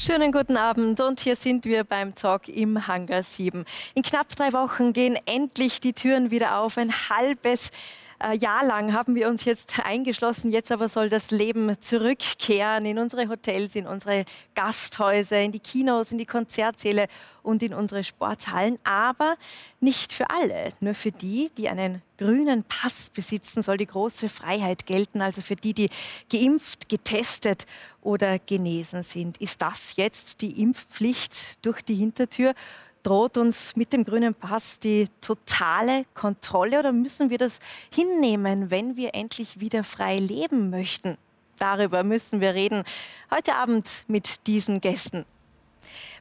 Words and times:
Schönen 0.00 0.30
guten 0.30 0.56
Abend 0.56 1.00
und 1.00 1.18
hier 1.18 1.34
sind 1.34 1.64
wir 1.64 1.82
beim 1.82 2.14
Talk 2.14 2.46
im 2.46 2.86
Hangar 2.86 3.24
7. 3.24 3.64
In 3.96 4.02
knapp 4.04 4.28
drei 4.28 4.52
Wochen 4.52 4.92
gehen 4.92 5.18
endlich 5.26 5.80
die 5.80 5.92
Türen 5.92 6.30
wieder 6.30 6.60
auf. 6.60 6.78
Ein 6.78 6.92
halbes 7.08 7.72
äh, 8.20 8.36
Jahr 8.36 8.64
lang 8.64 8.92
haben 8.92 9.14
wir 9.14 9.28
uns 9.28 9.44
jetzt 9.44 9.78
eingeschlossen. 9.84 10.50
Jetzt 10.50 10.72
aber 10.72 10.88
soll 10.88 11.08
das 11.08 11.30
Leben 11.30 11.80
zurückkehren 11.80 12.84
in 12.84 12.98
unsere 12.98 13.28
Hotels, 13.28 13.74
in 13.74 13.86
unsere 13.86 14.24
Gasthäuser, 14.54 15.40
in 15.40 15.52
die 15.52 15.60
Kinos, 15.60 16.12
in 16.12 16.18
die 16.18 16.26
Konzertsäle 16.26 17.06
und 17.42 17.62
in 17.62 17.74
unsere 17.74 18.04
Sporthallen. 18.04 18.78
Aber 18.84 19.36
nicht 19.80 20.12
für 20.12 20.30
alle. 20.30 20.70
Nur 20.80 20.94
für 20.94 21.12
die, 21.12 21.50
die 21.56 21.68
einen 21.68 22.02
grünen 22.16 22.64
Pass 22.64 23.10
besitzen, 23.10 23.62
soll 23.62 23.76
die 23.76 23.86
große 23.86 24.28
Freiheit 24.28 24.86
gelten. 24.86 25.22
Also 25.22 25.40
für 25.40 25.56
die, 25.56 25.74
die 25.74 25.88
geimpft, 26.30 26.88
getestet 26.88 27.66
oder 28.02 28.38
genesen 28.38 29.02
sind. 29.02 29.38
Ist 29.38 29.62
das 29.62 29.96
jetzt 29.96 30.40
die 30.40 30.60
Impfpflicht 30.60 31.64
durch 31.64 31.82
die 31.82 31.94
Hintertür? 31.94 32.54
Droht 33.02 33.36
uns 33.36 33.76
mit 33.76 33.92
dem 33.92 34.04
grünen 34.04 34.34
Pass 34.34 34.78
die 34.78 35.06
totale 35.20 36.04
Kontrolle 36.14 36.78
oder 36.78 36.92
müssen 36.92 37.30
wir 37.30 37.38
das 37.38 37.58
hinnehmen, 37.94 38.70
wenn 38.70 38.96
wir 38.96 39.14
endlich 39.14 39.60
wieder 39.60 39.84
frei 39.84 40.18
leben 40.18 40.70
möchten? 40.70 41.16
Darüber 41.58 42.04
müssen 42.04 42.40
wir 42.40 42.54
reden. 42.54 42.84
Heute 43.30 43.54
Abend 43.54 44.04
mit 44.06 44.46
diesen 44.46 44.80
Gästen. 44.80 45.24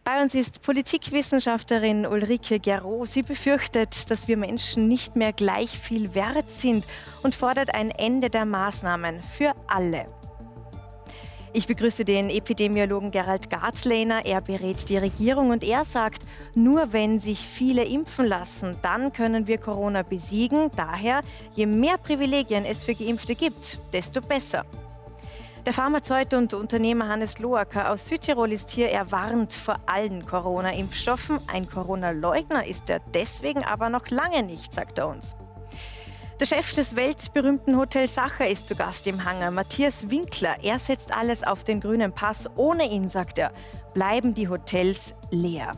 Bei 0.03 0.21
uns 0.21 0.33
ist 0.33 0.61
Politikwissenschaftlerin 0.61 2.05
Ulrike 2.05 2.59
Gero. 2.59 3.05
Sie 3.05 3.23
befürchtet, 3.23 4.09
dass 4.09 4.27
wir 4.27 4.37
Menschen 4.37 4.87
nicht 4.87 5.15
mehr 5.15 5.33
gleich 5.33 5.77
viel 5.77 6.15
wert 6.15 6.49
sind 6.49 6.85
und 7.23 7.35
fordert 7.35 7.75
ein 7.75 7.91
Ende 7.91 8.29
der 8.29 8.45
Maßnahmen 8.45 9.21
für 9.21 9.53
alle. 9.67 10.07
Ich 11.53 11.65
begrüße 11.65 12.05
den 12.05 12.29
Epidemiologen 12.29 13.09
Gerald 13.09 13.49
Gartlehner. 13.49 14.25
Er 14.25 14.41
berät 14.41 14.89
die 14.89 14.97
Regierung 14.97 15.49
und 15.49 15.63
er 15.63 15.85
sagt, 15.85 16.23
nur 16.53 16.93
wenn 16.93 17.19
sich 17.19 17.39
viele 17.39 17.83
impfen 17.85 18.27
lassen, 18.27 18.75
dann 18.81 19.13
können 19.13 19.47
wir 19.47 19.57
Corona 19.57 20.03
besiegen. 20.03 20.69
Daher, 20.75 21.21
je 21.55 21.65
mehr 21.65 21.97
Privilegien 21.97 22.65
es 22.65 22.83
für 22.83 22.93
Geimpfte 22.93 23.33
gibt, 23.33 23.79
desto 23.93 24.21
besser. 24.21 24.65
Der 25.65 25.73
Pharmazeut 25.73 26.33
und 26.33 26.53
Unternehmer 26.53 27.09
Hannes 27.09 27.39
Loacker 27.39 27.91
aus 27.91 28.07
Südtirol 28.07 28.53
ist 28.53 28.69
hier. 28.69 28.89
Er 28.89 29.11
warnt 29.11 29.51
vor 29.51 29.77
allen 29.85 30.25
Corona-Impfstoffen. 30.25 31.39
Ein 31.47 31.69
Corona-Leugner 31.69 32.65
ist 32.65 32.89
er 32.89 33.01
deswegen 33.13 33.63
aber 33.63 33.89
noch 33.89 34.09
lange 34.09 34.43
nicht, 34.43 34.73
sagt 34.73 34.97
er 34.97 35.09
uns. 35.09 35.35
Der 36.39 36.45
Chef 36.45 36.71
des 36.73 36.95
weltberühmten 36.95 37.77
Hotel 37.77 38.07
Sacher 38.07 38.47
ist 38.47 38.67
zu 38.67 38.75
Gast 38.75 39.07
im 39.07 39.25
Hangar, 39.25 39.49
Matthias 39.49 40.11
Winkler. 40.11 40.57
Er 40.61 40.77
setzt 40.77 41.11
alles 41.11 41.43
auf 41.43 41.63
den 41.63 41.81
grünen 41.81 42.11
Pass. 42.13 42.47
Ohne 42.55 42.87
ihn, 42.91 43.09
sagt 43.09 43.39
er, 43.39 43.51
bleiben 43.95 44.35
die 44.35 44.47
Hotels 44.47 45.15
leer. 45.31 45.71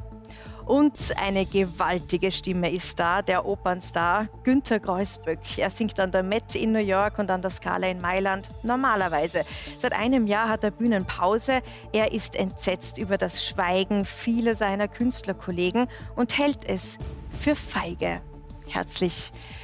Und 0.65 0.97
eine 1.17 1.45
gewaltige 1.45 2.29
Stimme 2.29 2.69
ist 2.69 2.99
da, 2.99 3.21
der 3.21 3.45
Opernstar 3.45 4.27
Günter 4.43 4.81
Greusböck. 4.81 5.39
Er 5.57 5.69
singt 5.69 5.97
an 5.97 6.11
der 6.11 6.23
Met 6.23 6.53
in 6.55 6.73
New 6.73 6.79
York 6.79 7.19
und 7.19 7.31
an 7.31 7.41
der 7.41 7.51
Scala 7.51 7.87
in 7.87 8.01
Mailand. 8.01 8.49
Normalerweise. 8.61 9.45
Seit 9.77 9.93
einem 9.93 10.27
Jahr 10.27 10.49
hat 10.49 10.65
er 10.65 10.71
Bühnenpause. 10.71 11.61
Er 11.93 12.11
ist 12.11 12.35
entsetzt 12.35 12.97
über 12.97 13.17
das 13.17 13.47
Schweigen 13.47 14.03
vieler 14.03 14.55
seiner 14.55 14.89
Künstlerkollegen 14.89 15.87
und 16.17 16.37
hält 16.37 16.65
es 16.65 16.97
für 17.31 17.55
feige. 17.55 18.19
Herzlich 18.67 19.31
Willkommen 19.31 19.58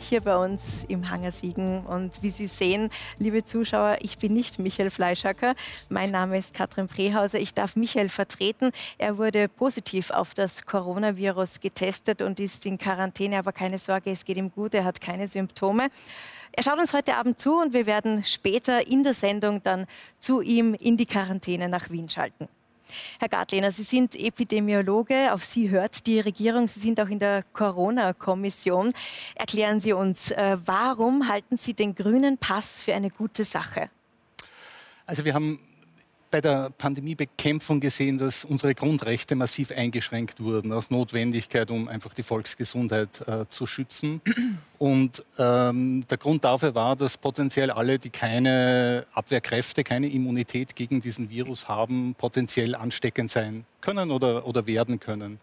hier 0.00 0.20
bei 0.22 0.36
uns 0.36 0.84
im 0.88 1.10
Hangar 1.10 1.30
Siegen. 1.30 1.84
Und 1.86 2.22
wie 2.22 2.30
Sie 2.30 2.46
sehen, 2.46 2.90
liebe 3.18 3.44
Zuschauer, 3.44 3.98
ich 4.00 4.18
bin 4.18 4.32
nicht 4.32 4.58
Michael 4.58 4.90
Fleischhacker. 4.90 5.54
Mein 5.88 6.10
Name 6.10 6.38
ist 6.38 6.54
Katrin 6.54 6.88
Prehauser. 6.88 7.38
Ich 7.38 7.54
darf 7.54 7.76
Michael 7.76 8.08
vertreten. 8.08 8.72
Er 8.98 9.18
wurde 9.18 9.48
positiv 9.48 10.10
auf 10.10 10.34
das 10.34 10.64
Coronavirus 10.64 11.60
getestet 11.60 12.22
und 12.22 12.40
ist 12.40 12.64
in 12.66 12.78
Quarantäne. 12.78 13.38
Aber 13.38 13.52
keine 13.52 13.78
Sorge, 13.78 14.10
es 14.10 14.24
geht 14.24 14.36
ihm 14.36 14.50
gut. 14.50 14.74
Er 14.74 14.84
hat 14.84 15.00
keine 15.00 15.28
Symptome. 15.28 15.88
Er 16.52 16.62
schaut 16.62 16.78
uns 16.78 16.92
heute 16.92 17.16
Abend 17.16 17.38
zu 17.38 17.60
und 17.60 17.74
wir 17.74 17.86
werden 17.86 18.24
später 18.24 18.86
in 18.86 19.02
der 19.02 19.14
Sendung 19.14 19.62
dann 19.62 19.86
zu 20.18 20.40
ihm 20.40 20.74
in 20.74 20.96
die 20.96 21.06
Quarantäne 21.06 21.68
nach 21.68 21.90
Wien 21.90 22.08
schalten. 22.08 22.48
Herr 23.20 23.28
Gartlehner, 23.28 23.72
Sie 23.72 23.82
sind 23.82 24.14
Epidemiologe, 24.14 25.32
auf 25.32 25.44
Sie 25.44 25.70
hört 25.70 26.06
die 26.06 26.20
Regierung, 26.20 26.68
Sie 26.68 26.80
sind 26.80 27.00
auch 27.00 27.08
in 27.08 27.18
der 27.18 27.42
Corona-Kommission. 27.52 28.92
Erklären 29.34 29.80
Sie 29.80 29.92
uns, 29.92 30.30
äh, 30.30 30.56
warum 30.64 31.28
halten 31.28 31.56
Sie 31.56 31.74
den 31.74 31.94
grünen 31.94 32.38
Pass 32.38 32.82
für 32.82 32.94
eine 32.94 33.10
gute 33.10 33.44
Sache? 33.44 33.90
Also 35.06 35.24
wir 35.24 35.34
haben 35.34 35.58
bei 36.36 36.42
der 36.42 36.68
Pandemiebekämpfung 36.76 37.80
gesehen, 37.80 38.18
dass 38.18 38.44
unsere 38.44 38.74
Grundrechte 38.74 39.34
massiv 39.36 39.72
eingeschränkt 39.72 40.38
wurden, 40.38 40.70
aus 40.70 40.90
Notwendigkeit, 40.90 41.70
um 41.70 41.88
einfach 41.88 42.12
die 42.12 42.22
Volksgesundheit 42.22 43.26
äh, 43.26 43.46
zu 43.48 43.66
schützen. 43.66 44.20
Und 44.78 45.24
ähm, 45.38 46.06
der 46.10 46.18
Grund 46.18 46.44
dafür 46.44 46.74
war, 46.74 46.94
dass 46.94 47.16
potenziell 47.16 47.70
alle, 47.70 47.98
die 47.98 48.10
keine 48.10 49.06
Abwehrkräfte, 49.14 49.82
keine 49.82 50.08
Immunität 50.08 50.76
gegen 50.76 51.00
diesen 51.00 51.30
Virus 51.30 51.68
haben, 51.68 52.14
potenziell 52.18 52.74
ansteckend 52.74 53.30
sein 53.30 53.64
können 53.80 54.10
oder, 54.10 54.46
oder 54.46 54.66
werden 54.66 55.00
können. 55.00 55.40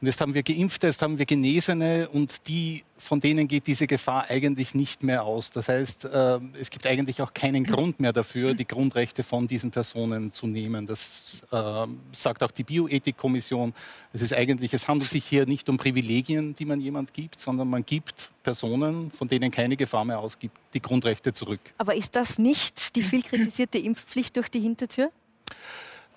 Und 0.00 0.06
jetzt 0.06 0.20
haben 0.20 0.32
wir 0.32 0.44
Geimpfte, 0.44 0.86
jetzt 0.86 1.02
haben 1.02 1.18
wir 1.18 1.26
Genesene 1.26 2.08
und 2.08 2.46
die, 2.46 2.84
von 2.98 3.20
denen 3.20 3.48
geht 3.48 3.66
diese 3.66 3.88
Gefahr 3.88 4.26
eigentlich 4.30 4.72
nicht 4.72 5.02
mehr 5.02 5.24
aus. 5.24 5.50
Das 5.50 5.68
heißt, 5.68 6.04
äh, 6.04 6.38
es 6.60 6.70
gibt 6.70 6.86
eigentlich 6.86 7.20
auch 7.20 7.34
keinen 7.34 7.64
Grund 7.64 7.98
mehr 7.98 8.12
dafür, 8.12 8.54
die 8.54 8.64
Grundrechte 8.64 9.24
von 9.24 9.48
diesen 9.48 9.72
Personen 9.72 10.32
zu 10.32 10.46
nehmen. 10.46 10.86
Das 10.86 11.40
äh, 11.50 11.86
sagt 12.12 12.44
auch 12.44 12.52
die 12.52 12.62
Bioethikkommission. 12.62 13.74
Es 14.12 14.22
ist 14.22 14.32
eigentlich, 14.32 14.72
es 14.72 14.86
handelt 14.86 15.10
sich 15.10 15.24
hier 15.24 15.46
nicht 15.46 15.68
um 15.68 15.78
Privilegien, 15.78 16.54
die 16.54 16.64
man 16.64 16.80
jemand 16.80 17.12
gibt, 17.12 17.40
sondern 17.40 17.68
man 17.68 17.84
gibt 17.84 18.30
Personen, 18.44 19.10
von 19.10 19.26
denen 19.26 19.50
keine 19.50 19.76
Gefahr 19.76 20.04
mehr 20.04 20.20
ausgibt, 20.20 20.56
die 20.74 20.80
Grundrechte 20.80 21.32
zurück. 21.32 21.60
Aber 21.76 21.96
ist 21.96 22.14
das 22.14 22.38
nicht 22.38 22.94
die 22.94 23.02
viel 23.02 23.24
kritisierte 23.24 23.78
Impfpflicht 23.78 24.36
durch 24.36 24.48
die 24.48 24.60
Hintertür? 24.60 25.10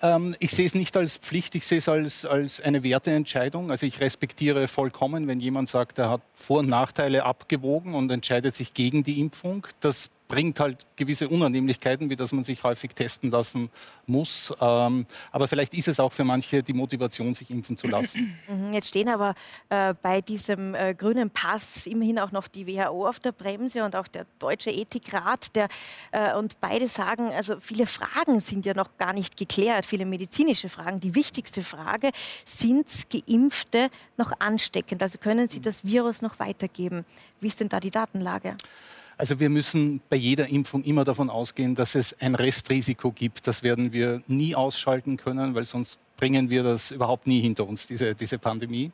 Ähm, 0.02 0.34
ich 0.40 0.50
sehe 0.50 0.66
es 0.66 0.74
nicht 0.74 0.96
als 0.96 1.16
Pflicht, 1.16 1.54
ich 1.54 1.64
sehe 1.64 1.78
es 1.78 1.88
als, 1.88 2.24
als 2.24 2.60
eine 2.60 2.82
Werteentscheidung. 2.82 3.70
Also 3.70 3.86
ich 3.86 4.00
respektiere 4.00 4.66
vollkommen, 4.68 5.28
wenn 5.28 5.40
jemand 5.40 5.68
sagt, 5.68 5.98
er 5.98 6.10
hat 6.10 6.22
Vor- 6.34 6.58
und 6.58 6.68
Nachteile 6.68 7.24
abgewogen 7.24 7.94
und 7.94 8.10
entscheidet 8.10 8.56
sich 8.56 8.74
gegen 8.74 9.04
die 9.04 9.20
Impfung. 9.20 9.66
Das 9.80 10.10
bringt 10.32 10.60
halt 10.60 10.86
gewisse 10.96 11.28
Unannehmlichkeiten, 11.28 12.08
wie 12.08 12.16
dass 12.16 12.32
man 12.32 12.42
sich 12.42 12.64
häufig 12.64 12.94
testen 12.94 13.30
lassen 13.30 13.68
muss. 14.06 14.50
Ähm, 14.62 15.04
aber 15.30 15.46
vielleicht 15.46 15.74
ist 15.74 15.88
es 15.88 16.00
auch 16.00 16.10
für 16.10 16.24
manche 16.24 16.62
die 16.62 16.72
Motivation, 16.72 17.34
sich 17.34 17.50
impfen 17.50 17.76
zu 17.76 17.86
lassen. 17.86 18.38
Mhm, 18.48 18.72
jetzt 18.72 18.88
stehen 18.88 19.08
aber 19.08 19.34
äh, 19.68 19.94
bei 20.02 20.20
diesem 20.20 20.74
äh, 20.74 20.94
grünen 20.94 21.30
Pass 21.30 21.86
immerhin 21.86 22.18
auch 22.18 22.32
noch 22.32 22.48
die 22.48 22.66
WHO 22.66 23.06
auf 23.06 23.20
der 23.20 23.32
Bremse 23.32 23.84
und 23.84 23.94
auch 23.94 24.08
der 24.08 24.26
Deutsche 24.38 24.70
Ethikrat. 24.70 25.54
Der, 25.54 25.68
äh, 26.10 26.34
und 26.34 26.60
beide 26.60 26.88
sagen, 26.88 27.30
also 27.30 27.60
viele 27.60 27.86
Fragen 27.86 28.40
sind 28.40 28.66
ja 28.66 28.74
noch 28.74 28.96
gar 28.96 29.12
nicht 29.12 29.36
geklärt, 29.36 29.86
viele 29.86 30.06
medizinische 30.06 30.68
Fragen. 30.68 30.98
Die 30.98 31.14
wichtigste 31.14 31.62
Frage, 31.62 32.10
sind 32.44 32.88
Geimpfte 33.10 33.90
noch 34.16 34.32
ansteckend? 34.40 35.02
Also 35.02 35.18
können 35.18 35.48
sie 35.48 35.60
das 35.60 35.84
Virus 35.84 36.20
noch 36.20 36.38
weitergeben? 36.38 37.04
Wie 37.40 37.48
ist 37.48 37.60
denn 37.60 37.68
da 37.68 37.80
die 37.80 37.90
Datenlage? 37.90 38.56
Also 39.16 39.40
wir 39.40 39.50
müssen 39.50 40.00
bei 40.08 40.16
jeder 40.16 40.48
Impfung 40.48 40.82
immer 40.84 41.04
davon 41.04 41.30
ausgehen, 41.30 41.74
dass 41.74 41.94
es 41.94 42.18
ein 42.20 42.34
Restrisiko 42.34 43.12
gibt. 43.12 43.46
Das 43.46 43.62
werden 43.62 43.92
wir 43.92 44.22
nie 44.26 44.54
ausschalten 44.54 45.16
können, 45.16 45.54
weil 45.54 45.64
sonst 45.64 46.00
bringen 46.16 46.50
wir 46.50 46.62
das 46.62 46.90
überhaupt 46.92 47.26
nie 47.26 47.40
hinter 47.40 47.66
uns, 47.66 47.86
diese, 47.86 48.14
diese 48.14 48.38
Pandemie. 48.38 48.92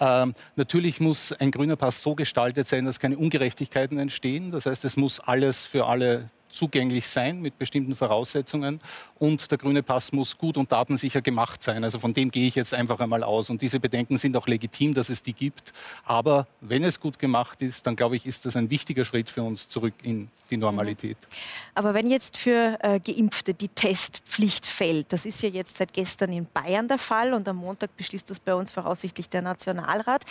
Ähm, 0.00 0.34
natürlich 0.56 1.00
muss 1.00 1.32
ein 1.32 1.50
grüner 1.50 1.76
Pass 1.76 2.02
so 2.02 2.14
gestaltet 2.14 2.66
sein, 2.66 2.84
dass 2.84 3.00
keine 3.00 3.16
Ungerechtigkeiten 3.16 3.98
entstehen. 3.98 4.50
Das 4.52 4.66
heißt, 4.66 4.84
es 4.84 4.96
muss 4.96 5.18
alles 5.18 5.64
für 5.64 5.86
alle 5.86 6.30
zugänglich 6.50 7.08
sein 7.08 7.40
mit 7.40 7.58
bestimmten 7.58 7.94
Voraussetzungen 7.94 8.80
und 9.18 9.50
der 9.50 9.58
grüne 9.58 9.82
Pass 9.82 10.12
muss 10.12 10.36
gut 10.38 10.56
und 10.56 10.70
datensicher 10.72 11.20
gemacht 11.20 11.62
sein. 11.62 11.84
Also 11.84 11.98
von 11.98 12.12
dem 12.12 12.30
gehe 12.30 12.46
ich 12.46 12.54
jetzt 12.54 12.74
einfach 12.74 13.00
einmal 13.00 13.22
aus. 13.22 13.50
Und 13.50 13.62
diese 13.62 13.80
Bedenken 13.80 14.16
sind 14.16 14.36
auch 14.36 14.46
legitim, 14.46 14.94
dass 14.94 15.08
es 15.08 15.22
die 15.22 15.32
gibt. 15.32 15.72
Aber 16.04 16.46
wenn 16.60 16.84
es 16.84 17.00
gut 17.00 17.18
gemacht 17.18 17.60
ist, 17.62 17.86
dann 17.86 17.96
glaube 17.96 18.16
ich, 18.16 18.26
ist 18.26 18.46
das 18.46 18.56
ein 18.56 18.70
wichtiger 18.70 19.04
Schritt 19.04 19.30
für 19.30 19.42
uns 19.42 19.68
zurück 19.68 19.94
in 20.02 20.28
die 20.50 20.56
Normalität. 20.56 21.16
Mhm. 21.20 21.36
Aber 21.74 21.94
wenn 21.94 22.10
jetzt 22.10 22.36
für 22.36 22.78
äh, 22.80 23.00
Geimpfte 23.00 23.54
die 23.54 23.68
Testpflicht 23.68 24.66
fällt, 24.66 25.12
das 25.12 25.26
ist 25.26 25.42
ja 25.42 25.48
jetzt 25.48 25.76
seit 25.76 25.92
gestern 25.92 26.32
in 26.32 26.46
Bayern 26.46 26.88
der 26.88 26.98
Fall 26.98 27.34
und 27.34 27.46
am 27.48 27.56
Montag 27.56 27.96
beschließt 27.96 28.30
das 28.30 28.40
bei 28.40 28.54
uns 28.54 28.70
voraussichtlich 28.70 29.28
der 29.28 29.42
Nationalrat. 29.42 30.24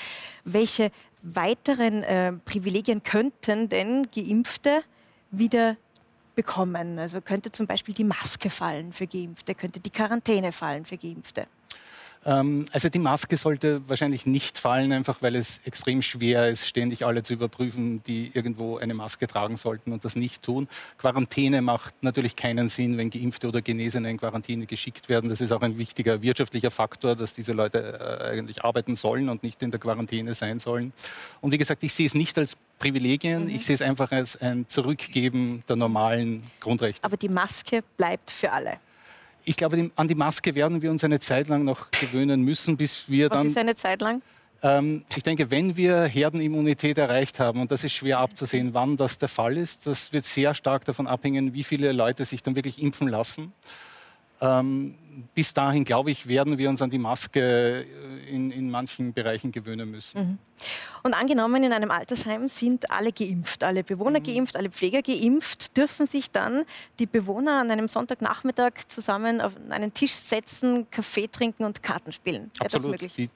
Welche 0.43 0.91
weiteren 1.21 2.03
äh, 2.03 2.33
Privilegien 2.33 3.03
könnten 3.03 3.69
denn 3.69 4.07
Geimpfte 4.13 4.83
wieder 5.31 5.75
bekommen. 6.37 6.97
Also 6.99 7.19
könnte 7.19 7.51
zum 7.51 7.67
Beispiel 7.67 7.93
die 7.93 8.05
Maske 8.05 8.49
fallen 8.49 8.93
für 8.93 9.07
Geimpfte, 9.07 9.55
könnte 9.55 9.81
die 9.81 9.89
Quarantäne 9.89 10.53
fallen 10.53 10.85
für 10.85 10.97
Geimpfte. 10.97 11.47
Ähm, 12.27 12.65
also 12.73 12.89
die 12.89 12.99
Maske 12.99 13.37
sollte 13.37 13.81
wahrscheinlich 13.87 14.25
nicht 14.25 14.59
fallen, 14.59 14.91
einfach 14.91 15.21
weil 15.21 15.35
es 15.35 15.61
extrem 15.63 16.01
schwer 16.01 16.49
ist, 16.49 16.67
ständig 16.67 17.05
alle 17.05 17.23
zu 17.23 17.33
überprüfen, 17.33 18.03
die 18.03 18.31
irgendwo 18.33 18.77
eine 18.77 18.93
Maske 18.93 19.27
tragen 19.27 19.55
sollten 19.55 19.93
und 19.93 20.03
das 20.03 20.17
nicht 20.17 20.43
tun. 20.43 20.67
Quarantäne 20.97 21.61
macht 21.61 21.95
natürlich 22.01 22.35
keinen 22.35 22.67
Sinn, 22.67 22.97
wenn 22.97 23.09
Geimpfte 23.09 23.47
oder 23.47 23.61
Genesene 23.61 24.09
in 24.09 24.17
Quarantäne 24.17 24.65
geschickt 24.65 25.07
werden. 25.07 25.29
Das 25.29 25.39
ist 25.39 25.53
auch 25.53 25.61
ein 25.61 25.77
wichtiger 25.77 26.21
wirtschaftlicher 26.21 26.69
Faktor, 26.69 27.15
dass 27.15 27.33
diese 27.33 27.53
Leute 27.53 27.79
äh, 27.79 28.37
eigentlich 28.37 28.63
arbeiten 28.63 28.95
sollen 28.95 29.29
und 29.29 29.43
nicht 29.43 29.63
in 29.63 29.71
der 29.71 29.79
Quarantäne 29.79 30.33
sein 30.33 30.59
sollen. 30.59 30.91
Und 31.39 31.53
wie 31.53 31.57
gesagt, 31.57 31.81
ich 31.83 31.93
sehe 31.93 32.07
es 32.07 32.13
nicht 32.13 32.37
als 32.37 32.57
Privilegien, 32.77 33.43
mhm. 33.43 33.49
ich 33.49 33.65
sehe 33.65 33.75
es 33.75 33.81
einfach 33.81 34.11
als 34.11 34.35
ein 34.35 34.67
Zurückgeben 34.67 35.63
der 35.69 35.77
normalen 35.77 36.43
Grundrechte. 36.59 37.03
Aber 37.05 37.15
die 37.15 37.29
Maske 37.29 37.83
bleibt 37.95 38.29
für 38.31 38.51
alle 38.51 38.79
ich 39.47 39.55
glaube, 39.55 39.91
an 39.95 40.07
die 40.07 40.15
Maske 40.15 40.55
werden 40.55 40.81
wir 40.81 40.91
uns 40.91 41.03
eine 41.05 41.19
Zeit 41.19 41.47
lang 41.47 41.63
noch 41.63 41.89
gewöhnen 41.91 42.41
müssen, 42.41 42.75
bis 42.75 43.09
wir 43.09 43.29
Was 43.29 43.37
dann. 43.37 43.45
Was 43.45 43.51
ist 43.51 43.57
eine 43.57 43.75
Zeit 43.75 44.01
lang? 44.01 44.21
Ähm, 44.61 45.05
ich 45.15 45.23
denke, 45.23 45.49
wenn 45.51 45.77
wir 45.77 46.03
Herdenimmunität 46.03 46.97
erreicht 46.97 47.39
haben, 47.39 47.61
und 47.61 47.71
das 47.71 47.85
ist 47.85 47.93
schwer 47.93 48.19
abzusehen, 48.19 48.73
wann 48.73 48.97
das 48.97 49.19
der 49.19 49.29
Fall 49.29 49.55
ist, 49.55 49.87
das 49.87 50.11
wird 50.11 50.25
sehr 50.25 50.53
stark 50.53 50.83
davon 50.83 51.07
abhängen, 51.07 51.53
wie 51.53 51.63
viele 51.63 51.93
Leute 51.93 52.25
sich 52.25 52.43
dann 52.43 52.55
wirklich 52.55 52.81
impfen 52.81 53.07
lassen. 53.07 53.53
Ähm, 54.41 54.95
bis 55.33 55.53
dahin, 55.53 55.83
glaube 55.83 56.11
ich, 56.11 56.27
werden 56.27 56.57
wir 56.57 56.69
uns 56.69 56.81
an 56.81 56.89
die 56.89 56.97
Maske 56.97 57.85
äh, 57.85 58.29
in, 58.29 58.51
in 58.51 58.69
manchen 58.69 59.13
Bereichen 59.13 59.51
gewöhnen 59.51 59.89
müssen. 59.89 60.21
Mhm. 60.21 60.37
Und 61.03 61.13
angenommen, 61.13 61.63
in 61.63 61.73
einem 61.73 61.91
Altersheim 61.91 62.47
sind 62.49 62.89
alle 62.91 63.11
geimpft, 63.11 63.63
alle 63.63 63.83
Bewohner 63.83 64.19
mhm. 64.19 64.23
geimpft, 64.23 64.55
alle 64.55 64.69
Pfleger 64.69 65.01
geimpft, 65.01 65.75
dürfen 65.77 66.05
sich 66.05 66.31
dann 66.31 66.63
die 66.99 67.05
Bewohner 67.05 67.61
an 67.61 67.71
einem 67.71 67.87
Sonntagnachmittag 67.87 68.73
zusammen 68.87 69.41
auf 69.41 69.53
einen 69.69 69.93
Tisch 69.93 70.13
setzen, 70.13 70.89
Kaffee 70.91 71.27
trinken 71.27 71.63
und 71.63 71.83
Karten 71.83 72.11
spielen? 72.11 72.51
Absolut. 72.59 72.99
Die 73.17 73.29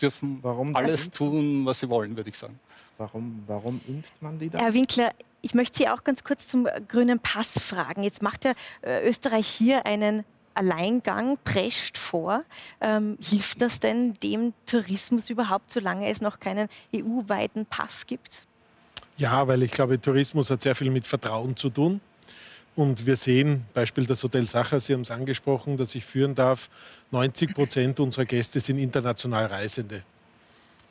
dürfen 0.00 0.38
Warum 0.42 0.74
alles 0.76 1.10
tun, 1.10 1.64
was 1.64 1.80
sie 1.80 1.88
wollen, 1.88 2.16
würde 2.16 2.30
ich 2.30 2.38
sagen. 2.38 2.58
Warum, 2.96 3.44
warum 3.46 3.80
impft 3.86 4.20
man 4.20 4.38
die 4.38 4.50
dann? 4.50 4.60
Herr 4.60 4.74
Winkler, 4.74 5.12
ich 5.40 5.54
möchte 5.54 5.78
Sie 5.78 5.88
auch 5.88 6.02
ganz 6.02 6.24
kurz 6.24 6.48
zum 6.48 6.66
grünen 6.88 7.20
Pass 7.20 7.58
fragen. 7.58 8.02
Jetzt 8.02 8.22
macht 8.22 8.44
ja 8.44 8.52
äh, 8.82 9.08
Österreich 9.08 9.46
hier 9.46 9.86
einen 9.86 10.24
Alleingang 10.58 11.38
prescht 11.44 11.96
vor. 11.96 12.44
Ähm, 12.80 13.16
hilft 13.22 13.62
das 13.62 13.80
denn 13.80 14.14
dem 14.14 14.52
Tourismus 14.66 15.30
überhaupt, 15.30 15.70
solange 15.70 16.08
es 16.08 16.20
noch 16.20 16.40
keinen 16.40 16.68
EU-weiten 16.94 17.66
Pass 17.66 18.06
gibt? 18.06 18.44
Ja, 19.16 19.46
weil 19.46 19.62
ich 19.62 19.70
glaube, 19.70 20.00
Tourismus 20.00 20.50
hat 20.50 20.62
sehr 20.62 20.74
viel 20.74 20.90
mit 20.90 21.06
Vertrauen 21.06 21.56
zu 21.56 21.70
tun. 21.70 22.00
Und 22.76 23.06
wir 23.06 23.16
sehen, 23.16 23.64
Beispiel 23.74 24.06
das 24.06 24.22
Hotel 24.22 24.46
Sacher, 24.46 24.78
Sie 24.78 24.94
haben 24.94 25.00
es 25.00 25.10
angesprochen, 25.10 25.76
dass 25.76 25.96
ich 25.96 26.04
führen 26.04 26.36
darf, 26.36 26.68
90 27.10 27.52
Prozent 27.52 27.98
unserer 27.98 28.24
Gäste 28.24 28.60
sind 28.60 28.78
international 28.78 29.46
Reisende. 29.46 30.02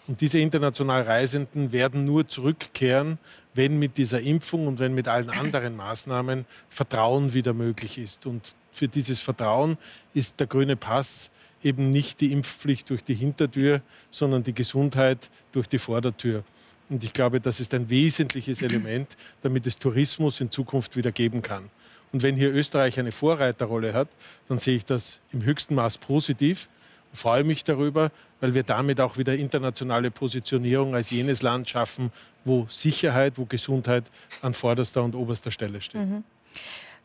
Und 0.08 0.20
diese 0.20 0.40
international 0.40 1.04
Reisenden 1.04 1.72
werden 1.72 2.04
nur 2.06 2.28
zurückkehren, 2.28 3.20
wenn 3.54 3.80
mit 3.80 3.98
dieser 3.98 4.22
Impfung 4.22 4.68
und 4.68 4.80
wenn 4.80 4.94
mit 4.94 5.08
allen 5.08 5.30
anderen 5.30 5.76
Maßnahmen 5.76 6.46
Vertrauen 6.70 7.34
wieder 7.34 7.54
möglich 7.54 7.98
ist. 7.98 8.26
Und 8.26 8.56
für 8.78 8.88
dieses 8.88 9.20
Vertrauen 9.20 9.78
ist 10.14 10.40
der 10.40 10.48
grüne 10.48 10.76
Pass 10.76 11.32
eben 11.64 11.90
nicht 11.90 12.22
die 12.22 12.32
Impfpflicht 12.32 12.90
durch 12.90 13.04
die 13.04 13.16
Hintertür, 13.16 13.82
sondern 14.12 14.44
die 14.44 14.54
Gesundheit 14.54 15.30
durch 15.52 15.68
die 15.68 15.80
Vordertür. 15.80 16.44
Und 16.90 17.04
ich 17.04 17.14
glaube, 17.14 17.42
das 17.42 17.60
ist 17.60 17.74
ein 17.74 17.90
wesentliches 17.90 18.62
Element, 18.62 19.18
damit 19.42 19.68
es 19.68 19.78
Tourismus 19.78 20.40
in 20.40 20.52
Zukunft 20.52 20.96
wieder 20.96 21.12
geben 21.12 21.42
kann. 21.42 21.70
Und 22.14 22.24
wenn 22.24 22.36
hier 22.36 22.54
Österreich 22.54 23.00
eine 23.00 23.12
Vorreiterrolle 23.12 23.94
hat, 23.94 24.08
dann 24.48 24.60
sehe 24.60 24.78
ich 24.78 24.86
das 24.86 25.20
im 25.34 25.44
höchsten 25.44 25.76
Maß 25.76 25.98
positiv 25.98 26.70
und 27.12 27.18
freue 27.18 27.44
mich 27.44 27.66
darüber, 27.66 28.12
weil 28.40 28.54
wir 28.54 28.64
damit 28.64 29.02
auch 29.02 29.18
wieder 29.18 29.36
internationale 29.36 30.12
Positionierung 30.12 30.96
als 30.96 31.10
jenes 31.10 31.42
Land 31.42 31.68
schaffen, 31.70 32.12
wo 32.46 32.66
Sicherheit, 32.70 33.38
wo 33.38 33.46
Gesundheit 33.46 34.06
an 34.42 34.54
vorderster 34.54 35.04
und 35.04 35.16
oberster 35.16 35.52
Stelle 35.52 35.82
steht. 35.82 36.08
Mhm. 36.08 36.24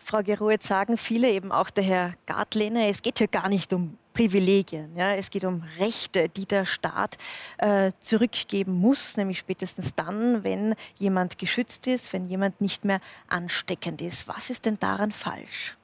Frau 0.05 0.21
Gero, 0.21 0.51
jetzt 0.51 0.67
sagen 0.67 0.97
viele, 0.97 1.31
eben 1.31 1.53
auch 1.53 1.71
der 1.71 1.85
Herr 1.85 2.15
Gartlehner, 2.27 2.89
es 2.89 3.03
geht 3.03 3.19
hier 3.19 3.29
gar 3.29 3.49
nicht 3.49 3.73
um 3.73 3.97
Privilegien. 4.13 4.97
Ja? 4.97 5.15
Es 5.15 5.31
geht 5.31 5.45
um 5.45 5.63
Rechte, 5.79 6.29
die 6.29 6.45
der 6.45 6.65
Staat 6.65 7.17
äh, 7.59 7.93
zurückgeben 8.01 8.73
muss, 8.73 9.17
nämlich 9.17 9.39
spätestens 9.39 9.95
dann, 9.95 10.43
wenn 10.43 10.75
jemand 10.97 11.39
geschützt 11.39 11.87
ist, 11.87 12.13
wenn 12.13 12.27
jemand 12.29 12.61
nicht 12.61 12.85
mehr 12.85 13.01
ansteckend 13.29 14.03
ist. 14.03 14.27
Was 14.27 14.51
ist 14.51 14.67
denn 14.67 14.79
daran 14.79 15.13
falsch? 15.13 15.77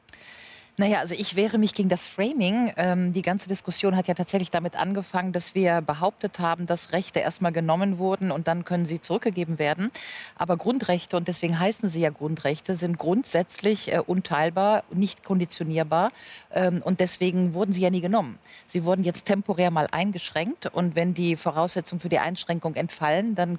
Naja, 0.81 1.01
also 1.01 1.17
ich 1.17 1.35
wehre 1.35 1.59
mich 1.59 1.75
gegen 1.75 1.89
das 1.89 2.07
Framing. 2.07 2.73
Ähm, 2.77 3.13
die 3.13 3.23
ganze 3.23 3.49
Diskussion 3.49 3.97
hat 3.97 4.07
ja 4.07 4.15
tatsächlich 4.15 4.53
damit 4.53 4.77
angefangen, 4.77 5.33
dass 5.33 5.57
wir 5.57 5.81
behauptet 5.81 6.39
haben, 6.39 6.67
dass 6.67 6.93
Rechte 6.93 7.19
erstmal 7.19 7.51
genommen 7.51 7.99
wurden 7.99 8.31
und 8.31 8.47
dann 8.47 8.65
können 8.65 8.87
sie 8.87 9.01
zurückgegeben 9.01 9.59
werden. 9.59 9.91
Aber 10.37 10.57
Grundrechte, 10.57 11.17
und 11.17 11.27
deswegen 11.27 11.59
heißen 11.59 11.89
sie 11.89 11.99
ja 12.03 12.11
Grundrechte, 12.11 12.77
sind 12.77 12.97
grundsätzlich 12.97 13.93
äh, 13.93 13.99
unteilbar, 13.99 14.85
nicht 14.93 15.25
konditionierbar. 15.25 16.13
Ähm, 16.53 16.81
und 16.85 17.01
deswegen 17.01 17.55
wurden 17.55 17.73
sie 17.73 17.81
ja 17.81 17.91
nie 17.91 18.01
genommen. 18.01 18.39
Sie 18.69 18.85
wurden 18.85 19.03
jetzt 19.03 19.25
temporär 19.25 19.73
mal 19.73 19.89
eingeschränkt. 19.91 20.67
Und 20.67 20.95
wenn 20.95 21.13
die 21.13 21.35
Voraussetzungen 21.35 21.99
für 21.99 22.09
die 22.09 22.21
Einschränkung 22.21 22.77
entfallen, 22.77 23.35
dann 23.35 23.59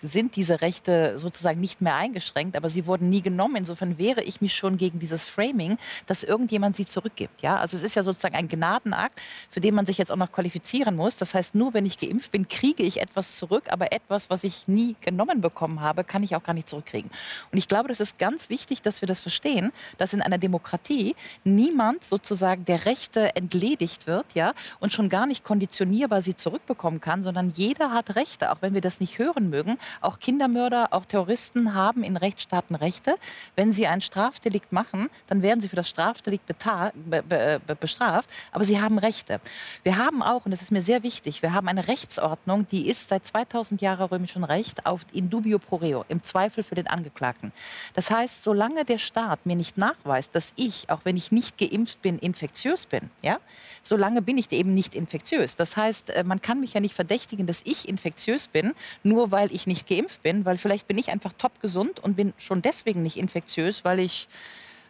sind 0.00 0.36
diese 0.36 0.60
Rechte 0.60 1.18
sozusagen 1.18 1.60
nicht 1.60 1.80
mehr 1.80 1.96
eingeschränkt. 1.96 2.56
Aber 2.56 2.68
sie 2.68 2.86
wurden 2.86 3.08
nie 3.10 3.20
genommen. 3.20 3.56
Insofern 3.56 3.98
wehre 3.98 4.22
ich 4.22 4.40
mich 4.40 4.54
schon 4.54 4.76
gegen 4.76 5.00
dieses 5.00 5.26
Framing 5.26 5.76
dass 6.06 6.22
irgendjemand 6.22 6.76
sie 6.76 6.86
zurückgibt. 6.86 7.42
Ja? 7.42 7.58
Also 7.58 7.76
es 7.76 7.82
ist 7.82 7.94
ja 7.94 8.02
sozusagen 8.02 8.34
ein 8.34 8.48
Gnadenakt, 8.48 9.20
für 9.50 9.60
den 9.60 9.74
man 9.74 9.86
sich 9.86 9.98
jetzt 9.98 10.10
auch 10.10 10.16
noch 10.16 10.32
qualifizieren 10.32 10.96
muss. 10.96 11.16
Das 11.16 11.34
heißt, 11.34 11.54
nur 11.54 11.74
wenn 11.74 11.86
ich 11.86 11.98
geimpft 11.98 12.30
bin, 12.30 12.48
kriege 12.48 12.82
ich 12.82 13.00
etwas 13.00 13.36
zurück, 13.36 13.64
aber 13.70 13.92
etwas, 13.92 14.30
was 14.30 14.44
ich 14.44 14.68
nie 14.68 14.96
genommen 15.00 15.40
bekommen 15.40 15.80
habe, 15.80 16.04
kann 16.04 16.22
ich 16.22 16.36
auch 16.36 16.42
gar 16.42 16.54
nicht 16.54 16.68
zurückkriegen. 16.68 17.10
Und 17.52 17.58
ich 17.58 17.68
glaube, 17.68 17.88
das 17.88 18.00
ist 18.00 18.18
ganz 18.18 18.50
wichtig, 18.50 18.82
dass 18.82 19.00
wir 19.00 19.06
das 19.06 19.20
verstehen, 19.20 19.72
dass 19.98 20.12
in 20.12 20.22
einer 20.22 20.38
Demokratie 20.38 21.14
niemand 21.44 22.04
sozusagen 22.04 22.64
der 22.64 22.86
Rechte 22.86 23.36
entledigt 23.36 24.06
wird, 24.06 24.26
ja, 24.34 24.54
und 24.80 24.92
schon 24.92 25.08
gar 25.08 25.26
nicht 25.26 25.44
konditionierbar 25.44 26.22
sie 26.22 26.36
zurückbekommen 26.36 27.00
kann, 27.00 27.22
sondern 27.22 27.52
jeder 27.54 27.92
hat 27.92 28.16
Rechte, 28.16 28.52
auch 28.52 28.58
wenn 28.60 28.74
wir 28.74 28.80
das 28.80 29.00
nicht 29.00 29.18
hören 29.18 29.50
mögen. 29.50 29.78
Auch 30.00 30.18
Kindermörder, 30.18 30.88
auch 30.92 31.04
Terroristen 31.04 31.74
haben 31.74 32.02
in 32.02 32.16
Rechtsstaaten 32.16 32.76
Rechte. 32.76 33.16
Wenn 33.56 33.72
sie 33.72 33.86
ein 33.86 34.00
Strafdelikt 34.00 34.72
machen, 34.72 35.10
dann 35.26 35.42
werden 35.42 35.60
sie 35.60 35.68
für 35.68 35.76
das 35.76 35.88
Strafdelikt 35.94 36.46
be 36.46 37.22
be 37.22 37.76
bestraft, 37.76 38.28
aber 38.50 38.64
sie 38.64 38.80
haben 38.80 38.98
Rechte. 38.98 39.40
Wir 39.84 39.96
haben 39.96 40.22
auch, 40.22 40.44
und 40.44 40.50
das 40.50 40.60
ist 40.60 40.72
mir 40.72 40.82
sehr 40.82 41.04
wichtig, 41.04 41.40
wir 41.42 41.52
haben 41.52 41.68
eine 41.68 41.86
Rechtsordnung, 41.86 42.66
die 42.68 42.88
ist 42.88 43.08
seit 43.08 43.26
2000 43.26 43.80
Jahren 43.80 44.08
römischem 44.08 44.42
Recht 44.42 44.86
auf 44.86 45.06
in 45.12 45.30
dubio 45.30 45.60
pro 45.60 45.76
reo, 45.76 46.04
im 46.08 46.22
Zweifel 46.24 46.64
für 46.64 46.74
den 46.74 46.88
Angeklagten. 46.88 47.52
Das 47.94 48.10
heißt, 48.10 48.42
solange 48.42 48.84
der 48.84 48.98
Staat 48.98 49.46
mir 49.46 49.54
nicht 49.54 49.78
nachweist, 49.78 50.34
dass 50.34 50.52
ich, 50.56 50.90
auch 50.90 51.04
wenn 51.04 51.16
ich 51.16 51.30
nicht 51.30 51.58
geimpft 51.58 52.02
bin, 52.02 52.18
infektiös 52.18 52.86
bin, 52.86 53.10
ja, 53.22 53.38
solange 53.84 54.20
bin 54.20 54.36
ich 54.36 54.50
eben 54.50 54.74
nicht 54.74 54.96
infektiös. 54.96 55.54
Das 55.54 55.76
heißt, 55.76 56.10
äh, 56.10 56.24
man 56.24 56.42
kann 56.42 56.58
mich 56.58 56.74
ja 56.74 56.80
nicht 56.80 56.94
verdächtigen, 56.94 57.46
dass 57.46 57.62
ich 57.64 57.88
infektiös 57.88 58.48
bin, 58.48 58.72
nur 59.04 59.30
weil 59.30 59.54
ich 59.54 59.68
nicht 59.68 59.88
geimpft 59.88 60.22
bin, 60.22 60.44
weil 60.44 60.58
vielleicht 60.58 60.88
bin 60.88 60.98
ich 60.98 61.10
einfach 61.10 61.32
top 61.38 61.60
gesund 61.60 62.00
und 62.00 62.16
bin 62.16 62.32
schon 62.36 62.62
deswegen 62.62 63.02
nicht 63.02 63.16
infektiös, 63.16 63.84
weil 63.84 64.00
ich 64.00 64.28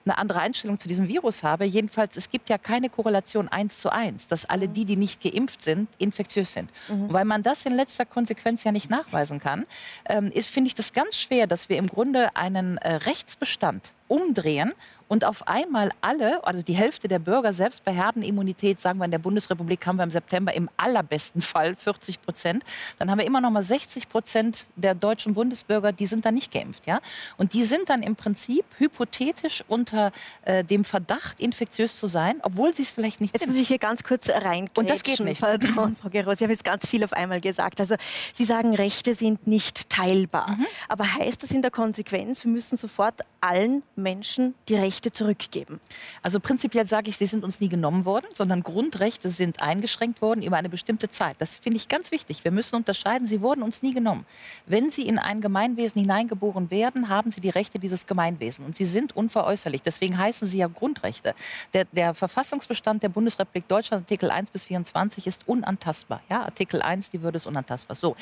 eine 0.04 0.18
andere 0.18 0.40
Einstellung 0.40 0.78
zu 0.78 0.88
diesem 0.88 1.08
Virus 1.08 1.42
habe. 1.42 1.64
Jedenfalls, 1.64 2.16
es 2.16 2.30
gibt 2.30 2.50
ja 2.50 2.58
keine 2.58 2.88
Korrelation 2.88 3.48
eins 3.48 3.78
zu 3.78 3.90
eins, 3.90 4.26
dass 4.26 4.44
alle 4.44 4.68
die, 4.68 4.84
die 4.84 4.96
nicht 4.96 5.22
geimpft 5.22 5.62
sind, 5.62 5.88
infektiös 5.98 6.52
sind. 6.52 6.70
Mhm. 6.88 7.12
weil 7.12 7.24
man 7.24 7.42
das 7.42 7.64
in 7.66 7.74
letzter 7.74 8.04
Konsequenz 8.04 8.64
ja 8.64 8.72
nicht 8.72 8.90
nachweisen 8.90 9.40
kann, 9.40 9.66
ähm, 10.08 10.30
ist, 10.30 10.48
finde 10.48 10.68
ich 10.68 10.74
das 10.74 10.92
ganz 10.92 11.16
schwer, 11.16 11.46
dass 11.46 11.68
wir 11.68 11.78
im 11.78 11.86
Grunde 11.86 12.36
einen 12.36 12.78
äh, 12.78 12.94
Rechtsbestand 12.94 13.92
umdrehen 14.08 14.72
und 15.08 15.24
auf 15.24 15.46
einmal 15.48 15.90
alle, 16.00 16.44
also 16.46 16.62
die 16.62 16.74
Hälfte 16.74 17.08
der 17.08 17.18
Bürger, 17.18 17.52
selbst 17.52 17.84
bei 17.84 17.92
Herdenimmunität, 17.92 18.80
sagen 18.80 18.98
wir 18.98 19.04
in 19.04 19.10
der 19.10 19.18
Bundesrepublik 19.18 19.86
haben 19.86 19.96
wir 19.96 20.04
im 20.04 20.10
September 20.10 20.54
im 20.54 20.68
allerbesten 20.76 21.42
Fall 21.42 21.76
40 21.76 22.22
Prozent, 22.22 22.64
dann 22.98 23.10
haben 23.10 23.18
wir 23.18 23.26
immer 23.26 23.40
noch 23.40 23.50
mal 23.50 23.62
60 23.62 24.08
Prozent 24.08 24.68
der 24.76 24.94
deutschen 24.94 25.34
Bundesbürger, 25.34 25.92
die 25.92 26.06
sind 26.06 26.24
dann 26.24 26.34
nicht 26.34 26.52
geimpft. 26.52 26.86
Ja? 26.86 27.00
Und 27.36 27.52
die 27.52 27.64
sind 27.64 27.88
dann 27.90 28.02
im 28.02 28.16
Prinzip 28.16 28.64
hypothetisch 28.78 29.64
unter 29.68 30.12
äh, 30.42 30.64
dem 30.64 30.84
Verdacht, 30.84 31.40
infektiös 31.40 31.96
zu 31.96 32.06
sein, 32.06 32.40
obwohl 32.42 32.74
sie 32.74 32.82
es 32.82 32.90
vielleicht 32.90 33.20
nicht 33.20 33.34
jetzt 33.34 33.42
sind. 33.42 33.50
Jetzt 33.50 33.56
muss 33.56 33.62
ich 33.62 33.68
hier 33.68 33.78
ganz 33.78 34.02
kurz 34.04 34.28
rein. 34.28 34.68
Und 34.76 34.90
das 34.90 35.02
geht 35.02 35.20
nicht. 35.20 35.40
Pardon, 35.40 35.96
Frau 35.96 36.08
Geroz, 36.08 36.38
Sie 36.38 36.44
haben 36.44 36.50
jetzt 36.50 36.64
ganz 36.64 36.86
viel 36.86 37.04
auf 37.04 37.12
einmal 37.12 37.40
gesagt. 37.40 37.80
Also 37.80 37.96
Sie 38.32 38.44
sagen, 38.44 38.74
Rechte 38.74 39.14
sind 39.14 39.46
nicht 39.46 39.88
teilbar. 39.90 40.52
Mhm. 40.52 40.66
Aber 40.88 41.14
heißt 41.14 41.42
das 41.42 41.50
in 41.50 41.62
der 41.62 41.70
Konsequenz, 41.70 42.44
wir 42.44 42.50
müssen 42.50 42.76
sofort 42.76 43.20
allen 43.40 43.82
Menschen 43.96 44.54
die 44.68 44.74
Rechte 44.74 45.03
Rechte 45.04 45.12
zurückgeben? 45.12 45.80
Also 46.22 46.40
prinzipiell 46.40 46.86
sage 46.86 47.10
ich, 47.10 47.16
sie 47.16 47.26
sind 47.26 47.44
uns 47.44 47.60
nie 47.60 47.68
genommen 47.68 48.04
worden, 48.04 48.26
sondern 48.32 48.62
Grundrechte 48.62 49.28
sind 49.30 49.60
eingeschränkt 49.60 50.22
worden 50.22 50.42
über 50.42 50.56
eine 50.56 50.68
bestimmte 50.68 51.10
Zeit. 51.10 51.36
Das 51.38 51.58
finde 51.58 51.76
ich 51.76 51.88
ganz 51.88 52.10
wichtig. 52.10 52.44
Wir 52.44 52.50
müssen 52.50 52.76
unterscheiden, 52.76 53.26
sie 53.26 53.40
wurden 53.40 53.62
uns 53.62 53.82
nie 53.82 53.92
genommen. 53.92 54.24
Wenn 54.66 54.90
sie 54.90 55.02
in 55.02 55.18
ein 55.18 55.40
Gemeinwesen 55.40 56.00
hineingeboren 56.00 56.70
werden, 56.70 57.08
haben 57.08 57.30
sie 57.30 57.40
die 57.40 57.50
Rechte 57.50 57.78
dieses 57.78 58.06
Gemeinwesens 58.06 58.66
und 58.66 58.76
sie 58.76 58.86
sind 58.86 59.14
unveräußerlich. 59.14 59.82
Deswegen 59.82 60.16
heißen 60.18 60.48
sie 60.48 60.58
ja 60.58 60.68
Grundrechte. 60.68 61.34
Der, 61.74 61.84
der 61.92 62.14
Verfassungsbestand 62.14 63.02
der 63.02 63.10
Bundesrepublik 63.10 63.68
Deutschland, 63.68 64.04
Artikel 64.04 64.30
1 64.30 64.50
bis 64.50 64.64
24, 64.64 65.26
ist 65.26 65.42
unantastbar. 65.46 66.22
Ja, 66.30 66.42
Artikel 66.42 66.80
1, 66.80 67.10
die 67.10 67.22
Würde 67.22 67.36
ist 67.36 67.46
unantastbar. 67.46 67.96
So. 67.96 68.16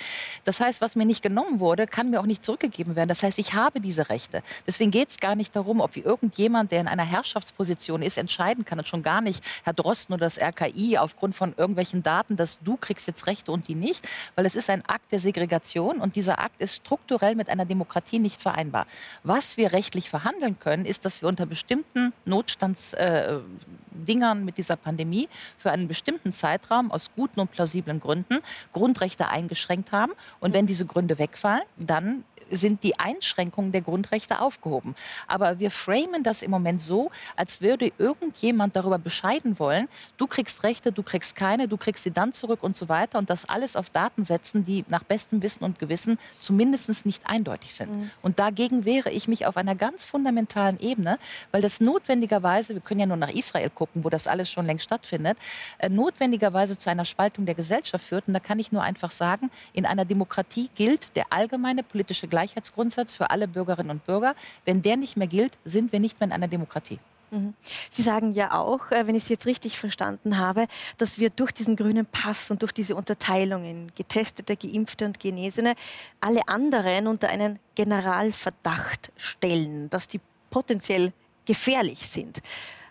Das 0.44 0.60
heißt, 0.60 0.80
was 0.80 0.96
mir 0.96 1.06
nicht 1.06 1.22
genommen 1.22 1.60
wurde, 1.60 1.86
kann 1.86 2.10
mir 2.10 2.20
auch 2.20 2.26
nicht 2.26 2.44
zurückgegeben 2.44 2.96
werden. 2.96 3.08
Das 3.08 3.22
heißt, 3.22 3.38
ich 3.38 3.54
habe 3.54 3.80
diese 3.80 4.08
Rechte. 4.08 4.42
Deswegen 4.66 4.90
geht 4.90 5.10
es 5.10 5.18
gar 5.18 5.36
nicht 5.36 5.54
darum, 5.54 5.80
ob 5.80 5.96
irgendjemand, 5.96 6.61
der 6.70 6.80
in 6.80 6.88
einer 6.88 7.04
Herrschaftsposition 7.04 8.02
ist, 8.02 8.18
entscheiden 8.18 8.64
kann 8.64 8.78
und 8.78 8.86
schon 8.86 9.02
gar 9.02 9.20
nicht 9.20 9.44
Herr 9.64 9.72
Drosten 9.72 10.14
oder 10.14 10.26
das 10.26 10.38
RKI 10.38 10.98
aufgrund 10.98 11.34
von 11.34 11.54
irgendwelchen 11.56 12.02
Daten, 12.02 12.36
dass 12.36 12.60
du 12.60 12.76
kriegst 12.76 13.06
jetzt 13.06 13.26
Rechte 13.26 13.52
und 13.52 13.68
die 13.68 13.74
nicht, 13.74 14.08
weil 14.34 14.46
es 14.46 14.54
ist 14.54 14.70
ein 14.70 14.84
Akt 14.86 15.12
der 15.12 15.20
Segregation 15.20 15.98
und 15.98 16.16
dieser 16.16 16.38
Akt 16.38 16.60
ist 16.60 16.76
strukturell 16.76 17.34
mit 17.34 17.48
einer 17.48 17.64
Demokratie 17.64 18.18
nicht 18.18 18.42
vereinbar. 18.42 18.86
Was 19.22 19.56
wir 19.56 19.72
rechtlich 19.72 20.10
verhandeln 20.10 20.58
können, 20.58 20.84
ist, 20.84 21.04
dass 21.04 21.22
wir 21.22 21.28
unter 21.28 21.46
bestimmten 21.46 22.12
Notstandsdingern 22.24 24.38
äh, 24.38 24.44
mit 24.44 24.58
dieser 24.58 24.76
Pandemie 24.76 25.28
für 25.58 25.70
einen 25.70 25.88
bestimmten 25.88 26.32
Zeitraum 26.32 26.90
aus 26.90 27.10
guten 27.14 27.40
und 27.40 27.50
plausiblen 27.50 28.00
Gründen 28.00 28.38
Grundrechte 28.72 29.28
eingeschränkt 29.28 29.92
haben. 29.92 30.12
Und 30.40 30.52
wenn 30.52 30.66
diese 30.66 30.86
Gründe 30.86 31.18
wegfallen, 31.18 31.62
dann 31.76 32.24
sind 32.52 32.82
die 32.84 32.98
Einschränkungen 32.98 33.72
der 33.72 33.80
Grundrechte 33.80 34.40
aufgehoben. 34.40 34.94
Aber 35.26 35.58
wir 35.58 35.70
framen 35.70 36.22
das 36.22 36.42
im 36.42 36.50
Moment 36.50 36.82
so, 36.82 37.10
als 37.36 37.60
würde 37.60 37.92
irgendjemand 37.98 38.76
darüber 38.76 38.98
bescheiden 38.98 39.58
wollen, 39.58 39.88
du 40.16 40.26
kriegst 40.26 40.62
Rechte, 40.62 40.92
du 40.92 41.02
kriegst 41.02 41.34
keine, 41.34 41.66
du 41.68 41.76
kriegst 41.76 42.04
sie 42.04 42.10
dann 42.10 42.32
zurück 42.32 42.62
und 42.62 42.76
so 42.76 42.88
weiter. 42.88 43.18
Und 43.18 43.30
das 43.30 43.48
alles 43.48 43.76
auf 43.76 43.90
Daten 43.90 44.24
setzen, 44.24 44.64
die 44.64 44.84
nach 44.88 45.02
bestem 45.02 45.42
Wissen 45.42 45.64
und 45.64 45.78
Gewissen 45.78 46.18
zumindest 46.40 47.06
nicht 47.06 47.22
eindeutig 47.26 47.74
sind. 47.74 47.94
Mhm. 47.94 48.10
Und 48.22 48.38
dagegen 48.38 48.84
wehre 48.84 49.10
ich 49.10 49.28
mich 49.28 49.46
auf 49.46 49.56
einer 49.56 49.74
ganz 49.74 50.04
fundamentalen 50.04 50.78
Ebene, 50.80 51.18
weil 51.50 51.62
das 51.62 51.80
notwendigerweise, 51.80 52.74
wir 52.74 52.80
können 52.80 53.00
ja 53.00 53.06
nur 53.06 53.16
nach 53.16 53.30
Israel 53.30 53.70
gucken, 53.70 54.04
wo 54.04 54.10
das 54.10 54.26
alles 54.26 54.50
schon 54.50 54.66
längst 54.66 54.84
stattfindet, 54.84 55.38
äh, 55.78 55.88
notwendigerweise 55.88 56.76
zu 56.76 56.90
einer 56.90 57.04
Spaltung 57.04 57.46
der 57.46 57.54
Gesellschaft 57.54 58.04
führt. 58.04 58.28
Und 58.28 58.34
da 58.34 58.40
kann 58.40 58.58
ich 58.58 58.72
nur 58.72 58.82
einfach 58.82 59.10
sagen, 59.10 59.50
in 59.72 59.86
einer 59.86 60.04
Demokratie 60.04 60.70
gilt 60.74 61.16
der 61.16 61.26
allgemeine 61.30 61.82
politische 61.82 62.28
Gleichheit 62.28 62.41
Gleichheitsgrundsatz 62.42 63.14
für 63.14 63.30
alle 63.30 63.46
Bürgerinnen 63.46 63.90
und 63.90 64.04
Bürger. 64.04 64.34
Wenn 64.64 64.82
der 64.82 64.96
nicht 64.96 65.16
mehr 65.16 65.28
gilt, 65.28 65.52
sind 65.64 65.92
wir 65.92 66.00
nicht 66.00 66.18
mehr 66.18 66.26
in 66.26 66.32
einer 66.32 66.48
Demokratie. 66.48 66.98
Mhm. 67.30 67.54
Sie 67.88 68.02
sagen 68.02 68.34
ja 68.34 68.52
auch, 68.52 68.90
äh, 68.90 69.06
wenn 69.06 69.14
ich 69.14 69.24
Sie 69.24 69.32
jetzt 69.32 69.46
richtig 69.46 69.78
verstanden 69.78 70.38
habe, 70.38 70.66
dass 70.98 71.18
wir 71.18 71.30
durch 71.30 71.52
diesen 71.52 71.76
grünen 71.76 72.04
Pass 72.04 72.50
und 72.50 72.62
durch 72.62 72.72
diese 72.72 72.96
Unterteilungen, 72.96 73.90
Getestete, 73.94 74.56
Geimpfte 74.56 75.06
und 75.06 75.20
Genesene, 75.20 75.74
alle 76.20 76.46
anderen 76.48 77.06
unter 77.06 77.28
einen 77.28 77.58
Generalverdacht 77.74 79.12
stellen, 79.16 79.88
dass 79.88 80.08
die 80.08 80.20
potenziell 80.50 81.12
gefährlich 81.46 82.08
sind. 82.08 82.42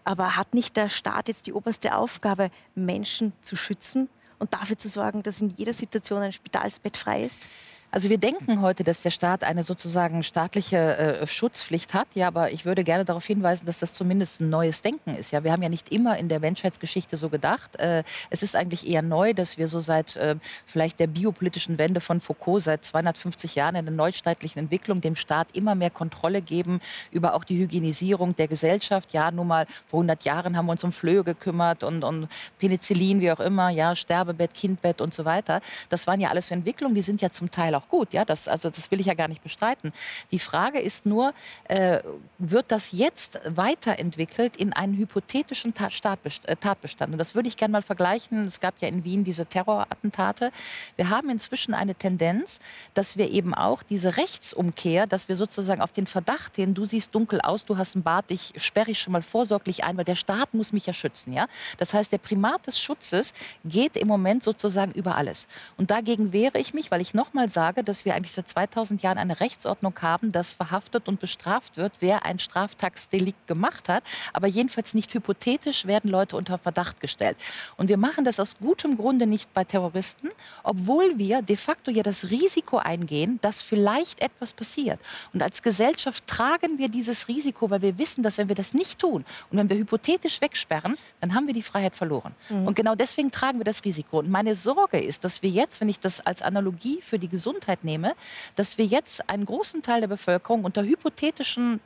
Aber 0.04 0.36
hat 0.38 0.54
nicht 0.54 0.76
der 0.78 0.90
Staat 0.90 1.28
jetzt 1.28 1.46
die 1.46 1.54
oberste 1.54 1.96
Aufgabe, 1.96 2.50
Menschen 2.74 3.34
zu 3.42 3.56
schützen 3.56 4.10
und 4.40 4.54
dafür 4.56 4.78
zu 4.78 4.90
sorgen, 4.90 5.22
dass 5.22 5.42
in 5.42 5.50
jeder 5.50 5.74
Situation 5.74 6.24
ein 6.24 6.34
Spitalsbett 6.34 6.98
frei 6.98 7.24
ist? 7.24 7.48
Also 7.94 8.10
wir 8.10 8.18
denken 8.18 8.62
heute, 8.62 8.86
dass 8.86 9.02
der 9.02 9.10
Staat 9.10 9.44
eine 9.44 9.66
sozusagen 9.66 10.24
staatliche 10.24 10.78
äh, 10.78 11.28
Schutzpflicht 11.28 11.94
hat. 11.94 12.08
Ja, 12.14 12.28
aber 12.28 12.52
ich 12.54 12.64
würde 12.64 12.86
gerne 12.86 13.04
darauf 13.04 13.26
hinweisen, 13.26 13.66
dass 13.66 13.80
das 13.80 13.92
zumindest 13.92 14.40
ein 14.40 14.50
neues 14.50 14.82
Denken 14.82 15.14
ist. 15.16 15.32
Ja, 15.32 15.44
wir 15.44 15.52
haben 15.52 15.62
ja 15.62 15.68
nicht 15.68 15.92
immer 15.92 16.18
in 16.18 16.30
der 16.30 16.40
Menschheitsgeschichte 16.40 17.18
so 17.18 17.28
gedacht. 17.28 17.76
Äh, 17.76 18.04
es 18.30 18.44
ist 18.44 18.56
eigentlich 18.56 18.90
eher 18.90 19.02
neu, 19.02 19.34
dass 19.34 19.58
wir 19.58 19.68
so 19.68 19.82
seit 19.82 20.16
äh, 20.16 20.38
vielleicht 20.66 21.02
der 21.02 21.08
biopolitischen 21.08 21.78
Wende 21.78 22.00
von 22.00 22.22
Foucault 22.22 22.64
seit 22.64 22.86
250 22.86 23.56
Jahren 23.56 23.76
in 23.76 23.84
der 23.84 23.94
neustaatlichen 23.94 24.60
Entwicklung 24.60 25.02
dem 25.02 25.18
Staat 25.18 25.50
immer 25.54 25.76
mehr 25.76 25.90
Kontrolle 25.90 26.42
geben 26.42 26.80
über 27.12 27.34
auch 27.34 27.44
die 27.44 27.58
Hygienisierung 27.58 28.38
der 28.38 28.48
Gesellschaft. 28.48 29.12
Ja, 29.12 29.32
nun 29.32 29.48
mal 29.48 29.68
vor 29.86 30.00
100 30.00 30.24
Jahren 30.24 30.56
haben 30.56 30.68
wir 30.68 30.72
uns 30.72 30.86
um 30.86 30.94
Flöhe 30.94 31.26
gekümmert 31.26 31.84
und, 31.84 32.06
und 32.06 32.30
Penicillin, 32.58 33.20
wie 33.20 33.34
auch 33.34 33.42
immer, 33.42 33.70
ja, 33.70 33.98
Sterbebett, 33.98 34.54
Kindbett 34.54 35.02
und 35.02 35.14
so 35.14 35.26
weiter. 35.26 35.60
Das 35.90 36.08
waren 36.08 36.22
ja 36.22 36.30
alles 36.30 36.52
Entwicklungen, 36.52 36.96
die 36.96 37.02
sind 37.02 37.22
ja 37.22 37.30
zum 37.32 37.52
Teil 37.52 37.76
auch 37.76 37.81
auch 37.82 37.88
gut. 37.88 38.14
Ja, 38.14 38.26
das, 38.26 38.48
also 38.48 38.70
das 38.70 38.92
will 38.92 39.00
ich 39.00 39.08
ja 39.08 39.14
gar 39.14 39.28
nicht 39.28 39.44
bestreiten. 39.44 39.92
Die 40.32 40.40
Frage 40.40 40.80
ist 40.80 41.06
nur, 41.06 41.34
äh, 41.66 42.00
wird 42.38 42.72
das 42.72 42.92
jetzt 42.92 43.40
weiterentwickelt 43.46 44.58
in 44.58 44.74
einen 44.74 44.98
hypothetischen 44.98 45.74
äh, 45.76 46.56
Tatbestand? 46.56 47.14
Und 47.14 47.18
das 47.18 47.36
würde 47.36 47.48
ich 47.48 47.58
gerne 47.58 47.72
mal 47.72 47.82
vergleichen. 47.82 48.46
Es 48.46 48.60
gab 48.60 48.76
ja 48.82 48.88
in 48.88 49.04
Wien 49.04 49.24
diese 49.24 49.46
Terrorattentate. 49.46 50.52
Wir 50.96 51.10
haben 51.10 51.30
inzwischen 51.30 51.74
eine 51.74 51.96
Tendenz, 51.96 52.60
dass 52.94 53.18
wir 53.18 53.32
eben 53.32 53.54
auch 53.54 53.84
diese 53.84 54.18
Rechtsumkehr, 54.18 55.08
dass 55.08 55.30
wir 55.30 55.36
sozusagen 55.36 55.82
auf 55.82 55.92
den 55.92 56.08
Verdacht 56.08 56.56
hin, 56.56 56.74
du 56.74 56.86
siehst 56.86 57.16
dunkel 57.16 57.42
aus, 57.42 57.66
du 57.66 57.78
hast 57.78 57.96
einen 57.96 58.04
Bart, 58.04 58.26
ich 58.30 58.54
sperre 58.58 58.92
ich 58.92 59.00
schon 59.00 59.14
mal 59.14 59.22
vorsorglich 59.22 59.84
ein, 59.84 59.98
weil 59.98 60.06
der 60.06 60.16
Staat 60.16 60.54
muss 60.54 60.72
mich 60.74 60.86
ja 60.86 60.94
schützen. 60.94 61.34
Ja? 61.34 61.48
Das 61.78 61.94
heißt, 61.94 62.12
der 62.12 62.18
Primat 62.18 62.68
des 62.68 62.80
Schutzes 62.80 63.34
geht 63.64 63.98
im 63.98 64.08
Moment 64.08 64.44
sozusagen 64.44 64.92
über 64.92 65.16
alles. 65.16 65.48
Und 65.78 65.92
dagegen 65.92 66.34
wehre 66.34 66.60
ich 66.60 66.74
mich, 66.74 66.92
weil 66.92 67.02
ich 67.02 67.14
nochmal 67.14 67.50
sage, 67.50 67.71
sage, 67.72 67.86
dass 67.86 68.04
wir 68.04 68.16
eigentlich 68.16 68.34
seit 68.34 68.50
2000 68.50 69.02
Jahren 69.02 69.18
eine 69.18 69.40
Rechtsordnung 69.40 69.94
haben, 70.02 70.34
dass 70.34 70.54
verhaftet 70.54 71.08
und 71.08 71.22
bestraft 71.22 71.78
wird, 71.78 71.94
wer 72.02 72.26
ein 72.26 72.38
Straftagsdelikt 72.38 73.48
gemacht 73.48 73.88
hat. 73.88 74.04
Aber 74.34 74.48
jedenfalls 74.48 74.94
nicht 74.94 75.14
hypothetisch 75.14 75.86
werden 75.86 76.12
Leute 76.12 76.36
unter 76.36 76.58
Verdacht 76.58 77.00
gestellt. 77.00 77.38
Und 77.78 77.88
wir 77.88 77.96
machen 77.96 78.26
das 78.26 78.42
aus 78.42 78.58
gutem 78.60 78.98
Grunde 78.98 79.26
nicht 79.26 79.54
bei 79.54 79.64
Terroristen, 79.64 80.32
obwohl 80.64 81.18
wir 81.18 81.42
de 81.42 81.56
facto 81.56 81.92
ja 81.92 82.04
das 82.04 82.30
Risiko 82.30 82.78
eingehen, 82.78 83.40
dass 83.42 83.62
vielleicht 83.62 84.22
etwas 84.22 84.52
passiert. 84.52 85.00
Und 85.34 85.42
als 85.42 85.62
Gesellschaft 85.62 86.28
tragen 86.28 86.78
wir 86.78 86.90
dieses 86.90 87.30
Risiko, 87.30 87.70
weil 87.70 87.82
wir 87.82 87.98
wissen, 87.98 88.22
dass 88.22 88.38
wenn 88.38 88.50
wir 88.50 88.56
das 88.56 88.74
nicht 88.74 89.00
tun 89.00 89.24
und 89.50 89.58
wenn 89.58 89.70
wir 89.70 89.78
hypothetisch 89.78 90.42
wegsperren, 90.42 90.98
dann 91.22 91.34
haben 91.34 91.48
wir 91.48 91.54
die 91.54 91.62
Freiheit 91.62 91.96
verloren. 91.96 92.36
Mhm. 92.50 92.68
Und 92.68 92.76
genau 92.76 92.96
deswegen 92.96 93.32
tragen 93.32 93.60
wir 93.60 93.66
das 93.66 93.86
Risiko. 93.86 94.20
Und 94.20 94.30
meine 94.30 94.58
Sorge 94.58 95.00
ist, 95.00 95.24
dass 95.24 95.42
wir 95.42 95.50
jetzt, 95.50 95.80
wenn 95.80 95.88
ich 95.88 96.00
das 96.00 96.20
als 96.26 96.42
Analogie 96.42 97.00
für 97.02 97.18
die 97.18 97.30
Gesundheit 97.30 97.61
Gesundheit 97.62 97.84
nehme, 97.84 98.16
dass 98.56 98.78
wir 98.78 98.86
jetzt 98.86 99.30
einen 99.30 99.46
großen 99.46 99.82
Teil 99.82 100.02
der 100.02 100.08
Bevölkerung 100.08 100.66
unter 100.66 100.84
hypothetischen 100.84 101.80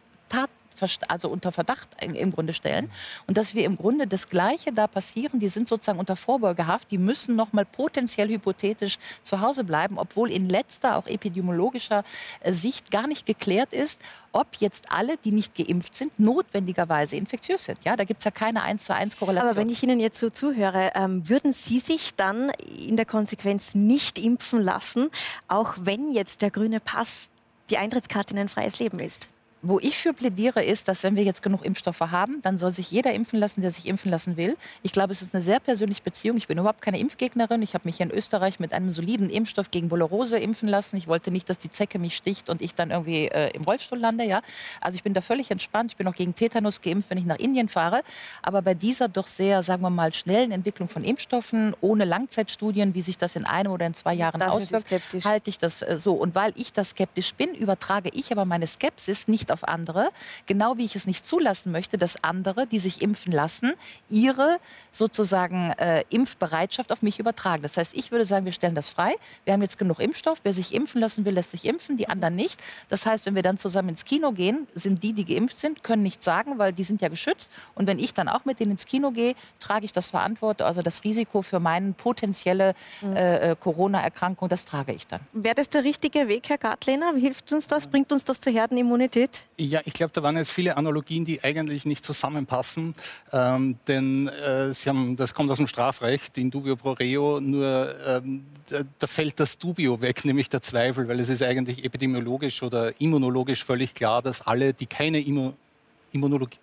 also 1.08 1.30
unter 1.30 1.52
Verdacht 1.52 1.90
im 2.02 2.32
Grunde 2.32 2.54
stellen. 2.54 2.92
Und 3.28 3.38
dass 3.38 3.56
wir 3.56 3.66
im 3.66 3.78
Grunde 3.78 4.08
das 4.08 4.30
Gleiche 4.30 4.74
da 4.74 4.88
passieren, 4.88 5.40
die 5.40 5.50
sind 5.50 5.68
sozusagen 5.68 6.00
unter 6.00 6.16
Vorbeugehaft, 6.16 6.92
die 6.92 6.98
müssen 6.98 7.36
noch 7.36 7.54
mal 7.54 7.66
potenziell 7.66 8.30
hypothetisch 8.30 8.98
zu 9.24 9.42
Hause 9.42 9.64
bleiben, 9.64 9.98
obwohl 9.98 10.32
in 10.32 10.50
letzter, 10.50 10.98
auch 10.98 11.08
epidemiologischer 11.08 12.04
äh, 12.42 12.54
Sicht 12.54 12.92
gar 12.92 13.08
nicht 13.08 13.26
geklärt 13.26 13.74
ist, 13.74 14.02
ob 14.36 14.48
jetzt 14.60 14.92
alle, 14.92 15.16
die 15.18 15.32
nicht 15.32 15.56
geimpft 15.56 15.96
sind, 15.96 16.20
notwendigerweise 16.20 17.16
infektiös 17.16 17.64
sind. 17.64 17.80
Ja, 17.86 17.96
da 17.96 18.04
gibt 18.04 18.20
es 18.20 18.26
ja 18.26 18.32
keine 18.32 18.64
1 18.64 18.84
zu 18.84 18.94
1 18.94 19.18
Korrelation. 19.18 19.50
Aber 19.50 19.60
wenn 19.60 19.70
ich 19.70 19.82
Ihnen 19.82 20.00
jetzt 20.00 20.20
so 20.20 20.30
zuhöre, 20.30 20.92
ähm, 20.94 21.28
würden 21.30 21.54
Sie 21.54 21.80
sich 21.80 22.16
dann 22.16 22.52
in 22.88 22.98
der 22.98 23.06
Konsequenz 23.06 23.76
nicht 23.76 24.20
impfen 24.20 24.60
lassen, 24.60 25.10
auch 25.48 25.76
wenn 25.80 26.12
jetzt 26.12 26.42
der 26.42 26.52
grüne 26.52 26.82
Pass 26.82 27.30
die 27.70 27.78
Eintrittskarte 27.78 28.34
in 28.34 28.40
ein 28.40 28.50
freies 28.50 28.80
Leben 28.80 29.00
ist? 29.00 29.30
Wo 29.68 29.80
ich 29.80 29.98
für 29.98 30.14
plädiere, 30.14 30.64
ist, 30.64 30.88
dass 30.88 31.02
wenn 31.02 31.16
wir 31.16 31.24
jetzt 31.24 31.42
genug 31.42 31.66
Impfstoffe 31.66 32.00
haben, 32.00 32.40
dann 32.44 32.60
soll 32.60 32.72
sich 32.72 32.92
jeder 32.92 33.14
impfen 33.14 33.40
lassen, 33.40 33.62
der 33.62 33.72
sich 33.72 33.88
impfen 33.88 34.12
lassen 34.12 34.38
will. 34.38 34.58
Ich 34.84 34.92
glaube, 34.92 35.12
es 35.12 35.24
ist 35.24 35.34
eine 35.34 35.44
sehr 35.44 35.60
persönliche 35.60 36.04
Beziehung. 36.04 36.38
Ich 36.38 36.48
bin 36.48 36.60
überhaupt 36.60 36.84
keine 36.84 37.00
Impfgegnerin. 37.00 37.64
Ich 37.64 37.74
habe 37.74 37.88
mich 37.88 37.98
hier 37.98 38.06
in 38.06 38.12
Österreich 38.12 38.60
mit 38.60 38.74
einem 38.74 38.92
soliden 38.92 39.28
Impfstoff 39.28 39.72
gegen 39.72 39.90
Bolorose 39.90 40.38
impfen 40.38 40.70
lassen. 40.70 40.98
Ich 40.98 41.08
wollte 41.08 41.32
nicht, 41.32 41.50
dass 41.50 41.58
die 41.58 41.72
Zecke 41.72 41.98
mich 41.98 42.16
sticht 42.16 42.52
und 42.52 42.62
ich 42.62 42.76
dann 42.76 42.92
irgendwie 42.92 43.26
äh, 43.26 43.56
im 43.56 43.64
Rollstuhl 43.64 43.98
lande. 43.98 44.24
Ja? 44.24 44.44
Also 44.82 44.98
ich 44.98 45.04
bin 45.04 45.16
da 45.16 45.22
völlig 45.22 45.50
entspannt. 45.50 45.94
Ich 45.94 45.98
bin 45.98 46.08
auch 46.08 46.14
gegen 46.14 46.36
Tetanus 46.36 46.82
geimpft, 46.82 47.10
wenn 47.10 47.18
ich 47.18 47.26
nach 47.26 47.40
Indien 47.40 47.68
fahre. 47.68 48.04
Aber 48.44 48.62
bei 48.62 48.76
dieser 48.76 49.08
doch 49.08 49.26
sehr, 49.26 49.64
sagen 49.64 49.82
wir 49.82 49.90
mal, 49.90 50.14
schnellen 50.14 50.52
Entwicklung 50.52 50.90
von 50.90 51.04
Impfstoffen, 51.04 51.74
ohne 51.82 52.06
Langzeitstudien, 52.06 52.94
wie 52.94 53.02
sich 53.02 53.18
das 53.18 53.36
in 53.36 53.46
einem 53.46 53.72
oder 53.72 53.88
in 53.88 53.96
zwei 53.96 54.14
Jahren 54.14 54.42
das 54.42 54.52
auswirkt, 54.52 54.92
halte 55.24 55.50
ich 55.50 55.58
das 55.58 55.82
äh, 55.82 55.98
so. 55.98 56.14
Und 56.14 56.36
weil 56.36 56.54
ich 56.56 56.72
da 56.72 56.84
skeptisch 56.84 57.34
bin, 57.34 57.56
übertrage 57.56 58.12
ich 58.14 58.32
aber 58.32 58.46
meine 58.46 58.68
Skepsis 58.68 59.28
nicht 59.28 59.52
auf 59.55 59.55
auf 59.56 59.68
andere, 59.68 60.12
genau 60.46 60.78
wie 60.78 60.86
ich 60.86 60.96
es 60.96 61.08
nicht 61.08 61.26
zulassen 61.28 61.72
möchte, 61.72 61.98
dass 61.98 62.24
andere, 62.24 62.68
die 62.68 62.80
sich 62.80 63.02
impfen 63.02 63.34
lassen, 63.34 63.74
ihre 64.10 64.58
sozusagen 64.92 65.72
äh, 65.72 66.04
Impfbereitschaft 66.10 66.92
auf 66.92 67.02
mich 67.02 67.20
übertragen. 67.20 67.64
Das 67.64 67.78
heißt, 67.78 67.96
ich 67.96 68.12
würde 68.12 68.26
sagen, 68.26 68.46
wir 68.46 68.52
stellen 68.52 68.76
das 68.76 68.90
frei. 68.90 69.16
Wir 69.46 69.54
haben 69.54 69.62
jetzt 69.62 69.78
genug 69.78 70.00
Impfstoff. 70.00 70.40
Wer 70.44 70.54
sich 70.54 70.74
impfen 70.74 71.02
lassen 71.02 71.26
will, 71.26 71.34
lässt 71.34 71.52
sich 71.52 71.66
impfen, 71.66 71.98
die 71.98 72.10
anderen 72.10 72.36
nicht. 72.36 72.62
Das 72.90 73.06
heißt, 73.06 73.26
wenn 73.26 73.36
wir 73.36 73.42
dann 73.42 73.58
zusammen 73.58 73.90
ins 73.90 74.06
Kino 74.06 74.32
gehen, 74.34 74.68
sind 74.76 75.02
die, 75.02 75.14
die 75.14 75.26
geimpft 75.26 75.58
sind, 75.58 75.84
können 75.84 76.04
nichts 76.04 76.26
sagen, 76.26 76.58
weil 76.58 76.74
die 76.74 76.84
sind 76.84 77.02
ja 77.02 77.08
geschützt. 77.08 77.50
Und 77.74 77.88
wenn 77.88 77.98
ich 77.98 78.14
dann 78.14 78.28
auch 78.28 78.46
mit 78.46 78.60
denen 78.60 78.72
ins 78.72 78.86
Kino 78.86 79.12
gehe, 79.12 79.36
trage 79.60 79.86
ich 79.86 79.94
das 79.94 80.10
Verantwortung, 80.10 80.68
also 80.68 80.82
das 80.82 81.04
Risiko 81.04 81.42
für 81.42 81.60
meine 81.60 81.94
potenzielle 81.94 82.76
mhm. 83.02 83.16
äh, 83.16 83.52
äh, 83.52 83.56
Corona-Erkrankung, 83.56 84.50
das 84.50 84.66
trage 84.66 84.94
ich 84.94 85.08
dann. 85.08 85.22
Wäre 85.34 85.56
das 85.56 85.70
der 85.70 85.84
richtige 85.84 86.28
Weg, 86.28 86.50
Herr 86.50 86.58
Gartlehner? 86.58 87.14
Hilft 87.16 87.52
uns 87.54 87.68
das? 87.68 87.88
Bringt 87.88 88.12
uns 88.12 88.26
das 88.26 88.42
zur 88.42 88.52
Herdenimmunität? 88.54 89.45
Ja, 89.58 89.80
ich 89.86 89.94
glaube, 89.94 90.12
da 90.12 90.22
waren 90.22 90.36
jetzt 90.36 90.52
viele 90.52 90.76
Analogien, 90.76 91.24
die 91.24 91.42
eigentlich 91.44 91.86
nicht 91.86 92.04
zusammenpassen. 92.04 92.94
Ähm, 93.32 93.78
denn 93.88 94.28
äh, 94.28 94.74
Sie 94.74 94.90
haben, 94.90 95.16
das 95.16 95.34
kommt 95.34 95.50
aus 95.50 95.58
dem 95.58 95.68
Strafrecht, 95.68 96.38
in 96.38 96.52
dubio 96.52 96.76
pro 96.76 96.92
reo, 96.92 97.40
nur 97.40 97.96
ähm, 98.06 98.46
da, 98.68 98.80
da, 99.00 99.08
fällt 99.08 99.40
das 99.40 99.58
dubio 99.58 100.02
weg, 100.02 100.26
nämlich 100.26 100.50
der 100.50 100.62
Zweifel, 100.62 101.08
weil 101.08 101.20
es 101.22 101.30
ist 101.30 101.42
eigentlich 101.42 101.86
epidemiologisch 101.86 102.64
oder 102.64 103.00
immunologisch 103.00 103.64
völlig 103.64 103.94
klar, 103.94 104.22
dass 104.22 104.42
alle, 104.42 104.74
die 104.74 104.88
keine, 104.88 105.20
Immu 105.22 105.54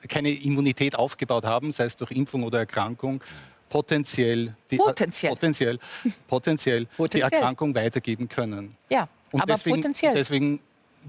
keine 0.09 0.31
Immunität 0.31 0.95
aufgebaut 0.97 1.45
haben, 1.45 1.73
sei 1.73 1.85
es 1.85 1.97
durch 1.97 2.11
Impfung 2.11 2.43
oder 2.43 2.61
Erkrankung, 2.61 3.23
potenziell, 3.73 4.55
die, 4.71 4.77
potenziell. 4.77 5.33
Potenziell, 5.33 5.79
potenziell, 6.27 6.87
potenziell, 6.97 7.29
die 7.31 7.35
Erkrankung 7.35 7.75
weitergeben 7.75 8.29
können. 8.29 8.77
Ja, 8.91 9.09
und 9.31 9.41
aber 9.41 9.55
deswegen, 9.55 9.77
potenziell. 9.77 10.15
Deswegen 10.15 10.61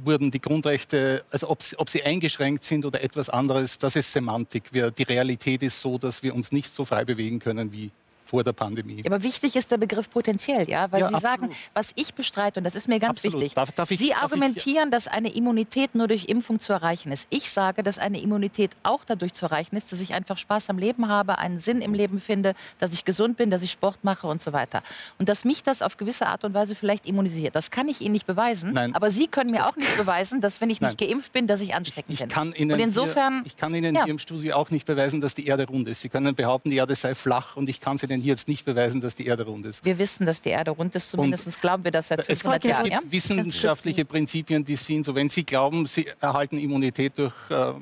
wurden 0.03 0.31
die 0.31 0.41
Grundrechte, 0.41 1.23
also 1.31 1.50
ob, 1.50 1.59
ob, 1.77 1.89
sie 1.89 2.03
eingeschränkt 2.03 2.63
sind 2.63 2.85
oder 2.85 3.03
etwas 3.03 3.29
anderes, 3.29 3.77
das 3.77 3.95
ist 3.95 4.12
Semantik. 4.12 4.63
Wir, 4.71 4.91
die 4.91 5.03
Realität 5.03 5.63
ist 5.63 5.79
so, 5.79 5.97
dass 5.97 6.23
wir 6.23 6.35
uns 6.35 6.51
nicht 6.51 6.73
so 6.73 6.85
frei 6.85 7.05
bewegen 7.05 7.39
können 7.39 7.71
wie 7.71 7.91
vor 8.34 8.44
der 8.44 8.54
Pandemie. 8.54 8.96
Ja, 8.98 9.12
aber 9.12 9.22
wichtig 9.22 9.56
ist 9.56 9.70
der 9.70 9.78
Begriff 9.78 10.10
potenziell, 10.10 10.68
ja, 10.68 10.92
weil 10.92 11.02
ja, 11.02 11.10
Sie 11.10 11.13
absolut. 11.13 11.42
sagen, 11.42 11.56
was 11.75 11.92
ich 11.94 12.16
bestreite, 12.16 12.60
und 12.60 12.63
das 12.63 12.75
ist 12.75 12.88
mir 12.88 13.00
ganz 13.00 13.20
absolut. 13.20 13.42
wichtig. 13.42 13.54
Darf, 13.54 13.72
darf 13.74 13.92
ich, 13.92 14.00
Sie 14.00 14.16
argumentieren, 14.16 14.86
ich, 14.86 14.90
dass 14.90 15.08
eine 15.08 15.32
Immunität 15.36 15.94
nur 15.94 16.08
durch 16.08 16.25
Impfung 16.25 16.60
zu 16.60 16.74
erreichen 16.74 17.12
ist. 17.12 17.28
Ich 17.30 17.52
sage, 17.52 17.84
dass 17.84 18.00
eine 18.00 18.20
Immunität 18.20 18.72
auch 18.82 19.06
dadurch 19.06 19.34
zu 19.34 19.46
erreichen 19.46 19.75
ist, 19.75 19.92
dass 19.92 20.02
ich 20.02 20.16
einfach 20.16 20.40
Spaß 20.40 20.72
am 20.72 20.80
Leben 20.80 21.10
habe, 21.10 21.38
einen 21.38 21.60
Sinn 21.60 21.80
im 21.82 21.94
Leben 21.94 22.20
finde, 22.20 22.56
dass 22.80 22.94
ich 22.94 23.06
gesund 23.06 23.38
bin, 23.38 23.52
dass 23.52 23.62
ich 23.62 23.72
Sport 23.72 24.04
mache 24.04 24.25
und 24.25 24.42
so 24.42 24.52
weiter. 24.52 24.82
Und 25.20 25.30
dass 25.30 25.46
mich 25.46 25.62
das 25.62 25.84
auf 25.84 25.98
gewisse 25.98 26.25
Art 26.25 26.44
und 26.44 26.56
Weise 26.56 26.74
vielleicht 26.74 27.06
immunisiert. 27.06 27.56
Das 27.56 27.70
kann 27.70 27.88
ich 27.88 28.02
Ihnen 28.02 28.13
nicht 28.13 28.25
beweisen, 28.25 28.74
Nein. 28.74 28.96
aber 28.96 29.12
Sie 29.12 29.28
können 29.28 29.52
mir 29.52 29.58
das 29.58 29.68
auch 29.68 29.75
nicht 29.75 29.96
beweisen, 29.96 30.42
dass 30.42 30.60
wenn 30.60 30.72
ich 30.72 30.82
nicht 30.82 31.00
Nein. 31.00 31.08
geimpft 31.08 31.34
bin, 31.34 31.46
dass 31.46 31.62
ich 31.62 31.75
ansteckend 31.75 32.12
ich, 32.12 32.22
ich. 32.22 32.30
Kann 32.30 32.52
Ihnen 32.54 32.72
und 32.72 32.80
insofern, 32.80 33.34
hier, 33.34 33.46
ich 33.46 33.58
kann 33.58 33.75
Ihnen 33.75 33.94
ja. 33.94 34.06
hier 34.06 34.12
im 34.12 34.18
Studio 34.18 34.56
auch 34.56 34.72
nicht 34.72 34.88
beweisen, 34.88 35.22
dass 35.22 35.36
die 35.36 35.46
Erde 35.46 35.68
rund 35.68 35.88
ist. 35.88 36.02
Sie 36.02 36.10
können 36.10 36.34
behaupten, 36.34 36.72
die 36.72 36.78
Erde 36.78 36.96
sei 36.96 37.13
flach 37.13 37.56
und 37.58 37.70
ich 37.70 37.80
kann 37.80 37.98
es 37.98 38.04
Ihnen 38.04 38.23
hier 38.24 38.32
jetzt 38.32 38.48
nicht 38.48 38.65
beweisen, 38.65 39.01
dass 39.01 39.15
die 39.15 39.27
Erde 39.27 39.44
rund 39.44 39.65
ist. 39.65 39.86
Wir 39.86 40.00
wissen, 40.00 40.25
dass 40.25 40.42
die 40.42 40.50
Erde 40.50 40.72
rund 40.72 40.96
ist. 40.96 41.12
Zumindest 41.12 41.46
und 41.46 41.62
glauben 41.62 41.84
wir 41.84 41.92
das 41.92 42.08
seit 42.08 42.24
500 42.24 42.63
es, 42.63 42.70
Jahren. 42.70 42.86
Es 42.86 42.89
gibt 42.89 43.03
ja? 43.03 43.12
wissenschaftliche 43.12 44.06
Prinzipien, 44.06 44.65
die 44.65 44.75
sind 44.75 45.06
so, 45.06 45.13
wenn 45.15 45.30
Sie 45.30 45.44
glauben, 45.44 45.86
Sie 45.86 46.08
erhalten 46.20 46.58
Immunität 46.58 47.18
durch 47.18 47.34
äh, 47.50 47.74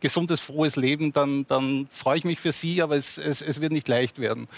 gesundes, 0.00 0.40
frohes 0.40 0.76
Leben, 0.76 1.12
dann, 1.12 1.46
dann 1.46 1.88
freue 1.90 2.18
ich 2.18 2.24
mich 2.24 2.38
für 2.38 2.52
Sie, 2.52 2.82
aber 2.82 2.96
es, 2.96 3.18
es, 3.18 3.42
es 3.42 3.60
wird 3.60 3.72
nicht 3.72 3.88
leicht 3.88 4.18
werden. 4.18 4.48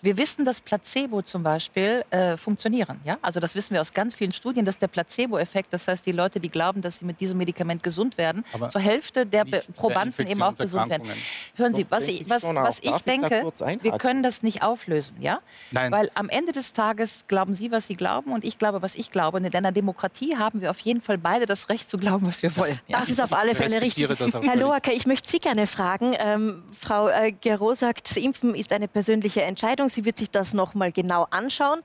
Wir 0.00 0.16
wissen, 0.16 0.44
dass 0.44 0.60
Placebo 0.60 1.22
zum 1.22 1.42
Beispiel 1.42 2.04
äh, 2.10 2.36
funktionieren. 2.36 3.00
Ja? 3.04 3.18
Also 3.20 3.40
das 3.40 3.54
wissen 3.54 3.74
wir 3.74 3.80
aus 3.80 3.92
ganz 3.92 4.14
vielen 4.14 4.32
Studien, 4.32 4.64
dass 4.64 4.78
der 4.78 4.86
Placebo-Effekt, 4.86 5.72
das 5.72 5.88
heißt 5.88 6.06
die 6.06 6.12
Leute, 6.12 6.38
die 6.38 6.48
glauben, 6.48 6.82
dass 6.82 6.98
sie 6.98 7.04
mit 7.04 7.20
diesem 7.20 7.38
Medikament 7.38 7.82
gesund 7.82 8.16
werden, 8.16 8.44
Aber 8.52 8.68
zur 8.68 8.80
Hälfte 8.80 9.26
der 9.26 9.44
Probanden 9.74 10.26
eben 10.26 10.42
auch 10.42 10.54
gesund 10.54 10.88
werden. 10.88 11.08
Hören 11.56 11.74
Sie, 11.74 11.86
was 11.88 12.06
ich, 12.06 12.28
was, 12.28 12.44
was 12.44 12.78
ich 12.80 12.96
denke, 13.02 13.52
wir 13.80 13.92
können 13.98 14.22
das 14.22 14.42
nicht 14.42 14.62
auflösen. 14.62 15.16
Ja? 15.20 15.40
Nein. 15.72 15.90
Weil 15.90 16.10
am 16.14 16.28
Ende 16.28 16.52
des 16.52 16.72
Tages 16.72 17.24
glauben 17.26 17.54
Sie, 17.54 17.72
was 17.72 17.88
Sie 17.88 17.96
glauben 17.96 18.32
und 18.32 18.44
ich 18.44 18.58
glaube, 18.58 18.82
was 18.82 18.94
ich 18.94 19.10
glaube. 19.10 19.38
Und 19.38 19.44
in 19.44 19.54
einer 19.54 19.72
Demokratie 19.72 20.36
haben 20.36 20.60
wir 20.60 20.70
auf 20.70 20.78
jeden 20.80 21.00
Fall 21.00 21.18
beide 21.18 21.46
das 21.46 21.68
Recht 21.68 21.90
zu 21.90 21.98
glauben, 21.98 22.26
was 22.26 22.42
wir 22.42 22.56
wollen. 22.56 22.78
Ja? 22.86 23.00
Das 23.00 23.10
ist 23.10 23.20
auf 23.20 23.32
alle 23.32 23.54
Fälle 23.54 23.82
richtig. 23.82 24.08
Herr 24.08 24.56
Loacker, 24.56 24.92
ich 24.92 25.06
möchte 25.06 25.28
Sie 25.28 25.38
gerne 25.38 25.66
fragen. 25.66 26.14
Ähm, 26.20 26.62
Frau 26.78 27.08
äh, 27.08 27.32
Gero 27.32 27.74
sagt, 27.74 28.16
Impfen 28.16 28.54
ist 28.54 28.72
eine 28.72 28.86
persönliche 28.86 29.42
Entscheidung. 29.42 29.71
Entscheidung. 29.72 29.88
Sie 29.88 30.04
wird 30.04 30.18
sich 30.18 30.30
das 30.30 30.54
noch 30.54 30.74
mal 30.74 30.92
genau 30.92 31.26
anschauen. 31.30 31.80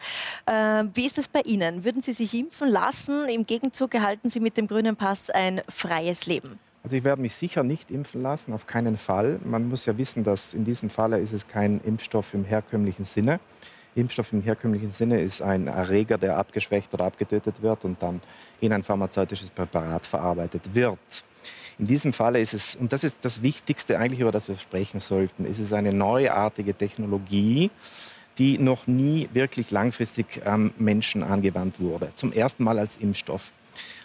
Äh, 0.45 0.83
wie 0.93 1.05
ist 1.05 1.17
es 1.17 1.27
bei 1.27 1.41
Ihnen? 1.41 1.83
Würden 1.83 2.01
Sie 2.01 2.13
sich 2.13 2.33
impfen 2.33 2.69
lassen? 2.69 3.29
Im 3.29 3.45
Gegenzug 3.45 3.93
erhalten 3.95 4.29
Sie 4.29 4.39
mit 4.39 4.57
dem 4.57 4.67
grünen 4.67 4.95
Pass 4.95 5.29
ein 5.29 5.61
freies 5.69 6.25
Leben? 6.25 6.59
Also 6.83 6.95
ich 6.95 7.03
werde 7.03 7.21
mich 7.21 7.35
sicher 7.35 7.63
nicht 7.63 7.89
impfen 7.91 8.21
lassen, 8.21 8.53
auf 8.53 8.67
keinen 8.67 8.97
Fall. 8.97 9.39
Man 9.45 9.69
muss 9.69 9.85
ja 9.85 9.97
wissen, 9.97 10.23
dass 10.23 10.53
in 10.53 10.63
diesem 10.63 10.89
Falle 10.89 11.19
ist 11.19 11.33
es 11.33 11.47
kein 11.47 11.81
Impfstoff 11.81 12.33
im 12.33 12.43
herkömmlichen 12.43 13.05
Sinne. 13.05 13.39
Impfstoff 13.95 14.31
im 14.31 14.41
herkömmlichen 14.41 14.91
Sinne 14.91 15.21
ist 15.21 15.41
ein 15.41 15.67
Erreger, 15.67 16.17
der 16.17 16.37
abgeschwächt 16.37 16.93
oder 16.93 17.05
abgetötet 17.05 17.61
wird 17.61 17.83
und 17.83 18.01
dann 18.01 18.21
in 18.61 18.71
ein 18.71 18.83
pharmazeutisches 18.83 19.49
Präparat 19.49 20.05
verarbeitet 20.05 20.61
wird. 20.73 21.23
In 21.79 21.85
diesem 21.85 22.11
Fall 22.11 22.35
ist 22.37 22.53
es, 22.53 22.75
und 22.75 22.91
das 22.91 23.03
ist 23.03 23.17
das 23.21 23.43
Wichtigste 23.43 23.99
eigentlich, 23.99 24.19
über 24.19 24.31
das 24.31 24.47
wir 24.47 24.57
sprechen 24.57 24.99
sollten, 24.99 25.45
ist 25.45 25.59
es 25.59 25.73
eine 25.73 25.93
neuartige 25.93 26.73
Technologie, 26.73 27.69
die 28.39 28.57
noch 28.57 28.87
nie 28.87 29.29
wirklich 29.33 29.69
langfristig 29.69 30.41
am 30.45 30.73
Menschen 30.77 31.23
angewandt 31.23 31.79
wurde. 31.79 32.11
Zum 32.15 32.31
ersten 32.33 32.63
Mal 32.63 32.79
als 32.79 32.97
Impfstoff. 32.97 33.51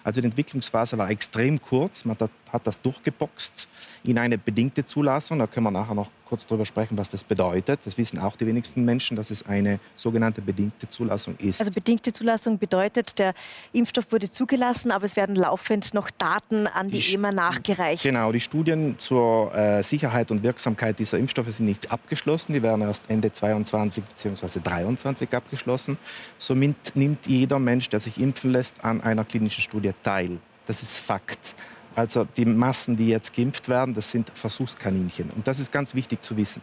Also 0.05 0.21
die 0.21 0.27
Entwicklungsphase 0.27 0.99
war 0.99 1.11
extrem 1.11 1.63
kurz. 1.63 2.05
Man 2.05 2.17
hat 2.53 2.67
das 2.67 2.81
durchgeboxt 2.83 3.69
in 4.05 4.19
eine 4.19 4.39
bedingte 4.39 4.85
Zulassung. 4.85 5.39
Da 5.39 5.47
können 5.47 5.65
wir 5.65 5.71
nachher 5.71 5.95
noch 5.95 6.11
kurz 6.25 6.47
darüber 6.47 6.65
sprechen, 6.65 6.97
was 6.97 7.11
das 7.11 7.23
bedeutet. 7.23 7.81
Das 7.85 7.99
wissen 7.99 8.19
auch 8.19 8.37
die 8.37 8.47
wenigsten 8.47 8.85
Menschen, 8.85 9.17
dass 9.17 9.31
es 9.31 9.47
eine 9.47 9.79
sogenannte 9.97 10.41
bedingte 10.41 10.89
Zulassung 10.89 11.37
ist. 11.39 11.61
Also 11.61 11.73
bedingte 11.73 12.13
Zulassung 12.13 12.59
bedeutet, 12.59 13.19
der 13.19 13.35
Impfstoff 13.73 14.11
wurde 14.11 14.31
zugelassen, 14.31 14.91
aber 14.91 15.05
es 15.05 15.15
werden 15.15 15.35
laufend 15.35 15.93
noch 15.95 16.11
Daten 16.11 16.67
an 16.67 16.89
die, 16.89 17.01
die 17.01 17.15
EMA 17.15 17.33
nachgereicht. 17.33 18.03
Genau, 18.03 18.33
die 18.33 18.41
Studien 18.41 18.99
zur 18.99 19.55
äh, 19.55 19.83
Sicherheit 19.83 20.31
und 20.31 20.43
Wirksamkeit 20.43 20.99
dieser 20.99 21.19
Impfstoffe 21.19 21.51
sind 21.51 21.67
nicht 21.67 21.91
abgeschlossen. 21.93 22.55
Die 22.55 22.63
werden 22.63 22.83
erst 22.83 23.11
Ende 23.11 23.33
22 23.33 24.05
bzw. 24.05 24.61
23 24.61 25.35
abgeschlossen. 25.35 25.99
Somit 26.39 26.97
nimmt 26.97 27.27
jeder 27.27 27.59
Mensch, 27.59 27.89
der 27.91 28.01
sich 28.01 28.19
impfen 28.19 28.53
lässt, 28.53 28.83
an 28.85 29.03
einer 29.03 29.25
klinischen 29.25 29.63
Studie 29.63 29.93
teil. 30.03 30.39
Das 30.67 30.83
ist 30.83 30.99
Fakt. 30.99 31.55
Also 31.95 32.27
die 32.37 32.45
Massen, 32.45 32.97
die 32.97 33.09
jetzt 33.09 33.35
geimpft 33.35 33.69
werden, 33.69 33.95
das 33.95 34.11
sind 34.11 34.31
Versuchskaninchen. 34.35 35.31
Und 35.31 35.47
das 35.47 35.59
ist 35.59 35.73
ganz 35.73 35.95
wichtig 35.95 36.23
zu 36.23 36.37
wissen. 36.37 36.63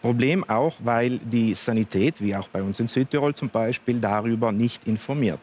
Problem 0.00 0.48
auch, 0.48 0.74
weil 0.78 1.18
die 1.18 1.54
Sanität, 1.54 2.20
wie 2.20 2.34
auch 2.34 2.48
bei 2.48 2.62
uns 2.62 2.80
in 2.80 2.88
Südtirol 2.88 3.34
zum 3.34 3.50
Beispiel, 3.50 4.00
darüber 4.00 4.52
nicht 4.52 4.86
informiert. 4.86 5.40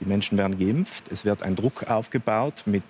Die 0.00 0.04
Menschen 0.04 0.36
werden 0.38 0.58
geimpft, 0.58 1.04
es 1.10 1.24
wird 1.24 1.42
ein 1.42 1.56
Druck 1.56 1.90
aufgebaut 1.90 2.62
mit 2.66 2.84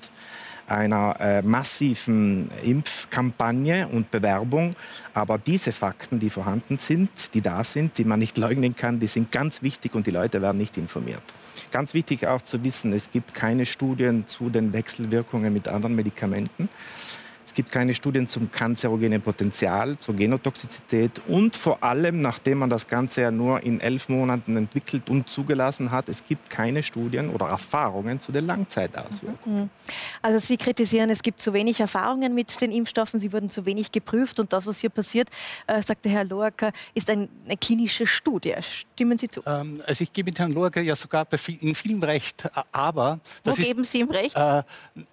einer 0.67 1.17
äh, 1.21 1.43
massiven 1.43 2.51
Impfkampagne 2.63 3.89
und 3.89 4.11
Bewerbung. 4.11 4.77
Aber 5.13 5.39
diese 5.39 5.73
Fakten, 5.73 6.19
die 6.19 6.31
vorhanden 6.31 6.79
sind, 6.79 7.11
die 7.35 7.41
da 7.41 7.65
sind, 7.65 7.99
die 7.99 8.05
man 8.05 8.19
nicht 8.19 8.39
leugnen 8.39 8.75
kann, 8.75 9.01
die 9.01 9.07
sind 9.07 9.31
ganz 9.31 9.63
wichtig 9.63 9.95
und 9.95 10.07
die 10.07 10.11
Leute 10.11 10.41
werden 10.43 10.59
nicht 10.59 10.77
informiert. 10.77 11.23
Ganz 11.71 11.95
wichtig 11.95 12.27
auch 12.27 12.43
zu 12.43 12.63
wissen, 12.65 12.93
es 12.93 13.11
gibt 13.11 13.35
keine 13.35 13.67
Studien 13.67 14.27
zu 14.27 14.51
den 14.51 14.73
Wechselwirkungen 14.73 15.53
mit 15.53 15.69
anderen 15.69 15.95
Medikamenten. 15.95 16.69
Es 17.55 17.57
gibt 17.57 17.71
keine 17.71 17.95
Studien 17.95 18.27
zum 18.27 18.51
kanzerogenen 18.51 19.23
Potenzial, 19.23 19.97
zur 20.01 20.17
Genotoxizität 20.17 21.21
und 21.29 21.57
vor 21.57 21.85
allem, 21.85 22.21
nachdem 22.21 22.59
man 22.59 22.69
das 22.69 22.89
Ganze 22.89 23.21
ja 23.21 23.31
nur 23.31 23.63
in 23.63 23.79
elf 23.79 24.09
Monaten 24.09 24.57
entwickelt 24.57 25.09
und 25.09 25.31
zugelassen 25.31 25.93
hat, 25.93 26.09
es 26.09 26.25
gibt 26.25 26.51
keine 26.51 26.83
Studien 26.83 27.31
oder 27.31 27.47
Erfahrungen 27.47 28.19
zu 28.19 28.33
den 28.33 28.47
Langzeitauswirkungen. 28.47 29.63
Mhm. 29.63 29.71
Also 30.21 30.41
Sie 30.41 30.57
kritisieren, 30.57 31.11
es 31.11 31.23
gibt 31.23 31.39
zu 31.39 31.53
wenig 31.53 31.79
Erfahrungen 31.79 32.35
mit 32.35 32.61
den 32.61 32.73
Impfstoffen, 32.73 33.21
sie 33.21 33.33
wurden 33.33 33.51
zu 33.51 33.65
wenig 33.65 33.93
geprüft 33.93 34.41
und 34.41 34.53
das, 34.53 34.67
was 34.67 34.81
hier 34.81 34.91
passiert, 34.91 35.29
äh, 35.69 35.81
sagte 35.81 36.09
Herr 36.09 36.25
Loacker, 36.25 36.73
ist 36.93 37.09
ein, 37.09 37.29
eine 37.45 37.57
klinische 37.57 38.05
Studie. 38.05 38.57
Stimmen 38.63 39.17
Sie 39.17 39.29
zu? 39.29 39.43
Ähm, 39.47 39.81
also 39.87 40.03
ich 40.03 40.13
gebe 40.13 40.31
mit 40.31 40.41
Herrn 40.41 40.51
Loacker 40.51 40.81
ja 40.81 40.97
sogar 40.97 41.25
in 41.61 41.77
vielen 41.77 42.03
Recht, 42.03 42.51
aber... 42.73 43.21
Wo 43.45 43.53
geben 43.53 43.83
ist, 43.83 43.93
Sie 43.93 44.01
ihm 44.01 44.11
Recht? 44.11 44.35
Äh, 44.35 44.65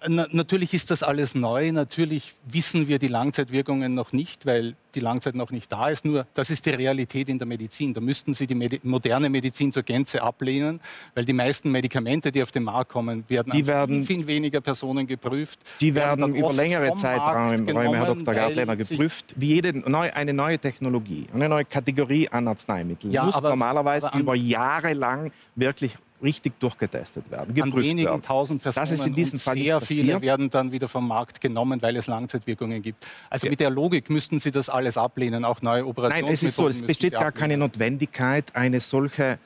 na, 0.08 0.26
natürlich 0.32 0.74
ist 0.74 0.90
das 0.90 1.04
alles 1.04 1.36
neu, 1.36 1.70
natürlich 1.70 2.31
wissen 2.44 2.88
wir 2.88 2.98
die 2.98 3.08
Langzeitwirkungen 3.08 3.94
noch 3.94 4.12
nicht, 4.12 4.46
weil 4.46 4.74
die 4.94 5.00
Langzeit 5.00 5.34
noch 5.34 5.50
nicht 5.50 5.70
da 5.72 5.88
ist. 5.88 6.04
Nur 6.04 6.26
das 6.34 6.50
ist 6.50 6.66
die 6.66 6.70
Realität 6.70 7.28
in 7.28 7.38
der 7.38 7.46
Medizin. 7.46 7.94
Da 7.94 8.00
müssten 8.00 8.34
Sie 8.34 8.46
die 8.46 8.54
Medi 8.54 8.80
moderne 8.82 9.28
Medizin 9.28 9.72
zur 9.72 9.82
Gänze 9.82 10.22
ablehnen, 10.22 10.80
weil 11.14 11.24
die 11.24 11.32
meisten 11.32 11.70
Medikamente, 11.70 12.30
die 12.30 12.42
auf 12.42 12.50
den 12.50 12.64
Markt 12.64 12.90
kommen, 12.90 13.24
werden, 13.28 13.52
die 13.52 13.66
werden 13.66 14.04
viel, 14.04 14.18
viel 14.18 14.26
weniger 14.26 14.60
Personen 14.60 15.06
geprüft. 15.06 15.60
Die 15.80 15.94
werden, 15.94 16.20
werden 16.20 16.34
über 16.34 16.52
längere 16.52 16.94
Zeiträume, 16.94 17.96
Herr 17.96 18.14
Dr. 18.14 18.34
Gartlener, 18.34 18.76
geprüft. 18.76 19.34
Wie 19.36 19.54
jede 19.54 19.78
neu, 19.78 20.12
eine 20.12 20.32
neue 20.32 20.58
Technologie, 20.58 21.26
eine 21.32 21.48
neue 21.48 21.64
Kategorie 21.64 22.28
an 22.28 22.48
Arzneimitteln 22.48 23.12
ja, 23.12 23.24
muss 23.24 23.34
aber, 23.34 23.50
normalerweise 23.50 24.12
aber 24.12 24.20
über 24.20 24.34
Jahre 24.34 24.92
lang 24.92 25.32
wirklich 25.54 25.96
richtig 26.22 26.58
durchgetestet 26.60 27.30
werden, 27.30 27.60
An 27.60 27.76
wenigen 27.76 28.08
werden. 28.08 28.22
tausend 28.22 28.62
Personen 28.62 28.86
das 28.86 28.92
ist 28.92 29.06
in 29.06 29.14
diesem 29.14 29.38
Fall 29.38 29.56
sehr 29.56 29.80
viele 29.80 30.20
werden 30.20 30.50
dann 30.50 30.72
wieder 30.72 30.88
vom 30.88 31.06
Markt 31.06 31.40
genommen, 31.40 31.82
weil 31.82 31.96
es 31.96 32.06
Langzeitwirkungen 32.06 32.82
gibt. 32.82 33.04
Also 33.30 33.46
ja. 33.46 33.50
mit 33.50 33.60
der 33.60 33.70
Logik 33.70 34.10
müssten 34.10 34.38
Sie 34.38 34.50
das 34.50 34.68
alles 34.68 34.96
ablehnen, 34.96 35.44
auch 35.44 35.62
neue 35.62 35.86
Operationen. 35.86 36.26
Nein, 36.26 36.34
es 36.34 36.42
ist 36.42 36.56
so, 36.56 36.68
es 36.68 36.82
besteht 36.82 37.12
gar 37.14 37.32
keine 37.32 37.56
Notwendigkeit, 37.56 38.54
eine 38.54 38.80
solche 38.80 39.38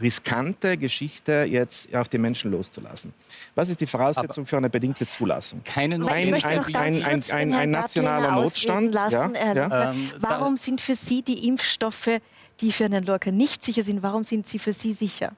riskante 0.00 0.76
Geschichte 0.76 1.46
jetzt 1.48 1.94
auf 1.94 2.08
die 2.08 2.18
Menschen 2.18 2.50
loszulassen. 2.50 3.12
Was 3.54 3.68
ist 3.68 3.80
die 3.80 3.86
Voraussetzung 3.86 4.42
Aber 4.42 4.46
für 4.46 4.56
eine 4.56 4.70
bedingte 4.70 5.08
Zulassung? 5.08 5.62
Keine 5.64 5.98
Notwendigkeit. 5.98 6.74
Ein, 6.74 7.02
ein, 7.02 7.22
ein, 7.30 7.54
ein, 7.54 7.70
nationaler 7.70 8.32
Notstand. 8.32 8.94
Lassen, 8.94 9.34
ja, 9.34 9.54
ja. 9.54 9.90
Ähm, 9.90 10.10
warum 10.20 10.56
sind 10.56 10.80
für 10.80 10.94
Sie 10.94 11.22
die 11.22 11.48
Impfstoffe, 11.48 12.20
die 12.60 12.72
für 12.72 12.84
einen 12.84 13.04
Lorca 13.04 13.30
nicht 13.30 13.64
sicher 13.64 13.82
sind, 13.82 14.02
warum 14.02 14.24
sind 14.24 14.46
sie 14.46 14.58
für 14.58 14.72
Sie 14.72 14.92
sicher? 14.92 15.32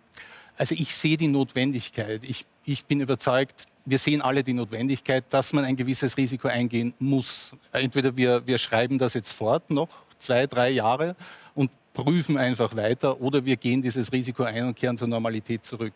Also 0.59 0.75
ich 0.75 0.95
sehe 0.95 1.17
die 1.17 1.29
Notwendigkeit. 1.29 2.23
Ich 2.25 2.45
ich 2.69 2.85
bin 2.85 3.01
überzeugt, 3.01 3.65
wir 3.87 3.99
sehen 3.99 4.21
alle 4.21 4.43
die 4.43 4.53
Notwendigkeit, 4.53 5.25
dass 5.31 5.53
man 5.55 5.65
ein 5.65 5.75
gewisses 5.75 6.17
Risiko 6.17 6.49
eingehen 6.49 6.93
muss. 6.99 7.53
Entweder 7.73 8.15
wir, 8.15 8.47
wir 8.47 8.59
schreiben 8.59 8.99
das 8.99 9.15
jetzt 9.15 9.33
fort, 9.33 9.71
noch 9.71 9.89
zwei, 10.19 10.47
drei 10.47 10.71
Jahre, 10.71 11.17
und 11.55 11.71
prüfen 11.95 12.37
einfach 12.37 12.77
weiter, 12.77 13.21
oder 13.21 13.45
wir 13.45 13.57
gehen 13.57 13.81
dieses 13.81 14.13
Risiko 14.13 14.43
ein 14.43 14.67
und 14.67 14.77
kehren 14.77 14.99
zur 14.99 15.09
Normalität 15.09 15.65
zurück. 15.65 15.95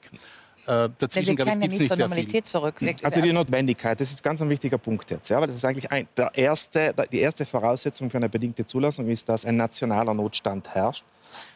Äh, 0.67 0.89
dazwischen, 0.97 1.33
ja, 1.33 1.39
wir 1.39 1.45
kehren 1.45 1.63
ja 1.63 1.69
nicht 1.69 1.89
zur 1.89 1.97
Normalität 1.99 2.47
zurück. 2.47 2.81
Wirklich. 2.81 3.05
Also 3.05 3.21
die 3.21 3.33
Notwendigkeit, 3.33 4.01
das 4.01 4.11
ist 4.11 4.23
ganz 4.23 4.41
ein 4.41 4.49
wichtiger 4.49 4.79
Punkt 4.79 5.11
jetzt. 5.11 5.29
Ja, 5.29 5.41
weil 5.41 5.49
das 5.49 5.57
ist 5.57 5.65
eigentlich 5.65 5.91
ein, 5.91 6.09
der 6.17 6.31
erste, 6.35 6.95
die 7.13 7.21
erste 7.21 7.45
Voraussetzung 7.45 8.11
für 8.11 8.17
eine 8.17 8.29
bedingte 8.29 8.65
Zulassung 8.65 9.09
ist, 9.09 9.29
dass 9.29 9.45
ein 9.45 9.57
nationaler 9.57 10.15
Notstand 10.15 10.75
herrscht 10.75 11.05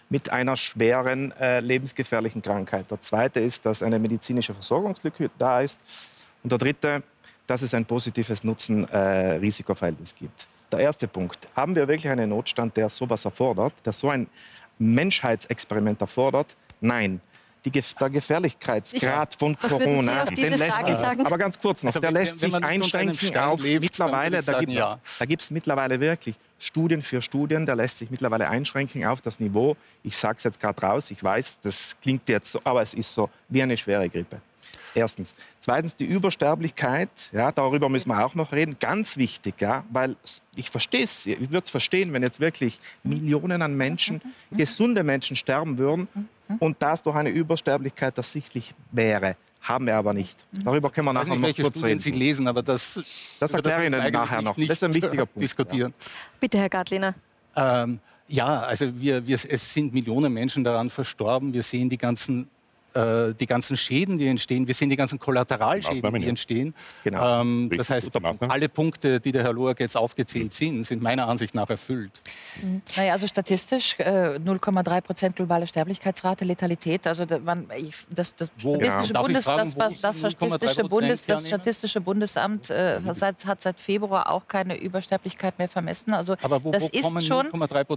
mit 0.08 0.30
einer 0.30 0.56
schweren 0.56 1.32
äh, 1.32 1.60
lebensgefährlichen 1.60 2.42
Krankheit. 2.42 2.90
Der 2.90 3.00
zweite 3.00 3.40
ist, 3.40 3.66
dass 3.66 3.82
eine 3.82 3.98
medizinische 3.98 4.54
Versorgungslücke 4.54 5.30
da 5.38 5.60
ist. 5.60 5.80
Und 6.42 6.50
der 6.50 6.58
dritte, 6.58 7.02
dass 7.46 7.62
es 7.62 7.74
ein 7.74 7.84
positives 7.84 8.44
Nutzen-Risikoverhältnis 8.44 10.12
äh, 10.12 10.14
gibt. 10.20 10.46
Der 10.70 10.80
erste 10.80 11.08
Punkt. 11.08 11.48
Haben 11.54 11.74
wir 11.74 11.86
wirklich 11.88 12.08
einen 12.08 12.30
Notstand, 12.30 12.76
der 12.76 12.88
sowas 12.88 13.24
erfordert, 13.24 13.74
der 13.84 13.92
so 13.92 14.10
ein 14.10 14.26
Menschheitsexperiment 14.78 16.00
erfordert? 16.00 16.46
Nein 16.80 17.20
die, 17.70 17.82
der 18.00 18.10
Gefährlichkeitsgrad 18.10 19.34
von 19.34 19.58
Corona, 19.58 20.24
den 20.26 20.54
lässt 20.58 20.86
sich, 20.86 20.96
aber 20.96 21.38
ganz 21.38 21.58
kurz 21.58 21.82
noch, 21.82 21.88
also, 21.88 22.00
der 22.00 22.12
lässt 22.12 22.38
sich 22.38 22.54
einschränken 22.54 23.36
auf 23.36 23.60
mittlerweile, 23.60 24.40
da 24.42 24.60
gibt 24.60 24.72
ja. 24.72 24.98
es 25.18 25.50
mittlerweile 25.50 25.98
wirklich 26.00 26.36
Studien 26.58 27.02
für 27.02 27.22
Studien, 27.22 27.66
der 27.66 27.76
lässt 27.76 27.98
sich 27.98 28.10
mittlerweile 28.10 28.48
einschränken 28.48 29.04
auf 29.04 29.20
das 29.20 29.40
Niveau, 29.40 29.76
ich 30.02 30.16
sage 30.16 30.38
es 30.38 30.44
jetzt 30.44 30.60
gerade 30.60 30.80
raus, 30.80 31.10
ich 31.10 31.22
weiß, 31.22 31.60
das 31.62 31.96
klingt 32.00 32.28
jetzt 32.28 32.52
so, 32.52 32.60
aber 32.64 32.82
es 32.82 32.94
ist 32.94 33.12
so, 33.12 33.28
wie 33.48 33.62
eine 33.62 33.76
schwere 33.76 34.08
Grippe. 34.08 34.40
Erstens. 34.94 35.34
Zweitens 35.60 35.94
die 35.94 36.06
Übersterblichkeit, 36.06 37.10
ja, 37.32 37.52
darüber 37.52 37.90
müssen 37.90 38.08
wir 38.08 38.24
auch 38.24 38.34
noch 38.34 38.52
reden, 38.52 38.76
ganz 38.80 39.18
wichtig, 39.18 39.60
ja, 39.60 39.84
weil 39.90 40.16
ich 40.54 40.70
verstehe 40.70 41.04
es, 41.04 41.26
ich 41.26 41.38
würde 41.50 41.64
es 41.64 41.70
verstehen, 41.70 42.14
wenn 42.14 42.22
jetzt 42.22 42.40
wirklich 42.40 42.80
Millionen 43.02 43.60
an 43.60 43.76
Menschen, 43.76 44.22
gesunde 44.50 45.02
Menschen 45.02 45.36
sterben 45.36 45.76
würden 45.76 46.08
und 46.60 46.82
das 46.82 47.02
durch 47.02 47.16
eine 47.16 47.28
Übersterblichkeit 47.28 48.16
ersichtlich 48.16 48.74
wäre. 48.90 49.36
Haben 49.68 49.86
wir 49.86 49.96
aber 49.96 50.14
nicht. 50.14 50.36
Darüber 50.64 50.90
können 50.90 51.06
wir 51.06 51.12
nachher 51.12 51.36
nicht, 51.36 51.58
noch 51.58 51.64
kurz 51.64 51.82
reden. 51.82 51.98
Sie 51.98 52.12
lesen, 52.12 52.46
aber 52.46 52.62
das, 52.62 53.36
das 53.40 53.52
erkläre 53.52 53.82
ich 53.82 53.88
Ihnen 53.88 54.12
nachher 54.12 54.42
noch. 54.42 54.54
Das 54.54 54.68
ist 54.68 54.84
ein 54.84 54.94
wichtiger 54.94 55.26
Punkt. 55.26 55.42
Diskutieren. 55.42 55.92
Ja. 55.98 56.06
Bitte, 56.38 56.58
Herr 56.58 56.68
Gartliner. 56.68 57.14
Ähm, 57.56 57.98
ja, 58.28 58.60
also 58.60 59.00
wir, 59.00 59.26
wir, 59.26 59.38
es 59.48 59.72
sind 59.72 59.92
Millionen 59.92 60.32
Menschen 60.32 60.62
daran 60.62 60.90
verstorben. 60.90 61.52
Wir 61.52 61.62
sehen 61.62 61.88
die 61.88 61.98
ganzen 61.98 62.48
äh, 62.96 63.34
die 63.34 63.46
ganzen 63.46 63.76
Schäden, 63.76 64.18
die 64.18 64.26
entstehen, 64.26 64.66
wir 64.66 64.74
sehen 64.74 64.88
die 64.88 64.96
ganzen 64.96 65.18
Kollateralschäden, 65.18 66.14
die 66.14 66.28
entstehen. 66.28 66.74
Genau. 67.04 67.42
Ähm, 67.42 67.70
das 67.76 67.90
heißt, 67.90 68.10
alle 68.40 68.68
Punkte, 68.68 69.20
die 69.20 69.32
der 69.32 69.42
Herr 69.42 69.52
Loak 69.52 69.80
jetzt 69.80 69.96
aufgezählt 69.96 70.54
sind, 70.54 70.84
sind 70.84 71.02
meiner 71.02 71.28
Ansicht 71.28 71.54
nach 71.54 71.68
erfüllt. 71.68 72.12
Mhm. 72.62 72.80
Naja, 72.96 73.12
also 73.12 73.26
statistisch 73.26 73.96
äh, 73.98 74.38
0,3 74.38 75.00
Prozent 75.02 75.36
globale 75.36 75.66
Sterblichkeitsrate, 75.66 76.44
Letalität. 76.44 77.06
Also 77.06 77.26
da, 77.26 77.38
man, 77.38 77.66
das, 78.08 78.34
das, 78.34 78.50
Statistische, 78.56 79.12
ja. 79.12 79.22
Bundes, 79.22 79.44
fragen, 79.44 79.72
das, 79.76 80.00
das, 80.00 80.32
Statistische 80.32 80.84
Bundes, 80.84 81.26
das 81.26 81.46
Statistische 81.46 82.00
Bundesamt 82.00 82.70
äh, 82.70 83.00
seit, 83.12 83.44
hat 83.44 83.62
seit 83.62 83.78
Februar 83.78 84.30
auch 84.30 84.48
keine 84.48 84.78
Übersterblichkeit 84.80 85.58
mehr 85.58 85.68
vermessen. 85.68 86.14
Also 86.14 86.36
Aber 86.42 86.64
wo, 86.64 86.70
das 86.70 86.84
wo 86.84 87.16
ist 87.16 87.26
schon, 87.26 87.48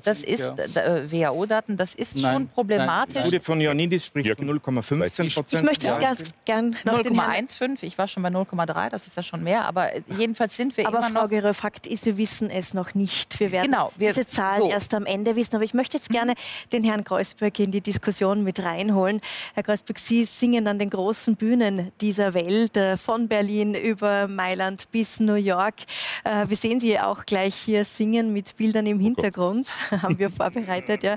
das 0.04 0.24
ist 0.24 0.42
äh, 0.42 1.12
WHO-Daten, 1.12 1.78
das 1.78 1.96
ist 1.96 2.18
nein, 2.18 2.34
schon 2.34 2.48
problematisch. 2.50 3.14
Die 3.14 3.20
Studie 3.22 3.40
von 3.40 3.62
Ioannidis 3.62 4.06
spricht 4.06 4.36
von 4.36 4.50
0,5 4.50 4.89
15 4.90 5.32
Prozent. 5.32 5.62
Ich 5.62 5.66
möchte 5.66 5.88
jetzt 5.88 6.00
ganz 6.00 6.32
gern 6.46 6.76
noch 6.84 7.00
0,15. 7.00 7.84
Ich 7.84 7.98
war 7.98 8.08
schon 8.08 8.24
bei 8.24 8.30
0,3. 8.30 8.90
Das 8.90 9.08
ist 9.08 9.16
ja 9.16 9.24
schon 9.24 9.44
mehr. 9.44 9.66
Aber 9.66 9.90
jedenfalls 10.18 10.56
sind 10.56 10.76
wir 10.78 10.88
aber 10.88 11.00
immer 11.00 11.10
Frau 11.10 11.28
Gerö, 11.28 11.54
Fakt 11.54 11.86
ist, 11.86 12.06
wir 12.06 12.18
wissen 12.18 12.50
es 12.50 12.74
noch 12.74 12.96
nicht. 12.96 13.40
Wir 13.40 13.52
werden 13.52 13.72
genau, 13.72 13.92
wir, 13.98 14.14
diese 14.14 14.26
Zahlen 14.26 14.64
so. 14.64 14.70
erst 14.70 14.94
am 14.94 15.06
Ende 15.06 15.36
wissen. 15.36 15.56
Aber 15.56 15.64
ich 15.64 15.74
möchte 15.74 15.98
jetzt 15.98 16.10
gerne 16.10 16.34
den 16.72 16.84
Herrn 16.84 17.04
Kreuzberg 17.04 17.60
in 17.60 17.72
die 17.72 17.82
Diskussion 17.82 18.44
mit 18.44 18.64
reinholen. 18.64 19.22
Herr 19.54 19.64
Kreuzberg, 19.64 20.00
Sie 20.00 20.26
singen 20.26 20.68
an 20.68 20.80
den 20.80 20.90
großen 20.90 21.36
Bühnen 21.36 21.92
dieser 22.02 22.34
Welt, 22.34 22.76
äh, 22.76 22.98
von 22.98 23.28
Berlin 23.28 23.76
über 23.76 24.28
Mailand 24.28 24.90
bis 24.92 25.20
New 25.20 25.36
York. 25.36 25.76
Äh, 26.24 26.50
wir 26.50 26.58
sehen 26.58 26.80
Sie 26.80 27.00
auch 27.00 27.26
gleich 27.26 27.56
hier 27.56 27.86
singen 27.86 28.34
mit 28.34 28.56
Bildern 28.58 28.86
im 28.86 29.00
oh 29.00 29.04
Hintergrund. 29.04 29.68
haben 30.02 30.18
wir 30.18 30.30
vorbereitet. 30.30 31.04
Ja. 31.04 31.16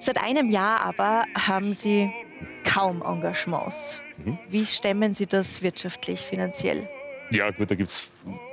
Seit 0.00 0.22
einem 0.22 0.50
Jahr 0.50 0.80
aber 0.80 1.24
haben 1.34 1.74
Sie 1.74 2.10
kaum 2.64 3.02
Engagements. 3.02 4.00
Mhm. 4.24 4.38
Wie 4.48 4.66
stemmen 4.66 5.14
Sie 5.14 5.26
das 5.26 5.62
wirtschaftlich, 5.62 6.20
finanziell? 6.20 6.88
Ja, 7.32 7.50
gut, 7.50 7.70
da 7.70 7.76
gibt 7.76 7.88
es 7.88 8.10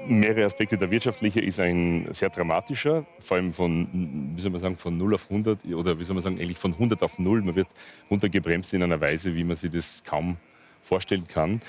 mehrere 0.08 0.46
Aspekte. 0.46 0.78
Der 0.78 0.92
wirtschaftliche 0.92 1.42
ist 1.42 1.60
ein 1.60 2.08
sehr 2.12 2.30
dramatischer, 2.30 3.08
vor 3.20 3.38
allem 3.38 3.52
von, 3.52 4.34
wie 4.36 4.42
soll 4.42 4.52
man 4.52 4.62
sagen, 4.62 4.78
von 4.78 4.96
0 4.98 5.16
auf 5.16 5.32
100 5.32 5.66
oder 5.66 6.00
wie 6.00 6.04
soll 6.04 6.14
man 6.14 6.24
sagen, 6.24 6.40
eigentlich 6.40 6.60
von 6.60 6.74
100 6.74 7.02
auf 7.02 7.18
0. 7.18 7.42
Man 7.42 7.56
wird 7.56 7.70
runtergebremst 8.12 8.74
in 8.74 8.84
einer 8.84 9.02
Weise, 9.02 9.34
wie 9.36 9.44
man 9.44 9.58
sich 9.58 9.72
das 9.72 10.04
kaum 10.04 10.38
vorstellen 10.84 11.28
kann. 11.28 11.60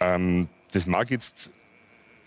Ähm, 0.00 0.48
das 0.72 0.86
mag 0.86 1.10
jetzt 1.10 1.52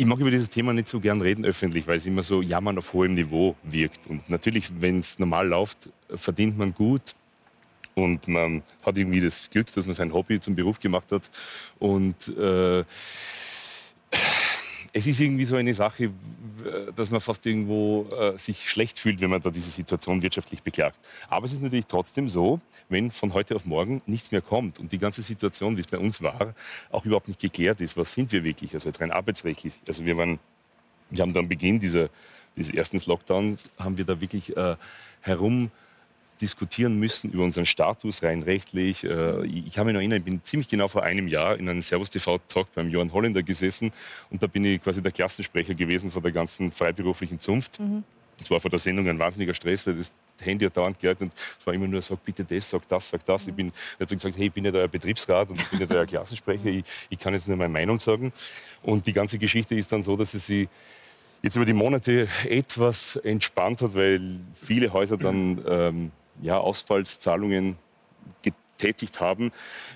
ich 0.02 0.08
mag 0.08 0.20
über 0.20 0.32
dieses 0.32 0.50
Thema 0.50 0.74
nicht 0.74 0.88
so 0.88 1.00
gern 1.00 1.22
reden 1.22 1.46
öffentlich, 1.46 1.86
weil 1.86 1.98
es 1.98 2.08
immer 2.08 2.24
so 2.24 2.42
jammern 2.42 2.76
auf 2.80 2.92
hohem 2.94 3.14
Niveau 3.14 3.56
wirkt. 3.62 4.08
Und 4.08 4.32
natürlich, 4.32 4.82
wenn 4.82 4.98
es 4.98 5.20
normal 5.20 5.48
läuft, 5.48 5.90
verdient 6.16 6.58
man 6.58 6.74
gut, 6.74 7.14
und 7.96 8.28
man 8.28 8.64
hat 8.86 8.98
irgendwie 8.98 9.22
das 9.22 9.50
Glück, 9.50 9.72
dass 9.74 9.86
man 9.86 9.96
sein 9.96 10.14
Hobby 10.14 10.40
zum 10.40 10.56
Beruf 10.56 10.80
gemacht 10.80 11.12
hat. 11.12 11.30
Und 11.80 12.28
äh, 12.38 12.84
es 14.94 15.08
ist 15.08 15.20
irgendwie 15.20 15.46
so 15.46 15.56
eine 15.56 15.74
Sache, 15.74 16.12
dass 16.96 17.10
man 17.10 17.22
fast 17.22 17.46
irgendwo 17.46 18.08
äh, 18.12 18.38
sich 18.38 18.70
schlecht 18.70 19.00
fühlt, 19.00 19.22
wenn 19.22 19.30
man 19.30 19.42
da 19.42 19.50
diese 19.50 19.70
Situation 19.70 20.22
wirtschaftlich 20.22 20.64
beklagt. 20.64 21.00
Aber 21.30 21.46
es 21.46 21.54
ist 21.54 21.62
natürlich 21.62 21.86
trotzdem 21.86 22.28
so, 22.28 22.60
wenn 22.90 23.10
von 23.10 23.34
heute 23.34 23.56
auf 23.56 23.66
morgen 23.66 24.02
nichts 24.06 24.32
mehr 24.32 24.42
kommt 24.42 24.80
und 24.80 24.92
die 24.92 24.98
ganze 24.98 25.22
Situation, 25.22 25.78
wie 25.78 25.82
es 25.82 25.88
bei 25.88 25.98
uns 25.98 26.22
war, 26.22 26.54
auch 26.92 27.06
überhaupt 27.06 27.30
nicht 27.30 27.40
geklärt 27.40 27.80
ist, 27.82 27.96
was 27.96 28.12
sind 28.14 28.32
wir 28.32 28.44
wirklich, 28.44 28.74
also 28.74 28.90
jetzt 28.90 29.00
rein 29.00 29.12
arbeitsrechtlich. 29.12 29.74
Also 29.88 30.06
wir 30.06 30.18
waren, 30.18 30.40
wir 31.10 31.22
haben 31.22 31.34
dann 31.34 31.48
Beginn 31.48 31.80
dieser, 31.80 32.10
dieses 32.58 32.74
ersten 32.74 33.00
Lockdowns, 33.06 33.72
haben 33.80 33.98
wir 33.98 34.06
da 34.06 34.20
wirklich 34.20 34.56
äh, 34.58 34.76
herum 35.22 35.72
diskutieren 36.42 36.98
müssen 37.00 37.32
über 37.32 37.44
unseren 37.44 37.66
Status 37.66 38.24
rein 38.24 38.42
rechtlich. 38.42 39.04
Äh, 39.04 39.46
ich 39.46 39.72
kann 39.74 39.86
mich 39.86 39.94
noch 39.94 40.02
erinnern, 40.02 40.20
ich 40.20 40.26
bin 40.26 40.44
ziemlich 40.44 40.68
genau 40.68 40.88
vor 40.88 41.04
einem 41.04 41.28
Jahr 41.28 41.58
in 41.58 41.70
einem 41.70 41.82
Servus 41.82 42.10
TV-Talk 42.10 42.74
beim 42.74 42.90
Johann 42.90 43.14
Holländer 43.14 43.44
gesessen 43.44 43.92
und 44.30 44.42
da 44.42 44.48
bin 44.48 44.66
ich 44.66 44.82
quasi 44.82 45.02
der 45.02 45.12
Klassensprecher 45.12 45.74
gewesen 45.74 46.12
von 46.12 46.22
der 46.22 46.32
ganzen 46.32 46.72
freiberuflichen 46.72 47.40
Zunft. 47.40 47.80
Mhm. 47.80 48.04
War 48.50 48.60
vor 48.60 48.72
der 48.72 48.80
Sendung 48.80 49.08
ein 49.08 49.20
wahnsinniger 49.20 49.54
Stress, 49.54 49.86
weil 49.86 49.96
das 49.96 50.12
Handy 50.42 50.66
hat 50.66 50.76
dauernd 50.76 50.98
gehört 50.98 51.22
und 51.22 51.32
es 51.32 51.66
war 51.66 51.76
immer 51.76 51.88
nur, 51.88 52.02
sag 52.02 52.26
bitte 52.26 52.44
das, 52.44 52.70
sag 52.70 52.88
das, 52.88 53.10
sag 53.10 53.24
das. 53.24 53.48
Ich 53.48 53.54
bin 53.54 53.68
ich 53.68 53.74
habe 54.00 54.16
gesagt, 54.16 54.36
hey, 54.36 54.48
ich 54.48 54.52
bin 54.52 54.66
ja 54.66 54.72
euer 54.74 54.88
Betriebsrat 54.88 55.50
und 55.50 55.60
ich 55.62 55.70
bin 55.70 55.80
ja 55.80 55.88
euer 55.96 56.06
Klassensprecher, 56.08 56.66
ich, 56.66 56.84
ich 57.10 57.20
kann 57.20 57.34
jetzt 57.34 57.48
nur 57.48 57.58
meine 57.58 57.72
Meinung 57.72 58.00
sagen. 58.00 58.34
Und 58.82 59.06
die 59.06 59.14
ganze 59.14 59.38
Geschichte 59.38 59.76
ist 59.76 59.92
dann 59.92 60.02
so, 60.02 60.18
dass 60.18 60.32
sie 60.32 60.40
sich 60.40 60.70
jetzt 61.42 61.56
über 61.56 61.66
die 61.66 61.74
Monate 61.74 62.28
etwas 62.48 63.16
entspannt 63.18 63.82
hat, 63.82 63.96
weil 63.96 64.40
viele 64.56 64.92
Häuser 64.94 65.18
dann 65.18 65.64
ähm, 65.68 66.12
ja, 66.42 66.58
Ausfallszahlungen 66.58 67.78
getätigt 68.82 69.20
haben. 69.20 69.52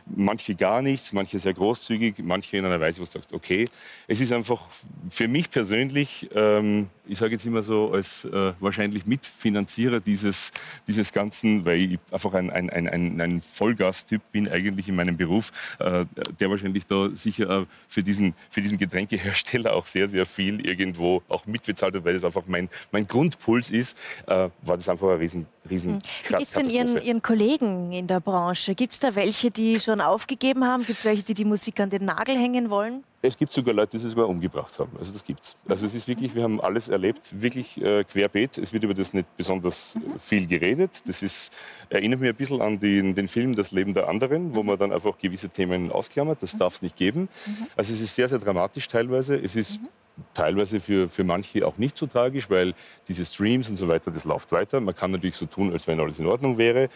Manche 0.06 0.56
gar 0.56 0.82
nichts, 0.82 1.14
manche 1.14 1.40
sehr 1.40 1.54
großzügig, 1.54 2.16
manche 2.20 2.58
in 2.58 2.66
einer 2.66 2.80
Weise, 2.80 3.00
wo 3.00 3.06
du 3.06 3.12
sagst, 3.12 3.34
okay. 3.34 3.68
Es 4.08 4.22
ist 4.22 4.32
einfach 4.32 4.62
für 5.10 5.28
mich 5.28 5.50
persönlich, 5.50 6.30
ähm, 6.36 6.90
ich 7.08 7.20
sage 7.20 7.34
jetzt 7.34 7.46
immer 7.46 7.62
so, 7.62 7.92
als 7.92 8.26
äh, 8.26 8.54
wahrscheinlich 8.60 9.06
Mitfinanzierer 9.06 10.00
dieses, 10.00 10.52
dieses 10.88 11.12
Ganzen, 11.12 11.66
weil 11.66 11.82
ich 11.82 12.00
einfach 12.12 12.34
ein, 12.34 12.50
ein, 12.50 12.70
ein, 12.70 13.22
ein 13.22 13.42
Vollgastyp 13.42 14.22
bin 14.32 14.48
eigentlich 14.48 14.88
in 14.88 14.96
meinem 14.96 15.18
Beruf, 15.18 15.52
äh, 15.80 16.06
der 16.40 16.50
wahrscheinlich 16.50 16.86
da 16.86 17.10
sicher 17.16 17.62
äh, 17.62 17.66
für, 17.88 18.04
diesen, 18.04 18.34
für 18.50 18.62
diesen 18.62 18.78
Getränkehersteller 18.78 19.74
auch 19.74 19.86
sehr, 19.86 20.08
sehr 20.08 20.26
viel 20.26 20.66
irgendwo 20.66 21.24
auch 21.28 21.46
mitbezahlt 21.46 21.96
hat, 21.96 22.06
weil 22.06 22.14
das 22.14 22.24
einfach 22.24 22.44
mein, 22.48 22.70
mein 22.92 23.06
Grundpuls 23.06 23.70
ist, 23.70 23.98
äh, 24.28 24.50
war 24.62 24.78
das 24.78 24.90
einfach 24.90 25.10
ein 25.10 25.18
riesen, 25.18 25.46
riesen 25.70 25.94
hm. 25.94 26.00
Wie 26.28 26.34
geht 26.36 26.48
es 26.48 26.54
denn 26.54 26.70
Ihren, 26.70 27.02
Ihren 27.02 27.22
Kollegen 27.22 27.92
in 27.92 28.08
der 28.08 28.20
Branche? 28.20 28.75
Gibt 28.76 28.94
es 28.94 29.00
da 29.00 29.16
welche, 29.16 29.52
die 29.52 29.80
schon 29.80 30.02
aufgegeben 30.02 30.66
haben? 30.66 30.86
Gibt 30.86 31.00
es 31.00 31.06
welche, 31.06 31.24
die 31.24 31.34
die 31.34 31.46
Musik 31.46 31.80
an 31.80 31.90
den 31.90 32.06
Nagel 32.06 32.36
hängen 32.36 32.70
wollen? 32.70 33.04
Es 33.22 33.38
gibt 33.38 33.52
sogar 33.52 33.74
Leute, 33.74 33.98
die 33.98 34.04
sie 34.04 34.10
sogar 34.10 34.28
umgebracht 34.28 34.78
haben. 34.78 34.92
Also 35.00 35.14
das 35.14 35.24
gibt's. 35.24 35.56
Also 35.68 35.86
es 35.86 35.96
ist 35.96 36.08
wirklich, 36.08 36.36
wir 36.36 36.44
haben 36.44 36.62
alles 36.62 36.90
erlebt, 36.90 37.30
wirklich 37.42 37.82
äh, 37.82 38.04
querbeet. 38.04 38.58
Es 38.58 38.74
wird 38.74 38.84
über 38.84 38.94
das 38.94 39.14
nicht 39.14 39.26
besonders 39.38 39.96
mhm. 39.96 40.20
viel 40.20 40.46
geredet. 40.46 40.92
Das 41.06 41.24
ist, 41.24 41.52
erinnert 41.90 42.20
mich 42.20 42.30
ein 42.30 42.36
bisschen 42.36 42.62
an 42.62 42.80
den, 42.80 43.16
den 43.16 43.28
Film 43.28 43.56
Das 43.56 43.72
Leben 43.72 43.94
der 43.94 44.08
anderen, 44.10 44.54
wo 44.54 44.64
man 44.64 44.78
dann 44.78 44.92
einfach 44.92 45.18
gewisse 45.18 45.50
Themen 45.50 45.92
ausklammert. 45.92 46.44
Das 46.44 46.56
darf 46.56 46.76
es 46.76 46.82
nicht 46.82 46.98
geben. 46.98 47.22
Mhm. 47.22 47.68
Also 47.76 47.94
es 47.94 48.02
ist 48.02 48.16
sehr, 48.16 48.30
sehr 48.30 48.40
dramatisch 48.40 48.88
teilweise. 48.88 49.36
Es 49.36 49.56
ist 49.56 49.82
mhm. 49.82 49.88
teilweise 50.34 50.80
für, 50.80 51.10
für 51.10 51.24
manche 51.24 51.66
auch 51.66 51.78
nicht 51.78 51.98
so 51.98 52.06
tragisch, 52.08 52.50
weil 52.50 52.74
diese 53.08 53.26
Streams 53.26 53.70
und 53.70 53.78
so 53.78 53.88
weiter, 53.88 54.12
das 54.12 54.26
läuft 54.26 54.52
weiter. 54.52 54.80
Man 54.82 54.96
kann 54.96 55.12
natürlich 55.12 55.36
so 55.38 55.46
tun, 55.46 55.72
als 55.72 55.88
wenn 55.88 56.00
alles 56.00 56.20
in 56.20 56.28
Ordnung 56.28 56.58
wäre. 56.58 56.90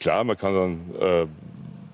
Klar, 0.00 0.24
man 0.24 0.36
kann 0.36 0.54
dann 0.54 1.00
äh, 1.00 1.26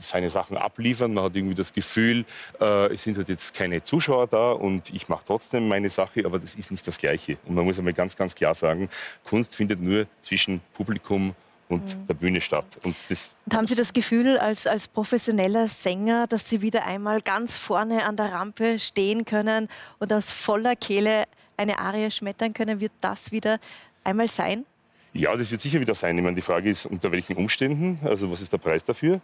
seine 0.01 0.31
Sachen 0.31 0.57
abliefern. 0.57 1.14
Man 1.14 1.25
hat 1.25 1.37
irgendwie 1.37 1.55
das 1.55 1.73
Gefühl, 1.73 2.25
äh, 2.61 2.93
es 2.93 3.03
sind 3.03 3.17
halt 3.17 3.29
jetzt 3.29 3.55
keine 3.55 3.83
Zuschauer 3.83 4.27
da 4.27 4.53
und 4.53 4.90
ich 4.90 5.09
mache 5.09 5.25
trotzdem 5.27 5.69
meine 5.69 5.90
Sache, 5.90 6.25
aber 6.25 6.38
das 6.38 6.55
ist 6.55 6.71
nicht 6.71 6.87
das 6.87 6.99
Gleiche. 6.99 7.38
Und 7.47 7.55
man 7.55 7.64
muss 7.64 7.79
einmal 7.79 7.95
ganz, 7.95 8.17
ganz 8.17 8.35
klar 8.35 8.55
sagen, 8.55 8.88
Kunst 9.25 9.55
findet 9.55 9.81
nur 9.81 10.07
zwischen 10.21 10.61
Publikum 10.75 11.35
und 11.69 11.83
mhm. 11.83 12.07
der 12.07 12.14
Bühne 12.14 12.40
statt. 12.40 12.67
Und 12.83 12.95
das 13.09 13.35
und 13.47 13.57
haben 13.57 13.67
Sie 13.67 13.75
das 13.75 13.93
Gefühl 13.93 14.38
als, 14.38 14.67
als 14.67 14.88
professioneller 14.88 15.69
Sänger, 15.69 16.27
dass 16.27 16.49
Sie 16.49 16.62
wieder 16.62 16.85
einmal 16.85 17.21
ganz 17.21 17.57
vorne 17.59 18.05
an 18.05 18.17
der 18.17 18.33
Rampe 18.33 18.79
stehen 18.79 19.25
können 19.25 19.69
und 19.99 20.12
aus 20.12 20.31
voller 20.31 20.77
Kehle 20.77 21.25
eine 21.57 21.79
Arie 21.79 22.11
schmettern 22.11 22.53
können? 22.53 22.81
Wird 22.81 22.93
das 23.01 23.33
wieder 23.33 23.59
einmal 24.03 24.29
sein? 24.29 24.67
Ja, 25.16 25.37
das 25.37 25.48
wird 25.53 25.61
sicher 25.61 25.79
wieder 25.79 25.94
sein. 25.94 26.18
Ich 26.18 26.24
meine, 26.24 26.35
die 26.35 26.42
Frage 26.42 26.68
ist, 26.68 26.87
unter 26.87 27.12
welchen 27.12 27.37
Umständen, 27.37 28.00
also 28.05 28.33
was 28.33 28.40
ist 28.40 28.53
der 28.53 28.59
Preis 28.59 28.83
dafür? 28.83 29.20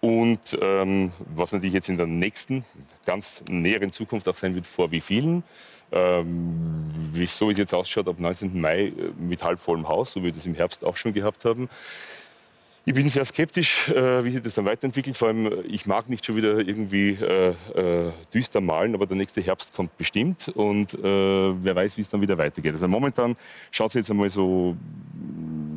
Und 0.00 0.58
ähm, 0.62 1.12
was 1.34 1.52
natürlich 1.52 1.74
jetzt 1.74 1.90
in 1.90 1.98
der 1.98 2.06
nächsten, 2.06 2.64
ganz 3.04 3.44
näheren 3.50 3.92
Zukunft 3.92 4.26
auch 4.26 4.36
sein 4.36 4.54
wird, 4.54 4.66
vor 4.66 4.90
wie 4.90 5.02
vielen. 5.02 5.42
Ähm, 5.92 6.90
wieso 7.12 7.50
es 7.50 7.58
jetzt 7.58 7.74
ausschaut 7.74 8.08
ab 8.08 8.18
19. 8.18 8.58
Mai 8.58 8.86
äh, 8.86 8.92
mit 9.18 9.44
halb 9.44 9.60
vollem 9.60 9.86
Haus, 9.86 10.12
so 10.12 10.20
wie 10.20 10.24
wir 10.24 10.32
das 10.32 10.46
im 10.46 10.54
Herbst 10.54 10.82
auch 10.82 10.96
schon 10.96 11.12
gehabt 11.12 11.44
haben. 11.44 11.68
Ich 12.86 12.92
bin 12.92 13.08
sehr 13.08 13.24
skeptisch, 13.24 13.88
äh, 13.88 14.22
wie 14.24 14.30
sich 14.30 14.42
das 14.42 14.56
dann 14.56 14.66
weiterentwickelt. 14.66 15.16
Vor 15.16 15.28
allem, 15.28 15.46
äh, 15.46 15.60
ich 15.62 15.86
mag 15.86 16.10
nicht 16.10 16.26
schon 16.26 16.36
wieder 16.36 16.58
irgendwie 16.58 17.12
äh, 17.12 17.54
äh, 17.74 18.12
düster 18.34 18.60
malen, 18.60 18.94
aber 18.94 19.06
der 19.06 19.16
nächste 19.16 19.40
Herbst 19.40 19.72
kommt 19.72 19.96
bestimmt 19.96 20.48
und 20.48 20.92
äh, 20.92 21.02
wer 21.02 21.74
weiß, 21.74 21.96
wie 21.96 22.02
es 22.02 22.10
dann 22.10 22.20
wieder 22.20 22.36
weitergeht. 22.36 22.74
Also 22.74 22.86
momentan 22.86 23.36
schaut 23.70 23.88
es 23.88 23.94
jetzt 23.94 24.10
einmal 24.10 24.28
so 24.28 24.76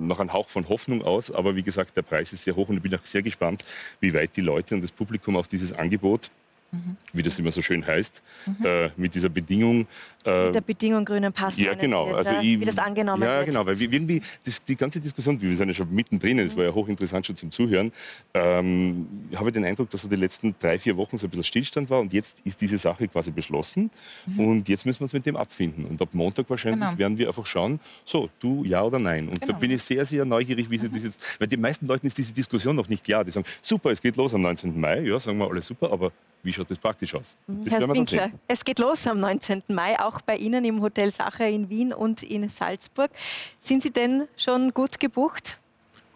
noch 0.02 0.20
ein 0.20 0.34
Hauch 0.34 0.50
von 0.50 0.68
Hoffnung 0.68 1.02
aus, 1.02 1.32
aber 1.32 1.56
wie 1.56 1.64
gesagt, 1.64 1.96
der 1.96 2.02
Preis 2.02 2.34
ist 2.34 2.44
sehr 2.44 2.58
hoch 2.58 2.68
und 2.68 2.76
ich 2.76 2.84
bin 2.84 2.94
auch 2.94 3.04
sehr 3.04 3.22
gespannt, 3.22 3.64
wie 4.02 4.14
weit 4.14 4.36
die 4.36 4.42
Leute 4.42 4.76
und 4.76 4.82
das 4.82 4.92
Publikum 4.92 5.38
auch 5.38 5.48
dieses 5.48 5.72
Angebot 5.72 6.30
Mhm. 6.72 6.98
wie 7.14 7.24
das 7.24 7.40
immer 7.40 7.52
so 7.52 7.62
schön 7.62 7.86
heißt, 7.86 8.22
mhm. 8.46 8.66
äh, 8.66 8.90
mit 8.98 9.16
dieser 9.16 9.30
Bedingung. 9.30 9.88
Äh, 10.26 10.48
mit 10.48 10.56
der 10.56 10.62
Bedingung 10.62 11.06
grünen 11.06 11.32
Pass. 11.32 11.58
Ja, 11.58 11.74
genau. 11.76 12.08
Jetzt, 12.08 12.28
also 12.28 12.42
ich, 12.42 12.60
wie 12.60 12.66
das 12.66 12.78
angenommen 12.78 13.24
ja, 13.24 13.30
wird. 13.30 13.40
Ja, 13.40 13.52
genau. 13.52 13.66
Weil 13.66 13.82
irgendwie 13.82 14.22
das, 14.44 14.62
die 14.62 14.76
ganze 14.76 15.00
Diskussion, 15.00 15.40
wir 15.42 15.56
sind 15.56 15.70
ja 15.70 15.74
schon 15.74 15.94
mittendrin, 15.94 16.38
das 16.38 16.58
war 16.58 16.66
ja 16.66 16.74
hochinteressant 16.74 17.26
schon 17.26 17.38
zum 17.38 17.52
Zuhören, 17.52 17.94
ähm, 18.34 19.08
habe 19.36 19.50
ich 19.50 19.54
den 19.54 19.64
Eindruck, 19.64 19.90
dass 19.92 20.02
so 20.02 20.10
die 20.10 20.18
letzten 20.18 20.56
drei, 20.60 20.78
vier 20.78 20.98
Wochen 20.98 21.18
so 21.18 21.28
ein 21.28 21.30
bisschen 21.30 21.46
Stillstand 21.46 21.90
war 21.90 22.02
und 22.02 22.12
jetzt 22.12 22.42
ist 22.44 22.60
diese 22.60 22.78
Sache 22.78 23.08
quasi 23.08 23.32
beschlossen 23.32 23.90
mhm. 24.26 24.40
und 24.40 24.70
jetzt 24.70 24.86
müssen 24.86 25.00
wir 25.00 25.06
uns 25.06 25.14
mit 25.14 25.26
dem 25.26 25.38
abfinden. 25.38 25.86
Und 25.86 26.02
ab 26.02 26.10
Montag 26.12 26.50
wahrscheinlich 26.50 26.82
genau. 26.82 26.98
werden 26.98 27.18
wir 27.18 27.28
einfach 27.28 27.46
schauen, 27.46 27.80
so, 28.04 28.30
du 28.40 28.66
ja 28.66 28.84
oder 28.84 29.00
nein. 29.00 29.30
Und 29.30 29.40
genau. 29.40 29.54
da 29.54 29.60
bin 29.60 29.72
ich 29.72 29.84
sehr, 29.84 30.06
sehr 30.06 30.26
neugierig, 30.26 30.70
wie 30.70 30.78
sie 30.78 30.90
das 30.90 31.04
jetzt, 31.04 31.40
weil 31.40 31.48
den 31.48 31.62
meisten 31.62 31.88
Leuten 31.88 32.08
ist 32.08 32.18
diese 32.18 32.34
Diskussion 32.34 32.76
noch 32.76 32.90
nicht 32.90 33.06
klar. 33.06 33.24
Die 33.24 33.32
sagen, 33.32 33.46
super, 33.62 33.92
es 33.92 34.02
geht 34.02 34.18
los 34.18 34.34
am 34.34 34.42
19. 34.42 34.78
Mai, 34.78 35.02
ja, 35.02 35.18
sagen 35.18 35.38
wir 35.38 35.50
alles 35.50 35.66
super, 35.66 35.92
aber 35.92 36.12
wie 36.44 36.54
schaut 36.54 36.70
das 36.70 36.78
praktisch 36.78 37.14
aus? 37.16 37.36
Mhm. 37.48 37.66
Das 37.66 37.74
Herr 37.74 37.90
Winkler, 37.90 38.32
es 38.48 38.64
geht 38.64 38.80
los 38.80 39.06
am 39.08 39.20
19. 39.20 39.64
Mai, 39.70 40.00
auch 40.00 40.22
bei 40.22 40.36
Ihnen 40.36 40.64
im 40.66 40.82
Hotel 40.82 41.12
Sacher 41.12 41.48
in 41.48 41.70
Wien 41.70 41.94
und 41.94 42.24
in 42.24 42.48
Salzburg. 42.50 43.12
Sind 43.60 43.84
Sie 43.84 43.92
denn 43.92 44.28
schon 44.38 44.74
gut 44.74 45.00
gebucht? 45.00 45.60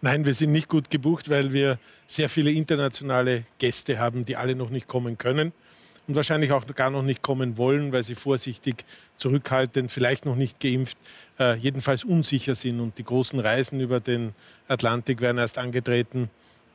Nein, 0.00 0.26
wir 0.26 0.34
sind 0.34 0.50
nicht 0.50 0.68
gut 0.68 0.90
gebucht, 0.90 1.30
weil 1.30 1.52
wir 1.52 1.78
sehr 2.06 2.28
viele 2.28 2.50
internationale 2.50 3.44
Gäste 3.58 3.98
haben, 4.00 4.24
die 4.24 4.36
alle 4.36 4.56
noch 4.56 4.70
nicht 4.70 4.88
kommen 4.88 5.16
können 5.16 5.52
und 6.08 6.16
wahrscheinlich 6.16 6.52
auch 6.52 6.66
gar 6.74 6.90
noch 6.90 7.02
nicht 7.02 7.22
kommen 7.22 7.56
wollen, 7.56 7.92
weil 7.92 8.02
sie 8.02 8.14
vorsichtig, 8.14 8.84
zurückhaltend, 9.16 9.92
vielleicht 9.92 10.26
noch 10.26 10.34
nicht 10.34 10.58
geimpft, 10.60 10.98
äh, 11.38 11.56
jedenfalls 11.56 12.04
unsicher 12.04 12.54
sind. 12.54 12.80
Und 12.80 12.98
die 12.98 13.04
großen 13.04 13.38
Reisen 13.38 13.80
über 13.80 14.00
den 14.00 14.34
Atlantik 14.66 15.20
werden 15.20 15.38
erst 15.38 15.58
angetreten, 15.58 16.28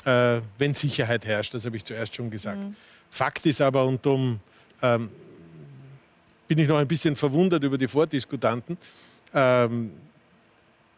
äh, 0.05 0.39
wenn 0.57 0.73
Sicherheit 0.73 1.25
herrscht. 1.25 1.53
Das 1.53 1.65
habe 1.65 1.75
ich 1.75 1.83
zuerst 1.83 2.15
schon 2.15 2.29
gesagt. 2.29 2.60
Mhm. 2.60 2.75
Fakt 3.12 3.46
ist 3.46 3.62
aber, 3.62 3.86
und 3.86 4.06
darum 4.06 4.39
ähm, 4.82 5.10
bin 6.48 6.58
ich 6.60 6.67
noch 6.67 6.78
ein 6.78 6.88
bisschen 6.88 7.15
verwundert 7.15 7.63
über 7.63 7.78
die 7.78 7.88
Vordiskutanten, 7.88 8.78
ähm, 9.34 9.91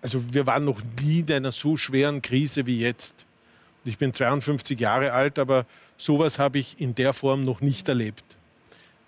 also 0.02 0.22
wir 0.34 0.45
waren 0.45 0.65
noch 0.65 0.82
nie 1.02 1.19
in 1.19 1.32
einer 1.32 1.52
so 1.52 1.76
schweren 1.76 2.22
Krise 2.22 2.65
wie 2.65 2.80
jetzt. 2.80 3.26
Ich 3.84 3.98
bin 3.98 4.13
52 4.13 4.80
Jahre 4.80 5.12
alt, 5.12 5.39
aber 5.39 5.65
sowas 5.98 6.39
habe 6.39 6.60
ich 6.60 6.80
in 6.80 6.95
der 6.95 7.13
Form 7.13 7.43
noch 7.43 7.62
nicht 7.62 7.88
erlebt. 7.89 8.24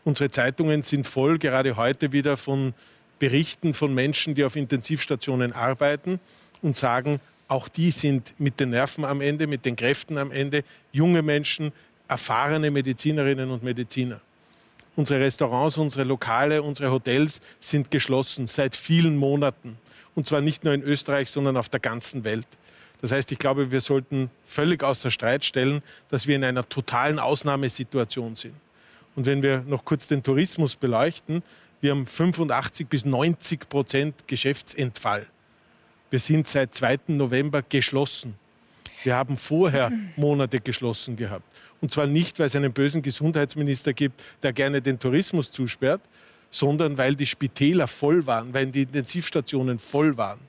Unsere 0.04 0.32
Zeitungen 0.32 0.84
sind 0.84 1.08
voll, 1.08 1.38
gerade 1.38 1.76
heute 1.76 2.12
wieder 2.12 2.36
von 2.36 2.74
Berichten 3.20 3.74
von 3.74 3.94
Menschen, 3.94 4.34
die 4.34 4.44
auf 4.44 4.56
Intensivstationen 4.56 5.54
arbeiten 5.54 6.20
und 6.62 6.76
sagen, 6.76 7.20
auch 7.48 7.68
die 7.68 7.92
sind 7.92 8.40
mit 8.40 8.60
den 8.60 8.72
Nerven 8.72 9.06
am 9.06 9.22
Ende, 9.22 9.46
mit 9.46 9.66
den 9.66 9.76
Kräften 9.76 10.18
am 10.18 10.32
Ende. 10.32 10.64
Junge 10.92 11.22
Menschen, 11.22 11.72
erfahrene 12.12 12.70
Medizinerinnen 12.72 13.50
und 13.50 13.64
Mediziner. 13.64 14.20
Unsere 14.98 15.22
Restaurants, 15.22 15.78
unsere 15.78 16.04
Lokale, 16.04 16.62
unsere 16.62 16.92
Hotels 16.92 17.40
sind 17.62 17.90
geschlossen 17.90 18.48
seit 18.48 18.76
vielen 18.76 19.16
Monaten. 19.16 19.78
Und 20.14 20.28
zwar 20.28 20.42
nicht 20.42 20.66
nur 20.66 20.74
in 20.74 20.84
Österreich, 20.84 21.30
sondern 21.30 21.56
auf 21.56 21.70
der 21.70 21.80
ganzen 21.80 22.26
Welt. 22.26 22.48
Das 23.00 23.14
heißt, 23.14 23.32
ich 23.32 23.40
glaube, 23.40 23.72
wir 23.72 23.80
sollten 23.80 24.30
völlig 24.44 24.84
außer 24.84 25.10
Streit 25.10 25.46
stellen, 25.46 25.82
dass 26.10 26.28
wir 26.28 26.36
in 26.36 26.44
einer 26.44 26.68
totalen 26.68 27.18
Ausnahmesituation 27.18 28.36
sind. 28.36 28.56
Und 29.16 29.26
wenn 29.26 29.42
wir 29.42 29.64
noch 29.66 29.86
kurz 29.86 30.10
den 30.10 30.22
Tourismus 30.22 30.76
beleuchten, 30.76 31.42
wir 31.80 31.92
haben 31.92 32.06
85 32.06 32.90
bis 32.90 33.06
90 33.06 33.70
Prozent 33.70 34.28
Geschäftsentfall. 34.28 35.26
Wir 36.10 36.20
sind 36.20 36.46
seit 36.46 36.76
2. 36.76 37.00
November 37.08 37.62
geschlossen. 37.62 38.36
Wir 39.04 39.16
haben 39.16 39.38
vorher 39.38 39.92
Monate 40.16 40.60
geschlossen 40.60 41.16
gehabt. 41.16 41.46
Und 41.82 41.92
zwar 41.92 42.08
nicht, 42.08 42.40
weil 42.40 42.48
es 42.48 42.56
einen 42.56 42.74
bösen 42.74 43.02
Gesundheitsminister 43.02 43.94
gibt, 43.94 44.22
der 44.44 44.54
gerne 44.54 44.82
den 44.82 45.00
Tourismus 45.00 45.52
zusperrt, 45.52 46.02
sondern 46.52 46.98
weil 46.98 47.16
die 47.16 47.26
Spitäler 47.26 47.88
voll 47.88 48.26
waren, 48.28 48.54
weil 48.54 48.68
die 48.68 48.84
Intensivstationen 48.84 49.80
voll 49.80 50.18
waren 50.18 50.40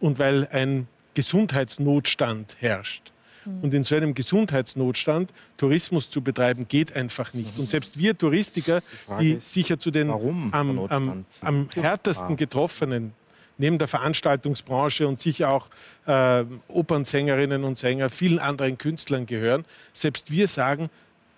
und 0.00 0.18
weil 0.18 0.48
ein 0.48 0.88
Gesundheitsnotstand 1.14 2.56
herrscht. 2.60 3.12
Hm. 3.44 3.60
Und 3.62 3.74
in 3.74 3.84
so 3.84 3.94
einem 3.94 4.14
Gesundheitsnotstand 4.14 5.32
Tourismus 5.56 6.10
zu 6.10 6.20
betreiben, 6.20 6.66
geht 6.68 6.94
einfach 6.94 7.32
nicht. 7.32 7.58
Und 7.58 7.70
selbst 7.70 7.98
wir 7.98 8.16
Touristiker, 8.18 8.80
die 9.20 9.38
sicher 9.40 9.78
zu 9.78 9.90
den 9.90 10.10
am, 10.10 10.52
am, 10.52 11.24
am 11.40 11.68
härtesten 11.74 12.36
getroffenen 12.36 13.12
neben 13.60 13.78
der 13.78 13.88
Veranstaltungsbranche 13.88 15.06
und 15.06 15.20
sicher 15.20 15.50
auch 15.50 15.66
äh, 16.06 16.44
Opernsängerinnen 16.68 17.62
und 17.64 17.78
Sänger, 17.78 18.08
vielen 18.08 18.38
anderen 18.38 18.78
Künstlern 18.78 19.26
gehören. 19.26 19.64
Selbst 19.92 20.30
wir 20.30 20.48
sagen, 20.48 20.90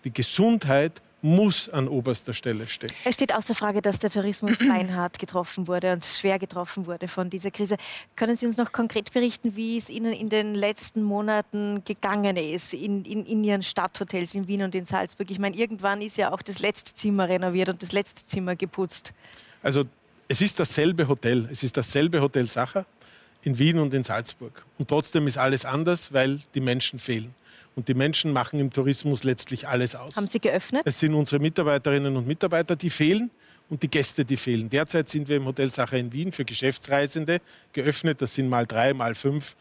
die 0.04 0.12
Gesundheit 0.12 1.02
muss 1.24 1.68
an 1.68 1.86
oberster 1.86 2.34
Stelle 2.34 2.66
stehen. 2.66 2.90
Es 3.04 3.14
steht 3.14 3.32
außer 3.32 3.54
Frage, 3.54 3.80
dass 3.80 4.00
der 4.00 4.10
Tourismus 4.10 4.58
beinhart 4.68 5.20
getroffen 5.20 5.68
wurde 5.68 5.92
und 5.92 6.04
schwer 6.04 6.38
getroffen 6.38 6.86
wurde 6.86 7.06
von 7.06 7.30
dieser 7.30 7.52
Krise. 7.52 7.76
Können 8.16 8.34
Sie 8.36 8.46
uns 8.46 8.56
noch 8.56 8.72
konkret 8.72 9.12
berichten, 9.12 9.54
wie 9.54 9.78
es 9.78 9.88
Ihnen 9.88 10.12
in 10.12 10.28
den 10.28 10.54
letzten 10.54 11.02
Monaten 11.02 11.84
gegangen 11.84 12.36
ist 12.36 12.74
in, 12.74 13.04
in, 13.04 13.24
in 13.24 13.44
Ihren 13.44 13.62
Stadthotels 13.62 14.34
in 14.34 14.48
Wien 14.48 14.62
und 14.62 14.74
in 14.74 14.84
Salzburg? 14.84 15.30
Ich 15.30 15.38
meine, 15.38 15.54
irgendwann 15.54 16.00
ist 16.00 16.16
ja 16.16 16.32
auch 16.32 16.42
das 16.42 16.58
letzte 16.58 16.92
Zimmer 16.94 17.28
renoviert 17.28 17.68
und 17.68 17.82
das 17.82 17.92
letzte 17.92 18.26
Zimmer 18.26 18.56
geputzt. 18.56 19.12
Also 19.62 19.84
es 20.32 20.40
ist 20.40 20.58
dasselbe 20.58 21.08
Hotel. 21.08 21.46
Es 21.52 21.62
ist 21.62 21.76
dasselbe 21.76 22.22
Hotel 22.22 22.48
Sacher 22.48 22.86
in 23.42 23.58
Wien 23.58 23.78
und 23.78 23.92
in 23.92 24.02
Salzburg. 24.02 24.64
Und 24.78 24.88
trotzdem 24.88 25.26
ist 25.26 25.36
alles 25.36 25.66
anders, 25.66 26.14
weil 26.14 26.40
die 26.54 26.62
Menschen 26.62 26.98
fehlen. 26.98 27.34
Und 27.76 27.88
die 27.88 27.92
Menschen 27.92 28.32
machen 28.32 28.58
im 28.58 28.70
Tourismus 28.70 29.24
letztlich 29.24 29.68
alles 29.68 29.94
aus. 29.94 30.16
Haben 30.16 30.28
Sie 30.28 30.40
geöffnet? 30.40 30.84
Es 30.86 31.00
sind 31.00 31.12
unsere 31.12 31.38
Mitarbeiterinnen 31.38 32.16
und 32.16 32.26
Mitarbeiter, 32.26 32.76
die 32.76 32.88
fehlen 32.88 33.30
und 33.68 33.82
die 33.82 33.88
Gäste, 33.88 34.24
die 34.24 34.38
fehlen. 34.38 34.70
Derzeit 34.70 35.10
sind 35.10 35.28
wir 35.28 35.36
im 35.36 35.44
Hotel 35.44 35.70
Sacher 35.70 35.98
in 35.98 36.10
Wien 36.14 36.32
für 36.32 36.46
Geschäftsreisende 36.46 37.42
geöffnet. 37.74 38.22
Das 38.22 38.32
sind 38.32 38.48
mal 38.48 38.66
drei, 38.66 38.94
mal 38.94 39.14
fünf 39.14 39.54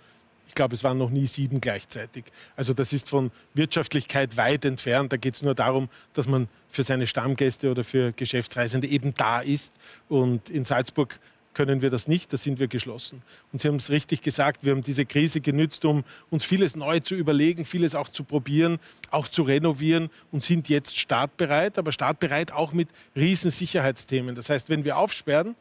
ich 0.51 0.55
glaube, 0.55 0.75
es 0.75 0.83
waren 0.83 0.97
noch 0.97 1.09
nie 1.09 1.27
sieben 1.27 1.61
gleichzeitig. 1.61 2.25
Also 2.57 2.73
das 2.73 2.91
ist 2.91 3.07
von 3.07 3.31
Wirtschaftlichkeit 3.53 4.35
weit 4.35 4.65
entfernt. 4.65 5.13
Da 5.13 5.15
geht 5.15 5.35
es 5.35 5.43
nur 5.43 5.55
darum, 5.55 5.87
dass 6.11 6.27
man 6.27 6.49
für 6.67 6.83
seine 6.83 7.07
Stammgäste 7.07 7.71
oder 7.71 7.85
für 7.85 8.11
Geschäftsreisende 8.11 8.85
eben 8.85 9.13
da 9.13 9.39
ist. 9.39 9.73
Und 10.09 10.49
in 10.49 10.65
Salzburg 10.65 11.17
können 11.53 11.81
wir 11.81 11.89
das 11.89 12.09
nicht, 12.09 12.33
da 12.33 12.37
sind 12.37 12.59
wir 12.59 12.67
geschlossen. 12.67 13.21
Und 13.53 13.61
Sie 13.61 13.69
haben 13.69 13.77
es 13.77 13.89
richtig 13.89 14.23
gesagt, 14.23 14.65
wir 14.65 14.73
haben 14.73 14.83
diese 14.83 15.05
Krise 15.05 15.39
genützt, 15.39 15.85
um 15.85 16.03
uns 16.29 16.43
vieles 16.43 16.75
neu 16.75 16.99
zu 16.99 17.15
überlegen, 17.15 17.63
vieles 17.63 17.95
auch 17.95 18.09
zu 18.09 18.25
probieren, 18.25 18.77
auch 19.09 19.29
zu 19.29 19.43
renovieren 19.43 20.09
und 20.31 20.43
sind 20.43 20.67
jetzt 20.67 20.99
startbereit, 20.99 21.77
aber 21.77 21.93
startbereit 21.93 22.51
auch 22.51 22.73
mit 22.73 22.89
Riesensicherheitsthemen. 23.15 24.35
Das 24.35 24.49
heißt, 24.49 24.67
wenn 24.67 24.83
wir 24.83 24.97
aufsperren, 24.97 25.55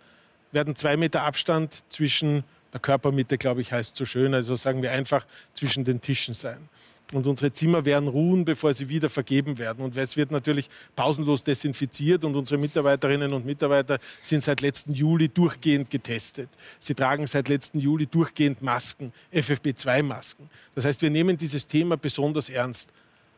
werden 0.50 0.74
zwei 0.74 0.96
Meter 0.96 1.22
Abstand 1.22 1.85
zwischen 1.90 2.42
der 2.73 2.81
Körpermitte, 2.81 3.39
glaube 3.39 3.61
ich, 3.61 3.73
heißt 3.73 3.97
so 3.97 4.05
schön. 4.05 4.35
Also 4.35 4.55
sagen 4.55 4.83
wir 4.83 4.93
einfach 4.93 5.27
zwischen 5.55 5.85
den 5.85 6.01
Tischen 6.01 6.35
sein. 6.35 6.69
Und 7.13 7.27
unsere 7.27 7.51
Zimmer 7.51 7.85
werden 7.85 8.09
ruhen, 8.09 8.45
bevor 8.45 8.73
sie 8.73 8.89
wieder 8.89 9.09
vergeben 9.09 9.59
werden. 9.59 9.85
Und 9.85 9.97
es 9.97 10.17
wird 10.17 10.31
natürlich 10.31 10.69
pausenlos 10.95 11.43
desinfiziert 11.43 12.23
und 12.25 12.37
unsere 12.37 12.61
Mitarbeiterinnen 12.61 13.33
und 13.33 13.45
Mitarbeiter 13.45 13.99
sind 14.23 14.45
seit 14.45 14.61
letzten 14.61 14.93
Juli 14.93 15.29
durchgehend 15.29 15.91
getestet. 15.91 16.49
Sie 16.79 16.95
tragen 16.95 17.27
seit 17.27 17.49
letzten 17.49 17.81
Juli 17.81 18.07
durchgehend 18.07 18.63
Masken, 18.63 19.13
FFP2-Masken. 19.33 20.49
Das 20.77 20.85
heißt, 20.85 21.03
wir 21.03 21.11
nehmen 21.11 21.37
dieses 21.37 21.67
Thema 21.67 21.97
besonders 21.97 22.49
ernst. 22.49 22.93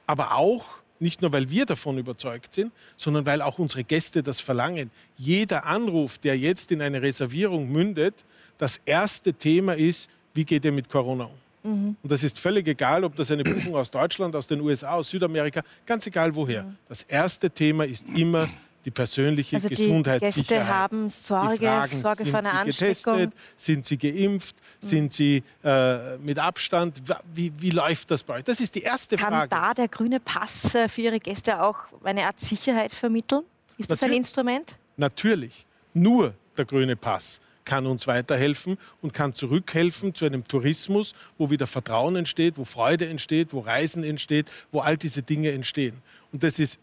aber 0.07 0.35
auch 0.35 0.82
nicht 1.03 1.21
nur, 1.21 1.33
weil 1.33 1.51
wir 1.51 1.67
davon 1.67 1.99
überzeugt 1.99 2.55
sind, 2.55 2.73
sondern 2.97 3.27
weil 3.27 3.43
auch 3.43 3.59
unsere 3.59 3.85
Gäste 3.85 4.23
das 4.23 4.41
verlangen. 4.41 4.91
Jeder 5.17 5.67
Anruf, 5.67 6.19
der 6.19 6.39
jetzt 6.39 6.73
in 6.73 6.81
eine 6.81 7.03
Reservierung 7.03 7.71
mündet, 7.71 8.25
das 8.59 8.81
erste 8.87 9.35
Thema 9.35 9.77
ist, 9.77 10.09
wie 10.35 10.45
geht 10.45 10.65
ihr 10.65 10.73
mit 10.73 10.89
Corona 10.89 11.25
um? 11.25 11.43
Mhm. 11.63 11.97
Und 12.03 12.11
das 12.11 12.23
ist 12.25 12.39
völlig 12.39 12.67
egal, 12.67 13.05
ob 13.05 13.17
das 13.17 13.31
eine 13.31 13.45
Buchung 13.45 13.77
aus 13.77 13.91
Deutschland, 13.91 14.35
aus 14.35 14.47
den 14.47 14.61
USA, 14.61 14.95
aus 14.95 15.11
Südamerika, 15.11 15.63
ganz 15.87 16.07
egal 16.07 16.35
woher. 16.35 16.65
Mhm. 16.65 16.77
Das 16.89 17.03
erste 17.03 17.51
Thema 17.51 17.85
ist 17.85 18.09
immer 18.09 18.49
die 18.85 18.91
persönliche 18.91 19.57
also 19.57 19.69
die 19.69 19.75
Gesundheitssicherheit. 19.77 20.49
Gäste 20.49 20.67
haben 20.67 21.09
Sorge, 21.09 21.57
Fragen, 21.57 21.99
Sorge 21.99 22.27
vor 22.27 22.39
einer 22.41 22.55
Ansteckung. 22.55 23.19
Getestet? 23.19 23.33
Sind 23.57 23.85
sie 23.85 23.97
geimpft? 23.97 24.57
Mhm. 24.57 24.87
Sind 24.87 25.13
sie 25.13 25.43
äh, 25.63 26.17
mit 26.19 26.39
Abstand? 26.39 27.01
Wie, 27.33 27.53
wie, 27.61 27.71
läuft 27.71 28.11
das 28.11 28.23
bei 28.23 28.35
euch? 28.35 28.45
Das 28.45 28.61
ist 28.61 28.75
die 28.75 28.83
erste 28.83 29.17
Kann 29.17 29.33
Frage. 29.33 29.49
Kann 29.49 29.69
da 29.69 29.75
der 29.75 29.89
grüne 29.89 30.21
Pass 30.21 30.75
äh, 30.75 30.89
für 30.89 31.03
Ihre 31.03 31.21
Gäste 31.21 31.63
auch 31.63 31.79
eine 32.03 32.27
Art 32.27 32.41
Sicherheit 32.41 32.93
vermitteln? 32.93 33.43
Ist 33.79 33.91
das 33.91 34.01
Natürlich. 34.01 34.17
ein 34.17 34.19
Instrument? 34.19 34.77
Natürlich. 34.97 35.67
Nur 35.95 36.35
der 36.57 36.65
grüne 36.65 36.97
Pass 36.97 37.41
kann 37.65 37.87
uns 37.87 38.07
weiterhelfen 38.07 38.77
und 39.01 39.13
kann 39.13 39.33
zurückhelfen 39.33 40.15
zu 40.15 40.25
einem 40.25 40.47
Tourismus, 40.47 41.15
wo 41.39 41.51
wieder 41.51 41.67
Vertrauen 41.67 42.17
entsteht, 42.17 42.59
wo 42.59 42.65
Freude 42.65 43.09
entsteht, 43.09 43.53
wo 43.53 43.61
Reisen 43.61 44.03
entsteht, 44.03 44.51
wo 44.73 44.81
all 44.81 44.97
diese 44.97 45.23
Dinge 45.23 45.53
entstehen. 45.53 45.97
Und 46.33 46.43
das 46.43 46.59
ist 46.59 46.81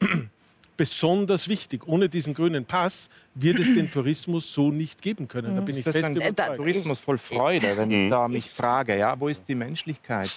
besonders 0.80 1.50
wichtig. 1.50 1.86
Ohne 1.88 2.08
diesen 2.08 2.34
grünen 2.34 2.64
Pass 2.64 3.10
wird 3.36 3.60
es 3.60 3.68
den 3.76 3.92
Tourismus 3.92 4.54
so 4.54 4.72
nicht 4.72 5.02
geben 5.02 5.28
können. 5.28 5.58
Da 5.58 5.62
bin 5.62 5.78
ich 5.78 5.84
fest 5.84 5.98
überzeugt. 6.10 6.56
Tourismus 6.56 7.00
voll 7.00 7.18
Freude, 7.18 7.76
wenn 7.76 7.92
ich 7.92 8.10
da 8.10 8.30
mich 8.30 8.50
frage, 8.50 8.98
ja, 8.98 9.20
wo 9.20 9.28
ist 9.28 9.44
die 9.50 9.56
Menschlichkeit? 9.56 10.32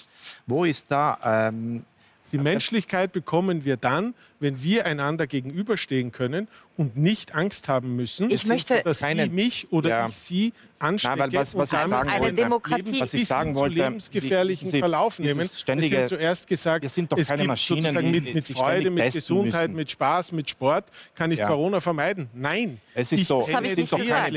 Wo 0.44 0.64
ist 0.64 0.90
da 0.90 1.48
ähm, 1.48 1.85
die 2.33 2.38
Menschlichkeit 2.38 3.12
bekommen 3.12 3.64
wir 3.64 3.76
dann, 3.76 4.14
wenn 4.42 4.62
wir 4.62 4.87
einander 4.87 5.26
gegenüberstehen 5.26 6.12
können 6.12 6.48
und 6.76 6.96
nicht 6.96 7.35
Angst 7.35 7.68
haben 7.68 7.96
müssen, 7.96 8.31
ich 8.31 8.46
möchte 8.46 8.83
dass 8.83 9.00
keine, 9.00 9.24
Sie 9.24 9.31
mich 9.31 9.72
oder 9.72 9.90
ja. 9.90 10.09
ich 10.09 10.16
Sie 10.16 10.52
anstecke 10.83 11.18
Nein, 11.18 11.33
was, 11.33 11.57
was 11.57 11.72
und 11.72 11.78
damit 11.78 12.09
eine 12.09 12.33
Demokratie, 12.33 13.00
was 13.00 13.14
ich 13.14 13.26
sagen 13.26 13.55
wollte, 13.55 13.76
zu 13.76 13.83
lebensgefährlichen 13.83 14.70
die, 14.70 14.78
Verlauf 14.78 15.18
nehmen. 15.18 15.48
Ständige, 15.48 16.02
es 16.02 16.11
sind 16.11 16.18
zuerst 16.18 16.46
gesagt, 16.46 16.83
wir 16.83 16.88
sind 16.88 17.12
doch 17.12 17.18
es 17.18 17.28
keine 17.28 17.42
gibt 17.42 17.48
Maschinen, 17.48 17.83
sozusagen 17.83 18.11
mit, 18.11 18.35
mit 18.35 18.44
Freude, 18.44 18.90
mit 18.90 19.12
Gesundheit, 19.12 19.68
müssen. 19.68 19.76
mit 19.76 19.90
Spaß, 19.90 20.33
mit 20.33 20.50
Sport 20.50 20.87
kann 21.14 21.31
ich 21.31 21.38
ja. 21.38 21.46
Corona 21.46 21.81
vermeiden. 21.81 22.28
Nein, 22.35 22.81
es 22.94 23.12
ist 23.12 23.20
ich 23.20 23.28
so. 23.28 23.40
Das 23.40 23.55
habe 23.55 23.66
ich 23.66 23.76
nicht 23.76 23.94
gesagt. 23.94 24.33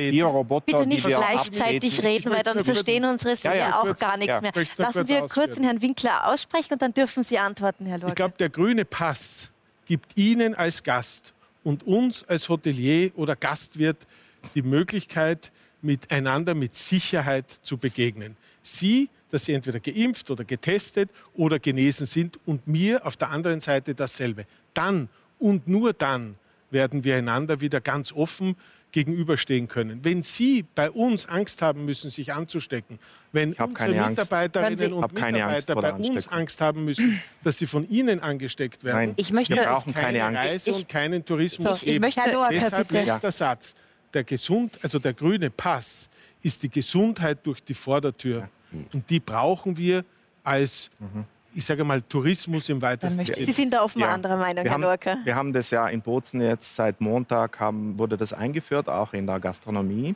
Bitte 0.66 0.88
nicht 0.88 1.06
gleichzeitig 1.06 2.04
reden, 2.04 2.32
weil 2.32 2.44
dann 2.44 2.64
verstehen 2.64 3.06
unsere 3.06 3.36
Seher 3.36 3.82
auch 3.82 3.96
gar 3.96 4.18
nichts 4.18 4.42
mehr. 4.42 4.52
Lassen 4.78 5.08
wir 5.08 5.22
kurz 5.22 5.56
den 5.56 5.64
Herrn 5.64 5.82
Winkler 5.82 6.28
aussprechen 6.28 6.74
und 6.74 6.82
dann 6.82 6.94
dürfen 6.94 7.24
Sie 7.24 7.40
antworten, 7.40 7.86
Herr 7.86 7.98
Lorca. 7.98 8.10
Ich 8.10 8.16
glaube, 8.16 8.36
der 8.38 8.50
grüne 8.50 8.86
Pass 8.86 9.52
gibt 9.86 10.18
Ihnen 10.18 10.56
als 10.56 10.84
Gast 10.84 11.34
und 11.64 11.86
uns 11.86 12.24
als 12.24 12.50
Hotelier 12.50 13.12
oder 13.16 13.36
Gastwirt 13.36 14.06
die 14.54 14.62
Möglichkeit, 14.62 15.52
miteinander 15.82 16.56
mit 16.56 16.74
Sicherheit 16.74 17.50
zu 17.50 17.78
begegnen. 17.78 18.36
Sie, 18.64 19.10
dass 19.30 19.46
sie 19.46 19.54
entweder 19.54 19.80
geimpft 19.80 20.32
oder 20.32 20.44
getestet 20.44 21.12
oder 21.34 21.60
genesen 21.60 22.06
sind 22.06 22.40
und 22.46 22.68
mir 22.68 23.06
auf 23.06 23.18
der 23.18 23.30
anderen 23.30 23.62
Seite 23.62 23.96
dasselbe. 23.96 24.46
Dann 24.74 25.10
und 25.40 25.68
nur 25.68 25.94
dann 25.94 26.38
werden 26.72 27.04
wir 27.04 27.16
einander 27.16 27.62
wieder 27.62 27.82
ganz 27.82 28.12
offen 28.12 28.56
gegenüberstehen 28.96 29.68
können. 29.68 30.06
Wenn 30.06 30.24
Sie 30.24 30.64
bei 30.74 30.90
uns 30.90 31.26
Angst 31.26 31.62
haben 31.62 31.84
müssen, 31.84 32.10
sich 32.10 32.32
anzustecken, 32.32 32.98
wenn 33.34 33.52
unsere 33.52 34.10
Mitarbeiterinnen 34.10 34.94
und 34.94 35.14
Mitarbeiter 35.14 35.76
bei 35.76 35.92
uns 35.92 36.30
Angst 36.30 36.62
haben 36.62 36.86
müssen, 36.86 37.22
dass 37.44 37.58
sie 37.58 37.68
von 37.68 37.86
Ihnen 37.90 38.22
angesteckt 38.22 38.86
werden, 38.86 39.10
Nein, 39.10 39.14
ich 39.18 39.34
möchte, 39.34 39.54
wir 39.54 39.64
brauchen 39.64 39.94
keine, 39.94 40.20
keine 40.20 40.38
Reise 40.38 40.70
ich, 40.70 40.78
und 40.78 40.88
keinen 40.88 41.26
Tourismus. 41.26 41.82
So, 41.82 41.86
ich 41.86 42.00
möchte, 42.00 42.22
Deshalb 42.52 42.90
letzter 42.90 43.34
Satz. 43.34 43.76
Der, 44.14 44.24
Gesund, 44.24 44.80
also 44.82 44.98
der 44.98 45.14
grüne 45.14 45.50
Pass 45.50 46.10
ist 46.42 46.64
die 46.64 46.70
Gesundheit 46.70 47.40
durch 47.44 47.62
die 47.62 47.74
Vordertür. 47.74 48.48
Und 48.94 49.10
die 49.10 49.20
brauchen 49.20 49.78
wir 49.78 50.06
als 50.42 50.90
mhm 51.00 51.26
ich 51.56 51.66
sage 51.66 51.84
mal, 51.84 52.02
Tourismus 52.02 52.68
im 52.70 52.82
weitesten 52.82 53.26
Sinne. 53.26 53.46
Sie 53.46 53.52
sind 53.52 53.74
da 53.74 53.84
offenbar 53.84 54.10
ja. 54.10 54.16
anderer 54.16 54.38
Meinung, 54.38 54.64
wir 54.64 54.72
Herr 54.72 54.78
Lorca. 54.78 55.18
Wir 55.24 55.36
haben 55.36 55.54
das 55.54 55.72
ja 55.72 55.88
in 55.88 56.02
Bozen 56.02 56.42
jetzt 56.42 56.76
seit 56.76 57.00
Montag 57.00 57.60
haben, 57.60 57.98
wurde 57.98 58.18
das 58.18 58.34
eingeführt, 58.34 58.90
auch 58.90 59.14
in 59.14 59.26
der 59.26 59.40
Gastronomie. 59.40 60.16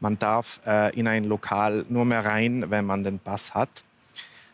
Man 0.00 0.18
darf 0.18 0.60
äh, 0.66 0.94
in 0.94 1.08
ein 1.08 1.24
Lokal 1.24 1.86
nur 1.88 2.04
mehr 2.04 2.24
rein, 2.24 2.70
wenn 2.70 2.84
man 2.84 3.02
den 3.02 3.18
Pass 3.18 3.54
hat. 3.54 3.70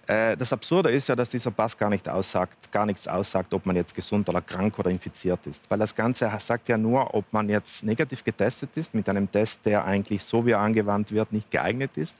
Äh, 0.06 0.36
das 0.36 0.52
Absurde 0.52 0.90
ist 0.92 1.08
ja, 1.08 1.16
dass 1.16 1.30
dieser 1.30 1.50
Pass 1.50 1.76
gar, 1.76 1.90
nicht 1.90 2.08
aussagt, 2.08 2.70
gar 2.70 2.86
nichts 2.86 3.08
aussagt, 3.08 3.52
ob 3.52 3.66
man 3.66 3.74
jetzt 3.74 3.92
gesund 3.92 4.28
oder 4.28 4.40
krank 4.40 4.78
oder 4.78 4.90
infiziert 4.90 5.44
ist. 5.48 5.68
Weil 5.68 5.80
das 5.80 5.92
Ganze 5.92 6.30
sagt 6.38 6.68
ja 6.68 6.78
nur, 6.78 7.12
ob 7.14 7.24
man 7.32 7.48
jetzt 7.48 7.82
negativ 7.82 8.22
getestet 8.22 8.70
ist, 8.76 8.94
mit 8.94 9.08
einem 9.08 9.30
Test, 9.30 9.66
der 9.66 9.84
eigentlich 9.84 10.22
so 10.22 10.46
wie 10.46 10.52
er 10.52 10.60
angewandt 10.60 11.10
wird, 11.10 11.32
nicht 11.32 11.50
geeignet 11.50 11.90
ist 11.96 12.16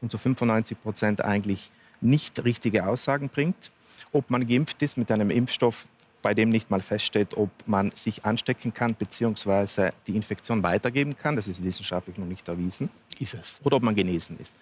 und 0.00 0.12
zu 0.12 0.18
95 0.18 0.80
Prozent 0.80 1.24
eigentlich 1.24 1.72
nicht 2.00 2.42
richtige 2.44 2.86
Aussagen 2.86 3.28
bringt. 3.28 3.70
Ob 4.12 4.30
man 4.30 4.46
geimpft 4.46 4.82
ist 4.82 4.96
mit 4.96 5.10
einem 5.10 5.30
Impfstoff, 5.30 5.86
bei 6.22 6.34
dem 6.34 6.50
nicht 6.50 6.70
mal 6.70 6.82
feststeht, 6.82 7.36
ob 7.36 7.50
man 7.66 7.90
sich 7.92 8.24
anstecken 8.24 8.74
kann 8.74 8.94
bzw. 8.94 9.90
die 10.06 10.16
Infektion 10.16 10.62
weitergeben 10.62 11.16
kann. 11.16 11.36
Das 11.36 11.48
ist 11.48 11.62
wissenschaftlich 11.62 12.18
noch 12.18 12.26
nicht 12.26 12.46
erwiesen. 12.48 12.90
Ist 13.18 13.34
es. 13.34 13.60
Oder 13.64 13.76
ob 13.76 13.82
man 13.82 13.94
genesen 13.94 14.38
ist. 14.38 14.52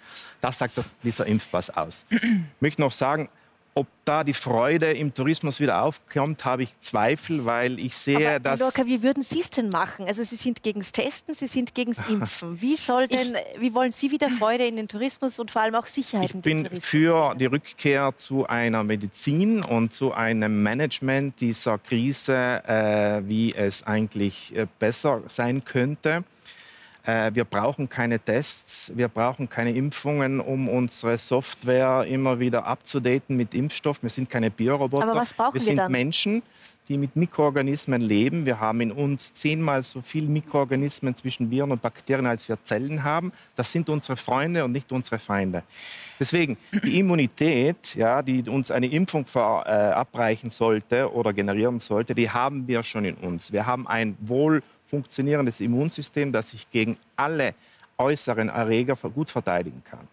Das 0.40 0.59
sagt 0.59 0.77
das, 0.79 0.96
dieser 1.03 1.27
Impfpass 1.27 1.70
aus. 1.70 2.05
Ich 2.11 2.20
möchte 2.61 2.81
noch 2.81 2.92
sagen, 2.92 3.29
ob 3.78 3.86
da 4.04 4.24
die 4.24 4.34
Freude 4.34 4.92
im 4.92 5.14
Tourismus 5.14 5.60
wieder 5.60 5.82
aufkommt, 5.82 6.44
habe 6.44 6.64
ich 6.64 6.76
Zweifel, 6.80 7.44
weil 7.44 7.78
ich 7.78 7.96
sehe, 7.96 8.30
Aber, 8.30 8.40
dass... 8.40 8.60
Lorca, 8.60 8.84
wie 8.86 9.04
würden 9.04 9.22
Sie 9.22 9.40
es 9.40 9.50
denn 9.50 9.68
machen? 9.68 10.06
Also 10.06 10.24
Sie 10.24 10.34
sind 10.34 10.64
gegen 10.64 10.80
das 10.80 10.90
Testen, 10.90 11.32
Sie 11.34 11.46
sind 11.46 11.76
gegen 11.76 11.92
das 11.92 12.08
Impfen. 12.10 12.60
Wie, 12.60 12.76
soll 12.76 13.06
denn, 13.06 13.36
ich, 13.54 13.60
wie 13.60 13.74
wollen 13.74 13.92
Sie 13.92 14.10
wieder 14.10 14.30
Freude 14.30 14.66
in 14.66 14.74
den 14.74 14.88
Tourismus 14.88 15.38
und 15.38 15.52
vor 15.52 15.62
allem 15.62 15.76
auch 15.76 15.86
Sicherheit 15.86 16.34
in 16.34 16.42
den 16.42 16.64
Tourismus? 16.64 16.84
Ich 16.84 16.90
bin 16.90 17.00
für 17.00 17.34
die 17.36 17.46
Rückkehr 17.46 18.12
zu 18.16 18.46
einer 18.46 18.82
Medizin 18.82 19.62
und 19.62 19.94
zu 19.94 20.12
einem 20.12 20.62
Management 20.62 21.40
dieser 21.40 21.78
Krise, 21.78 22.62
äh, 22.66 23.22
wie 23.28 23.54
es 23.54 23.84
eigentlich 23.84 24.56
äh, 24.56 24.66
besser 24.80 25.22
sein 25.28 25.64
könnte. 25.64 26.24
Äh, 27.09 27.35
wir 27.35 27.44
brauchen 27.44 27.88
keine 27.88 28.21
Tests, 28.21 28.92
wir 28.94 29.09
brauchen 29.09 29.49
keine 29.49 29.73
Impfungen, 29.73 30.40
um 30.40 30.68
unsere 30.68 31.16
Software 31.16 32.05
immer 32.07 32.38
wieder 32.38 32.66
abzudaten 32.66 33.35
mit 33.35 33.55
Impfstoff. 33.55 34.03
Wir 34.03 34.11
sind 34.11 34.29
keine 34.29 34.51
Bioroboter. 34.51 35.05
Aber 35.05 35.21
was 35.21 35.33
brauchen 35.33 35.55
wir 35.55 35.61
sind 35.62 35.79
dann? 35.79 35.90
Menschen, 35.90 36.42
die 36.87 36.99
mit 36.99 37.16
Mikroorganismen 37.16 38.03
leben. 38.03 38.44
Wir 38.44 38.61
haben 38.61 38.83
in 38.83 38.92
uns 38.92 39.33
zehnmal 39.33 39.83
so 39.85 40.03
viele 40.03 40.29
Mikroorganismen 40.29 41.16
zwischen 41.16 41.51
Viren 41.51 41.71
und 41.71 41.81
Bakterien, 41.81 42.27
als 42.27 42.47
wir 42.47 42.62
Zellen 42.62 43.03
haben. 43.03 43.33
Das 43.57 43.73
sind 43.73 43.88
unsere 43.88 44.18
Freunde 44.18 44.62
und 44.64 44.73
nicht 44.73 44.92
unsere 44.92 45.18
Feinde. 45.18 45.62
Deswegen, 46.21 46.59
die 46.85 46.99
Immunität, 46.99 47.94
ja, 47.94 48.21
die 48.21 48.42
uns 48.42 48.71
eine 48.71 48.87
Impfung 48.87 49.25
verabreichen 49.25 50.51
äh, 50.51 50.53
sollte 50.53 51.11
oder 51.11 51.33
generieren 51.33 51.81
sollte, 51.81 52.14
die 52.14 52.29
haben 52.29 52.68
wir 52.68 52.83
schon 52.83 53.07
in 53.07 53.14
uns. 53.14 53.51
Wir 53.51 53.64
haben 53.64 53.87
ein 53.87 54.14
wohl 54.21 54.62
funktionierendes 54.88 55.61
Immunsystem, 55.61 56.33
das 56.33 56.51
sich 56.51 56.70
gegen 56.70 56.96
alle 57.16 57.55
äußeren 57.98 58.48
Erreger 58.48 58.96
gut 58.96 59.31
verteidigen 59.31 59.83
kann. 59.88 60.07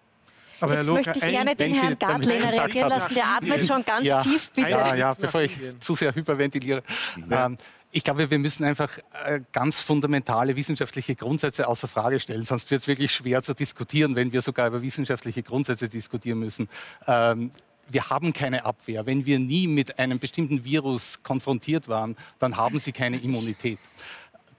Aber 0.59 0.77
Jetzt 0.77 0.87
möchte 0.87 1.11
ich 1.15 1.27
gerne 1.27 1.55
den 1.55 1.73
Herrn 1.73 1.99
Gartlehner 1.99 2.51
reagieren 2.51 2.89
lassen. 2.89 3.13
Der 3.13 3.27
atmet 3.27 3.65
schon 3.65 3.83
ganz 3.83 4.05
ja, 4.05 4.21
tief, 4.21 4.51
bitte. 4.51 4.69
Ja, 4.69 4.95
ja, 4.95 5.13
bevor 5.13 5.41
ich 5.41 5.57
zu 5.79 5.95
sehr 5.95 6.15
hyperventiliere. 6.15 6.81
Ähm, 7.29 7.57
ich 7.91 8.03
glaube, 8.03 8.29
wir 8.29 8.39
müssen 8.39 8.63
einfach 8.63 8.89
äh, 9.25 9.41
ganz 9.51 9.79
fundamentale 9.79 10.55
wissenschaftliche 10.55 11.15
Grundsätze 11.15 11.67
außer 11.67 11.87
Frage 11.87 12.19
stellen. 12.19 12.43
Sonst 12.43 12.71
wird 12.71 12.81
es 12.81 12.87
wirklich 12.87 13.11
schwer 13.11 13.41
zu 13.41 13.53
diskutieren, 13.53 14.15
wenn 14.15 14.31
wir 14.31 14.41
sogar 14.41 14.67
über 14.67 14.81
wissenschaftliche 14.81 15.43
Grundsätze 15.43 15.89
diskutieren 15.89 16.39
müssen. 16.39 16.69
Ähm, 17.05 17.51
wir 17.89 18.09
haben 18.09 18.33
keine 18.33 18.65
Abwehr. 18.65 19.05
Wenn 19.05 19.25
wir 19.25 19.39
nie 19.39 19.67
mit 19.67 19.99
einem 19.99 20.19
bestimmten 20.19 20.65
Virus 20.65 21.21
konfrontiert 21.23 21.87
waren, 21.87 22.15
dann 22.39 22.57
haben 22.57 22.79
sie 22.79 22.91
keine 22.91 23.17
Immunität 23.17 23.77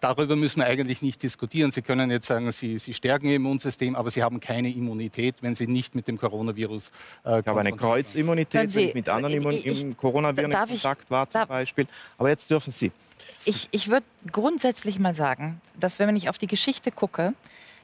darüber 0.00 0.37
müssen 0.37 0.61
wir 0.61 0.66
eigentlich 0.66 1.02
nicht 1.02 1.22
diskutieren. 1.22 1.70
Sie 1.70 1.82
können 1.82 2.11
jetzt 2.11 2.26
sagen, 2.26 2.50
Sie, 2.52 2.78
Sie 2.78 2.94
stärken 2.94 3.26
Ihr 3.26 3.37
Immunsystem, 3.37 3.96
aber 3.96 4.11
Sie 4.11 4.22
haben 4.22 4.40
keine 4.40 4.70
Immunität, 4.70 5.37
wenn 5.42 5.54
Sie 5.54 5.66
nicht 5.66 5.94
mit 5.94 6.09
dem 6.09 6.18
Coronavirus 6.18 6.90
äh, 7.24 7.40
Ich 7.40 7.46
habe 7.46 7.61
eine 7.61 7.72
Kreuzimmunität, 7.72 8.74
wenn 8.74 8.85
ich 8.88 8.94
mit 8.94 9.09
anderen 9.09 9.35
Immun 9.35 9.52
ich, 9.52 9.96
Coronaviren 9.96 10.50
in 10.50 10.59
Kontakt 10.59 11.11
war 11.11 11.28
zum 11.28 11.46
Beispiel. 11.46 11.87
Aber 12.18 12.28
jetzt 12.28 12.50
dürfen 12.50 12.72
Sie. 12.72 12.92
Ich, 13.44 13.68
ich 13.70 13.88
würde 13.88 14.06
grundsätzlich 14.30 14.98
mal 14.98 15.14
sagen, 15.14 15.61
dass 15.78 15.98
wenn 15.98 16.14
ich 16.16 16.28
auf 16.28 16.38
die 16.38 16.46
Geschichte 16.46 16.90
gucke, 16.90 17.35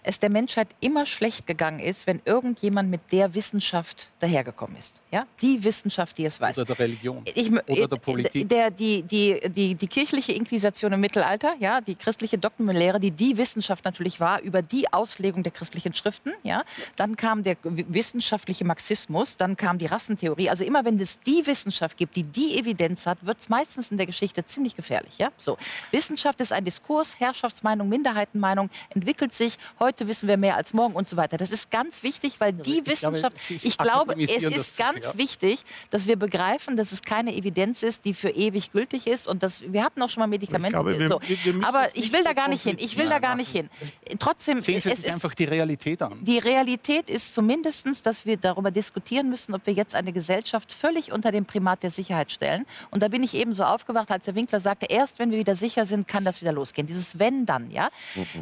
es 0.02 0.18
der 0.18 0.30
Menschheit 0.30 0.68
immer 0.80 1.06
schlecht 1.06 1.46
gegangen 1.46 1.78
ist, 1.78 2.06
wenn 2.06 2.20
irgendjemand 2.24 2.90
mit 2.90 3.00
der 3.12 3.34
Wissenschaft 3.34 4.10
dahergekommen 4.18 4.76
ist. 4.76 5.00
Ja? 5.10 5.26
Die 5.40 5.62
Wissenschaft, 5.62 6.18
die 6.18 6.24
es 6.24 6.40
weiß. 6.40 6.58
Oder 6.58 6.66
der 6.66 6.78
Religion. 6.78 7.22
Ich, 7.34 7.52
Oder 7.52 7.88
der 7.88 7.96
Politik. 7.96 8.48
Der, 8.48 8.70
die, 8.70 9.02
die, 9.02 9.40
die, 9.48 9.74
die 9.74 9.86
kirchliche 9.86 10.32
Inquisition 10.32 10.92
im 10.92 11.00
Mittelalter, 11.00 11.54
ja, 11.60 11.80
die 11.80 11.94
christliche 11.94 12.38
Dogmenlehre, 12.38 12.98
die 12.98 13.10
die 13.10 13.36
Wissenschaft 13.36 13.84
natürlich 13.84 14.18
war, 14.18 14.40
über 14.40 14.62
die 14.62 14.92
Auslegung 14.92 15.42
der 15.42 15.52
christlichen 15.52 15.94
Schriften. 15.94 16.32
Ja. 16.42 16.64
Dann 16.96 17.16
kam 17.16 17.42
der 17.42 17.56
wissenschaftliche 17.62 18.64
Marxismus, 18.64 19.36
dann 19.36 19.56
kam 19.56 19.78
die 19.78 19.86
Rassentheorie. 19.86 20.50
Also 20.50 20.64
immer 20.64 20.84
wenn 20.84 20.98
es 20.98 21.20
die 21.20 21.46
Wissenschaft 21.46 21.96
gibt, 21.96 22.16
die 22.16 22.24
die 22.24 22.58
Evidenz 22.58 23.06
hat, 23.06 23.24
wird 23.24 23.40
es 23.40 23.48
meistens 23.48 23.90
in 23.90 23.96
der 23.98 24.06
Geschichte 24.06 24.44
ziemlich 24.44 24.74
gefährlich. 24.74 25.18
Ja. 25.18 25.28
So. 25.38 25.56
Wissenschaft 25.90 26.40
ist 26.40 26.52
ein 26.52 26.64
Diskurs, 26.64 27.20
Herrschaftsmeinung, 27.20 27.88
Minderheitenmeinung, 27.88 28.68
entwickelt 28.94 29.34
sich. 29.34 29.58
Heute 29.78 29.91
wissen 30.00 30.28
wir 30.28 30.36
mehr 30.36 30.56
als 30.56 30.72
morgen 30.72 30.94
und 30.94 31.06
so 31.08 31.16
weiter. 31.16 31.36
Das 31.36 31.50
ist 31.50 31.70
ganz 31.70 32.02
wichtig, 32.02 32.34
weil 32.40 32.52
die 32.52 32.78
ich 32.80 32.86
Wissenschaft, 32.86 33.20
glaube, 33.20 33.36
es 33.36 33.50
ist 33.50 33.64
ich 33.64 33.78
glaube, 33.78 34.14
es 34.18 34.30
ist 34.30 34.56
das- 34.56 34.76
ganz 34.76 35.04
ja. 35.04 35.18
wichtig, 35.18 35.60
dass 35.90 36.06
wir 36.06 36.16
begreifen, 36.16 36.76
dass 36.76 36.92
es 36.92 37.02
keine 37.02 37.34
Evidenz 37.34 37.82
ist, 37.82 38.04
die 38.04 38.14
für 38.14 38.30
ewig 38.30 38.72
gültig 38.72 39.06
ist. 39.06 39.28
Und 39.28 39.42
dass, 39.42 39.64
wir 39.72 39.84
hatten 39.84 40.02
auch 40.02 40.08
schon 40.08 40.20
mal 40.20 40.26
Medikamente. 40.26 40.72
glaube, 40.76 40.98
wir- 40.98 41.08
so. 41.08 41.20
wir- 41.26 41.54
wir 41.60 41.66
Aber 41.68 41.88
ich 41.94 42.12
will 42.12 42.24
da 42.24 42.32
gar 42.32 42.48
nicht 42.48 42.62
hin. 42.62 42.76
Ich 42.80 42.96
will 42.96 43.08
da 43.08 43.18
gar 43.18 43.34
nicht 43.36 43.50
hin. 43.50 43.68
Trotzdem, 44.18 44.60
Sehen 44.60 44.80
Sie 44.80 44.88
es 44.90 44.96
sich 44.98 45.06
ist, 45.06 45.12
einfach 45.12 45.34
die 45.34 45.44
Realität 45.44 46.02
an. 46.02 46.18
die 46.22 46.38
Realität 46.38 47.10
ist 47.10 47.34
zumindest, 47.34 47.86
dass 48.06 48.26
wir 48.26 48.36
darüber 48.36 48.70
diskutieren 48.70 49.28
müssen, 49.28 49.54
ob 49.54 49.66
wir 49.66 49.74
jetzt 49.74 49.94
eine 49.94 50.12
Gesellschaft 50.12 50.72
völlig 50.72 51.12
unter 51.12 51.32
dem 51.32 51.44
Primat 51.46 51.82
der 51.82 51.90
Sicherheit 51.90 52.32
stellen. 52.32 52.66
Und 52.90 53.02
da 53.02 53.08
bin 53.08 53.22
ich 53.22 53.34
eben 53.34 53.54
so 53.54 53.64
aufgewacht, 53.64 54.10
als 54.10 54.24
der 54.24 54.34
Winkler 54.34 54.60
sagte, 54.60 54.86
erst 54.86 55.18
wenn 55.18 55.30
wir 55.30 55.38
wieder 55.38 55.56
sicher 55.56 55.86
sind, 55.86 56.06
kann 56.08 56.24
das 56.24 56.40
wieder 56.40 56.52
losgehen. 56.52 56.86
Dieses 56.86 57.18
Wenn 57.18 57.46
dann, 57.46 57.70
ja. 57.70 57.88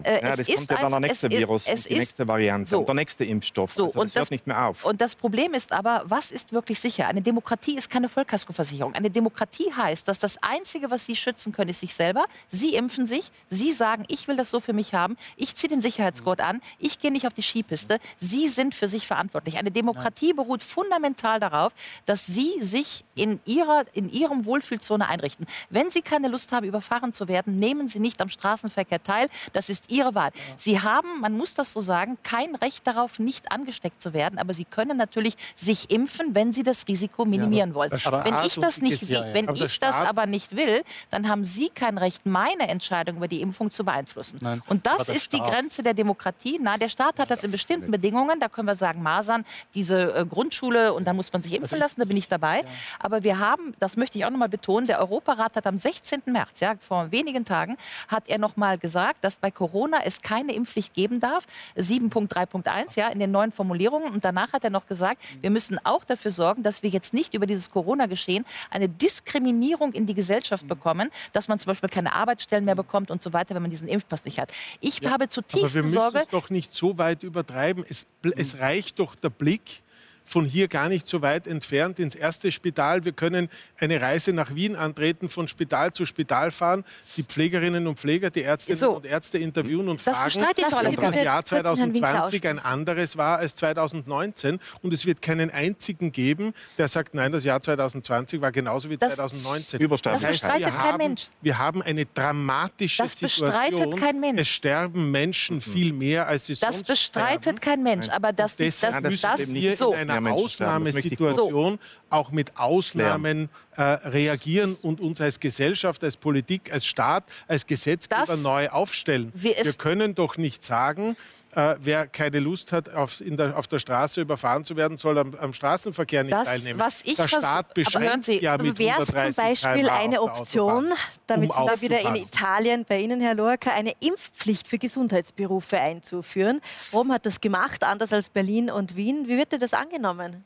Äh, 0.03 0.21
Ja, 0.23 0.31
es 0.31 0.37
das 0.39 0.49
ist 0.49 0.57
kommt 0.57 0.71
ja 0.71 0.77
dann 0.77 0.85
einfach- 0.87 0.91
der 0.91 1.01
nächste 1.01 1.27
es 1.29 1.40
Virus, 1.41 1.67
es 1.67 1.85
die 1.85 1.91
ist- 1.95 1.99
nächste 1.99 2.29
Variante 2.29 2.71
so. 2.71 2.79
und 2.81 2.87
der 2.87 2.95
nächste 2.95 3.25
Impfstoff. 3.25 3.75
So, 3.75 3.87
also, 3.87 4.01
und 4.01 4.09
das 4.11 4.23
hört 4.23 4.31
nicht 4.31 4.47
mehr 4.47 4.67
auf. 4.67 4.85
Und 4.85 5.01
das 5.01 5.15
Problem 5.17 5.55
ist 5.55 5.73
aber, 5.73 6.05
was 6.07 6.31
ist 6.31 6.53
wirklich 6.53 6.81
sicher? 6.81 7.07
Eine 7.09 7.23
Demokratie 7.23 7.77
ist 7.77 7.91
keine 7.91 8.09
Vollkaskoversicherung. 8.09 8.95
Eine 8.95 9.11
Demokratie 9.11 9.73
heißt, 9.73 10.07
dass 10.09 10.19
das 10.19 10.43
Einzige, 10.43 10.91
was 10.91 11.07
Sie 11.07 11.17
schützen 11.17 11.53
können, 11.53 11.71
ist 11.71 11.81
sich 11.81 11.95
selber. 11.95 12.25
Sie 12.51 12.75
impfen 12.75 13.07
sich, 13.07 13.31
Sie 13.51 13.73
sagen, 13.73 14.05
ich 14.09 14.29
will 14.29 14.37
das 14.37 14.51
so 14.51 14.61
für 14.61 14.73
mich 14.73 14.95
haben, 14.95 15.17
ich 15.37 15.55
ziehe 15.57 15.69
den 15.69 15.81
Sicherheitsgurt 15.81 16.41
an, 16.41 16.61
ich 16.79 16.99
gehe 16.99 17.11
nicht 17.11 17.27
auf 17.27 17.35
die 17.35 17.43
Skipiste. 17.43 17.99
Sie 18.19 18.49
sind 18.49 18.75
für 18.75 18.89
sich 18.89 19.07
verantwortlich. 19.07 19.59
Eine 19.59 19.71
Demokratie 19.71 20.33
beruht 20.33 20.63
fundamental 20.63 21.41
darauf, 21.41 21.73
dass 22.07 22.27
Sie 22.27 22.53
sich 22.61 23.05
in, 23.15 23.41
ihrer, 23.45 23.85
in 23.93 24.09
Ihrem 24.09 24.45
Wohlfühlzone 24.45 25.09
einrichten. 25.09 25.47
Wenn 25.71 25.91
Sie 25.91 26.03
keine 26.03 26.29
Lust 26.29 26.53
haben, 26.53 26.67
überfahren 26.67 27.13
zu 27.13 27.29
werden, 27.29 27.57
nehmen 27.57 27.89
Sie 27.89 27.99
nicht 28.01 28.21
am 28.21 28.29
Straßenverkehr 28.29 29.03
teil. 29.03 29.29
Das 29.53 29.69
ist 29.69 29.91
Ihre 29.91 30.15
Wahl. 30.15 30.31
Sie 30.57 30.81
haben, 30.81 31.21
man 31.31 31.39
muss 31.39 31.55
das 31.55 31.73
so 31.73 31.81
sagen, 31.81 32.19
kein 32.23 32.55
Recht 32.57 32.87
darauf, 32.87 33.19
nicht 33.19 33.53
angesteckt 33.53 34.03
zu 34.03 34.13
werden. 34.13 34.39
Aber 34.39 34.53
Sie 34.55 34.65
können 34.65 34.97
natürlich 34.97 35.37
sich 35.57 35.91
impfen, 35.91 36.35
wenn 36.35 36.53
Sie 36.53 36.63
das 36.63 36.87
Risiko 36.89 37.25
minimieren 37.25 37.75
wollen. 37.75 37.93
aber 38.05 38.25
Wenn 38.25 38.35
ich 38.45 38.57
das 38.57 38.81
nicht, 38.81 39.03
ja, 39.09 39.25
ja. 39.27 39.35
wenn 39.35 39.49
Aber 39.49 39.57
ich 39.59 39.79
das 39.81 39.97
aber 39.97 40.27
nicht 40.27 40.57
will, 40.57 40.83
dann 41.11 41.29
haben 41.29 41.45
Sie 41.45 41.69
kein 41.71 41.99
Recht, 41.99 42.27
meine 42.27 42.69
Entscheidung 42.69 43.17
über 43.19 43.29
die 43.29 43.41
Impfung 43.41 43.71
zu 43.71 43.85
beeinflussen. 43.85 44.39
Nein, 44.41 44.63
Und 44.69 44.87
das 44.87 45.09
ist 45.09 45.33
die 45.33 45.37
Staat- 45.37 45.51
Grenze 45.51 45.83
der 45.83 45.95
Demokratie. 45.95 46.59
Na, 46.61 46.77
der 46.77 46.89
Staat 46.89 47.19
hat 47.19 47.31
das 47.31 47.45
in 47.45 47.51
bestimmten 47.51 47.91
Bedingungen. 47.91 48.41
Da 48.41 48.49
können 48.49 48.67
wir 48.69 48.75
sagen, 48.77 49.03
Masern, 49.03 49.45
diese 49.75 50.15
äh, 50.15 50.27
Grundschule 50.27 50.93
und 50.93 51.07
dann 51.07 51.17
muss 51.17 51.33
man 51.33 51.43
sich 51.43 51.53
impfen 51.55 51.79
lassen. 51.79 52.01
Da 52.01 52.05
bin 52.07 52.17
ich 52.17 52.29
dabei. 52.29 52.65
Aber 52.99 53.23
wir 53.23 53.39
haben, 53.39 53.75
das 53.79 53.97
möchte 53.97 54.19
ich 54.19 54.25
auch 54.25 54.31
noch 54.31 54.39
mal 54.39 54.49
betonen, 54.49 54.87
der 54.87 54.99
Europarat 55.01 55.57
hat 55.57 55.67
am 55.67 55.79
16. 55.79 56.23
März, 56.27 56.61
ja, 56.61 56.75
vor 56.81 57.11
wenigen 57.13 57.45
Tagen, 57.45 57.77
hat 58.09 58.29
er 58.29 58.39
noch 58.39 58.57
mal 58.57 58.79
gesagt, 58.79 59.23
dass 59.25 59.37
bei 59.37 59.51
Corona 59.51 59.99
es 60.05 60.21
keine 60.23 60.53
Impfpflicht 60.53 60.95
geben 60.95 61.20
darf. 61.21 61.45
7.3.1, 61.77 62.99
ja, 62.99 63.09
in 63.09 63.19
den 63.19 63.31
neuen 63.31 63.53
Formulierungen. 63.53 64.13
Und 64.13 64.25
danach 64.25 64.53
hat 64.53 64.65
er 64.65 64.71
noch 64.71 64.87
gesagt, 64.87 65.23
wir 65.41 65.51
müssen 65.51 65.79
auch 65.85 66.05
dafür 66.05 66.31
sorgen, 66.31 66.63
dass 66.63 66.83
wir 66.83 66.91
jetzt 66.91 67.15
nicht 67.15 67.35
über 67.35 67.47
dieses 67.47 67.71
Corona-Geschehen 67.71 68.45
eine 68.71 68.89
Diskriminierung 68.89 69.93
in 69.93 70.07
die 70.07 70.15
Gesellschaft 70.15 70.67
bekommen, 70.67 71.11
dass 71.33 71.49
man 71.49 71.59
zum 71.59 71.67
Beispiel 71.71 71.89
keine 71.89 72.15
Arbeitsstellen 72.15 72.65
mehr 72.65 72.75
bekommt 72.75 73.11
und 73.11 73.23
so 73.23 73.33
weiter, 73.33 73.55
wenn 73.55 73.63
man 73.63 73.71
diesen 73.71 73.89
Impfpass 73.89 74.25
nicht 74.25 74.39
hat. 74.39 74.53
Ich 74.81 75.01
habe 75.05 75.25
Aber 75.25 75.75
wir 75.75 75.83
müssen 75.83 75.89
Sorge. 75.89 76.19
es 76.21 76.29
doch 76.29 76.51
nicht 76.51 76.75
so 76.75 76.99
weit 76.99 77.23
übertreiben. 77.23 77.85
Es, 77.89 78.07
bl- 78.23 78.35
es 78.37 78.59
reicht 78.59 78.99
doch 78.99 79.15
der 79.15 79.31
Blick 79.31 79.83
von 80.31 80.45
hier 80.45 80.69
gar 80.69 80.89
nicht 80.89 81.09
so 81.09 81.23
weit 81.23 81.49
entfernt 81.49 81.99
ins 81.99 82.15
erste 82.15 82.53
Spital. 82.53 83.05
Wir 83.05 83.11
können 83.11 83.49
eine 83.79 84.01
Reise 84.01 84.33
nach 84.33 84.55
Wien 84.55 84.77
antreten, 84.77 85.29
von 85.29 85.49
Spital 85.49 85.93
zu 85.93 86.07
Spital 86.07 86.53
fahren, 86.53 86.85
die 87.17 87.25
Pflegerinnen 87.25 87.89
und 87.89 87.99
Pfleger, 87.99 88.31
die 88.31 88.43
Ärztinnen 88.45 88.77
So. 88.79 88.93
und 88.93 89.07
Ärzte 89.07 89.39
interviewen 89.39 89.89
und 89.89 90.07
Das 90.07 90.17
fragen, 90.17 90.45
ob 90.45 90.55
das. 90.57 90.71
Jahr 90.71 90.83
Kurz 90.83 90.95
den 90.95 91.01
Herrn 91.01 91.15
Winkler 91.15 91.45
2020 91.45 92.47
ein 92.49 92.59
anderes 92.61 93.17
war 93.17 93.39
als 93.39 93.57
2019. 93.57 94.61
Und 94.83 94.95
es 94.95 95.05
wird 95.05 95.21
keinen 95.21 95.51
einzigen 95.51 96.13
geben, 96.13 96.55
der 96.79 96.87
sagt, 96.87 97.13
nein, 97.15 97.33
das 97.33 97.43
Jahr 97.43 97.61
2020 97.61 98.41
war 98.41 98.53
genauso 98.53 98.89
wie 98.89 98.97
Das- 98.99 99.17
2019. 99.17 99.81
Übersterblichkeit. 99.81 100.31
Das 100.35 100.41
bestreitet 100.41 100.67
wir 100.67 100.71
kein 100.73 100.93
haben, 100.93 100.99
Mensch. 100.99 101.27
Wir 101.43 101.59
haben 101.59 101.83
eine 101.83 102.07
dramatische 102.07 103.03
Das 103.03 103.17
bestreitet 103.17 103.79
Situation. 103.79 103.99
kein 104.01 104.21
Mensch. 104.21 104.41
Es 104.43 104.49
sterben 104.49 105.11
Menschen 105.11 105.61
viel 105.61 105.93
mehr, 105.93 106.29
als 106.29 106.47
sie 106.47 106.55
Das 106.55 106.77
sonst 106.77 106.87
bestreitet 106.87 107.43
sterben. 107.43 107.61
kein 107.61 107.83
Mensch. 107.83 108.09
Aber 108.11 108.33
dass 108.33 108.55
das, 108.57 108.79
das 108.81 109.01
müssen 109.03 109.23
das, 109.23 109.41
eben 109.41 109.55
wir 109.55 109.71
nicht 109.71 109.79
so. 109.79 109.91
Das 109.93 110.01
kurz- 110.07 110.09
Ausnahmesituation 110.27 111.79
auch 112.11 112.31
mit 112.31 112.57
Ausnahmen 112.59 113.49
äh, 113.77 113.83
reagieren 113.83 114.77
und 114.83 115.01
uns 115.01 115.21
als 115.21 115.41
Gesellschaft, 115.41 116.03
als 116.05 116.17
Politik, 116.17 116.73
als 116.73 116.87
Staat, 116.87 117.25
als 117.49 117.67
Gesetzgeber 117.67 118.25
Das- 118.27 118.41
neu 118.43 118.69
aufstellen. 118.69 119.31
Wir- 119.35 119.55
können 119.79 120.15
doch 120.15 120.37
nicht 120.37 120.63
sagen, 120.65 121.17
äh, 121.55 121.77
wer 121.81 122.07
keine 122.07 122.39
Lust 122.41 122.71
hat, 122.73 122.89
auf, 122.93 123.21
in 123.21 123.37
der, 123.37 123.57
auf 123.57 123.67
der 123.67 123.79
Straße 123.79 124.21
überfahren 124.21 124.65
zu 124.65 124.77
werden, 124.77 124.99
soll 124.99 125.17
am, 125.19 125.35
am 125.35 125.53
Straßenverkehr 125.53 126.23
nicht 126.25 126.33
Das, 126.35 126.45
teilnehmen. 126.45 126.79
was 126.79 127.01
ich 127.03 127.15
der 127.17 127.29
Staat 127.29 127.67
aber 127.67 127.75
beschränkt 127.75 128.25
Sie, 128.25 128.41
ja 128.41 128.57
mit 128.59 128.79
Wäre 128.79 129.01
es 129.03 129.07
zum 129.09 129.17
130 129.17 129.63
Beispiel 129.63 129.89
eine 129.89 130.21
Option, 130.23 130.71
Autobahn, 130.87 130.99
damit 131.27 131.51
um 131.51 131.69
wir 131.69 131.81
wieder 131.83 132.01
in. 132.01 132.15
Italien 132.17 132.85
bei 132.89 133.01
Ihnen, 133.01 133.21
Herr 133.21 133.35
Lorca, 133.35 133.71
eine 133.71 133.93
Impfpflicht 134.01 134.69
für 134.69 134.79
Gesundheitsberufe 134.79 135.79
einzuführen? 135.81 136.61
Rom 136.93 137.11
hat 137.13 137.27
das 137.27 137.41
gemacht, 137.41 137.85
anders 137.85 138.13
als 138.13 138.29
Berlin 138.29 138.71
und 138.71 138.97
Wien. 138.97 139.27
Wie 139.27 139.37
wird 139.39 139.53
denn 139.53 139.61
das 139.61 139.73
angenommen? 139.75 140.45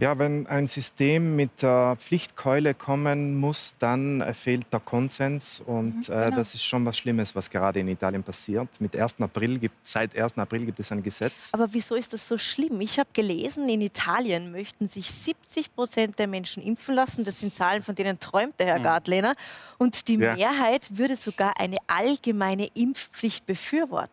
Ja, 0.00 0.18
wenn 0.18 0.46
ein 0.46 0.66
System 0.66 1.36
mit 1.36 1.62
der 1.62 1.96
Pflichtkeule 1.98 2.74
kommen 2.74 3.36
muss, 3.36 3.76
dann 3.78 4.20
äh, 4.20 4.32
fehlt 4.34 4.72
der 4.72 4.80
Konsens. 4.80 5.60
Und 5.64 6.08
Mhm, 6.08 6.14
äh, 6.14 6.24
genau. 6.26 6.36
das 6.36 6.54
ist 6.54 6.64
schon 6.64 6.84
was 6.86 6.96
Schlimmes, 6.96 7.34
was 7.34 7.50
gerade 7.50 7.80
in 7.80 7.88
Italien 7.88 8.22
passiert. 8.22 8.68
Mit 8.80 8.96
1. 8.96 9.20
April 9.20 9.58
gibt, 9.58 9.74
seit 9.86 10.16
1. 10.16 10.38
April 10.38 10.64
gibt 10.66 10.80
es 10.80 10.90
ein 10.90 11.02
Gesetz. 11.02 11.50
Aber 11.52 11.68
wieso 11.72 11.94
ist 11.94 12.12
das 12.12 12.26
so 12.26 12.38
schlimm? 12.38 12.80
Ich 12.80 12.98
habe 12.98 13.10
gelesen, 13.12 13.68
in 13.68 13.80
Italien 13.82 14.50
möchten 14.52 14.88
sich 14.88 15.10
70 15.10 15.74
Prozent 15.74 16.18
der 16.18 16.26
Menschen 16.28 16.62
impfen 16.62 16.94
lassen. 16.94 17.24
Das 17.24 17.38
sind 17.40 17.54
Zahlen, 17.54 17.82
von 17.82 17.94
denen 17.94 18.18
träumt 18.18 18.58
der 18.58 18.66
Herr 18.68 18.80
Gartlehner. 18.80 19.34
Und 19.78 20.08
die 20.08 20.16
Ja. 20.16 20.34
Mehrheit 20.34 20.86
würde 20.96 21.16
sogar 21.16 21.58
eine 21.60 21.76
allgemeine 21.86 22.68
Impfpflicht 22.74 23.44
befürworten. 23.46 24.10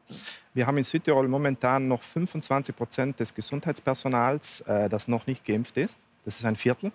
Wir 0.57 0.65
haben 0.65 0.79
in 0.79 0.83
Südtirol 0.83 1.27
momentan 1.27 1.87
noch 1.87 2.01
25 2.01 2.75
Prozent 2.75 3.19
des 3.19 3.35
Gesundheitspersonals, 3.35 4.61
äh, 4.61 4.89
das 4.89 5.07
noch 5.07 5.27
nicht 5.27 5.45
geimpft 5.45 5.77
ist. 5.77 5.99
Das 6.25 6.39
ist 6.39 6.45
ein 6.45 6.55
Viertel. 6.55 6.91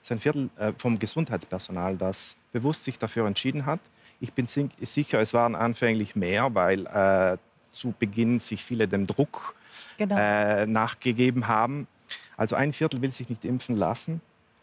Das 0.00 0.08
ist 0.08 0.10
ein 0.10 0.18
Viertel 0.18 0.50
äh, 0.58 0.72
vom 0.76 0.98
Gesundheitspersonal, 0.98 1.96
das 1.96 2.34
bewusst 2.50 2.82
sich 2.82 2.98
dafür 2.98 3.28
entschieden 3.28 3.66
hat. 3.66 3.78
Ich 4.20 4.32
bin 4.32 4.48
sicher, 4.48 5.20
es 5.20 5.32
waren 5.32 5.54
anfänglich 5.54 6.16
mehr, 6.16 6.52
weil 6.56 6.86
äh, 6.86 7.38
zu 7.70 7.94
Beginn 7.96 8.40
sich 8.40 8.64
viele 8.64 8.88
dem 8.88 9.06
Druck 9.06 9.54
genau. 9.96 10.16
äh, 10.18 10.66
nachgegeben 10.66 11.46
haben. 11.46 11.86
Also 12.36 12.56
ein 12.56 12.72
Viertel 12.72 13.00
will 13.00 13.12
sich 13.12 13.28
nicht 13.28 13.44
impfen 13.44 13.76
lassen. 13.76 14.20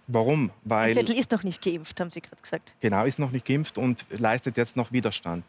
Warum? 0.07 0.49
Ein 0.49 0.51
Weil 0.65 0.93
Viertel 0.93 1.17
ist 1.17 1.31
noch 1.31 1.43
nicht 1.43 1.63
geimpft, 1.63 1.97
haben 2.01 2.11
Sie 2.11 2.19
gerade 2.19 2.41
gesagt. 2.41 2.73
genau 2.81 3.05
ist 3.05 3.17
noch 3.17 3.31
nicht 3.31 3.45
geimpft 3.45 3.77
und 3.77 4.05
leistet 4.09 4.57
jetzt 4.57 4.75
noch 4.75 4.91
Widerstand. 4.91 5.45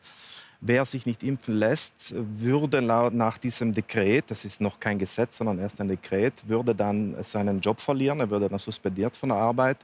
Wer 0.62 0.84
sich 0.84 1.06
nicht 1.06 1.22
impfen 1.22 1.54
lässt, 1.54 2.14
würde 2.14 2.82
nach 2.82 3.38
diesem 3.38 3.72
Dekret, 3.72 4.30
das 4.30 4.44
ist 4.44 4.60
noch 4.60 4.78
kein 4.78 4.98
Gesetz, 4.98 5.38
sondern 5.38 5.58
erst 5.58 5.80
ein 5.80 5.88
Dekret, 5.88 6.34
würde 6.46 6.74
dann 6.74 7.16
seinen 7.22 7.62
Job 7.62 7.80
verlieren, 7.80 8.20
er 8.20 8.28
würde 8.28 8.48
dann 8.50 8.58
suspendiert 8.58 9.16
von 9.16 9.30
der 9.30 9.38
Arbeit. 9.38 9.78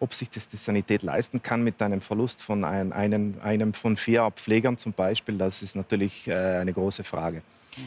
Ob 0.00 0.12
sich 0.12 0.28
das 0.28 0.48
die 0.48 0.56
Sanität 0.56 1.02
leisten 1.02 1.42
kann 1.42 1.62
mit 1.62 1.80
einem 1.80 2.00
Verlust 2.00 2.42
von 2.42 2.64
ein, 2.64 2.92
einem, 2.92 3.36
einem 3.42 3.72
von 3.72 3.96
vier 3.96 4.28
Pflegern 4.32 4.78
zum 4.78 4.94
Beispiel, 4.94 5.38
das 5.38 5.62
ist 5.62 5.76
natürlich 5.76 6.26
äh, 6.26 6.34
eine 6.34 6.72
große 6.72 7.04
Frage. 7.04 7.42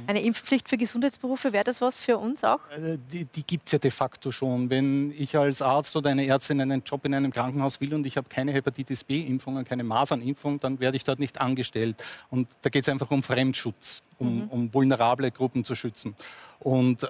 Eine 0.07 0.21
Impfpflicht 0.21 0.69
für 0.69 0.77
Gesundheitsberufe, 0.77 1.53
wäre 1.53 1.63
das 1.63 1.81
was 1.81 2.01
für 2.01 2.17
uns 2.17 2.43
auch? 2.43 2.59
Äh, 2.71 2.97
Die, 3.11 3.25
die 3.25 3.43
gibt 3.43 3.67
es 3.67 3.73
ja 3.73 3.79
de 3.79 3.91
facto 3.91 4.31
schon. 4.31 4.69
Wenn 4.69 5.13
ich 5.17 5.37
als 5.37 5.61
Arzt 5.61 5.95
oder 5.95 6.09
eine 6.09 6.25
Ärztin 6.25 6.61
einen 6.61 6.83
Job 6.83 7.05
in 7.05 7.13
einem 7.13 7.31
Krankenhaus 7.31 7.81
will 7.81 7.93
und 7.93 8.05
ich 8.05 8.17
habe 8.17 8.29
keine 8.29 8.51
Hepatitis 8.51 9.03
B-Impfung 9.03 9.57
und 9.57 9.67
keine 9.67 9.83
Masernimpfung, 9.83 10.59
dann 10.59 10.79
werde 10.79 10.97
ich 10.97 11.03
dort 11.03 11.19
nicht 11.19 11.39
angestellt. 11.41 11.95
Und 12.29 12.47
da 12.61 12.69
geht 12.69 12.83
es 12.83 12.89
einfach 12.89 13.11
um 13.11 13.23
Fremdschutz, 13.23 14.03
um, 14.19 14.49
um 14.49 14.73
vulnerable 14.73 15.31
Gruppen 15.31 15.65
zu 15.65 15.75
schützen. 15.75 16.15
Und 16.59 17.03
äh, 17.03 17.07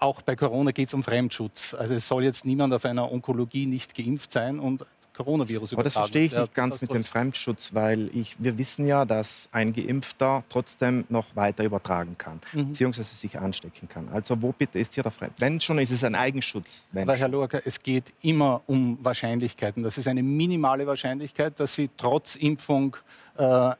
auch 0.00 0.22
bei 0.22 0.34
Corona 0.34 0.72
geht 0.72 0.88
es 0.88 0.94
um 0.94 1.02
Fremdschutz. 1.02 1.74
Also 1.74 1.94
es 1.94 2.08
soll 2.08 2.24
jetzt 2.24 2.44
niemand 2.44 2.74
auf 2.74 2.84
einer 2.84 3.10
Onkologie 3.12 3.66
nicht 3.66 3.94
geimpft 3.94 4.32
sein 4.32 4.58
und 4.58 4.84
Coronavirus 5.24 5.72
Aber 5.74 5.82
das 5.82 5.92
übertragen 5.92 6.12
verstehe 6.12 6.24
ich 6.26 6.32
nicht 6.32 6.54
ganz 6.54 6.80
mit 6.80 6.94
dem 6.94 7.04
Fremdschutz, 7.04 7.74
weil 7.74 8.10
ich, 8.14 8.36
wir 8.38 8.56
wissen 8.56 8.86
ja, 8.86 9.04
dass 9.04 9.48
ein 9.52 9.74
Geimpfter 9.74 10.42
trotzdem 10.48 11.04
noch 11.08 11.36
weiter 11.36 11.62
übertragen 11.64 12.16
kann, 12.16 12.40
Mhm. 12.52 12.68
beziehungsweise 12.68 13.14
sich 13.14 13.38
anstecken 13.38 13.88
kann. 13.88 14.08
Also 14.08 14.40
wo 14.40 14.52
bitte 14.52 14.78
ist 14.78 14.94
hier 14.94 15.02
der 15.02 15.12
Fremd? 15.12 15.34
Wenn 15.38 15.60
schon, 15.60 15.78
ist 15.78 15.90
es 15.90 16.04
ein 16.04 16.14
Eigenschutz. 16.14 16.84
Wenn 16.92 17.02
Aber 17.08 17.16
Herr 17.16 17.28
Lorca, 17.28 17.60
es 17.64 17.78
geht 17.80 18.12
immer 18.22 18.62
um 18.66 18.98
Wahrscheinlichkeiten. 19.02 19.82
Das 19.82 19.98
ist 19.98 20.08
eine 20.08 20.22
minimale 20.22 20.86
Wahrscheinlichkeit, 20.86 21.60
dass 21.60 21.74
Sie 21.74 21.90
trotz 21.96 22.36
Impfung 22.36 22.96
äh, 23.36 23.70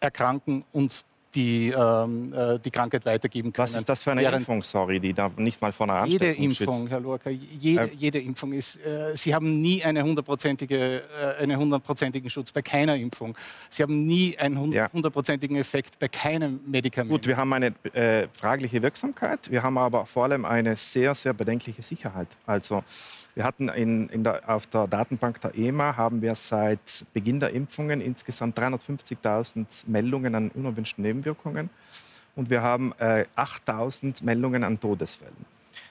erkranken 0.00 0.64
und 0.72 1.04
die, 1.34 1.68
ähm, 1.70 2.32
äh, 2.32 2.58
die 2.58 2.70
Krankheit 2.70 3.04
weitergeben 3.04 3.52
können. 3.52 3.68
Was 3.68 3.74
ist 3.74 3.88
das 3.88 4.02
für 4.02 4.12
eine 4.12 4.22
Während 4.22 4.38
Impfung, 4.38 4.62
sorry, 4.62 4.98
die 4.98 5.12
da 5.12 5.30
nicht 5.36 5.60
mal 5.60 5.72
vor 5.72 5.88
einer 5.88 6.06
Jede 6.06 6.26
Ansteckung 6.28 6.44
Impfung, 6.44 6.76
schützt? 6.78 6.90
Herr 6.90 7.00
Lorca, 7.00 7.30
jede, 7.30 7.82
Äh, 7.82 7.88
jede 7.96 8.18
Impfung 8.18 8.52
ist, 8.52 8.76
äh, 8.84 9.14
Sie 9.14 9.34
haben 9.34 9.60
nie 9.60 9.82
eine 9.84 10.02
hundertprozentige, 10.02 11.02
äh, 11.38 11.42
einen 11.42 11.58
hundertprozentigen 11.58 12.30
Schutz 12.30 12.50
bei 12.50 12.62
keiner 12.62 12.96
Impfung. 12.96 13.36
Sie 13.70 13.82
haben 13.82 14.06
nie 14.06 14.36
einen 14.38 14.58
hund- 14.58 14.74
Ja. 14.74 14.90
hundertprozentigen 14.92 15.56
Effekt 15.56 15.98
bei 15.98 16.08
keinem 16.08 16.60
Medikament. 16.66 17.10
Gut, 17.10 17.26
wir 17.26 17.36
haben 17.36 17.52
eine 17.52 17.74
äh, 17.92 18.26
fragliche 18.32 18.80
Wirksamkeit, 18.82 19.50
wir 19.50 19.62
haben 19.62 19.76
aber 19.78 20.06
vor 20.06 20.24
allem 20.24 20.44
eine 20.44 20.76
sehr, 20.76 21.14
sehr 21.14 21.34
bedenkliche 21.34 21.82
Sicherheit. 21.82 22.28
Also 22.46 22.82
wir 23.38 23.44
hatten 23.44 23.68
in, 23.68 24.08
in 24.08 24.24
der, 24.24 24.42
auf 24.48 24.66
der 24.66 24.88
Datenbank 24.88 25.40
der 25.40 25.56
EMA 25.56 25.96
haben 25.96 26.22
wir 26.22 26.34
seit 26.34 27.06
Beginn 27.12 27.38
der 27.38 27.50
Impfungen 27.50 28.00
insgesamt 28.00 28.58
350.000 28.58 29.64
Meldungen 29.86 30.34
an 30.34 30.50
unerwünschten 30.52 31.04
Nebenwirkungen 31.04 31.70
und 32.34 32.50
wir 32.50 32.62
haben 32.62 32.92
äh, 32.98 33.26
8.000 33.36 34.24
Meldungen 34.24 34.64
an 34.64 34.80
Todesfällen. 34.80 35.46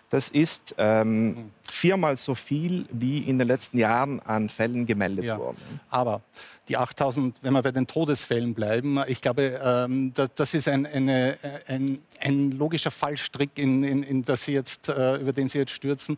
Das 0.10 0.28
ist 0.28 0.76
ähm, 0.78 1.52
viermal 1.64 2.18
so 2.18 2.36
viel, 2.36 2.86
wie 2.92 3.20
in 3.20 3.40
den 3.40 3.48
letzten 3.48 3.78
Jahren 3.78 4.20
an 4.22 4.50
Fällen 4.50 4.86
gemeldet 4.86 5.24
Ja. 5.24 5.40
wurden. 5.40 5.80
Aber 5.90 6.22
die 6.68 6.76
8000, 6.76 7.38
wenn 7.44 7.54
wir 7.54 7.62
bei 7.62 7.72
den 7.72 7.88
Todesfällen 7.88 8.54
bleiben, 8.54 9.00
ich 9.08 9.22
glaube, 9.22 9.58
ähm, 9.64 10.14
da, 10.14 10.28
das 10.36 10.54
ist 10.54 10.68
ein, 10.68 10.86
eine, 10.86 11.38
ein, 11.68 12.00
ein 12.20 12.52
logischer 12.52 12.92
Fallstrick, 12.92 13.52
in, 13.58 13.86
in, 13.86 14.04
in 14.04 14.24
das 14.24 14.44
Sie 14.44 14.54
jetzt, 14.54 14.90
äh, 14.90 15.16
über 15.16 15.32
den 15.32 15.48
Sie 15.48 15.60
jetzt 15.60 15.72
stürzen. 15.72 16.18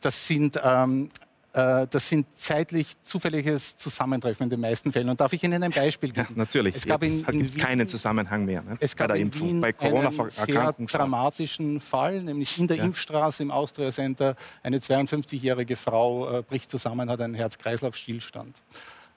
Das 0.00 0.26
sind, 0.26 0.60
ähm, 0.62 1.08
äh, 1.52 1.86
das 1.88 2.08
sind 2.08 2.26
zeitlich 2.36 3.02
zufälliges 3.02 3.76
Zusammentreffen 3.76 4.44
in 4.44 4.50
den 4.50 4.60
meisten 4.60 4.92
Fällen. 4.92 5.08
Und 5.08 5.20
darf 5.20 5.32
ich 5.32 5.42
Ihnen 5.42 5.62
ein 5.62 5.70
Beispiel 5.70 6.12
Ja, 6.14 6.24
geben? 6.24 6.34
natürlich. 6.36 6.76
Es 6.76 6.84
gab 6.86 7.02
in, 7.02 7.18
Jetzt 7.18 7.30
in 7.30 7.38
gibt 7.38 7.50
es 7.50 7.56
keinen 7.56 7.80
Wien- 7.80 7.88
Zusammenhang 7.88 8.44
mehr 8.44 8.62
ne, 8.62 8.76
es 8.80 8.94
bei 8.94 8.98
gab 8.98 9.08
der 9.08 9.16
in. 9.16 9.34
Wien 9.34 9.60
bei 9.60 9.74
einen 9.78 10.30
sehr 10.30 10.72
dramatischen 10.86 11.80
Fall, 11.80 12.22
nämlich 12.22 12.58
in 12.58 12.66
der 12.68 12.76
Ja. 12.78 12.84
Impfstraße 12.84 13.42
im 13.42 13.50
Austria 13.50 13.90
Center. 13.90 14.36
Eine 14.62 14.78
52-jährige 14.80 15.76
Frau 15.76 16.38
äh, 16.38 16.42
bricht 16.42 16.70
zusammen, 16.70 17.08
hat 17.10 17.20
einen 17.20 17.34
Herz-Kreislauf-Stillstand. 17.34 18.60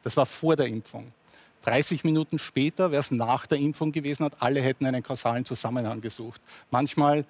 Das 0.04 0.16
war 0.16 0.26
vor 0.26 0.56
der 0.56 0.68
Impfung. 0.68 1.12
30 1.64 2.06
Minuten 2.06 2.40
später 2.40 2.92
wäre 2.92 3.02
es 3.02 3.12
nach 3.12 3.46
der 3.46 3.58
Impfung 3.58 3.92
gewesen, 3.92 4.24
hat 4.24 4.38
alle 4.40 4.62
hätten 4.62 4.86
einen 4.86 5.04
kausalen 5.04 5.44
Zusammenhang 5.44 6.00
gesucht. 6.00 6.42
Manchmal 6.72 7.26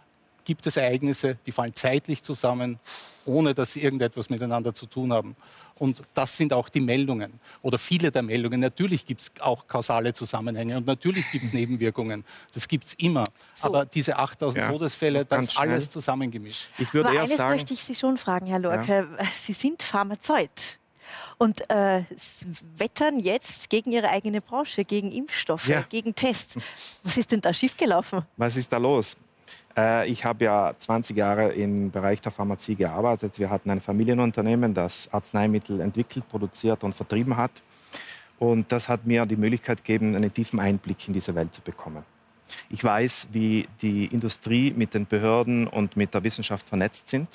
gibt 0.45 0.65
es 0.67 0.77
Ereignisse, 0.77 1.37
die 1.45 1.51
fallen 1.51 1.73
zeitlich 1.75 2.23
zusammen, 2.23 2.79
ohne 3.25 3.53
dass 3.53 3.73
sie 3.73 3.81
irgendetwas 3.83 4.29
miteinander 4.29 4.73
zu 4.73 4.85
tun 4.85 5.13
haben. 5.13 5.35
Und 5.75 6.01
das 6.13 6.35
sind 6.35 6.51
auch 6.51 6.67
die 6.67 6.81
Meldungen 6.81 7.39
oder 7.61 7.77
viele 7.77 8.11
der 8.11 8.21
Meldungen. 8.21 8.59
Natürlich 8.59 9.05
gibt 9.05 9.21
es 9.21 9.31
auch 9.39 9.65
kausale 9.67 10.13
Zusammenhänge 10.13 10.75
und 10.77 10.85
natürlich 10.85 11.31
gibt 11.31 11.45
es 11.45 11.53
Nebenwirkungen. 11.53 12.25
Das 12.53 12.67
gibt 12.67 12.87
es 12.87 12.93
immer. 12.95 13.23
Aber 13.61 13.85
diese 13.85 14.17
8000 14.17 14.61
Ja, 14.61 14.71
Todesfälle, 14.71 15.23
das 15.25 15.47
ist 15.47 15.57
alles 15.59 15.85
schnell. 15.85 15.91
zusammengemischt. 15.93 16.69
Ich 16.77 16.93
würde 16.93 17.09
Aber 17.09 17.15
eher 17.17 17.23
eines 17.23 17.37
sagen, 17.37 17.51
möchte 17.55 17.73
ich 17.73 17.83
Sie 17.83 17.95
schon 17.95 18.17
fragen, 18.17 18.45
Herr 18.47 18.59
Lorke. 18.59 19.07
Sie 19.31 19.53
sind 19.53 19.81
Pharmazeut 19.81 20.79
und 21.37 21.61
äh, 21.69 22.03
wettern 22.77 23.19
jetzt 23.19 23.69
gegen 23.69 23.93
Ihre 23.93 24.09
eigene 24.09 24.41
Branche, 24.41 24.83
gegen 24.83 25.11
Impfstoffe, 25.11 25.67
Ja. 25.67 25.85
gegen 25.89 26.13
Tests. 26.13 26.57
Was 27.03 27.15
ist 27.17 27.31
denn 27.31 27.39
da 27.41 27.53
schiefgelaufen? 27.53 28.23
Was 28.35 28.57
ist 28.57 28.71
da 28.73 28.77
los? 28.77 29.15
Äh, 29.79 30.09
ich 30.09 30.25
habe 30.25 30.45
ja 30.45 30.73
20 30.77 31.15
Jahre 31.15 31.49
im 31.53 31.91
Bereich 31.91 32.21
der 32.21 32.31
Pharmazie 32.31 32.75
gearbeitet. 32.75 33.39
Wir 33.39 33.49
hatten 33.49 33.69
ein 33.69 33.79
Familienunternehmen, 33.79 34.73
das 34.73 35.11
Arzneimittel 35.13 35.79
entwickelt, 35.79 36.27
produziert 36.27 36.83
und 36.83 36.93
vertrieben 36.95 37.37
hat. 37.37 37.51
Und 38.37 38.71
das 38.71 38.87
hat 38.87 39.05
mir 39.05 39.25
die 39.25 39.35
Möglichkeit 39.35 39.83
gegeben, 39.83 40.15
einen 40.15 40.33
tiefen 40.33 40.59
Einblick 40.59 41.07
in 41.07 41.13
diese 41.13 41.35
Welt 41.35 41.53
zu 41.53 41.61
bekommen. 41.61 42.03
Ich 42.69 42.83
weiß, 42.83 43.27
wie 43.31 43.67
die 43.81 44.05
Industrie 44.05 44.71
mit 44.71 44.93
den 44.93 45.05
Behörden 45.05 45.67
und 45.67 45.95
mit 45.97 46.13
der 46.13 46.23
Wissenschaft 46.23 46.67
vernetzt 46.67 47.09
sind. 47.09 47.27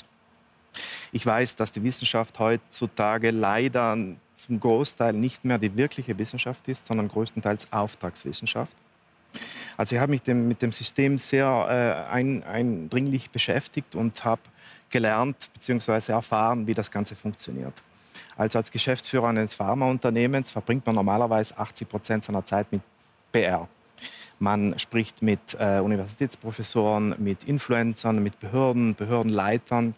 Ich 1.13 1.25
weiß, 1.25 1.55
dass 1.57 1.71
die 1.71 1.85
Wissenschaft 1.85 2.39
heutzutage 2.39 3.31
leider 3.31 3.97
zum 4.35 4.59
Großteil 4.59 5.13
nicht 5.13 5.45
mehr 5.45 5.59
die 5.59 5.77
wirkliche 5.77 6.19
Wissenschaft 6.19 6.67
ist, 6.67 6.87
sondern 6.87 7.09
größtenteils 7.09 7.73
Auftragswissenschaft. 7.73 8.77
Also 9.77 9.95
ich 9.95 10.01
habe 10.01 10.11
mich 10.11 10.23
dem, 10.23 10.49
mit 10.49 10.63
dem 10.63 10.73
System 10.73 11.19
sehr 11.19 12.07
äh, 12.09 12.13
ein, 12.13 12.43
eindringlich 12.45 13.31
beschäftigt 13.31 13.95
und 13.95 14.25
habe 14.25 14.43
gelernt 14.91 15.51
bzw. 15.55 16.13
erfahren, 16.13 16.67
wie 16.67 16.75
das 16.75 16.91
Ganze 16.91 17.17
funktioniert. 17.17 17.75
Also 18.37 18.59
als 18.59 18.71
Geschäftsführer 18.71 19.29
eines 19.29 19.55
Pharmaunternehmens 19.55 20.51
verbringt 20.51 20.87
man 20.87 20.95
normalerweise 20.95 21.57
80 21.59 21.89
Prozent 21.89 22.25
seiner 22.25 22.45
Zeit 22.45 22.71
mit 22.73 22.83
PR. 23.33 23.69
Man 24.39 24.79
spricht 24.79 25.23
mit 25.23 25.57
äh, 25.59 25.79
Universitätsprofessoren, 25.79 27.15
mit 27.19 27.45
Influencern, 27.45 28.23
mit 28.23 28.39
Behörden, 28.41 28.95
Behördenleitern. 28.95 29.95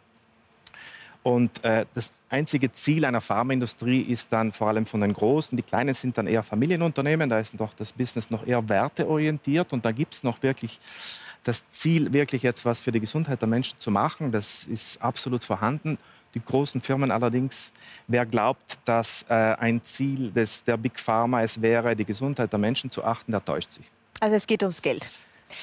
Und 1.26 1.64
äh, 1.64 1.86
das 1.92 2.12
einzige 2.28 2.72
Ziel 2.72 3.04
einer 3.04 3.20
Pharmaindustrie 3.20 4.00
ist 4.00 4.32
dann 4.32 4.52
vor 4.52 4.68
allem 4.68 4.86
von 4.86 5.00
den 5.00 5.12
Großen, 5.12 5.56
die 5.56 5.64
Kleinen 5.64 5.92
sind 5.92 6.16
dann 6.16 6.28
eher 6.28 6.44
Familienunternehmen, 6.44 7.28
da 7.28 7.40
ist 7.40 7.58
doch 7.58 7.74
das 7.74 7.92
Business 7.92 8.30
noch 8.30 8.46
eher 8.46 8.68
werteorientiert 8.68 9.72
und 9.72 9.84
da 9.84 9.90
gibt 9.90 10.14
es 10.14 10.22
noch 10.22 10.40
wirklich 10.44 10.78
das 11.42 11.68
Ziel, 11.68 12.12
wirklich 12.12 12.44
jetzt 12.44 12.64
was 12.64 12.78
für 12.78 12.92
die 12.92 13.00
Gesundheit 13.00 13.40
der 13.40 13.48
Menschen 13.48 13.80
zu 13.80 13.90
machen. 13.90 14.30
Das 14.30 14.62
ist 14.62 15.02
absolut 15.02 15.42
vorhanden. 15.42 15.98
Die 16.34 16.40
großen 16.40 16.80
Firmen 16.80 17.10
allerdings, 17.10 17.72
wer 18.06 18.24
glaubt, 18.24 18.78
dass 18.84 19.24
äh, 19.28 19.34
ein 19.34 19.84
Ziel 19.84 20.30
des, 20.30 20.62
der 20.62 20.76
Big 20.76 21.00
Pharma 21.00 21.42
es 21.42 21.60
wäre, 21.60 21.96
die 21.96 22.04
Gesundheit 22.04 22.52
der 22.52 22.60
Menschen 22.60 22.88
zu 22.88 23.02
achten, 23.02 23.32
der 23.32 23.44
täuscht 23.44 23.72
sich. 23.72 23.90
Also 24.20 24.36
es 24.36 24.46
geht 24.46 24.62
ums 24.62 24.80
Geld. 24.80 25.04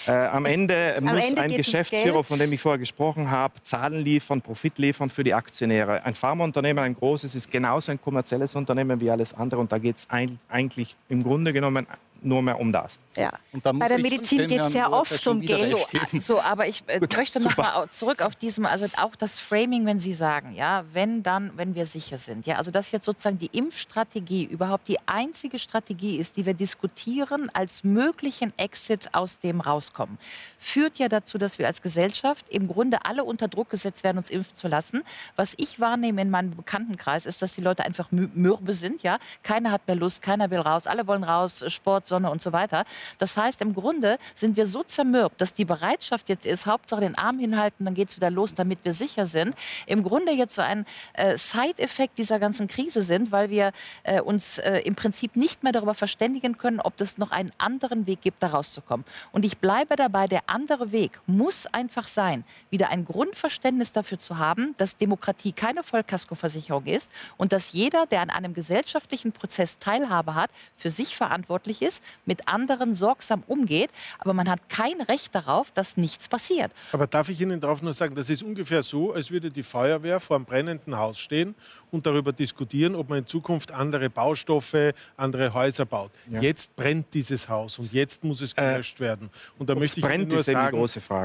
Äh, 0.08 0.12
am 0.12 0.46
Ende 0.46 0.98
muss 1.02 1.30
Ende 1.30 1.42
ein 1.42 1.52
Geschäftsführer, 1.52 2.24
von 2.24 2.40
dem 2.40 2.52
ich 2.52 2.62
vorher 2.62 2.80
gesprochen 2.80 3.32
habe, 3.32 3.54
Zahlen 3.64 4.04
liefern, 4.04 4.42
Profit 4.42 4.78
liefern 4.78 5.10
für 5.10 5.24
die 5.24 5.34
Aktionäre. 5.34 6.04
Ein 6.04 6.16
Pharmaunternehmen, 6.16 6.84
ein 6.84 6.96
großes, 6.96 7.36
ist 7.36 7.52
genauso 7.52 7.92
ein 7.92 8.02
kommerzielles 8.02 8.56
Unternehmen 8.56 9.00
wie 9.00 9.10
alles 9.10 9.34
andere. 9.34 9.62
Und 9.62 9.72
da 9.72 9.78
geht 9.78 9.98
es 9.98 10.08
eigentlich 10.50 10.96
im 11.10 11.24
Grunde 11.24 11.54
genommen 11.54 11.88
nur 12.26 12.42
mehr 12.42 12.60
um 12.60 12.72
das. 12.72 12.98
Ja. 13.16 13.32
Bei 13.52 13.88
der 13.88 14.00
Medizin 14.00 14.48
geht 14.48 14.60
es 14.60 14.74
Lorca 14.74 14.90
oft 14.90 15.28
um 15.28 15.40
Geld. 15.40 15.70
So, 15.70 15.78
so, 16.20 16.42
aber 16.42 16.68
ich 16.68 16.84
äh, 16.88 17.00
möchte 17.00 17.40
noch 17.40 17.52
super. 17.52 17.62
mal 17.62 17.90
zurück 17.92 18.22
auf 18.22 18.36
diesem, 18.36 18.66
also 18.66 18.88
auch 18.98 19.16
das 19.16 19.40
Framing, 19.40 19.86
wenn 19.86 20.00
Sie 20.00 20.14
sagen, 20.14 20.56
ja, 20.56 20.84
wenn 20.94 21.22
dann, 21.22 21.52
wenn 21.56 21.76
wir 21.76 21.86
sicher 21.86 22.18
sind, 22.18 22.48
ja, 22.48 22.58
also 22.58 22.72
dass 22.72 22.92
jetzt 22.92 23.06
sozusagen 23.06 23.38
die 23.38 23.50
Impfstrategie 23.56 24.46
überhaupt 24.46 24.88
die 24.88 24.98
einzige 25.06 25.60
Strategie 25.60 26.18
ist, 26.18 26.38
die 26.38 26.46
wir 26.46 26.56
diskutieren 26.56 27.52
als 27.54 27.84
möglichen 27.84 28.52
Exit 28.58 29.14
aus 29.14 29.40
dem 29.40 29.62
rauskommen, 29.62 30.18
führt 30.58 30.98
ja 30.98 31.08
dazu, 31.08 31.38
dass 31.38 31.60
wir 31.60 31.68
als 31.68 31.82
Gesellschaft 31.84 32.50
im 32.50 32.68
Grunde 32.68 33.06
alle 33.06 33.24
unter 33.24 33.48
Druck 33.48 33.70
gesetzt 33.70 34.04
werden, 34.04 34.18
uns 34.18 34.32
impfen 34.32 34.56
zu 34.56 34.68
lassen. 34.68 35.04
Was 35.36 35.54
ich 35.58 35.80
wahrnehme 35.80 36.22
in 36.22 36.30
meinem 36.32 36.56
Bekanntenkreis 36.56 37.28
ist, 37.28 37.42
dass 37.44 37.54
die 37.54 37.62
Leute 37.62 37.86
einfach 37.86 38.12
mü- 38.12 38.30
mürbe 38.34 38.74
sind, 38.74 39.04
ja, 39.04 39.20
keiner 39.44 39.72
hat 39.72 39.86
mehr 39.88 39.96
Lust, 39.96 40.24
keiner 40.24 40.50
will 40.50 40.60
raus, 40.60 40.88
alle 40.88 41.06
wollen 41.06 41.24
raus, 41.24 41.64
Sport, 41.68 42.08
Sonne 42.14 42.30
und 42.30 42.44
so 42.44 42.54
weiter. 42.54 42.86
Das 43.18 43.36
heißt, 43.38 43.60
im 43.62 43.74
Grunde 43.74 44.20
sind 44.36 44.56
wir 44.56 44.68
so 44.68 44.84
zermürbt, 44.84 45.42
dass 45.42 45.56
die 45.56 45.66
Bereitschaft 45.66 46.30
jetzt 46.30 46.46
ist, 46.46 46.68
Hauptsache 46.68 47.02
den 47.02 47.18
Arm 47.18 47.40
hinhalten, 47.40 47.86
dann 47.86 47.96
geht 47.96 48.10
es 48.10 48.18
wieder 48.18 48.30
los, 48.30 48.54
damit 48.54 48.78
wir 48.84 48.94
sicher 48.94 49.26
sind. 49.26 49.56
Im 49.88 50.04
Grunde 50.04 50.32
jetzt 50.32 50.54
so 50.54 50.62
ein 50.62 50.86
äh, 51.14 51.36
Side-Effekt 51.36 52.20
dieser 52.20 52.38
ganzen 52.38 52.68
Krise 52.68 53.02
sind, 53.02 53.32
weil 53.32 53.50
wir 53.50 53.72
äh, 54.04 54.22
uns 54.22 54.60
äh, 54.60 54.82
im 54.86 54.94
Prinzip 54.94 55.36
nicht 55.36 55.64
mehr 55.64 55.72
darüber 55.72 55.96
verständigen 55.96 56.56
können, 56.60 56.80
ob 56.80 57.02
es 57.02 57.18
noch 57.18 57.32
einen 57.32 57.52
anderen 57.58 58.06
Weg 58.06 58.22
gibt, 58.22 58.44
da 58.44 58.48
rauszukommen. 58.50 59.08
Und 59.32 59.44
ich 59.44 59.58
bleibe 59.58 59.96
dabei, 59.96 60.28
der 60.28 60.42
andere 60.46 60.92
Weg 60.92 61.20
muss 61.26 61.66
einfach 61.66 62.08
sein, 62.08 62.44
wieder 62.70 62.90
ein 62.90 63.06
Grundverständnis 63.06 63.92
dafür 63.92 64.20
zu 64.20 64.38
haben, 64.38 64.76
dass 64.78 64.98
Demokratie 64.98 65.54
keine 65.54 65.82
Vollkaskoversicherung 65.82 66.86
ist 66.86 67.12
und 67.38 67.54
dass 67.54 67.72
jeder, 67.72 68.06
der 68.06 68.22
an 68.22 68.30
einem 68.30 68.54
gesellschaftlichen 68.54 69.32
Prozess 69.32 69.80
Teilhabe 69.80 70.36
hat, 70.36 70.52
für 70.78 70.92
sich 70.92 71.16
verantwortlich 71.16 71.82
ist 71.82 72.03
mit 72.26 72.48
anderen 72.48 72.94
sorgsam 72.96 73.44
umgeht, 73.48 73.90
aber 74.20 74.34
man 74.34 74.50
hat 74.50 74.70
kein 74.70 75.02
Recht 75.02 75.36
darauf, 75.36 75.72
dass 75.72 75.98
nichts 75.98 76.28
passiert. 76.30 76.72
Aber 76.92 77.08
darf 77.08 77.30
ich 77.30 77.40
Ihnen 77.42 77.60
darauf 77.60 77.82
nur 77.82 77.94
sagen, 77.94 78.16
das 78.16 78.30
ist 78.30 78.44
ungefähr 78.44 78.84
so, 78.84 79.14
als 79.14 79.32
würde 79.32 79.50
die 79.50 79.64
Feuerwehr 79.64 80.20
vor 80.20 80.36
einem 80.36 80.46
brennenden 80.46 80.98
Haus 80.98 81.20
stehen 81.20 81.56
und 81.92 82.06
darüber 82.06 82.34
diskutieren, 82.34 82.96
ob 82.96 83.10
man 83.10 83.20
in 83.20 83.28
Zukunft 83.28 83.72
andere 83.72 84.10
Baustoffe, 84.10 84.94
andere 85.18 85.54
Häuser 85.54 85.86
baut. 85.86 86.12
Ja. 86.30 86.42
Jetzt 86.42 86.76
brennt 86.76 87.14
dieses 87.14 87.48
Haus 87.48 87.80
und 87.80 87.94
jetzt 87.94 88.24
muss 88.24 88.42
es 88.42 88.54
äh, 88.54 88.74
gelöscht 88.74 88.98
äh, 88.98 89.04
werden. 89.04 89.30
Und 89.58 89.70
da 89.70 89.76
möchte 89.76 90.00
ich 90.00 90.06
Ihnen 90.06 90.28
nur 90.28 90.44
sagen, 90.44 90.78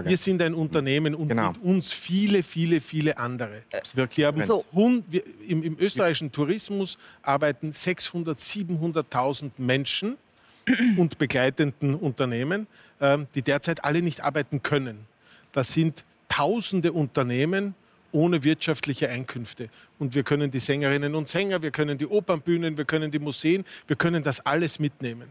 wir 0.04 0.16
sind 0.16 0.42
ein 0.42 0.54
Unternehmen 0.54 1.14
und 1.14 1.28
genau. 1.28 1.48
mit 1.48 1.62
uns 1.62 1.92
viele, 1.92 2.42
viele, 2.42 2.80
viele 2.80 3.16
andere. 3.18 3.62
Wir 3.94 4.26
haben 4.26 4.42
so. 4.42 4.64
wir, 4.72 5.22
im, 5.46 5.62
im, 5.62 5.78
österreichischen 5.78 6.32
Tourismus 6.32 6.98
arbeiten 7.22 7.70
600.000, 7.70 9.08
700.000 9.08 9.50
Menschen 9.58 10.16
und 10.96 11.18
begleitenden 11.18 11.94
Unternehmen, 11.94 12.66
äh, 13.00 13.18
die 13.34 13.42
derzeit 13.42 13.84
alle 13.84 14.02
nicht 14.02 14.22
arbeiten 14.22 14.62
können. 14.62 15.06
Das 15.52 15.72
sind 15.72 16.04
tausende 16.28 16.92
Unternehmen, 16.92 17.74
ohne 18.12 18.42
wirtschaftliche 18.44 19.08
Einkünfte. 19.08 19.68
Und 19.98 20.14
wir 20.14 20.22
können 20.22 20.50
die 20.50 20.60
Sängerinnen 20.60 21.14
und 21.14 21.28
Sänger, 21.28 21.62
wir 21.62 21.70
können 21.70 21.98
die 21.98 22.06
Opernbühnen, 22.06 22.76
wir 22.76 22.84
können 22.84 23.10
die 23.10 23.18
Museen, 23.18 23.64
wir 23.86 23.96
können 23.96 24.22
das 24.22 24.44
alles 24.44 24.78
mitnehmen. 24.78 25.28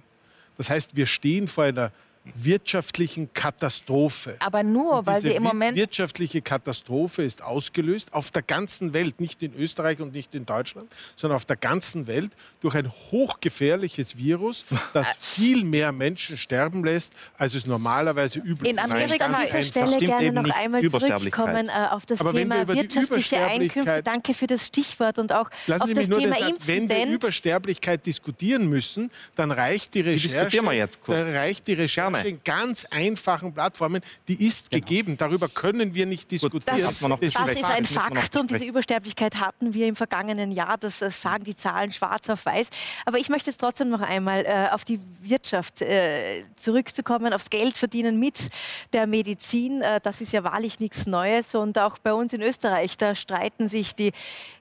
Das 0.57 0.69
heißt, 0.69 0.95
wir 0.95 1.05
stehen 1.05 1.47
vor 1.47 1.65
einer 1.65 1.91
wirtschaftlichen 2.35 3.31
Katastrophe. 3.33 4.35
Aber 4.39 4.63
nur, 4.63 5.05
weil 5.05 5.23
wir 5.23 5.35
im 5.35 5.43
Moment. 5.43 5.77
Die 5.77 5.81
wirtschaftliche 5.81 6.41
Katastrophe 6.41 7.23
ist 7.23 7.43
ausgelöst 7.43 8.13
auf 8.13 8.31
der 8.31 8.41
ganzen 8.41 8.93
Welt, 8.93 9.19
nicht 9.19 9.43
in 9.43 9.53
Österreich 9.55 9.99
und 9.99 10.13
nicht 10.13 10.33
in 10.35 10.45
Deutschland, 10.45 10.91
sondern 11.15 11.35
auf 11.35 11.45
der 11.45 11.57
ganzen 11.57 12.07
Welt 12.07 12.31
durch 12.61 12.75
ein 12.75 12.91
hochgefährliches 13.11 14.17
Virus, 14.17 14.65
das 14.93 15.07
viel 15.19 15.63
mehr 15.63 15.91
Menschen 15.91 16.37
sterben 16.37 16.83
lässt, 16.83 17.13
als 17.37 17.55
es 17.55 17.67
normalerweise 17.67 18.39
üblich 18.39 18.71
ist. 18.71 18.71
In 18.71 18.79
Amerika 18.79 19.25
an 19.25 19.35
dieser 19.45 19.63
Stelle 19.63 19.97
gerne 19.97 20.31
noch 20.31 20.55
einmal 20.55 20.81
zurückkommen 20.81 21.69
äh, 21.69 21.87
auf 21.91 22.05
das 22.05 22.21
Aber 22.21 22.33
Thema 22.33 22.67
wirtschaftliche 22.67 23.39
Einkünfte. 23.45 24.01
Danke 24.03 24.33
für 24.33 24.47
das 24.47 24.67
Stichwort 24.67 25.19
und 25.19 25.31
auch 25.31 25.49
Lassen 25.67 25.81
auf 25.81 25.87
Sie 25.89 25.93
das 25.93 26.09
Thema 26.09 26.37
Impfen. 26.37 26.67
Wenn 26.67 26.89
wir 26.89 27.07
Übersterblichkeit 27.07 28.05
diskutieren 28.05 28.69
müssen, 28.69 29.11
dann 29.35 29.51
reicht 29.51 29.93
die 29.93 30.01
Recherche. 30.01 30.27
Die 30.27 30.33
diskutieren 30.33 30.65
wir 30.65 30.73
jetzt 30.73 31.01
kurz. 31.01 31.17
Dann 31.17 31.35
reicht 31.35 31.67
die 31.67 31.73
Recherche 31.73 31.97
in 32.25 32.41
ganz 32.43 32.85
einfachen 32.85 33.53
Plattformen, 33.53 34.01
die 34.27 34.47
ist 34.47 34.71
genau. 34.71 34.81
gegeben. 34.81 35.17
Darüber 35.17 35.47
können 35.47 35.93
wir 35.93 36.05
nicht 36.05 36.31
diskutieren. 36.31 36.63
Das, 36.65 36.99
das, 36.99 37.33
das 37.33 37.49
ist 37.49 37.65
ein 37.65 37.85
Fakt 37.85 38.35
und 38.35 38.51
diese 38.51 38.65
Übersterblichkeit 38.65 39.39
hatten 39.39 39.73
wir 39.73 39.87
im 39.87 39.95
vergangenen 39.95 40.51
Jahr. 40.51 40.77
Das, 40.77 40.99
das, 40.99 41.21
sagen 41.21 41.43
die 41.43 41.55
Zahlen 41.55 41.91
schwarz 41.91 42.29
auf 42.29 42.45
weiß. 42.45 42.69
Aber 43.05 43.17
ich 43.17 43.29
möchte 43.29 43.49
jetzt 43.49 43.59
trotzdem 43.59 43.89
noch 43.89 44.01
einmal 44.01 44.45
äh, 44.45 44.69
auf 44.71 44.85
die 44.85 44.99
Wirtschaft 45.21 45.81
äh, 45.81 46.43
zurückzukommen, 46.55 47.33
aufs 47.33 47.49
Geld 47.49 47.77
verdienen 47.77 48.19
mit 48.19 48.49
der 48.93 49.07
Medizin. 49.07 49.81
Äh, 49.81 49.99
das 50.01 50.21
ist 50.21 50.33
ja 50.33 50.43
wahrlich 50.43 50.79
nichts 50.79 51.05
Neues. 51.05 51.53
Und 51.55 51.77
auch 51.77 51.97
bei 51.97 52.13
uns 52.13 52.33
in 52.33 52.41
Österreich, 52.41 52.97
da 52.97 53.15
streiten 53.15 53.67
sich 53.67 53.95
die 53.95 54.11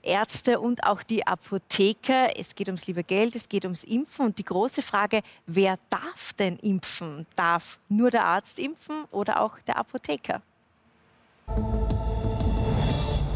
Ärzte 0.02 0.60
und 0.60 0.84
auch 0.84 1.02
die 1.02 1.26
Apotheker. 1.26 2.38
Es 2.38 2.54
geht 2.54 2.68
ums 2.68 2.86
liebe 2.86 3.04
Geld, 3.04 3.36
es 3.36 3.48
geht 3.48 3.64
ums 3.64 3.84
Impfen. 3.84 4.26
Und 4.26 4.38
die 4.38 4.44
große 4.44 4.82
Frage, 4.82 5.20
wer 5.46 5.78
darf 5.90 6.32
denn 6.34 6.56
impfen? 6.58 7.26
Darf 7.36 7.78
nur 7.88 8.10
der 8.10 8.24
Arzt 8.24 8.58
impfen 8.58 9.04
oder 9.10 9.40
auch 9.40 9.58
der 9.60 9.78
Apotheker. 9.78 10.42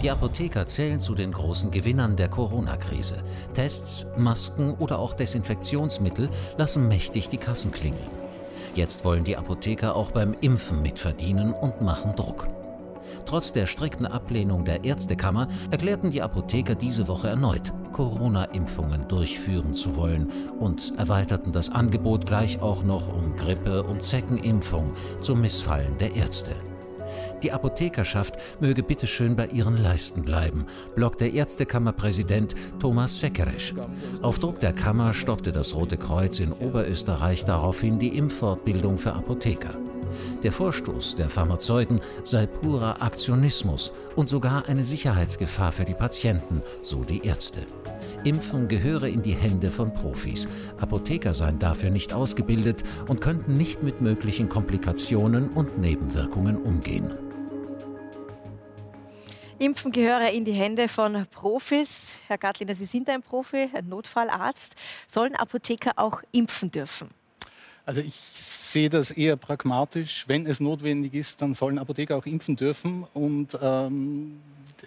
Die 0.03 0.11
Apotheker 0.11 0.67
zählen 0.67 0.99
zu 0.99 1.15
den 1.15 1.33
großen 1.33 1.71
Gewinnern 1.71 2.17
der 2.17 2.29
Corona-Krise. 2.29 3.23
Tests, 3.55 4.07
Masken 4.17 4.73
oder 4.75 4.99
auch 4.99 5.13
Desinfektionsmittel 5.13 6.31
lassen 6.57 6.89
mächtig 6.89 7.29
die 7.29 7.37
Kassen 7.37 7.71
klingeln. 7.71 8.11
Jetzt 8.75 9.05
wollen 9.05 9.25
die 9.25 9.37
Apotheker 9.37 9.95
auch 9.95 10.13
beim 10.13 10.33
Impfen 10.41 10.81
mitverdienen 10.81 11.53
und 11.53 11.83
machen 11.83 12.17
Druck. 12.17 12.49
Trotz 13.27 13.53
der 13.53 13.67
strikten 13.67 14.07
Ablehnung 14.07 14.65
der 14.65 14.85
Ärztekammer 14.85 15.49
erklärten 15.71 16.11
die 16.11 16.23
Apotheker 16.23 16.75
diese 16.75 17.09
Woche 17.09 17.29
erneut, 17.29 17.73
Corona-Impfungen 17.93 19.09
durchführen 19.09 19.75
zu 19.75 19.97
wollen 19.97 20.31
und 20.59 20.93
erweiterten 20.99 21.53
das 21.53 21.71
Angebot 21.71 22.27
gleich 22.27 22.61
auch 22.61 22.83
noch 22.83 23.13
um 23.13 23.37
Grippe- 23.37 23.83
und 23.83 24.03
Zeckenimpfung 24.03 24.93
zum 25.21 25.41
Missfallen 25.41 25.97
der 25.99 26.17
Ärzte. 26.17 26.53
Die 27.43 27.53
Apothekerschaft 27.53 28.37
möge 28.61 28.83
bitteschön 28.83 29.35
bei 29.35 29.47
ihren 29.47 29.83
Leisten 29.83 30.23
bleiben, 30.23 30.67
blockt 30.95 31.21
der 31.21 31.33
Ärztekammerpräsident 31.33 32.55
Thomas 32.79 33.19
Sekeresch. 33.19 33.75
Auf 34.21 34.39
Druck 34.39 34.61
der 34.61 34.73
Kammer 34.73 35.15
stoppte 35.15 35.51
das 35.51 35.75
Rote 35.75 35.97
Kreuz 35.97 36.39
in 36.39 36.53
Oberösterreich 36.53 37.45
daraufhin 37.45 37.99
die 37.99 38.17
Impffortbildung 38.17 38.99
für 38.99 39.15
Apotheker. 39.15 39.75
Der 40.43 40.53
Vorstoß 40.53 41.17
der 41.17 41.29
Pharmazeuten 41.29 42.01
sei 42.25 42.47
purer 42.47 43.03
Aktionismus 43.03 43.93
und 44.17 44.29
sogar 44.29 44.69
eine 44.69 44.85
Sicherheitsgefahr 44.85 45.73
für 45.73 45.85
die 45.85 45.95
Patienten, 45.95 46.63
so 46.83 47.05
die 47.05 47.25
Ärzte. 47.27 47.67
Impfen 48.25 48.69
gehöre 48.69 49.09
in 49.09 49.23
die 49.23 49.35
Hände 49.35 49.71
von 49.71 49.95
Profis. 49.95 50.49
Apotheker 50.79 51.35
seien 51.35 51.59
dafür 51.59 51.91
nicht 51.91 52.13
ausgebildet 52.13 52.85
und 53.09 53.21
könnten 53.21 53.57
nicht 53.57 53.83
mit 53.83 54.01
möglichen 54.01 54.49
Komplikationen 54.49 55.49
und 55.51 55.79
Nebenwirkungen 55.79 56.57
umgehen. 56.57 57.11
Impfen 59.59 59.93
gehöre 59.93 60.31
in 60.31 60.47
die 60.47 60.53
Hände 60.53 60.89
von 60.89 61.27
Profis. 61.31 62.19
Herr 62.29 62.39
Gartliner, 62.39 62.75
Sie 62.75 62.87
sind 62.87 63.11
ein 63.11 63.21
Profi, 63.21 63.69
ein 63.75 63.89
Notfallarzt. 63.89 64.75
Sollen 65.07 65.37
Apotheker 65.37 65.93
auch 65.97 66.23
impfen 66.33 66.71
dürfen? 66.71 67.11
Also 67.91 68.03
ich 68.03 68.15
sehe 68.15 68.89
das 68.89 69.11
eher 69.11 69.35
pragmatisch. 69.35 70.23
Wenn 70.29 70.47
es 70.47 70.61
notwendig 70.61 71.13
ist, 71.13 71.43
dann 71.43 71.55
sollen 71.55 71.77
Apotheker 71.77 72.17
auch 72.17 72.25
impfen 72.25 72.55
dürfen. 72.55 73.05
Und 73.15 73.59
ähm, 73.61 74.39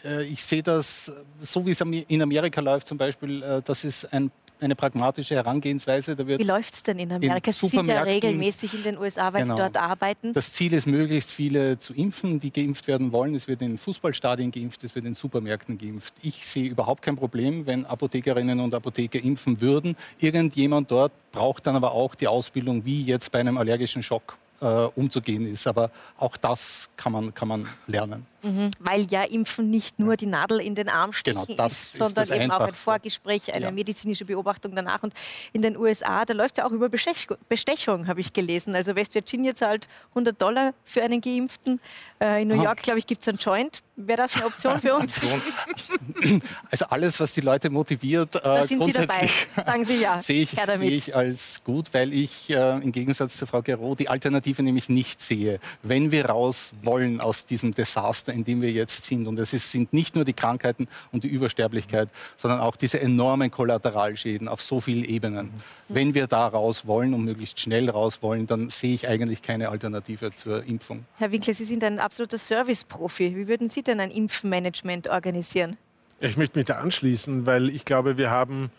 äh, 0.05 0.23
ich 0.23 0.41
sehe 0.41 0.63
das, 0.63 1.11
so 1.41 1.65
wie 1.65 1.71
es 1.71 1.81
in 1.81 2.21
Amerika 2.21 2.61
läuft 2.61 2.87
zum 2.87 2.97
Beispiel, 2.97 3.43
äh, 3.43 3.61
das 3.61 3.83
ist 3.83 4.13
ein 4.13 4.31
eine 4.63 4.75
pragmatische 4.75 5.35
Herangehensweise. 5.35 6.15
Da 6.15 6.27
Wie 6.27 6.43
läuft 6.43 6.73
es 6.73 6.83
denn 6.83 6.99
in 6.99 7.11
Amerika? 7.11 7.51
Sie 7.51 7.67
sind 7.67 7.87
ja 7.87 8.01
regelmäßig 8.01 8.73
in 8.73 8.83
den 8.83 8.97
USA, 8.97 9.33
weil 9.33 9.43
genau. 9.43 9.55
Sie 9.55 9.61
dort 9.61 9.77
arbeiten. 9.77 10.33
Das 10.33 10.53
Ziel 10.53 10.73
ist, 10.73 10.87
möglichst 10.87 11.31
viele 11.31 11.77
zu 11.77 11.93
impfen, 11.93 12.39
die 12.39 12.51
geimpft 12.51 12.87
werden 12.87 13.11
wollen. 13.11 13.35
Es 13.35 13.47
wird 13.47 13.61
in 13.61 13.77
Fußballstadien 13.77 14.51
geimpft, 14.51 14.83
es 14.83 14.95
wird 14.95 15.05
in 15.05 15.15
Supermärkten 15.15 15.77
geimpft. 15.77 16.13
Ich 16.21 16.45
sehe 16.45 16.69
überhaupt 16.69 17.01
kein 17.01 17.15
Problem, 17.15 17.65
wenn 17.65 17.85
Apothekerinnen 17.85 18.59
und 18.59 18.73
Apotheker 18.73 19.21
impfen 19.23 19.61
würden. 19.61 19.95
Irgendjemand 20.19 20.89
dort 20.91 21.11
braucht 21.31 21.67
dann 21.67 21.75
aber 21.75 21.91
auch 21.91 22.15
die 22.15 22.27
Ausbildung, 22.27 22.85
wie 22.85 23.03
jetzt 23.03 23.31
bei 23.31 23.39
einem 23.39 23.57
allergischen 23.57 24.03
Schock 24.03 24.37
äh, 24.61 24.65
umzugehen 24.65 25.45
ist. 25.45 25.67
Aber 25.67 25.91
auch 26.17 26.37
das 26.37 26.89
kann 26.95 27.11
man, 27.11 27.33
kann 27.33 27.47
man 27.47 27.67
lernen. 27.87 28.25
Mhm. 28.43 28.71
Weil 28.79 29.07
ja 29.09 29.23
Impfen 29.23 29.69
nicht 29.69 29.99
nur 29.99 30.17
die 30.17 30.25
Nadel 30.25 30.59
in 30.59 30.75
den 30.75 30.89
Arm 30.89 31.13
stechen 31.13 31.45
genau, 31.47 31.65
ist, 31.65 31.95
sondern 31.95 32.23
ist 32.23 32.31
eben 32.31 32.51
auch 32.51 32.59
ein 32.59 32.73
Vorgespräch, 32.73 33.53
eine 33.53 33.65
ja. 33.65 33.71
medizinische 33.71 34.25
Beobachtung 34.25 34.75
danach. 34.75 35.03
Und 35.03 35.13
in 35.53 35.61
den 35.61 35.77
USA, 35.77 36.25
da 36.25 36.33
läuft 36.33 36.57
ja 36.57 36.65
auch 36.65 36.71
über 36.71 36.89
Bestechung, 36.89 38.07
habe 38.07 38.19
ich 38.19 38.33
gelesen. 38.33 38.75
Also 38.75 38.95
West 38.95 39.15
Virginia 39.15 39.55
zahlt 39.55 39.87
100 40.09 40.41
Dollar 40.41 40.73
für 40.83 41.03
einen 41.03 41.21
Geimpften. 41.21 41.79
Äh, 42.19 42.41
in 42.41 42.47
New 42.49 42.61
York, 42.61 42.83
glaube 42.83 42.99
ich, 42.99 43.07
gibt 43.07 43.21
es 43.21 43.27
einen 43.27 43.37
Joint. 43.37 43.81
Wäre 43.95 44.23
das 44.23 44.35
eine 44.35 44.45
Option 44.45 44.81
für 44.81 44.95
uns? 44.95 45.19
also 46.71 46.85
alles, 46.85 47.19
was 47.19 47.33
die 47.33 47.41
Leute 47.41 47.69
motiviert, 47.69 48.35
äh, 48.43 48.63
sind 48.65 48.79
grundsätzlich 48.79 49.31
Sie 49.31 49.47
dabei. 49.55 49.71
Sagen 49.71 49.85
Sie 49.85 50.01
ja. 50.01 50.19
sehe 50.21 50.43
ich, 50.43 50.49
sehe 50.49 50.89
ich 50.89 51.15
als 51.15 51.61
gut, 51.63 51.93
weil 51.93 52.11
ich 52.11 52.49
äh, 52.49 52.81
im 52.81 52.91
Gegensatz 52.91 53.37
zu 53.37 53.45
Frau 53.45 53.61
Gero 53.61 53.93
die 53.93 54.09
Alternative 54.09 54.63
nämlich 54.63 54.89
nicht 54.89 55.21
sehe. 55.21 55.59
Wenn 55.83 56.11
wir 56.11 56.25
raus 56.25 56.73
wollen 56.81 57.21
aus 57.21 57.45
diesem 57.45 57.73
Desaster, 57.73 58.32
in 58.33 58.43
dem 58.43 58.61
wir 58.61 58.71
jetzt 58.71 59.05
sind. 59.05 59.27
Und 59.27 59.39
es 59.39 59.53
ist, 59.53 59.71
sind 59.71 59.93
nicht 59.93 60.15
nur 60.15 60.25
die 60.25 60.33
Krankheiten 60.33 60.87
und 61.11 61.23
die 61.23 61.27
Übersterblichkeit, 61.27 62.09
sondern 62.37 62.59
auch 62.59 62.75
diese 62.75 62.99
enormen 62.99 63.51
Kollateralschäden 63.51 64.47
auf 64.47 64.61
so 64.61 64.81
vielen 64.81 65.05
Ebenen. 65.05 65.51
Wenn 65.87 66.13
wir 66.13 66.27
da 66.27 66.47
raus 66.47 66.85
wollen 66.87 67.13
und 67.13 67.23
möglichst 67.23 67.59
schnell 67.59 67.89
raus 67.89 68.21
wollen, 68.21 68.47
dann 68.47 68.69
sehe 68.69 68.93
ich 68.93 69.07
eigentlich 69.07 69.41
keine 69.41 69.69
Alternative 69.69 70.31
zur 70.35 70.63
Impfung. 70.63 71.05
Herr 71.17 71.31
Winkler, 71.31 71.53
Sie 71.53 71.65
sind 71.65 71.83
ein 71.83 71.99
absoluter 71.99 72.37
Service-Profi. 72.37 73.35
Wie 73.35 73.47
würden 73.47 73.69
Sie 73.69 73.83
denn 73.83 73.99
ein 73.99 74.11
Impfmanagement 74.11 75.07
organisieren? 75.07 75.77
Ich 76.19 76.37
möchte 76.37 76.57
mich 76.57 76.65
da 76.65 76.75
anschließen, 76.75 77.45
weil 77.45 77.69
ich 77.69 77.85
glaube, 77.85 78.17
wir 78.17 78.31
haben 78.31 78.71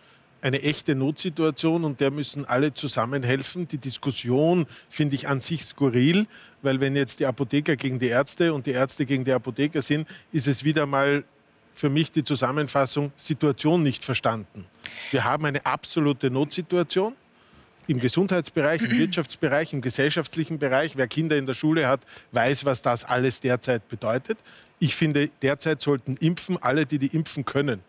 eine 0.45 0.63
echte 0.63 0.95
Notsituation 0.95 1.85
und 1.85 2.01
der 2.01 2.11
müssen 2.11 2.45
alle 2.45 2.75
zusammenhelfen. 2.75 3.67
Die 3.67 3.79
Diskussion 3.79 4.67
finde 4.91 5.17
ich 5.17 5.27
an 5.27 5.41
sich 5.41 5.65
skurril, 5.65 6.27
weil 6.61 6.81
wenn 6.81 6.95
jetzt 6.95 7.21
die 7.21 7.27
Apotheker 7.27 7.77
gegen 7.77 7.99
die 7.99 8.09
Ärzte 8.09 8.53
und 8.53 8.67
die 8.67 8.73
Ärzte 8.73 9.07
gegen 9.07 9.25
die 9.25 9.33
Apotheker 9.33 9.81
sind, 9.81 10.07
ist 10.33 10.47
es 10.47 10.63
wieder 10.63 10.85
mal 10.85 11.25
für 11.75 11.89
mich 11.89 12.13
die 12.13 12.25
Zusammenfassung 12.25 13.11
Situation 13.17 13.83
nicht 13.83 14.05
verstanden. 14.05 14.67
Wir 15.13 15.25
haben 15.25 15.47
eine 15.47 15.65
absolute 15.65 16.31
Notsituation 16.31 17.15
im 17.87 17.99
Gesundheitsbereich, 17.99 18.83
im 18.83 18.99
Wirtschaftsbereich, 18.99 19.73
im 19.73 19.81
gesellschaftlichen 19.81 20.59
Bereich. 20.59 20.95
Wer 20.95 21.09
Kinder 21.09 21.39
in 21.39 21.47
der 21.47 21.55
Schule 21.55 21.89
hat, 21.89 22.03
weiß, 22.33 22.67
was 22.67 22.83
das 22.83 23.05
alles 23.05 23.41
derzeit 23.41 23.89
bedeutet. 23.89 24.39
Ich 24.79 24.95
finde, 24.95 25.31
derzeit 25.41 25.81
sollten 25.81 26.19
impfen 26.19 26.63
alle, 26.63 26.85
die 26.85 26.99
die 26.99 27.17
impfen 27.17 27.47
können. 27.47 27.81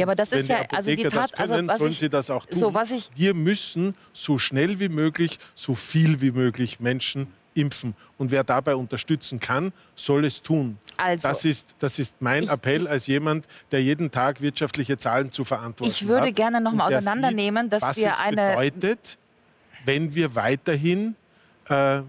Ja, 0.00 0.06
aber 0.06 0.14
das 0.14 0.30
Wenn 0.32 0.40
ist 0.40 0.48
ja, 0.48 0.58
also 0.74 0.90
die 0.94 1.02
Tat, 1.04 1.14
das 1.14 1.32
können, 1.32 1.52
also 1.52 1.68
was 1.68 1.78
sollen 1.78 1.90
ich, 1.92 1.98
sie 1.98 2.08
das 2.08 2.30
auch 2.30 2.46
tun. 2.46 2.58
so, 2.58 2.74
was 2.74 2.90
ich, 2.90 3.10
Wir 3.14 3.34
müssen 3.34 3.94
so 4.12 4.38
schnell 4.38 4.80
wie 4.80 4.88
möglich, 4.88 5.38
so 5.54 5.74
viel 5.74 6.20
wie 6.20 6.30
möglich 6.32 6.80
Menschen 6.80 7.28
impfen. 7.54 7.94
Und 8.16 8.30
wer 8.30 8.44
dabei 8.44 8.76
unterstützen 8.76 9.40
kann, 9.40 9.72
soll 9.96 10.24
es 10.24 10.40
tun. 10.42 10.78
Also. 10.96 11.28
das, 11.28 11.44
ist, 11.44 11.66
das 11.80 11.98
ist 11.98 12.14
mein 12.20 12.44
Ich- 12.44 12.50
Appell 12.50 12.86
als 12.86 13.06
jemand, 13.08 13.44
der 13.72 13.82
jeden 13.82 14.10
Tag 14.10 14.40
wirtschaftliche 14.40 14.96
Zahlen 14.98 15.32
zu 15.32 15.44
verantworten 15.44 15.90
hat. 15.92 16.00
Ich 16.00 16.06
würde 16.06 16.32
gerne 16.32 16.60
noch 16.60 16.72
mal 16.72 16.86
auseinandernehmen, 16.94 17.68
dass 17.68 17.82
was 17.82 17.96
wir 17.96 18.18
eine- 18.18 18.50
bedeutet, 18.50 19.18
wenn 19.84 20.14
wir 20.14 20.34
weiterhin 20.34 21.16
äh, 21.68 22.00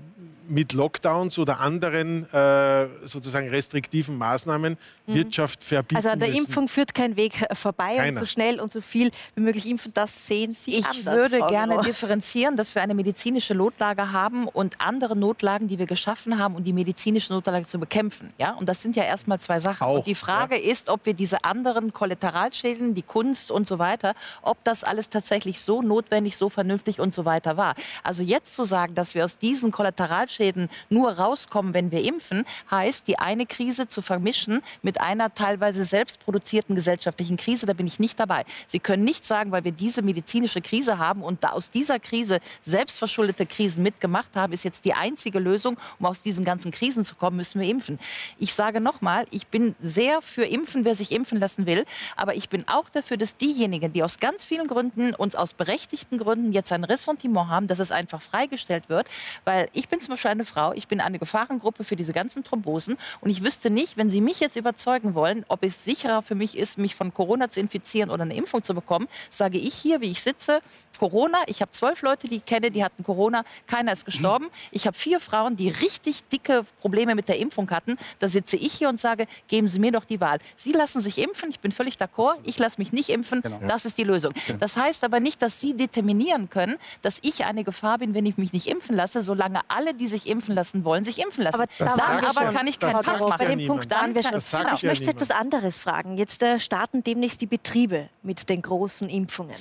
mit 0.51 0.73
Lockdowns 0.73 1.39
oder 1.39 1.59
anderen 1.59 2.31
äh, 2.31 2.87
sozusagen 3.03 3.47
restriktiven 3.49 4.17
Maßnahmen 4.17 4.77
Wirtschaft 5.07 5.63
verbieten 5.63 5.95
Also 5.95 6.09
an 6.09 6.19
der 6.19 6.29
müssen. 6.29 6.45
Impfung 6.45 6.67
führt 6.67 6.93
kein 6.93 7.15
Weg 7.15 7.33
vorbei 7.53 7.95
Keiner. 7.95 8.19
und 8.19 8.19
so 8.19 8.25
schnell 8.25 8.59
und 8.59 8.71
so 8.71 8.81
viel 8.81 9.11
wie 9.35 9.41
möglich 9.41 9.67
impfen, 9.69 9.93
das 9.93 10.27
sehen 10.27 10.53
Sie 10.53 10.75
Ich 10.75 10.85
anders, 10.85 11.15
würde 11.15 11.39
Frau 11.39 11.47
gerne 11.47 11.73
Gero. 11.75 11.83
differenzieren, 11.83 12.57
dass 12.57 12.75
wir 12.75 12.81
eine 12.81 12.93
medizinische 12.93 13.55
Notlage 13.55 14.11
haben 14.11 14.47
und 14.47 14.75
andere 14.79 15.15
Notlagen, 15.15 15.67
die 15.67 15.79
wir 15.79 15.85
geschaffen 15.85 16.37
haben, 16.37 16.55
um 16.55 16.63
die 16.63 16.73
medizinische 16.73 17.33
Notlage 17.33 17.65
zu 17.65 17.79
bekämpfen. 17.79 18.33
Ja? 18.37 18.51
Und 18.51 18.67
das 18.67 18.81
sind 18.81 18.95
ja 18.95 19.03
erstmal 19.03 19.39
zwei 19.39 19.59
Sachen. 19.59 19.83
Auch, 19.85 19.97
und 19.99 20.07
die 20.07 20.15
Frage 20.15 20.57
ist, 20.57 20.89
ob 20.89 21.05
wir 21.05 21.13
diese 21.13 21.43
anderen 21.43 21.93
Kollateralschäden, 21.93 22.93
die 22.93 23.03
Kunst 23.03 23.51
und 23.51 23.67
so 23.67 23.79
weiter, 23.79 24.13
ob 24.41 24.63
das 24.63 24.83
alles 24.83 25.09
tatsächlich 25.09 25.61
so 25.61 25.81
notwendig, 25.81 26.37
so 26.37 26.49
vernünftig 26.49 26.99
und 26.99 27.13
so 27.13 27.25
weiter 27.25 27.57
war. 27.57 27.75
Also 28.03 28.23
jetzt 28.23 28.53
zu 28.53 28.63
sagen, 28.63 28.95
dass 28.95 29.15
wir 29.15 29.23
aus 29.23 29.37
diesen 29.37 29.71
Kollateralschäden 29.71 30.40
nur 30.89 31.11
rauskommen, 31.11 31.73
wenn 31.73 31.91
wir 31.91 32.03
impfen, 32.03 32.45
heißt, 32.69 33.07
die 33.07 33.19
eine 33.19 33.45
Krise 33.45 33.87
zu 33.87 34.01
vermischen 34.01 34.61
mit 34.81 34.99
einer 34.99 35.33
teilweise 35.33 35.83
selbstproduzierten 35.85 36.75
gesellschaftlichen 36.75 37.37
Krise. 37.37 37.65
Da 37.65 37.73
bin 37.73 37.87
ich 37.87 37.99
nicht 37.99 38.19
dabei. 38.19 38.43
Sie 38.67 38.79
können 38.79 39.03
nicht 39.03 39.25
sagen, 39.25 39.51
weil 39.51 39.63
wir 39.63 39.71
diese 39.71 40.01
medizinische 40.01 40.61
Krise 40.61 40.97
haben 40.97 41.23
und 41.23 41.43
da 41.43 41.49
aus 41.49 41.69
dieser 41.69 41.99
Krise 41.99 42.39
selbstverschuldete 42.65 43.45
Krisen 43.45 43.83
mitgemacht 43.83 44.35
haben, 44.35 44.53
ist 44.53 44.63
jetzt 44.63 44.85
die 44.85 44.93
einzige 44.93 45.39
Lösung, 45.39 45.77
um 45.99 46.05
aus 46.05 46.21
diesen 46.21 46.45
ganzen 46.45 46.71
Krisen 46.71 47.03
zu 47.03 47.15
kommen, 47.15 47.37
müssen 47.37 47.61
wir 47.61 47.69
impfen. 47.69 47.99
Ich 48.37 48.53
sage 48.53 48.81
nochmal, 48.81 49.25
ich 49.31 49.47
bin 49.47 49.75
sehr 49.81 50.21
für 50.21 50.45
Impfen, 50.45 50.85
wer 50.85 50.95
sich 50.95 51.11
impfen 51.11 51.39
lassen 51.39 51.65
will. 51.65 51.85
Aber 52.15 52.35
ich 52.35 52.49
bin 52.49 52.67
auch 52.67 52.89
dafür, 52.89 53.17
dass 53.17 53.37
diejenigen, 53.37 53.93
die 53.93 54.03
aus 54.03 54.19
ganz 54.19 54.45
vielen 54.45 54.67
Gründen 54.67 55.13
und 55.15 55.37
aus 55.37 55.53
berechtigten 55.53 56.17
Gründen 56.17 56.53
jetzt 56.53 56.71
ein 56.71 56.83
Ressentiment 56.83 57.49
haben, 57.49 57.67
dass 57.67 57.79
es 57.79 57.91
einfach 57.91 58.21
freigestellt 58.21 58.89
wird. 58.89 59.07
Weil 59.45 59.69
ich 59.73 59.89
bin 59.89 59.99
zum 60.01 60.13
Beispiel 60.13 60.20
eine 60.29 60.45
Frau, 60.45 60.73
ich 60.73 60.87
bin 60.87 61.01
eine 61.01 61.19
Gefahrengruppe 61.19 61.83
für 61.83 61.95
diese 61.95 62.13
ganzen 62.13 62.43
Thrombosen. 62.43 62.97
Und 63.21 63.29
ich 63.29 63.43
wüsste 63.43 63.69
nicht, 63.69 63.97
wenn 63.97 64.09
Sie 64.09 64.21
mich 64.21 64.39
jetzt 64.39 64.55
überzeugen 64.55 65.13
wollen, 65.13 65.45
ob 65.47 65.63
es 65.63 65.83
sicherer 65.83 66.21
für 66.21 66.35
mich 66.35 66.57
ist, 66.57 66.77
mich 66.77 66.95
von 66.95 67.13
Corona 67.13 67.49
zu 67.49 67.59
infizieren 67.59 68.09
oder 68.09 68.23
eine 68.23 68.35
Impfung 68.35 68.63
zu 68.63 68.73
bekommen, 68.73 69.07
sage 69.29 69.57
ich 69.57 69.73
hier, 69.73 70.01
wie 70.01 70.11
ich 70.11 70.21
sitze, 70.21 70.61
Corona. 71.01 71.39
Ich 71.47 71.61
habe 71.61 71.71
zwölf 71.71 72.03
Leute, 72.03 72.27
die 72.27 72.35
ich 72.37 72.45
kenne, 72.45 72.69
die 72.69 72.83
hatten 72.83 73.03
Corona. 73.03 73.43
Keiner 73.65 73.91
ist 73.91 74.05
gestorben. 74.05 74.49
Ich 74.69 74.85
habe 74.85 74.95
vier 74.95 75.19
Frauen, 75.19 75.55
die 75.55 75.69
richtig 75.69 76.23
dicke 76.29 76.63
Probleme 76.79 77.15
mit 77.15 77.27
der 77.27 77.39
Impfung 77.39 77.71
hatten. 77.71 77.97
Da 78.19 78.29
sitze 78.29 78.55
ich 78.55 78.73
hier 78.73 78.87
und 78.87 78.99
sage, 78.99 79.25
geben 79.47 79.67
Sie 79.67 79.79
mir 79.79 79.91
doch 79.91 80.05
die 80.05 80.21
Wahl. 80.21 80.37
Sie 80.55 80.71
lassen 80.73 81.01
sich 81.01 81.17
impfen. 81.17 81.49
Ich 81.49 81.59
bin 81.59 81.71
völlig 81.71 81.95
d'accord. 81.95 82.37
Ich 82.43 82.59
lasse 82.59 82.79
mich 82.79 82.93
nicht 82.93 83.09
impfen. 83.09 83.41
Das 83.67 83.85
ist 83.85 83.97
die 83.97 84.03
Lösung. 84.03 84.33
Das 84.59 84.77
heißt 84.77 85.03
aber 85.03 85.19
nicht, 85.19 85.41
dass 85.41 85.59
Sie 85.59 85.75
determinieren 85.75 86.51
können, 86.51 86.77
dass 87.01 87.17
ich 87.23 87.45
eine 87.45 87.63
Gefahr 87.63 87.97
bin, 87.97 88.13
wenn 88.13 88.27
ich 88.27 88.37
mich 88.37 88.53
nicht 88.53 88.67
impfen 88.67 88.95
lasse, 88.95 89.23
solange 89.23 89.61
alle, 89.69 89.95
die 89.95 90.07
sich 90.11 90.29
impfen 90.29 90.53
lassen 90.53 90.83
wollen, 90.83 91.03
sich 91.03 91.19
impfen 91.19 91.43
lassen. 91.43 91.55
Aber 91.55 91.65
da 91.79 91.95
Dann 91.97 92.25
aber 92.25 92.45
schon. 92.45 92.53
kann 92.53 92.67
ich 92.67 92.77
Das 92.77 92.91
keinen 92.91 93.03
Fass 93.03 93.19
ja 93.19 93.25
Bei 93.25 93.45
machen. 93.45 93.57
dem 93.57 93.67
Punkt 93.67 93.91
waren 93.91 94.13
wir 94.13 94.21
schon. 94.23 94.31
Das 94.33 94.51
Genau. 94.51 94.73
Ich 94.75 94.81
ja 94.83 94.89
möchte 94.89 95.09
etwas 95.09 95.31
anderes 95.31 95.77
fragen. 95.79 96.17
Jetzt 96.17 96.43
äh, 96.43 96.59
starten 96.59 97.03
demnächst 97.03 97.41
die 97.41 97.47
Betriebe 97.47 98.09
mit 98.21 98.47
den 98.49 98.61
großen 98.61 99.09
Impfungen. 99.09 99.55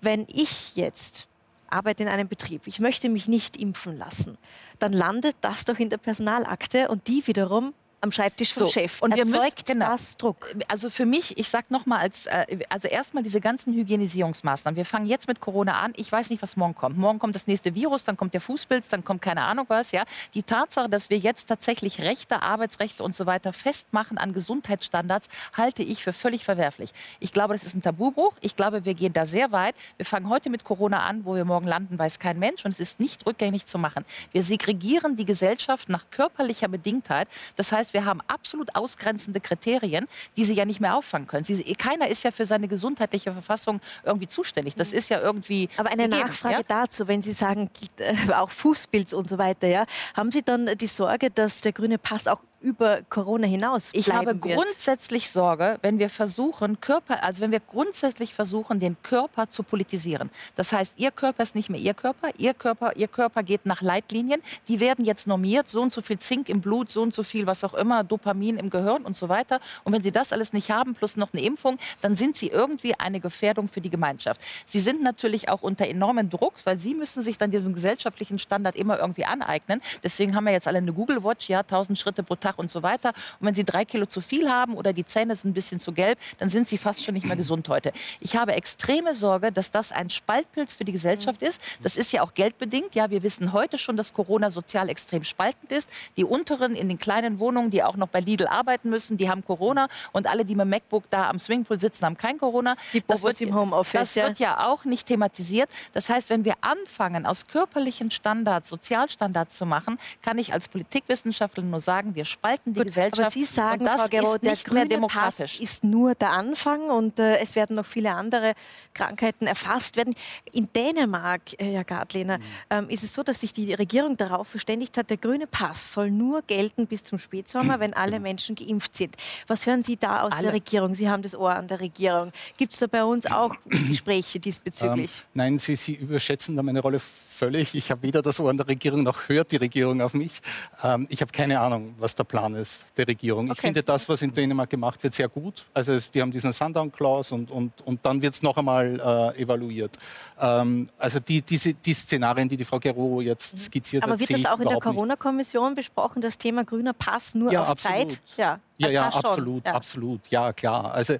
Wenn 0.00 0.26
ich 0.28 0.74
jetzt 0.76 1.26
arbeite 1.70 2.02
in 2.04 2.08
einem 2.08 2.28
Betrieb, 2.28 2.66
ich 2.66 2.80
möchte 2.80 3.10
mich 3.10 3.28
nicht 3.28 3.56
impfen 3.58 3.98
lassen, 3.98 4.38
dann 4.78 4.94
landet 4.94 5.36
das 5.42 5.66
doch 5.66 5.78
in 5.78 5.90
der 5.90 5.98
Personalakte 5.98 6.88
und 6.88 7.06
die 7.08 7.26
wiederum 7.26 7.74
am 8.00 8.12
Schreibtisch 8.12 8.52
vom 8.54 8.66
So, 8.66 8.72
Chef. 8.72 9.02
und 9.02 9.14
wir 9.16 9.24
müssen- 9.24 9.34
Erzeugt 9.36 9.66
genau. 9.66 9.86
das 9.86 10.16
Druck? 10.16 10.54
Also 10.68 10.88
für 10.90 11.04
mich, 11.06 11.36
ich 11.38 11.48
sag 11.48 11.70
noch 11.70 11.84
mal 11.86 11.98
als 11.98 12.26
äh, 12.26 12.58
also 12.70 12.86
erstmal 12.88 13.22
diese 13.22 13.40
ganzen 13.40 13.74
Hygienisierungsmaßnahmen. 13.74 14.76
Wir 14.76 14.84
fangen 14.84 15.06
jetzt 15.06 15.26
mit 15.28 15.40
Corona 15.40 15.80
an. 15.80 15.92
Ich 15.96 16.10
weiß 16.10 16.30
nicht, 16.30 16.40
was 16.42 16.56
morgen 16.56 16.74
kommt. 16.74 16.96
Morgen 16.96 17.18
kommt 17.18 17.34
das 17.34 17.46
nächste 17.46 17.74
Virus, 17.74 18.04
dann 18.04 18.16
kommt 18.16 18.34
der 18.34 18.40
Fußpilz, 18.40 18.88
dann 18.88 19.04
kommt 19.04 19.22
keine 19.22 19.42
Ahnung 19.42 19.66
was, 19.68 19.90
ja. 19.92 20.04
Die 20.34 20.42
Tatsache, 20.42 20.88
dass 20.88 21.10
wir 21.10 21.18
jetzt 21.18 21.46
tatsächlich 21.46 22.00
Rechte, 22.00 22.42
Arbeitsrechte 22.42 23.02
und 23.02 23.16
so 23.16 23.26
weiter 23.26 23.52
festmachen 23.52 24.16
an 24.18 24.32
Gesundheitsstandards, 24.32 25.28
halte 25.56 25.82
ich 25.82 26.02
für 26.04 26.12
völlig 26.12 26.44
verwerflich. 26.44 26.90
Ich 27.20 27.32
glaube, 27.32 27.54
das 27.54 27.64
ist 27.64 27.74
ein 27.74 27.82
Tabubruch. 27.82 28.32
Ich 28.40 28.54
glaube, 28.54 28.84
wir 28.84 28.94
gehen 28.94 29.12
da 29.12 29.26
sehr 29.26 29.52
weit. 29.52 29.74
Wir 29.96 30.06
fangen 30.06 30.28
heute 30.28 30.50
mit 30.50 30.64
Corona 30.64 31.00
an, 31.00 31.24
wo 31.24 31.34
wir 31.34 31.44
morgen 31.44 31.66
landen, 31.66 31.98
weiß 31.98 32.18
kein 32.18 32.38
Mensch 32.38 32.64
und 32.64 32.70
es 32.70 32.80
ist 32.80 33.00
nicht 33.00 33.26
rückgängig 33.26 33.66
zu 33.66 33.78
machen. 33.78 34.04
Wir 34.32 34.42
segregieren 34.42 35.16
die 35.16 35.24
Gesellschaft 35.24 35.88
nach 35.88 36.04
körperlicher 36.10 36.68
Bedingtheit. 36.68 37.28
Das 37.56 37.72
heißt, 37.72 37.87
wir 37.94 38.04
haben 38.04 38.20
absolut 38.28 38.74
ausgrenzende 38.74 39.40
Kriterien, 39.40 40.06
die 40.36 40.44
sie 40.44 40.54
ja 40.54 40.64
nicht 40.64 40.80
mehr 40.80 40.96
auffangen 40.96 41.26
können. 41.26 41.44
Sie, 41.44 41.62
keiner 41.74 42.08
ist 42.08 42.24
ja 42.24 42.30
für 42.30 42.46
seine 42.46 42.68
gesundheitliche 42.68 43.32
Verfassung 43.32 43.80
irgendwie 44.04 44.28
zuständig. 44.28 44.74
Das 44.74 44.92
ist 44.92 45.10
ja 45.10 45.20
irgendwie. 45.20 45.68
Aber 45.76 45.90
eine 45.90 46.08
gegeben, 46.08 46.26
Nachfrage 46.26 46.54
ja? 46.54 46.62
dazu, 46.66 47.08
wenn 47.08 47.22
Sie 47.22 47.32
sagen, 47.32 47.70
auch 48.34 48.50
Fußpilz 48.50 49.12
und 49.12 49.28
so 49.28 49.38
weiter, 49.38 49.68
ja, 49.68 49.86
haben 50.14 50.30
Sie 50.30 50.42
dann 50.42 50.66
die 50.76 50.86
Sorge, 50.86 51.30
dass 51.30 51.60
der 51.60 51.72
grüne 51.72 51.98
Pass 51.98 52.26
auch 52.26 52.40
über 52.60 53.02
Corona 53.08 53.46
hinaus 53.46 53.90
Ich 53.92 54.12
habe 54.12 54.32
wird? 54.42 54.42
grundsätzlich 54.42 55.30
Sorge, 55.30 55.78
wenn 55.82 55.98
wir 55.98 56.10
versuchen, 56.10 56.80
Körper, 56.80 57.22
also 57.22 57.40
wenn 57.40 57.52
wir 57.52 57.60
grundsätzlich 57.60 58.34
versuchen, 58.34 58.80
den 58.80 59.00
Körper 59.02 59.48
zu 59.48 59.62
politisieren. 59.62 60.30
Das 60.56 60.72
heißt, 60.72 60.98
Ihr 60.98 61.10
Körper 61.12 61.44
ist 61.44 61.54
nicht 61.54 61.70
mehr 61.70 61.80
Ihr 61.80 61.94
Körper, 61.94 62.30
Ihr 62.36 62.54
Körper, 62.54 62.96
Ihr 62.96 63.06
Körper 63.08 63.42
geht 63.42 63.64
nach 63.64 63.80
Leitlinien. 63.80 64.42
Die 64.66 64.80
werden 64.80 65.04
jetzt 65.04 65.26
normiert, 65.26 65.68
so 65.68 65.80
und 65.82 65.92
so 65.92 66.02
viel 66.02 66.18
Zink 66.18 66.48
im 66.48 66.60
Blut, 66.60 66.90
so 66.90 67.02
und 67.02 67.14
so 67.14 67.22
viel, 67.22 67.46
was 67.46 67.62
auch 67.62 67.74
immer, 67.74 68.02
Dopamin 68.02 68.56
im 68.56 68.70
Gehirn 68.70 69.04
und 69.04 69.16
so 69.16 69.28
weiter. 69.28 69.60
Und 69.84 69.92
wenn 69.92 70.02
Sie 70.02 70.12
das 70.12 70.32
alles 70.32 70.52
nicht 70.52 70.70
haben, 70.70 70.94
plus 70.94 71.16
noch 71.16 71.32
eine 71.32 71.42
Impfung, 71.42 71.78
dann 72.00 72.16
sind 72.16 72.36
Sie 72.36 72.48
irgendwie 72.48 72.94
eine 72.98 73.20
Gefährdung 73.20 73.68
für 73.68 73.80
die 73.80 73.90
Gemeinschaft. 73.90 74.40
Sie 74.66 74.80
sind 74.80 75.02
natürlich 75.02 75.48
auch 75.48 75.62
unter 75.62 75.86
enormen 75.86 76.28
Druck, 76.28 76.54
weil 76.64 76.78
Sie 76.78 76.94
müssen 76.94 77.22
sich 77.22 77.38
dann 77.38 77.52
diesen 77.52 77.72
gesellschaftlichen 77.72 78.38
Standard 78.38 78.74
immer 78.74 78.98
irgendwie 78.98 79.24
aneignen. 79.24 79.80
Deswegen 80.02 80.34
haben 80.34 80.44
wir 80.44 80.52
jetzt 80.52 80.66
alle 80.66 80.78
eine 80.78 80.92
Google 80.92 81.22
Watch, 81.22 81.48
ja, 81.48 81.60
1000 81.60 81.98
Schritte 81.98 82.22
pro 82.22 82.34
Tag 82.34 82.47
und 82.56 82.70
so 82.70 82.82
weiter. 82.82 83.10
Und 83.40 83.46
wenn 83.46 83.54
Sie 83.54 83.64
drei 83.64 83.84
Kilo 83.84 84.06
zu 84.06 84.20
viel 84.20 84.48
haben 84.48 84.74
oder 84.74 84.92
die 84.92 85.04
Zähne 85.04 85.36
sind 85.36 85.50
ein 85.50 85.54
bisschen 85.54 85.80
zu 85.80 85.92
gelb, 85.92 86.18
dann 86.38 86.50
sind 86.50 86.68
Sie 86.68 86.78
fast 86.78 87.04
schon 87.04 87.14
nicht 87.14 87.26
mehr 87.26 87.36
gesund 87.44 87.68
heute. 87.68 87.92
Ich 88.20 88.36
habe 88.36 88.52
extreme 88.52 89.14
Sorge, 89.14 89.52
dass 89.52 89.70
das 89.70 89.92
ein 89.92 90.10
Spaltpilz 90.10 90.74
für 90.74 90.84
die 90.84 90.92
Gesellschaft 90.92 91.42
ist. 91.42 91.60
Das 91.82 91.96
ist 91.96 92.12
ja 92.12 92.22
auch 92.22 92.34
geldbedingt. 92.34 92.94
Ja, 92.94 93.10
wir 93.10 93.22
wissen 93.22 93.52
heute 93.52 93.78
schon, 93.78 93.96
dass 93.96 94.12
Corona 94.12 94.50
sozial 94.50 94.88
extrem 94.88 95.24
spaltend 95.24 95.72
ist. 95.72 95.88
Die 96.16 96.24
unteren 96.24 96.74
in 96.74 96.88
den 96.88 96.98
kleinen 96.98 97.38
Wohnungen, 97.38 97.70
die 97.70 97.82
auch 97.82 97.96
noch 97.96 98.08
bei 98.08 98.20
Lidl 98.20 98.46
arbeiten 98.46 98.90
müssen, 98.90 99.16
die 99.16 99.28
haben 99.28 99.44
Corona. 99.44 99.88
Und 100.12 100.26
alle, 100.26 100.44
die 100.44 100.54
mit 100.54 100.64
dem 100.64 100.70
MacBook 100.70 101.04
da 101.10 101.28
am 101.28 101.40
Swingpool 101.40 101.78
sitzen, 101.78 102.04
haben 102.04 102.16
kein 102.16 102.38
Corona. 102.38 102.76
Die 102.92 103.02
das 103.06 103.22
Bobos 103.22 103.40
im 103.40 103.54
Homeoffice, 103.54 104.00
Das 104.00 104.14
ja. 104.14 104.26
wird 104.28 104.38
ja 104.38 104.66
auch 104.66 104.84
nicht 104.84 105.06
thematisiert. 105.06 105.70
Das 105.92 106.08
heißt, 106.08 106.30
wenn 106.30 106.44
wir 106.44 106.54
anfangen, 106.60 107.26
aus 107.26 107.46
körperlichen 107.46 108.10
Standards 108.10 108.68
Sozialstandards 108.68 109.56
zu 109.56 109.66
machen, 109.66 109.98
kann 110.22 110.38
ich 110.38 110.52
als 110.52 110.68
Politikwissenschaftlerin 110.68 111.70
nur 111.70 111.80
sagen, 111.80 112.14
wir 112.14 112.24
spalten 112.38 112.72
die 112.72 112.78
Gut, 112.78 112.86
Gesellschaft. 112.86 113.20
aber 113.20 113.30
Sie 113.30 113.44
sagen, 113.44 113.84
das 113.84 114.00
Frau 114.00 114.08
Gero, 114.08 114.34
ist 114.34 114.42
der 114.42 114.50
nicht 114.50 114.66
mehr 114.66 114.74
grüne 114.74 114.88
demokratisch. 114.88 115.58
Pass 115.58 115.60
ist 115.60 115.84
nur 115.84 116.14
der 116.14 116.30
Anfang 116.30 116.90
und 116.90 117.18
äh, 117.18 117.38
es 117.38 117.56
werden 117.56 117.76
noch 117.76 117.86
viele 117.86 118.14
andere 118.14 118.54
Krankheiten 118.94 119.46
erfasst 119.46 119.96
werden. 119.96 120.14
In 120.52 120.72
Dänemark, 120.72 121.40
äh, 121.58 121.72
Herr 121.72 121.84
Gartlehner, 121.84 122.38
ähm, 122.70 122.88
ist 122.88 123.02
es 123.02 123.14
so, 123.14 123.22
dass 123.22 123.40
sich 123.40 123.52
die 123.52 123.74
Regierung 123.74 124.16
darauf 124.16 124.48
verständigt 124.48 124.96
hat, 124.96 125.10
der 125.10 125.16
grüne 125.16 125.46
Pass 125.46 125.92
soll 125.92 126.10
nur 126.10 126.42
gelten 126.42 126.86
bis 126.86 127.04
zum 127.04 127.18
Spätsommer, 127.18 127.80
wenn 127.80 127.94
alle 127.94 128.20
Menschen 128.20 128.54
geimpft 128.54 128.96
sind. 128.96 129.16
Was 129.46 129.66
hören 129.66 129.82
Sie 129.82 129.96
da 129.96 130.22
aus 130.22 130.32
Alle. 130.32 130.44
der 130.44 130.52
Regierung? 130.52 130.94
Sie 130.94 131.08
haben 131.08 131.22
das 131.22 131.34
Ohr 131.34 131.54
an 131.54 131.68
der 131.68 131.80
Regierung. 131.80 132.32
Gibt 132.56 132.72
es 132.72 132.78
da 132.78 132.86
bei 132.86 133.04
uns 133.04 133.26
auch 133.26 133.54
Gespräche 133.66 134.38
diesbezüglich? 134.38 135.18
Ähm, 135.18 135.26
nein, 135.34 135.58
Sie, 135.58 135.76
Sie 135.76 135.94
überschätzen 135.94 136.56
da 136.56 136.62
meine 136.62 136.80
Rolle 136.80 137.00
völlig. 137.00 137.74
Ich 137.74 137.90
habe 137.90 138.02
weder 138.02 138.22
das 138.22 138.40
Ohr 138.40 138.50
an 138.50 138.56
der 138.56 138.68
Regierung 138.68 139.02
noch 139.02 139.28
hört 139.28 139.52
die 139.52 139.56
Regierung 139.56 140.00
auf 140.00 140.14
mich. 140.14 140.40
Ähm, 140.82 141.06
ich 141.08 141.20
habe 141.20 141.32
keine 141.32 141.60
Ahnung, 141.60 141.94
was 141.98 142.14
der 142.14 142.24
Plan 142.28 142.54
ist 142.54 142.84
der 142.96 143.08
Regierung. 143.08 143.46
Ich 143.46 143.52
Okay. 143.52 143.62
finde 143.62 143.82
das, 143.82 144.08
was 144.08 144.22
in 144.22 144.32
Dänemark 144.32 144.70
gemacht 144.70 145.02
wird, 145.02 145.14
sehr 145.14 145.28
gut. 145.28 145.66
Also 145.74 145.94
es, 145.94 146.10
die 146.10 146.20
haben 146.20 146.30
diesen 146.30 146.52
Sundown-Clause 146.52 147.34
und, 147.34 147.50
und, 147.50 147.72
und 147.84 148.04
dann 148.04 148.20
wird 148.22 148.34
es 148.34 148.42
noch 148.42 148.56
einmal 148.56 149.32
äh, 149.36 149.42
evaluiert. 149.42 149.96
Ähm, 150.40 150.88
also 150.98 151.18
die, 151.20 151.42
diese, 151.42 151.74
die 151.74 151.94
Szenarien, 151.94 152.48
die 152.48 152.56
die 152.56 152.64
Frau 152.64 152.78
Gero 152.78 153.20
jetzt 153.20 153.58
skizziert 153.58 154.02
Aber 154.04 154.12
hat, 154.12 154.20
wird 154.20 154.28
sehe 154.28 154.36
das 154.36 154.40
ich 154.42 154.48
auch 154.48 154.60
in 154.60 154.68
der. 154.68 154.78
Corona-Kommission 154.78 155.74
besprochen, 155.74 156.20
das 156.22 156.38
Thema 156.38 156.64
grüner 156.64 156.92
Pass 156.92 157.34
nur 157.34 157.50
Ja, 157.50 157.62
auf 157.62 157.68
absolut. 157.70 158.12
Zeit? 158.12 158.22
Ja, 158.36 158.60
Ja, 158.76 158.86
Also 158.86 158.94
ja, 158.94 159.06
absolut, 159.08 159.66
Ja. 159.66 159.74
absolut. 159.74 160.20
Ja, 160.30 160.52
klar. 160.52 160.92
Also 160.94 161.14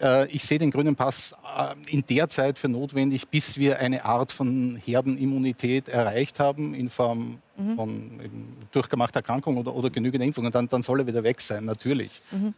äh, 0.00 0.26
ich 0.30 0.42
sehe 0.44 0.58
den 0.58 0.70
grünen 0.70 0.96
Pass 0.96 1.34
äh, 1.58 1.74
in 1.92 2.04
der 2.08 2.28
Zeit 2.30 2.58
für 2.58 2.68
notwendig, 2.68 3.28
bis 3.28 3.58
wir 3.58 3.78
eine 3.80 4.04
Art 4.04 4.32
von 4.32 4.76
Herdenimmunität 4.82 5.88
erreicht 5.88 6.40
haben 6.40 6.72
in 6.74 6.88
Form 6.88 7.38
mhm. 7.64 7.76
von 7.76 8.20
durchgemachter 8.70 9.20
Erkrankung 9.20 9.56
oder, 9.56 9.74
oder 9.74 9.90
genügend 9.90 10.24
Impfungen, 10.24 10.52
dann, 10.52 10.68
dann 10.68 10.82
soll 10.82 11.00
er 11.00 11.06
wieder 11.06 11.22
weg 11.22 11.40
sein, 11.40 11.64
natürlich. 11.64 12.10
Mhm. 12.30 12.54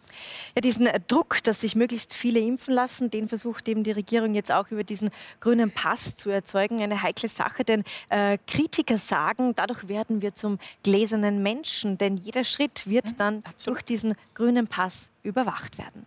Ja, 0.55 0.61
diesen 0.61 0.89
Druck, 1.09 1.43
dass 1.43 1.61
sich 1.61 1.75
möglichst 1.77 2.15
viele 2.15 2.41
impfen 2.41 2.75
lassen, 2.75 3.11
den 3.11 3.29
versucht 3.29 3.69
eben 3.69 3.83
die 3.83 3.93
Regierung 3.93 4.35
jetzt 4.35 4.53
auch 4.53 4.71
über 4.71 4.85
diesen 4.85 5.11
grünen 5.41 5.71
Pass 5.71 6.17
zu 6.17 6.31
erzeugen. 6.31 6.81
Eine 6.81 7.03
heikle 7.03 7.29
Sache, 7.29 7.65
denn 7.65 7.85
äh, 8.09 8.39
Kritiker 8.47 8.99
sagen, 8.99 9.55
dadurch 9.55 9.89
werden 9.89 10.23
wir 10.23 10.35
zum 10.35 10.59
gläsernen 10.83 11.43
Menschen, 11.43 11.99
denn 11.99 12.17
jeder 12.17 12.45
Schritt 12.45 12.89
wird 12.89 13.07
mhm, 13.07 13.17
dann 13.17 13.37
absolut. 13.39 13.67
durch 13.67 13.83
diesen 13.85 14.15
grünen 14.35 14.67
Pass 14.69 15.11
überwacht 15.23 15.79
werden. 15.79 16.07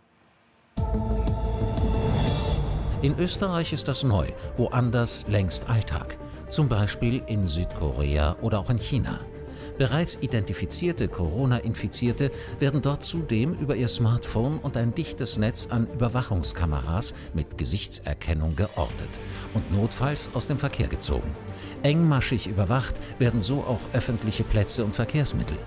In 3.01 3.17
Österreich 3.19 3.73
ist 3.73 3.87
das 3.87 4.03
neu, 4.03 4.27
woanders 4.57 5.27
längst 5.27 5.69
Alltag. 5.69 6.17
Zum 6.49 6.69
Beispiel 6.69 7.21
in 7.27 7.47
Südkorea 7.47 8.37
oder 8.41 8.59
auch 8.59 8.69
in 8.69 8.77
China. 8.77 9.19
Bereits 9.77 10.17
identifizierte 10.21 11.07
Corona-Infizierte 11.07 12.31
werden 12.57 12.81
dort 12.81 13.03
zudem 13.03 13.53
über 13.55 13.75
ihr 13.75 13.89
Smartphone 13.89 14.57
und 14.59 14.77
ein 14.77 14.95
dichtes 14.95 15.37
Netz 15.37 15.67
an 15.69 15.87
Überwachungskameras 15.93 17.13
mit 17.33 17.57
Gesichtserkennung 17.57 18.55
geortet 18.55 19.09
und 19.53 19.71
notfalls 19.73 20.29
aus 20.33 20.47
dem 20.47 20.57
Verkehr 20.57 20.87
gezogen. 20.87 21.35
Engmaschig 21.83 22.47
überwacht 22.47 22.95
werden 23.19 23.41
so 23.41 23.63
auch 23.63 23.81
öffentliche 23.93 24.43
Plätze 24.43 24.85
und 24.85 24.95
Verkehrsmittel. 24.95 25.57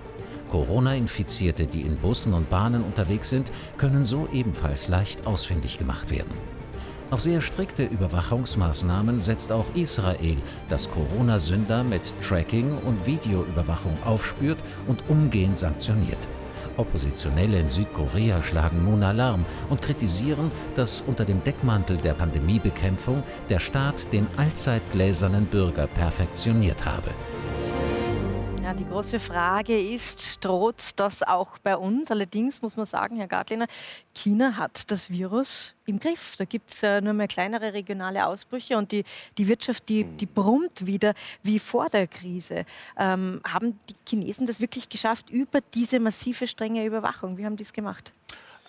Corona-Infizierte, 0.49 1.67
die 1.67 1.81
in 1.81 1.97
Bussen 1.97 2.33
und 2.33 2.49
Bahnen 2.49 2.83
unterwegs 2.83 3.29
sind, 3.29 3.51
können 3.77 4.03
so 4.03 4.27
ebenfalls 4.33 4.89
leicht 4.89 5.25
ausfindig 5.25 5.77
gemacht 5.77 6.09
werden. 6.11 6.33
Auf 7.11 7.19
sehr 7.19 7.41
strikte 7.41 7.83
Überwachungsmaßnahmen 7.83 9.19
setzt 9.19 9.51
auch 9.51 9.65
Israel, 9.75 10.37
das 10.69 10.89
Corona-Sünder 10.89 11.83
mit 11.83 12.13
Tracking 12.21 12.77
und 12.85 13.05
Videoüberwachung 13.05 13.97
aufspürt 14.05 14.59
und 14.87 15.03
umgehend 15.09 15.57
sanktioniert. 15.57 16.29
Oppositionelle 16.77 17.59
in 17.59 17.67
Südkorea 17.67 18.41
schlagen 18.41 18.85
nun 18.85 19.03
Alarm 19.03 19.43
und 19.69 19.81
kritisieren, 19.81 20.51
dass 20.75 21.03
unter 21.05 21.25
dem 21.25 21.43
Deckmantel 21.43 21.97
der 21.97 22.13
Pandemiebekämpfung 22.13 23.23
der 23.49 23.59
Staat 23.59 24.13
den 24.13 24.27
allzeit 24.37 24.81
gläsernen 24.93 25.47
Bürger 25.47 25.87
perfektioniert 25.87 26.85
habe. 26.85 27.09
Ja, 28.71 28.77
die 28.77 28.85
große 28.85 29.19
Frage 29.19 29.77
ist, 29.77 30.45
droht 30.45 30.91
das 30.95 31.23
auch 31.23 31.57
bei 31.57 31.75
uns? 31.75 32.09
Allerdings 32.09 32.61
muss 32.61 32.77
man 32.77 32.85
sagen, 32.85 33.17
Herr 33.17 33.27
Gartliner, 33.27 33.67
China 34.13 34.55
hat 34.55 34.89
das 34.89 35.09
Virus 35.09 35.73
im 35.87 35.99
Griff. 35.99 36.37
Da 36.37 36.45
gibt 36.45 36.71
es 36.71 36.81
äh, 36.81 37.01
nur 37.01 37.11
mehr 37.11 37.27
kleinere 37.27 37.73
regionale 37.73 38.25
Ausbrüche 38.25 38.77
und 38.77 38.93
die, 38.93 39.03
die 39.37 39.49
Wirtschaft, 39.49 39.89
die, 39.89 40.05
die 40.05 40.25
brummt 40.25 40.85
wieder 40.85 41.15
wie 41.43 41.59
vor 41.59 41.89
der 41.89 42.07
Krise. 42.07 42.63
Ähm, 42.97 43.41
haben 43.45 43.77
die 43.89 43.95
Chinesen 44.07 44.45
das 44.45 44.61
wirklich 44.61 44.87
geschafft 44.87 45.29
über 45.29 45.59
diese 45.73 45.99
massive, 45.99 46.47
strenge 46.47 46.85
Überwachung? 46.85 47.37
Wie 47.37 47.45
haben 47.45 47.57
die 47.57 47.63
es 47.63 47.73
gemacht? 47.73 48.13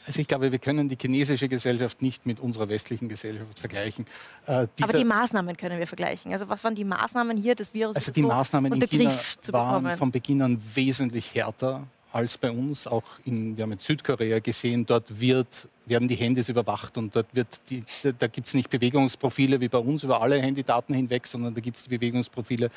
Also 0.07 0.21
ich 0.21 0.27
glaube, 0.27 0.51
wir 0.51 0.59
können 0.59 0.89
die 0.89 0.97
chinesische 1.01 1.49
Gesellschaft 1.49 2.03
nicht 2.03 2.27
mit 2.27 2.41
unserer 2.41 2.69
westlichen 2.69 3.09
Gesellschaft 3.09 3.59
vergleichen. 3.59 4.07
Äh, 4.47 4.67
Aber 4.81 4.99
die 4.99 5.05
Maßnahmen 5.05 5.57
können 5.57 5.79
wir 5.79 5.87
vergleichen. 5.87 6.33
Also 6.33 6.49
was 6.49 6.65
waren 6.65 6.75
die 6.75 6.85
Maßnahmen 6.85 7.37
hier, 7.37 7.55
das 7.55 7.73
Virus 7.73 7.95
Also 7.97 8.11
die 8.11 8.21
so 8.21 8.27
Maßnahmen 8.27 8.73
in 8.73 8.81
China 8.89 9.05
Griff 9.11 9.39
waren 9.51 9.97
von 9.97 10.11
Beginn 10.11 10.43
an 10.43 10.61
wesentlich 10.75 11.35
härter 11.35 11.87
als 12.13 12.37
bei 12.37 12.51
uns. 12.51 12.87
Auch 12.87 13.05
in, 13.25 13.57
wir 13.57 13.63
haben 13.63 13.73
in 13.73 13.79
Südkorea 13.79 14.41
gesehen, 14.41 14.87
dort 14.87 15.21
wird, 15.21 15.69
werden 15.87 16.09
die 16.09 16.17
Handys 16.17 16.49
überwacht 16.49 16.99
und 16.99 17.15
dort 17.15 17.35
wird 17.35 17.61
die, 17.71 17.83
da 18.19 18.27
gibt 18.27 18.47
es 18.49 18.55
nicht 18.55 18.71
Bewegungsprofile 18.71 19.61
wie 19.61 19.69
bei 19.69 19.79
uns 19.79 20.03
über 20.05 20.21
alle 20.21 20.41
Handydaten 20.41 20.95
hinweg, 20.95 21.27
sondern 21.27 21.55
da 21.55 21.61
gibt 21.61 21.77
es 21.77 21.85
die 21.85 21.91
Bewegungsprofile 21.91 22.71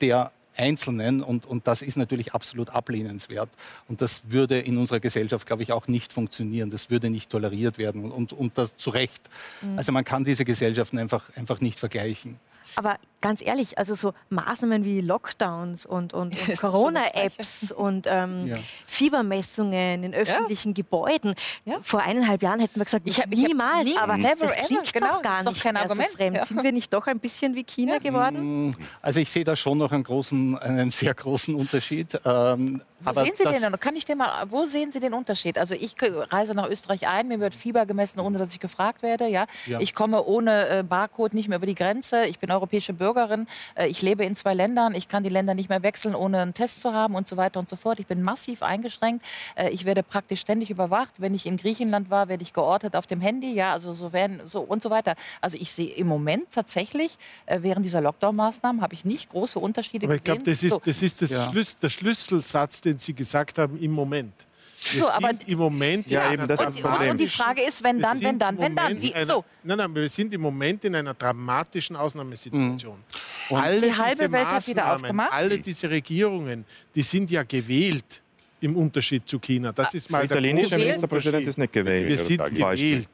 der 0.00 0.30
Einzelnen 0.58 1.22
und, 1.22 1.46
und 1.46 1.66
das 1.66 1.82
ist 1.82 1.96
natürlich 1.96 2.34
absolut 2.34 2.70
ablehnenswert. 2.70 3.48
Und 3.88 4.00
das 4.00 4.30
würde 4.30 4.58
in 4.58 4.76
unserer 4.76 5.00
Gesellschaft, 5.00 5.46
glaube 5.46 5.62
ich, 5.62 5.72
auch 5.72 5.88
nicht 5.88 6.12
funktionieren. 6.12 6.70
Das 6.70 6.90
würde 6.90 7.10
nicht 7.10 7.30
toleriert 7.30 7.78
werden 7.78 8.10
und, 8.10 8.32
und 8.32 8.58
das 8.58 8.76
zu 8.76 8.90
Recht. 8.90 9.28
Mhm. 9.62 9.78
Also 9.78 9.92
man 9.92 10.04
kann 10.04 10.24
diese 10.24 10.44
Gesellschaften 10.44 10.98
einfach, 10.98 11.30
einfach 11.36 11.60
nicht 11.60 11.78
vergleichen. 11.78 12.38
Aber 12.76 12.96
ganz 13.20 13.42
ehrlich, 13.42 13.78
also 13.78 13.94
so 13.94 14.12
Maßnahmen 14.30 14.84
wie 14.84 15.00
Lockdowns 15.00 15.86
und, 15.86 16.14
und, 16.14 16.34
und 16.48 16.58
Corona-Apps 16.58 17.72
und 17.72 18.06
ähm, 18.08 18.48
ja. 18.48 18.56
Fiebermessungen 18.86 20.04
in 20.04 20.14
öffentlichen 20.14 20.70
ja. 20.70 20.74
Gebäuden. 20.74 21.34
Ja. 21.64 21.78
Vor 21.80 22.00
eineinhalb 22.00 22.42
Jahren 22.42 22.60
hätten 22.60 22.78
wir 22.78 22.84
gesagt, 22.84 23.06
ich 23.06 23.20
hab, 23.20 23.28
niemals, 23.28 23.88
ich 23.88 23.98
aber 23.98 24.16
never 24.16 24.46
das 24.46 24.66
klingt 24.66 24.94
ever. 24.94 25.00
genau, 25.00 25.14
doch 25.14 25.22
gar 25.22 25.42
nicht 25.42 25.62
kein 25.62 25.76
Argument. 25.76 26.10
So 26.10 26.16
fremd. 26.16 26.46
Sind 26.46 26.62
wir 26.62 26.72
nicht 26.72 26.92
doch 26.92 27.06
ein 27.06 27.18
bisschen 27.18 27.54
wie 27.54 27.64
China 27.64 27.98
geworden? 27.98 28.68
Mm, 28.68 28.76
also 29.02 29.20
ich 29.20 29.30
sehe 29.30 29.44
da 29.44 29.56
schon 29.56 29.78
noch 29.78 29.92
einen, 29.92 30.04
großen, 30.04 30.58
einen 30.58 30.90
sehr 30.90 31.14
großen 31.14 31.54
Unterschied. 31.54 32.18
Ähm, 32.24 32.82
wo 33.00 33.12
sehen 33.12 33.32
Sie 33.34 33.44
den? 33.44 33.80
Kann 33.80 33.96
ich 33.96 34.04
den 34.04 34.18
mal, 34.18 34.44
wo 34.48 34.66
sehen 34.66 34.90
Sie 34.90 35.00
den 35.00 35.14
Unterschied? 35.14 35.58
Also 35.58 35.74
ich 35.74 35.94
reise 36.00 36.54
nach 36.54 36.68
Österreich 36.68 37.08
ein, 37.08 37.28
mir 37.28 37.38
wird 37.38 37.54
Fieber 37.54 37.86
gemessen, 37.86 38.20
ohne 38.20 38.38
dass 38.38 38.52
ich 38.52 38.60
gefragt 38.60 39.02
werde. 39.02 39.26
Ja? 39.28 39.46
Ich 39.78 39.94
komme 39.94 40.24
ohne 40.24 40.68
äh, 40.68 40.82
Barcode 40.82 41.34
nicht 41.34 41.48
mehr 41.48 41.58
über 41.58 41.66
die 41.66 41.74
Grenze. 41.74 42.26
Ich 42.26 42.38
bin 42.38 42.50
europäische 42.58 42.92
Bürgerin. 42.92 43.46
Äh, 43.74 43.88
ich 43.88 44.02
lebe 44.02 44.24
in 44.24 44.36
zwei 44.36 44.54
Ländern. 44.54 44.94
Ich 44.94 45.08
kann 45.08 45.22
die 45.22 45.30
Länder 45.30 45.54
nicht 45.54 45.68
mehr 45.68 45.82
wechseln, 45.82 46.14
ohne 46.14 46.40
einen 46.40 46.54
Test 46.54 46.82
zu 46.82 46.92
haben 46.92 47.14
und 47.14 47.26
so 47.26 47.36
weiter 47.36 47.58
und 47.60 47.68
so 47.68 47.76
fort. 47.76 48.00
Ich 48.00 48.06
bin 48.06 48.22
massiv 48.22 48.62
eingeschränkt. 48.62 49.24
Äh, 49.54 49.70
ich 49.70 49.84
werde 49.84 50.02
praktisch 50.02 50.40
ständig 50.40 50.70
überwacht. 50.70 51.20
Wenn 51.20 51.34
ich 51.34 51.46
in 51.46 51.56
Griechenland 51.56 52.10
war, 52.10 52.28
werde 52.28 52.42
ich 52.42 52.52
geortet 52.52 52.96
auf 52.96 53.06
dem 53.06 53.20
Handy. 53.20 53.54
Ja, 53.54 53.72
also 53.72 53.94
so 53.94 54.12
werden 54.12 54.40
so 54.44 54.60
und 54.60 54.82
so 54.82 54.90
weiter. 54.90 55.14
Also 55.40 55.56
ich 55.58 55.72
sehe 55.72 55.90
im 55.94 56.06
Moment 56.06 56.50
tatsächlich 56.50 57.16
äh, 57.46 57.58
während 57.62 57.84
dieser 57.84 58.00
Lockdown-Maßnahmen 58.00 58.82
habe 58.82 58.94
ich 58.94 59.04
nicht 59.04 59.30
große 59.30 59.58
Unterschiede 59.58 60.06
Aber 60.06 60.16
ich 60.16 60.24
glaube, 60.24 60.42
das 60.42 60.62
ist, 60.62 60.80
das 60.84 61.02
ist 61.02 61.22
das 61.22 61.30
ja. 61.30 61.44
Schlüs 61.44 61.76
der 61.76 61.88
Schlüsselsatz, 61.88 62.80
den 62.80 62.98
Sie 62.98 63.14
gesagt 63.14 63.58
haben 63.58 63.78
im 63.78 63.92
Moment. 63.92 64.47
Wir 64.80 65.02
so, 65.02 65.08
aber 65.08 65.30
im 65.46 65.58
Moment 65.58 66.06
ja, 66.08 66.24
ja 66.24 66.32
eben 66.32 66.46
das 66.46 66.60
und, 66.60 66.80
Problem. 66.80 67.10
und 67.10 67.18
die 67.18 67.28
Frage 67.28 67.62
ist, 67.62 67.82
wenn 67.82 68.00
dann, 68.00 68.20
wenn 68.20 68.38
dann, 68.38 68.58
wenn 68.58 68.76
dann. 68.76 69.00
Wie, 69.00 69.12
einer, 69.12 69.26
so. 69.26 69.44
Nein, 69.64 69.78
nein, 69.78 69.94
wir 69.94 70.08
sind 70.08 70.32
im 70.32 70.40
Moment 70.40 70.84
in 70.84 70.94
einer 70.94 71.14
dramatischen 71.14 71.96
Ausnahmesituation. 71.96 72.96
Mhm. 72.96 73.56
Und 73.56 73.62
alle 73.62 73.80
die 73.80 73.96
halbe 73.96 74.30
Welt 74.30 74.46
hat 74.46 74.66
wieder 74.66 74.94
aufgemacht. 74.94 75.32
Alle 75.32 75.58
diese 75.58 75.90
Regierungen, 75.90 76.64
die 76.94 77.02
sind 77.02 77.30
ja 77.30 77.42
gewählt 77.42 78.22
im 78.60 78.76
Unterschied 78.76 79.28
zu 79.28 79.38
China. 79.38 79.72
Das 79.72 79.94
ist 79.94 80.10
mal 80.10 80.26
der 80.26 80.36
italienische 80.36 80.76
Ministerpräsident 80.76 81.48
ist 81.48 81.58
nicht 81.58 81.72
gewählt. 81.72 82.08
Wir 82.08 82.18
sind 82.18 82.54
gewählt. 82.54 83.08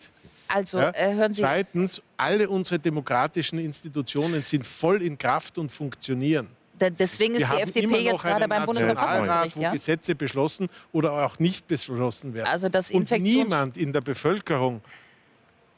Also 0.48 0.78
ja? 0.78 0.90
äh, 0.90 1.14
hören 1.14 1.32
Sie. 1.32 1.40
Zweitens, 1.40 2.02
alle 2.16 2.48
unsere 2.48 2.78
demokratischen 2.78 3.58
Institutionen 3.58 4.42
sind 4.42 4.66
voll 4.66 5.02
in 5.02 5.16
Kraft 5.16 5.58
und 5.58 5.70
funktionieren. 5.70 6.48
Deswegen 6.80 7.34
ist 7.34 7.48
Wir 7.48 7.56
die 7.56 7.62
FDP 7.62 7.98
jetzt 8.00 8.22
gerade 8.22 8.48
beim 8.48 8.66
Bundesverfassungsgericht. 8.66 9.56
wo 9.56 9.60
ja? 9.62 9.72
Gesetze 9.72 10.14
beschlossen 10.14 10.68
oder 10.92 11.12
auch 11.12 11.38
nicht 11.38 11.66
beschlossen 11.68 12.34
werden. 12.34 12.48
Also 12.48 12.68
das 12.68 12.90
Und 12.90 13.10
niemand 13.10 13.76
in 13.76 13.92
der 13.92 14.00
Bevölkerung 14.00 14.80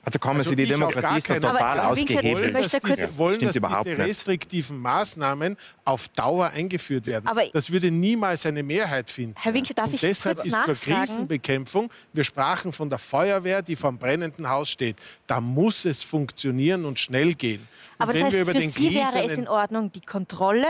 also 0.06 0.20
kommen 0.20 0.38
also 0.38 0.50
Sie, 0.50 0.56
die 0.56 0.66
Demokratie 0.66 1.18
ist 1.18 1.26
total 1.26 1.80
ausgehebelt. 1.80 2.54
Wollen, 2.54 2.62
dass 2.62 2.70
diese, 2.70 3.18
wollen, 3.18 3.40
dass 3.40 3.54
diese 3.54 3.98
restriktiven 3.98 4.78
Maßnahmen 4.78 5.56
auf 5.84 6.06
Dauer 6.06 6.50
eingeführt 6.50 7.06
werden. 7.06 7.26
Aber 7.26 7.42
das 7.52 7.72
würde 7.72 7.90
niemals 7.90 8.46
eine 8.46 8.62
Mehrheit 8.62 9.10
finden. 9.10 9.34
Herr 9.36 9.52
Winkel, 9.52 9.74
darf 9.74 9.88
Und 9.88 9.94
ich 9.94 10.02
deshalb 10.02 10.36
kurz 10.36 10.46
ist 10.46 10.52
nachfragen? 10.52 10.76
zur 10.76 10.94
Krisenbekämpfung, 10.94 11.90
wir 12.12 12.22
sprachen 12.22 12.72
von 12.72 12.88
der 12.88 13.00
Feuerwehr, 13.00 13.62
die 13.62 13.74
vom 13.74 13.98
brennenden 13.98 14.48
Haus 14.48 14.70
steht, 14.70 14.94
da 15.26 15.40
muss 15.40 15.84
es 15.84 16.04
funktionieren 16.04 16.84
und 16.84 17.00
schnell 17.00 17.34
gehen. 17.34 17.58
Und 17.98 18.02
Aber 18.02 18.12
das 18.12 18.22
heißt, 18.22 18.36
für 18.36 18.60
Sie 18.62 18.94
wäre 18.94 19.24
es 19.24 19.36
in 19.36 19.48
Ordnung, 19.48 19.90
die 19.90 20.02
Kontrolle 20.02 20.68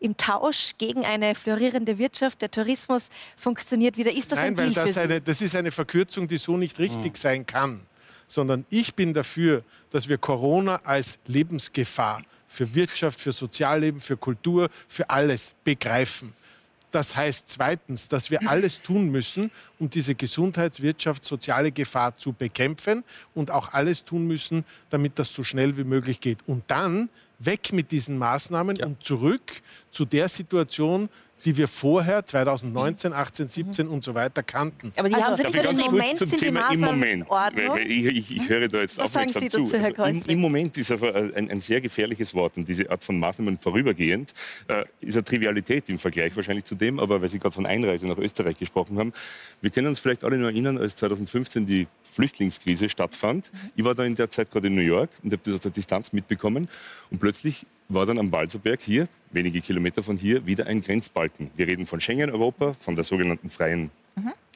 im 0.00 0.16
Tausch 0.16 0.72
gegen 0.78 1.04
eine 1.04 1.36
florierende 1.36 1.96
Wirtschaft, 1.98 2.42
der 2.42 2.50
Tourismus 2.50 3.10
funktioniert 3.36 3.96
wieder. 3.96 4.10
Ist 4.10 4.32
das 4.32 4.40
Nein, 4.40 4.48
ein 4.48 4.56
Deal 4.56 4.74
weil 4.74 4.86
das, 4.86 4.98
eine, 4.98 5.20
das 5.20 5.40
ist 5.40 5.54
eine 5.54 5.70
Verkürzung, 5.70 6.26
die 6.26 6.38
so 6.38 6.56
nicht 6.56 6.80
richtig 6.80 7.12
mhm. 7.12 7.16
sein 7.16 7.46
kann 7.46 7.80
sondern 8.34 8.66
ich 8.68 8.94
bin 8.94 9.14
dafür, 9.14 9.62
dass 9.90 10.08
wir 10.08 10.18
Corona 10.18 10.80
als 10.84 11.18
Lebensgefahr 11.26 12.22
für 12.48 12.74
Wirtschaft, 12.74 13.20
für 13.20 13.32
Sozialleben, 13.32 14.00
für 14.00 14.16
Kultur, 14.16 14.68
für 14.88 15.08
alles 15.08 15.54
begreifen. 15.62 16.32
Das 16.90 17.16
heißt 17.16 17.48
zweitens, 17.48 18.08
dass 18.08 18.30
wir 18.30 18.48
alles 18.48 18.80
tun 18.80 19.10
müssen, 19.10 19.50
um 19.80 19.90
diese 19.90 20.14
Gesundheitswirtschaft, 20.14 21.24
soziale 21.24 21.72
Gefahr 21.72 22.16
zu 22.16 22.32
bekämpfen 22.32 23.02
und 23.34 23.50
auch 23.50 23.72
alles 23.72 24.04
tun 24.04 24.26
müssen, 24.26 24.64
damit 24.90 25.18
das 25.18 25.32
so 25.32 25.42
schnell 25.42 25.76
wie 25.76 25.84
möglich 25.84 26.20
geht. 26.20 26.38
Und 26.46 26.64
dann 26.68 27.08
weg 27.40 27.72
mit 27.72 27.90
diesen 27.90 28.16
Maßnahmen 28.18 28.76
ja. 28.76 28.86
und 28.86 29.02
zurück 29.02 29.60
zu 29.90 30.04
der 30.04 30.28
Situation, 30.28 31.08
die 31.44 31.56
wir 31.56 31.68
vorher 31.68 32.24
2019, 32.24 33.12
18, 33.12 33.48
17 33.48 33.88
und 33.88 34.02
so 34.02 34.14
weiter 34.14 34.42
kannten. 34.42 34.92
Aber 34.96 35.08
die 35.08 35.14
also, 35.14 35.26
haben 35.26 35.36
Sie 35.36 35.58
nicht 35.58 35.86
im 35.86 35.92
Moment 35.92 36.16
zum 36.16 36.30
Thema 36.30 36.72
im 36.72 36.80
Moment. 36.80 37.28
Weil, 37.28 37.80
ich, 37.86 38.06
ich, 38.06 38.36
ich, 38.36 38.48
höre 38.48 38.68
da 38.68 38.80
jetzt 38.80 38.96
Was 38.96 39.06
aufmerksam 39.06 39.42
sagen 39.42 39.50
Sie 39.50 39.50
zu. 39.50 39.64
Dazu, 39.64 39.78
Herr 39.78 39.98
also 39.98 40.20
im, 40.20 40.26
Im 40.26 40.40
Moment 40.40 40.78
ist 40.78 40.90
aber 40.90 41.14
ein, 41.14 41.50
ein, 41.50 41.60
sehr 41.60 41.80
gefährliches 41.80 42.34
Wort 42.34 42.56
und 42.56 42.66
diese 42.66 42.90
Art 42.90 43.04
von 43.04 43.18
Maßnahmen 43.18 43.58
vorübergehend 43.58 44.32
äh, 44.68 44.84
ist 45.00 45.16
eine 45.16 45.24
Trivialität 45.24 45.88
im 45.90 45.98
Vergleich 45.98 46.34
wahrscheinlich 46.34 46.64
zu 46.64 46.74
dem, 46.74 46.98
aber 46.98 47.20
weil 47.20 47.28
Sie 47.28 47.38
gerade 47.38 47.54
von 47.54 47.66
Einreise 47.66 48.06
nach 48.06 48.18
Österreich 48.18 48.58
gesprochen 48.58 48.98
haben, 48.98 49.12
wir 49.60 49.70
können 49.70 49.88
uns 49.88 50.00
vielleicht 50.00 50.24
alle 50.24 50.38
noch 50.38 50.48
erinnern, 50.48 50.78
als 50.78 50.96
2015 50.96 51.66
die 51.66 51.86
Flüchtlingskrise 52.10 52.88
stattfand. 52.88 53.50
Ich 53.76 53.84
war 53.84 53.94
da 53.94 54.04
in 54.04 54.14
der 54.14 54.30
Zeit 54.30 54.50
gerade 54.50 54.68
in 54.68 54.74
New 54.74 54.82
York 54.82 55.10
und 55.22 55.32
habe 55.32 55.42
das 55.44 55.54
aus 55.54 55.60
der 55.60 55.72
Distanz 55.72 56.12
mitbekommen 56.12 56.66
und 57.10 57.18
plötzlich 57.18 57.66
war 57.94 58.06
dann 58.06 58.18
am 58.18 58.30
Walserberg 58.32 58.80
hier, 58.80 59.08
wenige 59.30 59.60
Kilometer 59.60 60.02
von 60.02 60.16
hier, 60.16 60.46
wieder 60.46 60.66
ein 60.66 60.80
Grenzbalken. 60.80 61.50
Wir 61.56 61.66
reden 61.66 61.86
von 61.86 62.00
Schengen-Europa, 62.00 62.74
von 62.74 62.94
der 62.94 63.04
sogenannten 63.04 63.48
freien 63.48 63.90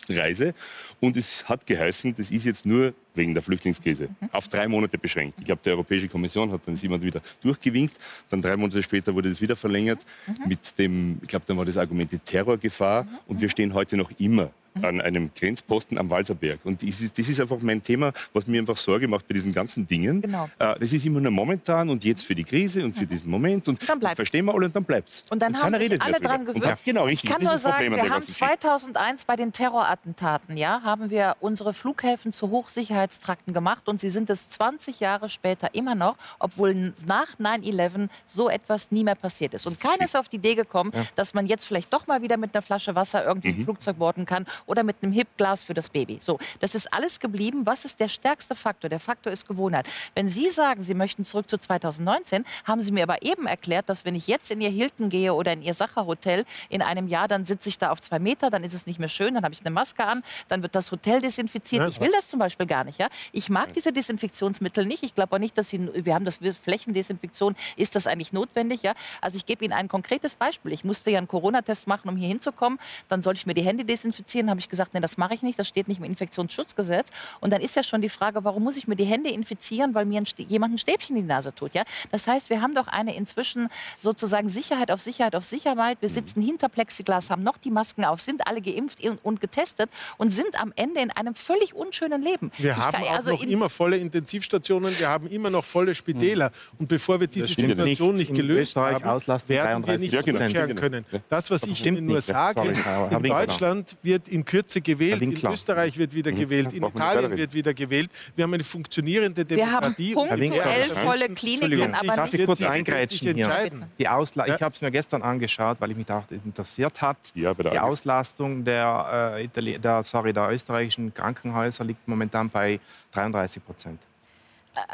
Reise. 0.09 0.55
Und 1.01 1.17
es 1.17 1.49
hat 1.49 1.67
geheißen, 1.67 2.15
das 2.15 2.31
ist 2.31 2.45
jetzt 2.45 2.67
nur 2.67 2.95
wegen 3.15 3.35
der 3.35 3.43
Flüchtlingskrise 3.43 4.09
auf 4.33 4.49
drei 4.49 4.67
Monate 4.69 4.99
beschränkt. 4.99 5.39
Ich 5.39 5.45
glaube, 5.45 5.61
die 5.65 5.71
Europäische 5.71 6.09
Kommission 6.09 6.51
hat 6.51 6.63
dann 6.67 6.75
jemand 6.75 7.03
wieder 7.03 7.21
durchgewinkt. 7.43 7.97
Dann 8.31 8.41
drei 8.41 8.57
Monate 8.57 8.83
später 8.83 9.15
wurde 9.15 9.29
das 9.29 9.41
wieder 9.41 9.57
verlängert 9.57 10.05
mit 10.47 10.79
dem, 10.79 11.19
ich 11.23 11.29
glaube, 11.29 11.45
dann 11.47 11.59
war 11.59 11.65
das 11.65 11.77
Argument 11.77 12.11
die 12.11 12.19
Terrorgefahr. 12.19 13.07
Und 13.27 13.41
wir 13.41 13.49
stehen 13.49 13.75
heute 13.75 13.97
noch 13.97 14.11
immer 14.19 14.51
an 14.85 15.01
einem 15.01 15.31
Grenzposten 15.35 15.99
am 15.99 16.11
Walserberg. 16.11 16.61
Und 16.65 16.83
das 16.83 17.01
ist, 17.01 17.19
das 17.19 17.29
ist 17.29 17.41
einfach 17.41 17.59
mein 17.61 17.83
Thema, 17.83 18.13
was 18.33 18.47
mir 18.47 18.61
einfach 18.61 18.77
Sorge 18.77 19.09
macht 19.09 19.27
bei 19.29 19.35
diesen 19.35 19.53
ganzen 19.53 19.87
Dingen. 19.87 20.23
Genau. 20.23 20.49
Äh, 20.59 20.79
das 20.79 20.93
ist 20.93 21.05
immer 21.07 21.21
nur 21.21 21.31
momentan 21.33 21.89
und 21.91 22.05
jetzt 22.05 22.25
für 22.25 22.35
die 22.35 22.45
Krise 22.45 22.85
und 22.85 22.95
für 22.97 23.07
diesen 23.07 23.31
Moment. 23.31 23.69
Und 23.69 23.89
Dann 23.89 23.99
bleibt's. 24.01 24.17
verstehen 24.17 24.45
wir 24.47 24.55
alle 24.55 24.67
und 24.67 24.77
dann 24.77 24.85
bleibt's. 24.85 25.25
Und 25.31 25.41
dann 25.43 25.55
haben 25.57 25.73
keiner 25.73 25.79
sich 25.79 26.01
alle 26.03 26.21
dran 26.21 26.41
Und 26.41 26.47
gewöhnt. 26.47 26.65
ja, 26.65 26.79
genau, 26.85 27.05
richtig. 27.05 27.31
Ich 27.31 27.37
kann 27.37 27.45
nur 27.45 27.59
sagen, 27.59 27.91
wir 27.93 28.01
haben 28.03 28.09
ganzen 28.09 28.27
Geschichte. 28.27 28.59
2001 28.61 29.25
bei 29.25 29.37
den 29.37 29.53
Terrorattentaten, 29.53 30.57
ja, 30.57 30.83
haben 30.83 31.11
wir 31.11 31.37
unsere 31.41 31.73
Flughäfen 31.75 32.33
zu 32.33 32.51
Hochsicherheitstrakten 32.51 33.55
gemacht 33.55 33.89
und 33.89 34.01
sie 34.01 34.11
sind 34.11 34.31
es 34.31 34.49
20 34.51 35.01
Jahre 35.01 35.29
später 35.29 35.75
immer 35.75 35.95
noch, 35.95 36.17
obwohl 36.39 36.93
nach 37.07 37.39
9/11 37.39 38.09
so 38.27 38.49
etwas 38.49 38.91
nie 38.91 39.05
mehr 39.05 39.15
passiert 39.15 39.55
ist. 39.55 39.67
Und 39.67 39.81
keiner 39.81 40.05
ist 40.05 40.17
auf 40.17 40.29
die 40.29 40.37
Idee 40.37 40.55
gekommen, 40.55 40.93
dass 41.17 41.35
man 41.35 41.47
jetzt 41.47 41.67
vielleicht 41.67 41.93
doch 41.93 42.07
mal 42.07 42.23
wieder 42.23 42.37
mit 42.37 42.55
einer 42.55 42.63
Flasche 42.63 42.95
Wasser 42.95 43.25
irgendwie 43.25 43.49
Mhm. 43.53 43.61
ein 43.61 43.65
Flugzeug 43.65 43.99
boarden 43.99 44.27
kann 44.27 44.47
oder 44.69 44.85
mit 44.85 45.03
einem 45.03 45.13
Hipglas 45.13 45.65
für 45.65 45.75
das 45.75 45.89
Baby. 45.89 46.19
So, 46.21 46.39
das 46.61 46.75
ist 46.75 46.93
alles 46.93 47.19
geblieben. 47.19 47.67
Was 47.67 47.85
ist 47.85 47.99
der 48.01 48.09
stärkste 48.09 48.55
Faktor? 48.55 48.89
Der 48.91 49.01
Faktor 49.01 49.33
ist 49.33 49.49
Gewohnheit. 49.49 49.89
Wenn 50.15 50.29
Sie 50.29 50.51
sagen, 50.51 50.83
Sie 50.83 50.95
möchten 50.95 51.25
zurück 51.25 51.49
zu 51.49 51.59
2019, 51.59 52.45
haben 52.65 52.81
Sie 52.81 52.93
mir 52.93 53.03
aber 53.03 53.23
eben 53.23 53.47
erklärt, 53.47 53.89
dass 53.89 54.05
wenn 54.05 54.15
ich 54.15 54.27
jetzt 54.27 54.51
in 54.51 54.61
Ihr 54.61 54.71
Hilton 54.71 55.09
gehe 55.09 55.35
oder 55.35 55.53
in 55.53 55.63
Ihr 55.63 55.75
Sacher-Hotel 55.75 56.45
in 56.69 56.83
einem 56.83 57.09
Jahr, 57.09 57.29
dann 57.29 57.45
sitze 57.45 57.69
ich 57.69 57.79
da 57.79 57.91
auf 57.91 58.01
zwei 58.01 58.19
Meter, 58.19 58.51
dann 58.51 58.63
ist 58.63 58.75
es 58.75 58.87
nicht 58.87 58.99
mehr 58.99 59.09
schön, 59.09 59.35
dann 59.35 59.45
habe 59.45 59.55
ich 59.55 59.61
eine 59.61 59.71
Maske 59.71 60.05
an, 60.05 60.23
dann 60.49 60.63
wird 60.63 60.75
das 60.75 60.93
Hotel 60.93 61.21
desinfiziert. 61.21 61.83
Ja, 61.83 61.89
ich 61.89 62.01
will 62.01 62.11
das 62.13 62.29
zum 62.29 62.39
Beispiel 62.39 62.67
gar 62.67 62.85
nicht. 62.85 62.99
Ja? 62.99 63.09
Ich 63.33 63.49
mag 63.49 63.73
diese 63.73 63.93
Desinfektionsmittel 63.93 64.85
nicht. 64.85 65.03
Ich 65.03 65.15
glaube 65.15 65.35
auch 65.35 65.41
nicht, 65.41 65.57
dass 65.57 65.71
Sie, 65.71 65.89
wir 66.05 66.15
haben 66.15 66.25
das 66.25 66.39
Flächendesinfektion. 66.63 67.57
Ist 67.77 67.97
das 67.97 68.07
eigentlich 68.07 68.33
notwendig? 68.33 68.83
Ja? 68.83 68.93
Also 69.21 69.37
ich 69.37 69.47
gebe 69.47 69.65
Ihnen 69.65 69.73
ein 69.73 69.89
konkretes 69.89 70.37
Beispiel. 70.37 70.73
Ich 70.73 70.85
musste 70.85 71.11
ja 71.11 71.19
einen 71.19 71.29
Corona-Test 71.29 71.87
machen, 71.87 72.09
um 72.09 72.17
hier 72.17 72.29
hinzukommen. 72.29 72.79
Dann 73.09 73.23
sollte 73.23 73.39
ich 73.39 73.47
mir 73.47 73.55
die 73.55 73.63
Hände 73.63 73.85
desinfizieren. 73.85 74.48
Habe 74.49 74.61
ich 74.61 74.69
gesagt, 74.69 74.95
nee, 74.95 75.01
das 75.01 75.17
mache 75.17 75.35
ich 75.35 75.43
nicht. 75.43 75.59
Das 75.59 75.69
steht 75.69 75.89
nicht 75.89 75.99
im 75.99 76.05
Infektionsschutzgesetz. 76.05 77.09
Und 77.41 77.53
dann 77.53 77.61
ist 77.61 77.77
ja 77.77 77.83
schon 77.83 78.03
die 78.03 78.09
Frage, 78.09 78.45
warum 78.45 78.63
muss 78.65 78.77
ich 78.77 78.87
mir 78.89 78.97
die 78.97 79.05
Hände 79.05 79.31
infizieren, 79.31 79.95
weil 79.95 80.05
mir 80.05 80.21
ein 80.21 80.25
jemand 80.49 80.75
ein 80.75 80.79
Stäbchen 80.79 81.17
in 81.17 81.23
die 81.23 81.29
Nase 81.29 81.55
tut? 81.55 81.75
Ja? 81.75 81.83
Das 82.11 82.27
heißt, 82.27 82.51
wir 82.51 82.61
haben 82.63 82.75
doch 82.75 82.87
eine 82.89 83.15
inzwischen 83.15 83.69
sozusagen 84.01 84.49
Sicherheit 84.49 84.91
auf 84.91 85.01
Sicherheit 85.01 85.35
auf 85.35 85.45
Sicherheit. 85.45 85.99
Wir 86.01 86.09
sitzen 86.09 86.43
hinter 86.43 86.69
Plexiglas, 86.69 87.31
haben 87.31 87.43
noch 87.43 87.57
die 87.57 87.71
Masken 87.71 88.05
auf, 88.05 88.21
sind 88.21 88.47
alle 88.47 88.61
geimpft 88.61 88.99
und- 89.23 89.41
getestet 89.41 89.89
und 90.17 90.31
sind 90.31 90.61
am 90.61 90.73
Ende 90.77 91.01
in 91.01 91.11
einem 91.11 91.35
völlig 91.35 91.75
unschönen 91.75 92.23
Leben. 92.23 92.51
Wir 92.59 92.73
Ich 92.73 92.77
haben 92.77 92.93
kann- 92.93 93.03
auch 93.05 93.15
also 93.17 93.31
noch 93.33 93.43
immer 93.43 93.69
volle 93.69 93.97
Intensivstationen, 93.99 94.99
wir 94.99 95.09
haben 95.09 95.27
immer 95.29 95.51
noch 95.51 95.65
volle 95.65 95.95
Spitäler. 95.95 96.51
Und 96.79 96.89
bevor 96.89 97.21
wir 97.21 97.27
diese 97.27 97.47
Situation 97.49 98.15
nicht. 98.15 98.31
nicht 98.31 98.35
gelöst 98.35 98.77
haben, 98.77 99.03
werden 99.05 99.87
wir 99.87 99.99
nicht 99.99 100.13
33%. 100.13 100.13
Ja, 100.13 100.21
genau. 100.23 100.45
umkehren 100.45 100.69
Genau. 100.69 100.81
können. 100.81 101.05
Das, 101.29 101.51
was 101.51 101.63
ich 101.65 101.79
stimmt 101.79 101.99
Ihnen 101.99 102.07
nur 102.07 102.17
nicht. 102.17 102.27
sage, 102.27 102.61
in 102.63 102.77
Winkler. 102.77 103.47
Deutschland 103.47 103.97
wird 104.03 104.29
in 104.29 104.38
Kürze 104.45 104.81
gewählt, 104.81 105.23
in. 105.23 105.33
Österreich 105.33 105.97
wird 105.99 106.15
wieder 106.15 106.33
gewählt, 106.33 106.73
in 106.73 106.83
Italien 106.83 107.37
wird 107.37 107.55
wieder 107.55 107.75
gewählt. 107.75 108.11
Wir 108.37 108.45
haben 108.45 108.55
eine 108.55 108.65
funktionierende 108.65 109.49
Wir 109.49 109.71
haben 109.71 109.95
Demokratie. 109.95 110.15
und 110.15 110.29
punktuell 110.29 110.85
volle 110.89 111.29
Kliniken, 111.29 111.95
aber 111.95 112.17
darf 112.17 112.33
nicht 112.33 112.41
ich 112.41 112.47
kurz 112.47 112.63
eingrätschen 112.63 113.35
hier? 113.35 113.71
Die 113.99 114.09
Ausla 114.09 114.47
Ja. 114.47 114.55
Ich 114.55 114.63
habe 114.63 114.75
es 114.75 114.81
mir 114.81 114.91
gestern 114.91 115.23
angeschaut, 115.23 115.81
weil 115.81 115.91
ich 115.91 115.97
mich 115.97 116.11
auch 116.11 116.25
das 116.29 116.43
interessiert 116.43 117.01
hat. 117.03 117.19
Ja, 117.35 117.55
die. 117.55 117.79
Auslastung 117.79 118.65
der, 118.65 119.39
äh, 119.55 119.79
der, 119.79 120.03
sorry, 120.05 120.33
der 120.33 120.51
österreichischen 120.51 121.13
Krankenhäuser 121.15 121.85
liegt 121.85 122.07
momentan 122.07 122.49
bei 122.49 122.81
33 123.13 123.65
Prozent. 123.65 124.01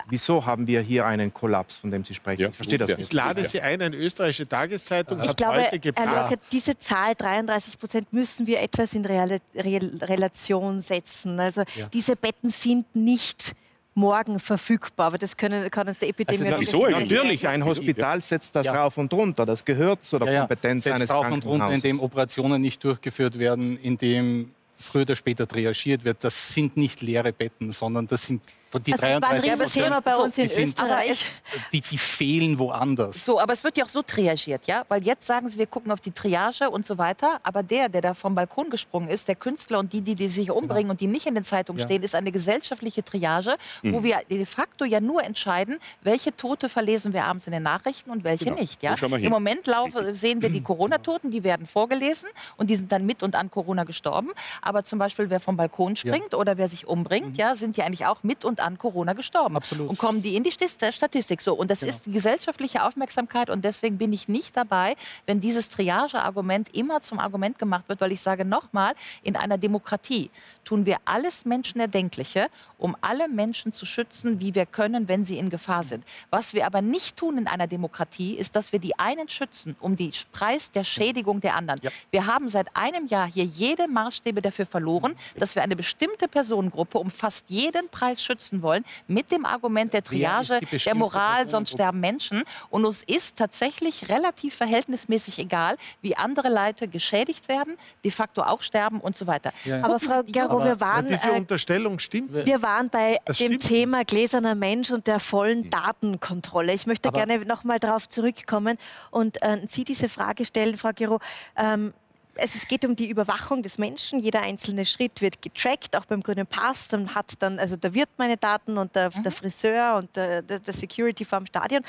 Wieso 0.09 0.45
haben 0.45 0.67
wir 0.67 0.81
hier 0.81 1.07
einen 1.07 1.33
Kollaps, 1.33 1.77
von 1.77 1.91
dem 1.91 2.05
Sie 2.05 2.15
sprechen? 2.15 2.43
Ja, 2.43 2.49
ich 2.49 2.57
verstehe 2.57 2.79
das 2.79 2.91
ja. 2.91 2.97
nicht. 2.97 3.09
Ich 3.09 3.13
lade 3.13 3.45
Sie 3.45 3.61
ein, 3.61 3.81
eine 3.81 3.97
österreichische 3.97 4.47
Tageszeitung 4.47 5.21
Ich 5.21 5.29
hat 5.29 5.37
glaube, 5.37 5.59
heute 5.59 5.71
Herr 5.71 5.79
geplant. 5.79 6.13
Löckert, 6.13 6.41
diese 6.53 6.79
Zahl 6.79 7.15
33 7.15 7.79
Prozent 7.79 8.13
müssen 8.13 8.47
wir 8.47 8.61
etwas 8.61 8.95
in 8.95 9.05
Real 9.05 9.39
Real 9.57 9.91
Relation 10.03 10.81
setzen. 10.81 11.39
Also 11.39 11.65
diese 11.93 12.17
Betten 12.17 12.49
sind 12.49 12.95
nicht 12.95 13.55
morgen 13.95 14.39
verfügbar, 14.41 15.07
aber 15.07 15.19
das 15.19 15.37
können, 15.37 15.71
kann 15.71 15.87
uns 15.87 15.99
der 15.99 16.09
Epidemiologe 16.09 16.61
wieso 16.61 16.79
vielleicht 16.85 16.97
eigentlich? 16.97 17.11
Natürlich, 17.19 17.49
ein 17.49 17.65
Hospital 17.65 18.21
setzt 18.21 18.57
das 18.57 18.67
Ja. 18.67 18.83
rauf 18.83 18.99
und 18.99 19.13
runter. 19.13 19.47
Das 19.47 19.65
gehört 19.65 20.05
zu 20.05 20.19
der 20.19 20.27
Ja, 20.27 20.33
ja. 20.35 20.41
Kompetenz 20.41 20.85
Setzt 20.85 20.97
eines 20.97 21.11
rauf 21.11 21.31
und 21.31 21.45
runter, 21.47 21.71
indem 21.71 22.01
Operationen 22.01 22.61
nicht 22.61 22.83
durchgeführt 22.83 23.39
werden, 23.39 23.79
indem 23.79 24.51
früher 24.77 25.03
oder 25.03 25.15
später 25.17 25.47
triagiert 25.47 26.05
wird. 26.05 26.25
Das 26.25 26.53
sind 26.55 26.77
nicht 26.77 27.03
leere 27.03 27.33
Betten, 27.33 27.71
sondern 27.71 28.07
das 28.09 28.27
sind 28.27 28.43
die 28.79 28.93
Also 28.93 29.03
das 29.03 29.11
war 29.11 29.17
ein 29.31 29.41
33 29.41 29.53
Riesenthema 29.53 30.01
bei 30.01 30.17
uns 30.17 30.39
in 30.39 30.45
die 30.45 30.49
sind- 30.49 30.69
Österreich. 30.71 31.31
Die, 31.73 31.81
die 31.81 31.99
fehlen 31.99 32.59
woanders. 32.59 33.25
So, 33.25 33.41
aber 33.41 33.53
es 33.53 33.65
wird 33.65 33.77
ja 33.77 33.85
auch 33.85 33.89
so 33.89 34.03
triagiert, 34.03 34.67
ja? 34.67 34.85
Weil 34.89 35.03
jetzt 35.05 35.27
sagen 35.27 35.49
sie, 35.49 35.59
wir 35.59 35.67
gucken 35.67 35.93
auf 35.93 36.01
die 36.01 36.13
Triage 36.13 36.71
und 36.71 36.87
so 36.87 36.99
weiter. 36.99 37.41
Aber 37.43 37.63
der, 37.63 37.89
der 37.89 38.01
da 38.03 38.15
vom 38.15 38.35
Balkon 38.35 38.71
gesprungen 38.71 39.09
ist, 39.09 39.29
der 39.29 39.37
Künstler 39.37 39.79
und 39.79 39.93
die, 39.93 40.01
die, 40.01 40.15
die 40.15 40.29
sich 40.29 40.51
umbringen 40.51 40.91
und 40.91 41.01
die 41.01 41.07
nicht 41.07 41.27
in 41.27 41.35
den 41.35 41.45
Zeitungen 41.45 41.81
Ja. 41.81 41.87
stehen, 41.87 42.03
ist 42.03 42.15
eine 42.15 42.33
gesellschaftliche 42.33 43.05
Triage, 43.05 43.57
wo 43.83 44.03
wir 44.03 44.21
de 44.31 44.45
facto 44.47 44.85
ja 44.85 45.01
nur 45.01 45.23
entscheiden, 45.25 45.79
welche 46.03 46.37
Tote 46.37 46.69
verlesen 46.69 47.13
wir 47.13 47.25
abends 47.25 47.47
in 47.47 47.53
den 47.53 47.63
Nachrichten 47.63 48.11
und 48.11 48.25
welche 48.25 48.45
Genau. 48.47 48.59
nicht. 48.61 48.83
Ja? 48.83 48.95
Im 48.95 49.31
Moment 49.31 49.67
laufe, 49.67 50.15
sehen 50.15 50.43
wir 50.43 50.49
die 50.51 50.63
Corona-Toten, 50.63 51.31
die 51.31 51.45
werden 51.45 51.67
vorgelesen 51.67 52.29
und 52.57 52.69
die 52.71 52.77
sind 52.77 52.91
dann 52.93 53.07
mit 53.07 53.23
und 53.23 53.37
an 53.37 53.51
Corona 53.51 53.85
gestorben. 53.85 54.31
Aber 54.63 54.85
zum 54.85 54.99
Beispiel, 54.99 55.31
wer 55.31 55.41
vom 55.41 55.57
Balkon 55.57 55.97
springt 55.97 56.35
oder 56.35 56.57
wer 56.59 56.69
sich 56.69 56.87
umbringt, 56.87 57.37
ja, 57.37 57.57
sind 57.57 57.77
ja 57.77 57.85
eigentlich 57.85 58.07
auch 58.07 58.23
mit 58.23 58.45
und 58.45 58.61
an 58.65 58.79
Corona 58.79 59.13
gestorben. 59.13 59.57
Absolut. 59.57 59.91
Und 59.91 59.99
kommen 59.99 60.23
die 60.23 60.37
in 60.37 60.43
die 60.43 60.53
Statistik. 60.53 61.43
So, 61.43 61.55
und 61.55 61.71
das 61.71 61.83
ist 61.83 62.07
die 62.07 62.13
gesellschaftliche 62.13 62.85
Aufmerksamkeit 62.85 63.51
und 63.51 63.65
deswegen 63.65 63.99
bin 63.99 64.13
ich 64.13 64.29
nicht 64.29 64.57
dabei, 64.57 64.97
wenn 65.27 65.41
dieses 65.41 65.69
Triage-Argument 65.69 66.77
immer 66.77 67.01
zum 67.01 67.19
Argument 67.19 67.59
gemacht 67.59 67.89
wird, 67.89 68.01
weil 68.01 68.13
ich 68.13 68.21
sage 68.21 68.45
nochmal, 68.45 68.95
in 69.23 69.37
einer 69.37 69.59
Demokratie 69.59 70.31
tun 70.65 70.87
wir 70.87 70.97
alles 71.05 71.45
Menschenerdenkliche, 71.45 72.49
um 72.79 72.97
alle 73.01 73.29
Menschen 73.29 73.73
zu 73.73 73.87
schützen, 73.87 74.41
wie 74.41 74.55
wir 74.55 74.67
können, 74.67 75.09
wenn 75.09 75.25
sie 75.25 75.39
in 75.39 75.51
Gefahr 75.51 75.85
sind. 75.85 76.05
Was 76.31 76.55
wir 76.55 76.67
aber 76.67 76.81
nicht 76.83 77.17
tun 77.17 77.39
in 77.39 77.47
einer 77.47 77.67
Demokratie, 77.67 78.35
ist, 78.35 78.57
dass 78.57 78.73
wir 78.73 78.79
die 78.79 78.99
einen 78.99 79.29
schützen, 79.29 79.77
um 79.81 79.97
den 79.97 80.13
Preis 80.33 80.71
der 80.71 80.85
Schädigung 80.85 81.41
der 81.41 81.57
anderen. 81.57 81.81
Wir 82.11 82.27
haben 82.27 82.49
seit 82.49 82.75
einem 82.75 83.07
Jahr 83.07 83.27
hier 83.27 83.45
jede 83.45 83.89
Maßstäbe 83.89 84.41
dafür 84.41 84.67
verloren, 84.67 85.15
dass 85.37 85.55
wir 85.55 85.63
eine 85.63 85.77
bestimmte 85.77 86.29
Personengruppe 86.29 86.99
um 86.99 87.11
fast 87.11 87.49
jeden 87.49 87.89
Preis 87.89 88.23
schützen 88.23 88.54
wollen, 88.63 88.85
mit 89.07 89.31
dem 89.33 89.45
Argument 89.45 89.93
der 89.93 90.03
Triage, 90.03 90.59
der 90.61 90.95
Moral, 90.95 91.49
sonst 91.49 91.71
Personengruppe? 91.71 91.73
sterben 91.75 92.01
Menschen. 92.01 92.43
Und 92.71 92.85
uns 92.85 93.03
ist 93.03 93.37
tatsächlich 93.37 94.09
relativ 94.09 94.55
verhältnismäßig 94.55 95.39
egal, 95.39 95.77
wie 96.03 96.17
andere 96.17 96.49
Leute 96.49 96.89
geschädigt 96.89 97.49
werden, 97.49 97.77
de 98.05 98.11
facto 98.11 98.43
auch 98.43 98.63
sterben 98.63 99.01
und 99.01 99.17
so 99.17 99.27
weiter. 99.27 99.53
Ja, 99.65 99.79
ja. 99.79 99.85
Aber 99.85 99.99
Frau 99.99 100.23
Gero, 100.25 100.65
wir 100.65 100.81
waren, 100.81 101.07
diese 101.07 101.29
äh, 101.29 101.37
Unterstellung 101.37 101.99
stimmt. 101.99 102.33
wir 102.35 102.63
waren 102.63 102.89
bei 102.91 103.19
Das 103.25 103.39
dem 103.39 103.53
stimmt. 103.59 103.65
Thema 103.67 104.05
gläserner 104.05 104.55
Mensch 104.55 104.91
und 104.91 105.07
der 105.07 105.21
vollen 105.21 105.71
Datenkontrolle. 105.71 106.73
Ich 106.75 106.87
möchte 106.87 107.09
Aber- 107.09 107.25
gerne 107.25 107.45
noch 107.45 107.65
mal 107.65 107.79
darauf 107.79 108.09
zurückkommen 108.09 108.79
und 109.11 109.41
äh, 109.43 109.61
Sie 109.67 109.85
diese 109.85 110.09
Frage 110.09 110.45
stellen, 110.45 110.77
Frau 110.77 110.91
Gero. 110.95 111.19
Ähm, 111.57 111.93
es 112.37 112.55
es 112.55 112.69
geht 112.69 112.85
um 112.85 112.97
die 112.97 113.09
Überwachung 113.09 113.63
des 113.63 113.79
Menschen. 113.79 114.19
Jeder 114.19 114.43
einzelne 114.43 114.87
Schritt 114.87 115.21
wird 115.21 115.43
getrackt, 115.43 115.97
auch 115.97 116.05
beim 116.05 116.23
grünen 116.23 116.47
Pass. 116.47 116.89
Dann 116.89 117.15
hat 117.15 117.35
dann, 117.41 117.59
also 117.59 117.77
der 117.77 117.95
Wirt 117.95 118.11
meine 118.17 118.37
Daten 118.37 118.79
und 118.79 118.95
der, 118.95 119.11
der 119.11 119.33
Friseur 119.33 119.97
und 119.97 120.15
der, 120.17 120.43
der, 120.43 120.59
der 120.59 120.75
Security 120.75 121.25
vom 121.25 121.47
Stadion. 121.47 121.83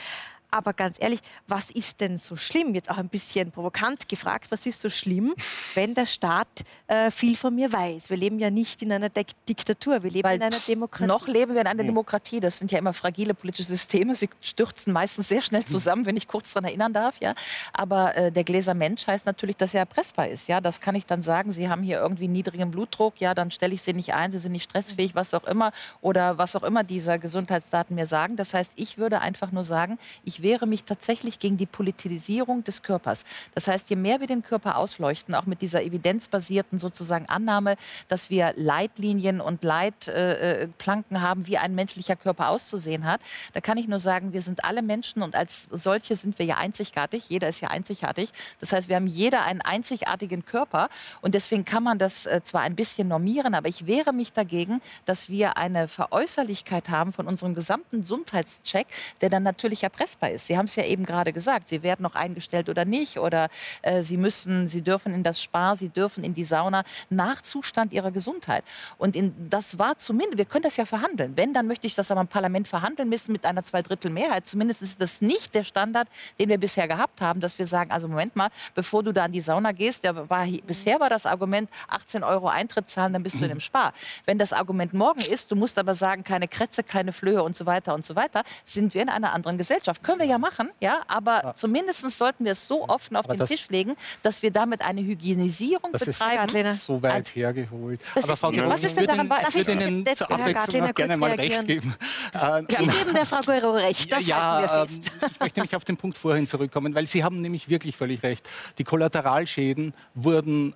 Aber 0.55 0.71
ganz 0.71 0.95
ehrlich, 1.01 1.19
was 1.49 1.69
ist 1.69 1.99
denn 1.99 2.17
so 2.17 2.37
schlimm? 2.37 2.73
Jetzt 2.75 2.89
auch 2.89 2.97
ein 2.97 3.09
bisschen 3.09 3.51
provokant 3.51 4.07
gefragt, 4.07 4.51
was 4.51 4.65
ist 4.65 4.79
so 4.79 4.89
schlimm, 4.89 5.35
wenn 5.75 5.93
der 5.93 6.05
Staat 6.05 6.47
äh, 6.87 7.11
viel 7.11 7.35
von 7.35 7.53
mir 7.53 7.73
weiß? 7.73 8.09
Wir 8.09 8.15
leben 8.15 8.39
ja 8.39 8.49
nicht 8.49 8.81
in 8.81 8.93
einer 8.93 9.09
Dik 9.09 9.27
Diktatur, 9.49 10.01
wir 10.01 10.11
leben 10.11 10.23
Weil 10.23 10.37
in 10.37 10.43
einer 10.43 10.55
Demokratie. 10.65 11.07
Noch 11.07 11.27
leben 11.27 11.55
wir 11.55 11.61
in 11.61 11.67
einer 11.67 11.83
Demokratie. 11.83 12.39
Das 12.39 12.57
sind 12.57 12.71
ja 12.71 12.79
immer 12.79 12.93
fragile 12.93 13.33
politische 13.33 13.67
Systeme. 13.67 14.15
Sie 14.15 14.29
stürzen 14.39 14.93
meistens 14.93 15.27
sehr 15.27 15.41
schnell 15.41 15.65
zusammen, 15.65 16.05
wenn 16.05 16.15
ich 16.15 16.25
kurz 16.25 16.53
daran 16.53 16.69
erinnern 16.69 16.93
darf. 16.93 17.19
Ja? 17.19 17.35
Aber 17.73 18.15
äh, 18.15 18.31
der 18.31 18.45
Gläser 18.45 18.75
Mensch 18.75 19.05
heißt 19.07 19.25
natürlich, 19.25 19.57
dass 19.57 19.73
er 19.73 19.81
erpressbar 19.81 20.29
ist. 20.29 20.47
Ja? 20.47 20.61
Das 20.61 20.79
kann 20.79 20.95
ich 20.95 21.05
dann 21.05 21.21
sagen. 21.21 21.51
Sie 21.51 21.67
haben 21.67 21.83
hier 21.83 21.99
irgendwie 21.99 22.29
niedrigen 22.29 22.71
Blutdruck. 22.71 23.19
Ja, 23.19 23.33
dann 23.33 23.51
stelle 23.51 23.73
ich 23.73 23.81
Sie 23.81 23.91
nicht 23.91 24.13
ein. 24.13 24.31
Sie 24.31 24.39
sind 24.39 24.53
nicht 24.53 24.71
stressfähig, 24.71 25.15
was 25.15 25.33
auch 25.33 25.43
immer. 25.43 25.73
Oder 25.99 26.37
was 26.37 26.55
auch 26.55 26.63
immer 26.63 26.85
diese 26.85 27.19
Gesundheitsdaten 27.19 27.93
mir 27.93 28.07
sagen. 28.07 28.37
Das 28.37 28.53
heißt, 28.53 28.71
ich 28.77 28.97
würde 28.97 29.19
einfach 29.19 29.51
nur 29.51 29.65
sagen, 29.65 29.99
ich 30.23 30.44
wehre 30.45 30.67
mich 30.67 30.83
tatsächlich 30.83 31.39
gegen 31.39 31.57
die 31.57 31.65
Politisierung 31.65 32.63
des 32.63 32.83
Körpers. 32.83 33.25
Das 33.55 33.67
heißt, 33.67 33.89
je 33.89 33.95
mehr 33.95 34.19
wir 34.19 34.27
den 34.27 34.43
Körper 34.43 34.77
ausleuchten, 34.77 35.33
auch 35.33 35.47
mit 35.47 35.61
dieser 35.61 35.81
evidenzbasierten 35.81 36.77
sozusagen 36.77 37.27
Annahme, 37.27 37.75
dass 38.07 38.29
wir 38.29 38.53
Leitlinien 38.55 39.41
und 39.41 39.63
Leitplanken 39.63 41.17
äh, 41.17 41.19
haben, 41.19 41.47
wie 41.47 41.57
ein 41.57 41.73
menschlicher 41.73 42.15
Körper 42.15 42.49
auszusehen 42.49 43.05
hat, 43.05 43.21
da 43.53 43.59
kann 43.59 43.79
ich 43.79 43.87
nur 43.87 43.99
sagen, 43.99 44.33
wir 44.33 44.43
sind 44.43 44.63
alle 44.63 44.83
Menschen 44.83 45.23
und 45.23 45.35
als 45.35 45.67
solche 45.71 46.15
sind 46.15 46.37
wir 46.37 46.45
ja 46.45 46.57
einzigartig. 46.57 47.23
Jeder 47.27 47.49
ist 47.49 47.61
ja 47.61 47.69
einzigartig. 47.69 48.29
Das 48.59 48.71
heißt, 48.71 48.87
wir 48.87 48.97
haben 48.97 49.07
jeder 49.07 49.43
einen 49.45 49.61
einzigartigen 49.61 50.45
Körper 50.45 50.89
und 51.21 51.33
deswegen 51.33 51.65
kann 51.65 51.81
man 51.81 51.97
das 51.97 52.27
äh, 52.27 52.41
zwar 52.43 52.61
ein 52.61 52.75
bisschen 52.75 53.07
normieren, 53.07 53.55
aber 53.55 53.67
ich 53.67 53.87
wehre 53.87 54.13
mich 54.13 54.31
dagegen, 54.31 54.79
dass 55.05 55.29
wir 55.29 55.57
eine 55.57 55.87
Veräußerlichkeit 55.87 56.89
haben 56.89 57.13
von 57.13 57.25
unserem 57.27 57.55
gesamten 57.55 58.01
Gesundheitscheck, 58.01 58.85
der 59.21 59.29
dann 59.29 59.41
natürlich 59.41 59.81
erpressbar 59.81 60.29
ist. 60.29 60.34
Sie 60.37 60.57
haben 60.57 60.65
es 60.65 60.75
ja 60.75 60.83
eben 60.83 61.05
gerade 61.05 61.33
gesagt, 61.33 61.69
Sie 61.69 61.83
werden 61.83 62.03
noch 62.03 62.15
eingestellt 62.15 62.69
oder 62.69 62.85
nicht 62.85 63.17
oder 63.19 63.49
äh, 63.81 64.03
Sie 64.03 64.17
müssen, 64.17 64.67
Sie 64.67 64.81
dürfen 64.81 65.13
in 65.13 65.23
das 65.23 65.41
Spa, 65.41 65.75
Sie 65.75 65.89
dürfen 65.89 66.23
in 66.23 66.33
die 66.33 66.45
Sauna 66.45 66.83
nach 67.09 67.41
Zustand 67.41 67.93
Ihrer 67.93 68.11
Gesundheit. 68.11 68.63
Und 68.97 69.15
in, 69.15 69.33
das 69.49 69.77
war 69.77 69.97
zumindest, 69.97 70.37
wir 70.37 70.45
können 70.45 70.63
das 70.63 70.77
ja 70.77 70.85
verhandeln. 70.85 71.33
Wenn, 71.35 71.53
dann 71.53 71.67
möchte 71.67 71.87
ich 71.87 71.95
das 71.95 72.11
aber 72.11 72.21
im 72.21 72.27
Parlament 72.27 72.67
verhandeln 72.67 73.09
müssen 73.09 73.31
mit 73.31 73.45
einer 73.45 73.63
Zweidrittelmehrheit. 73.63 74.47
Zumindest 74.47 74.81
ist 74.81 75.01
das 75.01 75.21
nicht 75.21 75.53
der 75.55 75.63
Standard, 75.63 76.07
den 76.39 76.49
wir 76.49 76.57
bisher 76.57 76.87
gehabt 76.87 77.21
haben, 77.21 77.39
dass 77.39 77.59
wir 77.59 77.67
sagen, 77.67 77.91
also 77.91 78.07
Moment 78.07 78.35
mal, 78.35 78.49
bevor 78.73 79.03
du 79.03 79.11
da 79.11 79.25
in 79.25 79.31
die 79.31 79.41
Sauna 79.41 79.71
gehst, 79.71 80.03
ja, 80.03 80.29
war, 80.29 80.45
bisher 80.65 80.99
war 80.99 81.09
das 81.09 81.25
Argument 81.25 81.69
18 81.87 82.23
Euro 82.23 82.47
Eintritt 82.47 82.89
zahlen, 82.89 83.13
dann 83.13 83.23
bist 83.23 83.35
du 83.35 83.43
in 83.43 83.49
dem 83.49 83.59
Spar. 83.59 83.93
Wenn 84.25 84.37
das 84.37 84.53
Argument 84.53 84.93
morgen 84.93 85.21
ist, 85.21 85.51
du 85.51 85.55
musst 85.55 85.77
aber 85.77 85.93
sagen, 85.93 86.23
keine 86.23 86.47
Krätze, 86.47 86.83
keine 86.83 87.13
Flöhe 87.13 87.43
und 87.43 87.55
so 87.55 87.65
weiter 87.65 87.93
und 87.93 88.05
so 88.05 88.15
weiter, 88.15 88.43
sind 88.63 88.93
wir 88.93 89.01
in 89.01 89.09
einer 89.09 89.33
anderen 89.33 89.57
Gesellschaft. 89.57 90.03
Können 90.03 90.14
wir 90.19 90.25
ja 90.25 90.37
machen, 90.37 90.69
ja, 90.79 91.01
aber 91.07 91.43
ja. 91.43 91.53
zumindest 91.55 92.01
sollten 92.11 92.45
wir 92.45 92.53
es 92.53 92.67
so 92.67 92.87
offen 92.87 93.15
auf 93.15 93.25
aber 93.25 93.37
den 93.37 93.47
Tisch 93.47 93.69
legen, 93.69 93.95
dass 94.21 94.41
wir 94.41 94.51
damit 94.51 94.81
eine 94.81 95.01
Hygienisierung 95.01 95.91
das 95.91 96.05
betreiben. 96.05 96.65
Ist 96.65 96.85
so 96.85 97.01
weit 97.01 97.35
hergeholt. 97.35 98.01
aber 98.15 98.35
Frau 98.35 98.51
Gero, 98.51 98.69
was 98.69 98.83
ist 98.83 98.97
denn 98.97 99.07
daran? 99.07 99.31
Ich 99.49 99.55
würde 99.55 99.71
Ihnen 99.73 100.05
zur 100.15 100.31
Abwechslung 100.31 100.93
gerne 100.93 101.17
mal 101.17 101.31
recht 101.31 101.65
geben. 101.65 101.95
Sie 102.33 102.75
geben 102.75 103.13
der 103.13 103.25
Frau 103.25 103.41
Guerrero 103.41 103.71
recht, 103.71 104.11
das 104.11 104.25
ja, 104.25 104.61
wir 104.61 104.69
fest. 104.69 105.11
Ähm, 105.21 105.29
ich 105.33 105.39
möchte 105.39 105.59
nämlich 105.59 105.75
auf 105.75 105.85
den 105.85 105.97
Punkt 105.97 106.17
vorhin 106.17 106.47
zurückkommen, 106.47 106.95
weil 106.95 107.07
Sie 107.07 107.23
haben 107.23 107.41
nämlich 107.41 107.69
wirklich 107.69 107.95
völlig 107.95 108.23
recht. 108.23 108.47
Die 108.77 108.83
Kollateralschäden 108.83 109.93
wurden 110.13 110.73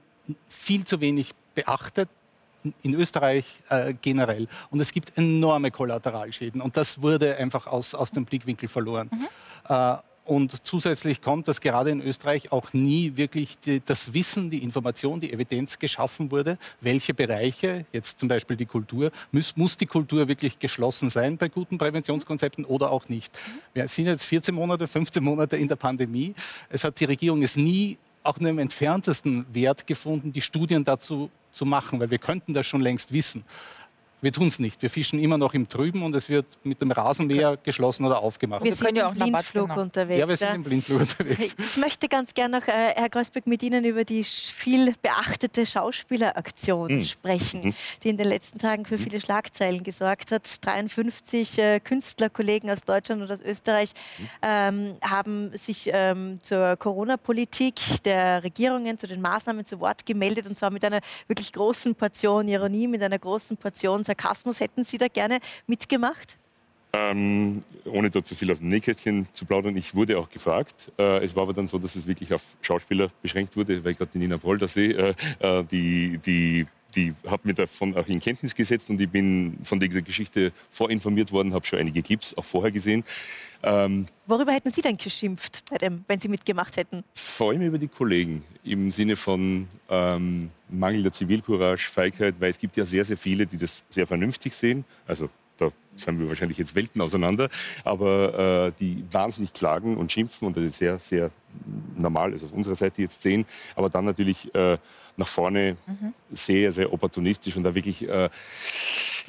viel 0.47 0.85
zu 0.85 1.01
wenig 1.01 1.33
beachtet 1.55 2.09
in 2.81 2.93
Österreich 2.93 3.45
äh, 3.69 3.93
generell. 4.01 4.47
Und 4.69 4.79
es 4.79 4.91
gibt 4.91 5.17
enorme 5.17 5.71
Kollateralschäden. 5.71 6.61
Und 6.61 6.77
das 6.77 7.01
wurde 7.01 7.37
einfach 7.37 7.67
aus, 7.67 7.93
aus 7.93 8.11
dem 8.11 8.25
Blickwinkel 8.25 8.67
verloren. 8.67 9.09
Mhm. 9.11 9.27
Äh, 9.69 9.97
und 10.29 10.63
zusätzlich 10.63 11.23
kommt, 11.23 11.47
dass 11.47 11.59
gerade 11.59 11.89
in 11.89 12.01
Österreich 12.01 12.51
auch 12.51 12.71
nie 12.71 13.17
wirklich 13.17 13.57
die, 13.57 13.81
das 13.83 14.13
Wissen, 14.13 14.51
die 14.51 14.61
Information, 14.61 15.19
die 15.19 15.33
Evidenz 15.33 15.79
geschaffen 15.79 16.29
wurde, 16.29 16.59
welche 16.81 17.15
Bereiche, 17.15 17.87
jetzt 17.91 18.19
zum 18.19 18.29
Beispiel 18.29 18.55
die 18.55 18.67
Kultur, 18.67 19.09
muss, 19.31 19.57
muss 19.57 19.75
die 19.75 19.87
Kultur 19.87 20.27
wirklich 20.27 20.59
geschlossen 20.59 21.09
sein 21.09 21.37
bei 21.37 21.49
guten 21.49 21.79
Präventionskonzepten 21.79 22.63
oder 22.65 22.91
auch 22.91 23.09
nicht. 23.09 23.39
Wir 23.73 23.87
sind 23.87 24.05
jetzt 24.05 24.25
14 24.25 24.53
Monate, 24.53 24.87
15 24.87 25.23
Monate 25.23 25.57
in 25.57 25.67
der 25.67 25.77
Pandemie. 25.77 26.35
Es 26.69 26.83
hat 26.83 26.99
die 26.99 27.05
Regierung 27.05 27.41
es 27.41 27.57
nie 27.57 27.97
auch 28.23 28.39
nur 28.39 28.49
im 28.49 28.59
entferntesten 28.59 29.45
Wert 29.53 29.87
gefunden, 29.87 30.31
die 30.31 30.41
Studien 30.41 30.83
dazu 30.83 31.29
zu 31.51 31.65
machen, 31.65 31.99
weil 31.99 32.11
wir 32.11 32.19
könnten 32.19 32.53
das 32.53 32.67
schon 32.67 32.81
längst 32.81 33.11
wissen. 33.11 33.43
Wir 34.21 34.33
tun 34.33 34.47
es 34.47 34.59
nicht. 34.59 34.81
Wir 34.81 34.89
fischen 34.89 35.17
immer 35.19 35.37
noch 35.37 35.53
im 35.53 35.69
Trüben 35.69 36.03
und 36.03 36.13
es 36.13 36.27
wird 36.27 36.45
mit 36.63 36.81
dem 36.81 36.91
Rasenmäher 36.91 37.57
geschlossen 37.57 38.05
oder 38.05 38.21
aufgemacht. 38.21 38.63
Wir 38.63 38.73
sind 38.73 38.97
ja 38.97 39.09
im 39.09 39.15
Blindflug 39.15 39.77
unterwegs. 39.77 40.19
Ja, 40.19 40.27
wir 40.27 40.35
sind 40.35 40.55
im 40.55 40.63
Blindflug 40.63 41.01
unterwegs. 41.01 41.55
Ich 41.57 41.77
möchte 41.77 42.09
ganz 42.09 42.33
gerne 42.33 42.59
noch, 42.59 42.67
äh, 42.67 42.93
Herr 42.95 43.09
Kreuzberg, 43.09 43.47
mit 43.47 43.63
Ihnen 43.63 43.85
über 43.85 44.03
die 44.03 44.25
viel 44.25 44.93
beachtete 45.01 45.65
Schauspieleraktion 45.65 46.97
mhm. 46.97 47.03
sprechen, 47.03 47.61
mhm. 47.61 47.73
die 48.03 48.09
in 48.09 48.17
den 48.17 48.27
letzten 48.27 48.57
Tagen 48.57 48.85
für 48.85 48.95
mhm. 48.95 48.99
viele 48.99 49.21
Schlagzeilen 49.21 49.83
gesorgt 49.83 50.33
hat. 50.33 50.65
53 50.65 51.57
äh, 51.57 51.79
Künstlerkollegen 51.79 52.69
aus 52.69 52.81
Deutschland 52.81 53.21
und 53.21 53.31
aus 53.31 53.41
Österreich 53.41 53.93
mhm. 54.17 54.29
ähm, 54.41 54.95
haben 55.01 55.57
sich 55.57 55.89
ähm, 55.93 56.39
zur 56.41 56.75
Corona-Politik 56.75 58.03
der 58.03 58.43
Regierungen, 58.43 58.97
zu 58.97 59.07
den 59.07 59.21
Maßnahmen 59.21 59.63
zu 59.63 59.79
Wort 59.79 60.05
gemeldet 60.05 60.45
und 60.47 60.57
zwar 60.57 60.71
mit 60.71 60.83
einer 60.83 60.99
wirklich 61.27 61.53
großen 61.53 61.95
Portion 61.95 62.49
Ironie, 62.49 62.87
mit 62.87 63.01
einer 63.01 63.19
großen 63.19 63.55
Portion 63.55 64.03
Sarkasmus. 64.09 64.59
Hätten 64.59 64.83
Sie 64.83 64.97
da 64.97 65.07
gerne 65.07 65.39
mitgemacht? 65.67 66.37
Ähm, 66.91 67.63
ohne 67.85 68.09
da 68.09 68.23
zu 68.23 68.33
viel 68.33 68.51
aus 68.51 68.57
dem 68.57 68.69
Nähkästchen 68.69 69.27
zu 69.31 69.45
plaudern, 69.45 69.77
ich 69.77 69.93
wurde 69.93 70.17
auch 70.17 70.27
gefragt. 70.27 70.91
Äh, 70.97 71.23
es 71.23 71.35
war 71.35 71.43
aber 71.43 71.53
dann 71.53 71.67
so, 71.67 71.77
dass 71.77 71.95
es 71.95 72.07
wirklich 72.07 72.33
auf 72.33 72.41
Schauspieler 72.61 73.09
beschränkt 73.21 73.55
wurde, 73.55 73.83
weil 73.83 73.93
gerade 73.93 74.09
die 74.11 74.17
Nina 74.17 74.39
sehe, 74.67 74.93
äh, 75.39 75.59
äh, 75.59 75.63
die, 75.65 76.17
die, 76.17 76.65
die 76.95 77.13
hat 77.27 77.45
mir 77.45 77.53
davon 77.53 77.95
auch 77.95 78.07
in 78.07 78.19
Kenntnis 78.19 78.55
gesetzt 78.55 78.89
und 78.89 78.99
ich 78.99 79.09
bin 79.09 79.57
von 79.63 79.79
dieser 79.79 80.01
Geschichte 80.01 80.51
vorinformiert 80.69 81.31
worden, 81.31 81.53
habe 81.53 81.65
schon 81.65 81.79
einige 81.79 82.01
Clips 82.01 82.35
auch 82.37 82.45
vorher 82.45 82.71
gesehen. 82.71 83.03
Ähm, 83.63 84.07
Worüber 84.25 84.51
hätten 84.51 84.71
Sie 84.71 84.81
denn 84.81 84.97
geschimpft, 84.97 85.63
wenn 85.79 86.19
Sie 86.19 86.27
mitgemacht 86.27 86.77
hätten? 86.77 87.03
Vor 87.15 87.51
allem 87.51 87.61
über 87.61 87.77
die 87.77 87.87
Kollegen 87.87 88.43
im 88.63 88.91
Sinne 88.91 89.15
von 89.15 89.67
ähm, 89.89 90.49
mangelnder 90.69 91.11
Zivilcourage, 91.11 91.89
Feigheit, 91.89 92.35
weil 92.39 92.51
es 92.51 92.59
gibt 92.59 92.77
ja 92.77 92.85
sehr, 92.85 93.03
sehr 93.03 93.17
viele, 93.17 93.45
die 93.45 93.57
das 93.57 93.83
sehr 93.89 94.07
vernünftig 94.07 94.53
sehen. 94.53 94.85
Also 95.07 95.29
da 95.59 95.71
sind 95.95 96.19
wir 96.19 96.27
wahrscheinlich 96.27 96.57
jetzt 96.57 96.75
Welten 96.75 97.01
auseinander, 97.01 97.49
aber 97.83 98.67
äh, 98.67 98.71
die 98.79 99.03
wahnsinnig 99.11 99.53
klagen 99.53 99.97
und 99.97 100.11
schimpfen 100.11 100.47
und 100.47 100.57
das 100.57 100.63
ist 100.63 100.77
sehr, 100.77 100.97
sehr 100.99 101.31
normal, 101.97 102.31
also 102.31 102.45
auf 102.45 102.53
unserer 102.53 102.75
Seite 102.75 103.01
jetzt 103.01 103.21
sehen, 103.21 103.45
aber 103.75 103.89
dann 103.89 104.05
natürlich 104.05 104.53
äh, 104.55 104.77
nach 105.17 105.27
vorne 105.27 105.77
mhm. 105.85 106.13
sehr, 106.31 106.71
sehr 106.71 106.91
opportunistisch 106.93 107.57
und 107.57 107.63
da 107.63 107.75
wirklich 107.75 108.07
äh, 108.07 108.29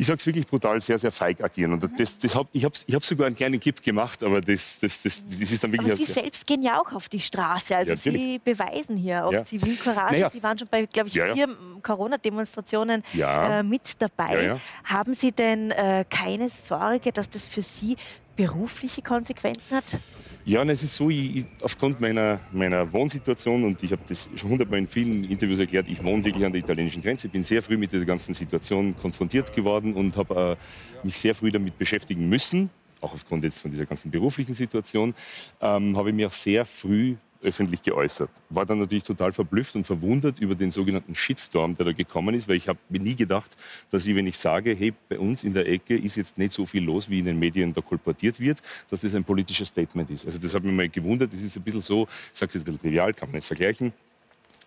ich 0.01 0.07
sage 0.07 0.19
es 0.19 0.25
wirklich 0.25 0.47
brutal, 0.47 0.81
sehr, 0.81 0.99
sehr 0.99 1.13
feig 1.13 1.43
agieren. 1.45 1.75
Und 1.75 2.01
das, 2.01 2.19
das 2.19 2.35
hab, 2.35 2.49
ich 2.53 2.65
habe 2.65 2.75
ich 2.87 2.95
hab 2.95 3.05
sogar 3.05 3.27
einen 3.27 3.37
kleinen 3.37 3.61
Clip 3.61 3.83
gemacht, 3.83 4.25
aber 4.25 4.41
das, 4.41 4.79
das, 4.81 5.03
das, 5.03 5.23
das 5.29 5.53
ist 5.53 5.63
dann 5.63 5.73
wirklich... 5.73 5.93
Aber 5.93 5.97
Sie 5.97 6.11
selbst 6.11 6.47
gehen 6.47 6.63
ja 6.63 6.81
auch 6.81 6.91
auf 6.95 7.11
die 7.11 7.21
Straße, 7.21 7.77
also 7.77 7.93
ja, 7.93 7.97
Sie 7.97 8.41
beweisen 8.43 8.97
hier 8.97 9.27
auch 9.27 9.33
ja. 9.33 9.45
Zivilcourage. 9.45 10.13
Naja. 10.13 10.31
Sie 10.31 10.43
waren 10.43 10.59
schon 10.59 10.69
bei, 10.71 10.87
glaube 10.87 11.09
ich, 11.09 11.15
ja, 11.15 11.35
vier 11.35 11.55
Corona-Demonstrationen 11.83 13.05
äh, 13.15 13.63
mit 13.63 14.01
dabei. 14.01 14.59
Haben 14.85 15.13
Sie 15.13 15.33
denn 15.33 15.71
äh, 15.71 16.07
keine 16.09 16.49
Sorge, 16.49 17.13
dass 17.13 17.29
das 17.29 17.47
für 17.47 17.61
Sie 17.61 17.97
berufliche 18.37 19.03
Konsequenzen 19.03 19.77
hat? 19.77 19.99
Ja, 20.47 20.63
es 20.63 20.83
ist 20.83 20.97
so, 20.97 21.11
ich, 21.11 21.45
aufgrund 21.63 22.01
meiner, 22.01 22.41
meiner 22.51 22.91
Wohnsituation, 22.91 23.63
und 23.63 23.83
ich 23.83 23.93
habe 23.93 24.03
das 24.09 24.29
schon 24.37 24.51
hundertmal 24.51 24.79
in 24.79 24.89
vielen 24.89 25.25
Interviews 25.25 25.59
erklärt, 25.59 25.87
ich 25.87 26.03
wohne 26.03 26.25
wirklich 26.25 26.45
an 26.45 26.53
der 26.53 26.63
italienischen 26.63 27.03
Grenze, 27.03 27.29
bin 27.29 27.43
sehr 27.43 27.63
früh 27.63 27.77
mit 27.77 27.93
dieser 27.93 28.07
ganzen 28.07 28.33
Situation 28.33 28.97
konfrontiert 28.97 29.53
geworden 29.53 29.93
und 29.93 30.17
habe 30.17 30.57
äh, 30.59 31.07
mich 31.07 31.19
sehr 31.19 31.35
früh 31.35 31.53
damit 31.53 31.77
beschäftigen 31.77 32.27
müssen, 32.27 32.71
auch 33.03 33.13
aufgrund 33.13 33.45
jetzt 33.45 33.59
von 33.59 33.71
dieser 33.71 33.85
ganzen 33.85 34.11
beruflichen 34.11 34.55
Situation, 34.55 35.15
ähm, 35.61 35.97
habe 35.97 36.09
ich 36.09 36.17
mich 36.17 36.25
auch 36.25 36.33
sehr 36.33 36.65
früh 36.65 37.17
öffentlich 37.43 37.83
geäußert. 37.83 38.31
War 38.51 38.67
dann 38.67 38.79
natürlich 38.79 39.05
total 39.05 39.33
verblüfft 39.33 39.75
und 39.77 39.85
verwundert 39.85 40.39
über 40.39 40.55
den 40.55 40.71
sogenannten 40.71 41.15
Shitstorm, 41.15 41.75
der 41.75 41.87
da 41.87 41.93
gekommen 41.93 42.35
ist, 42.35 42.49
weil 42.49 42.57
ich 42.57 42.69
habe 42.69 42.79
mir 42.89 43.01
nie 43.01 43.17
gedacht, 43.17 43.57
dass 43.91 44.07
ich, 44.07 44.15
wenn 44.15 44.27
ich 44.27 44.39
sage, 44.39 44.75
hey, 44.75 44.93
bei 45.09 45.19
uns 45.19 45.45
in 45.45 45.55
der 45.55 45.69
Ecke 45.69 45.97
ist 45.97 46.17
jetzt 46.17 46.39
nicht 46.39 46.53
so 46.53 46.67
viel 46.67 46.85
los, 46.85 47.09
wie 47.09 47.19
in 47.19 47.25
den 47.25 47.39
Medien 47.39 47.73
da 47.73 47.81
kolportiert 47.81 48.41
wird, 48.41 48.63
dass 48.91 49.01
das 49.01 49.15
ein 49.15 49.25
politisches 49.25 49.69
Statement 49.69 50.11
ist. 50.11 50.27
Also 50.27 50.39
das 50.39 50.55
hat 50.55 50.65
mich 50.65 50.75
mal 50.75 50.89
gewundert. 50.89 51.33
Das 51.33 51.41
ist 51.41 51.57
ein 51.57 51.63
bisschen 51.63 51.81
so, 51.81 52.09
ich 52.33 52.39
sage 52.39 52.59
es 52.59 52.65
jetzt 52.65 52.81
trivial, 52.83 53.15
kann 53.15 53.29
man 53.31 53.37
nicht 53.37 53.47
vergleichen. 53.47 53.93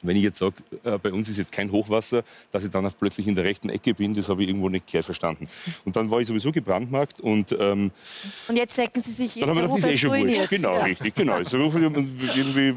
Wenn 0.04 0.16
ich 0.18 0.24
jetzt 0.24 0.39
sage, 0.39 0.54
äh, 0.84 0.97
bei 0.97 1.12
uns 1.12 1.28
ist 1.30 1.38
jetzt 1.38 1.51
kein 1.51 1.72
Hochwasser, 1.72 2.24
dass 2.51 2.64
ich 2.64 2.70
dann 2.70 2.86
auch 2.86 2.93
plötzlich 2.99 3.28
in 3.28 3.36
der 3.36 3.45
rechten 3.45 3.70
Ecke 3.70 3.93
bin, 3.93 4.14
das 4.14 4.30
habe 4.30 4.43
ich 4.43 4.49
irgendwo 4.49 4.70
nicht 4.70 4.86
gleich 4.88 5.06
verstanden. 5.06 5.47
Und 5.86 5.95
dann 5.95 6.10
war 6.10 6.20
ich 6.20 6.28
sowieso 6.28 6.51
gebrandmarkt 6.51 7.20
und... 7.20 7.56
Ähm, 7.60 7.91
und 8.47 8.56
jetzt 8.58 8.78
denken 8.78 9.01
Sie 9.01 9.12
sich, 9.12 9.34
dann 9.36 9.49
haben 9.49 9.56
wir 9.56 9.64
gedacht, 9.64 9.80
das 9.80 9.86
ist 9.86 9.93
eh 9.93 9.97
schon 9.97 10.22
wurscht. 10.22 10.49
Genau, 10.49 10.74
ja. 10.74 10.84
richtig, 10.84 11.16
genau. 11.16 11.43
So, 11.43 11.58
irgendwie, 11.58 12.74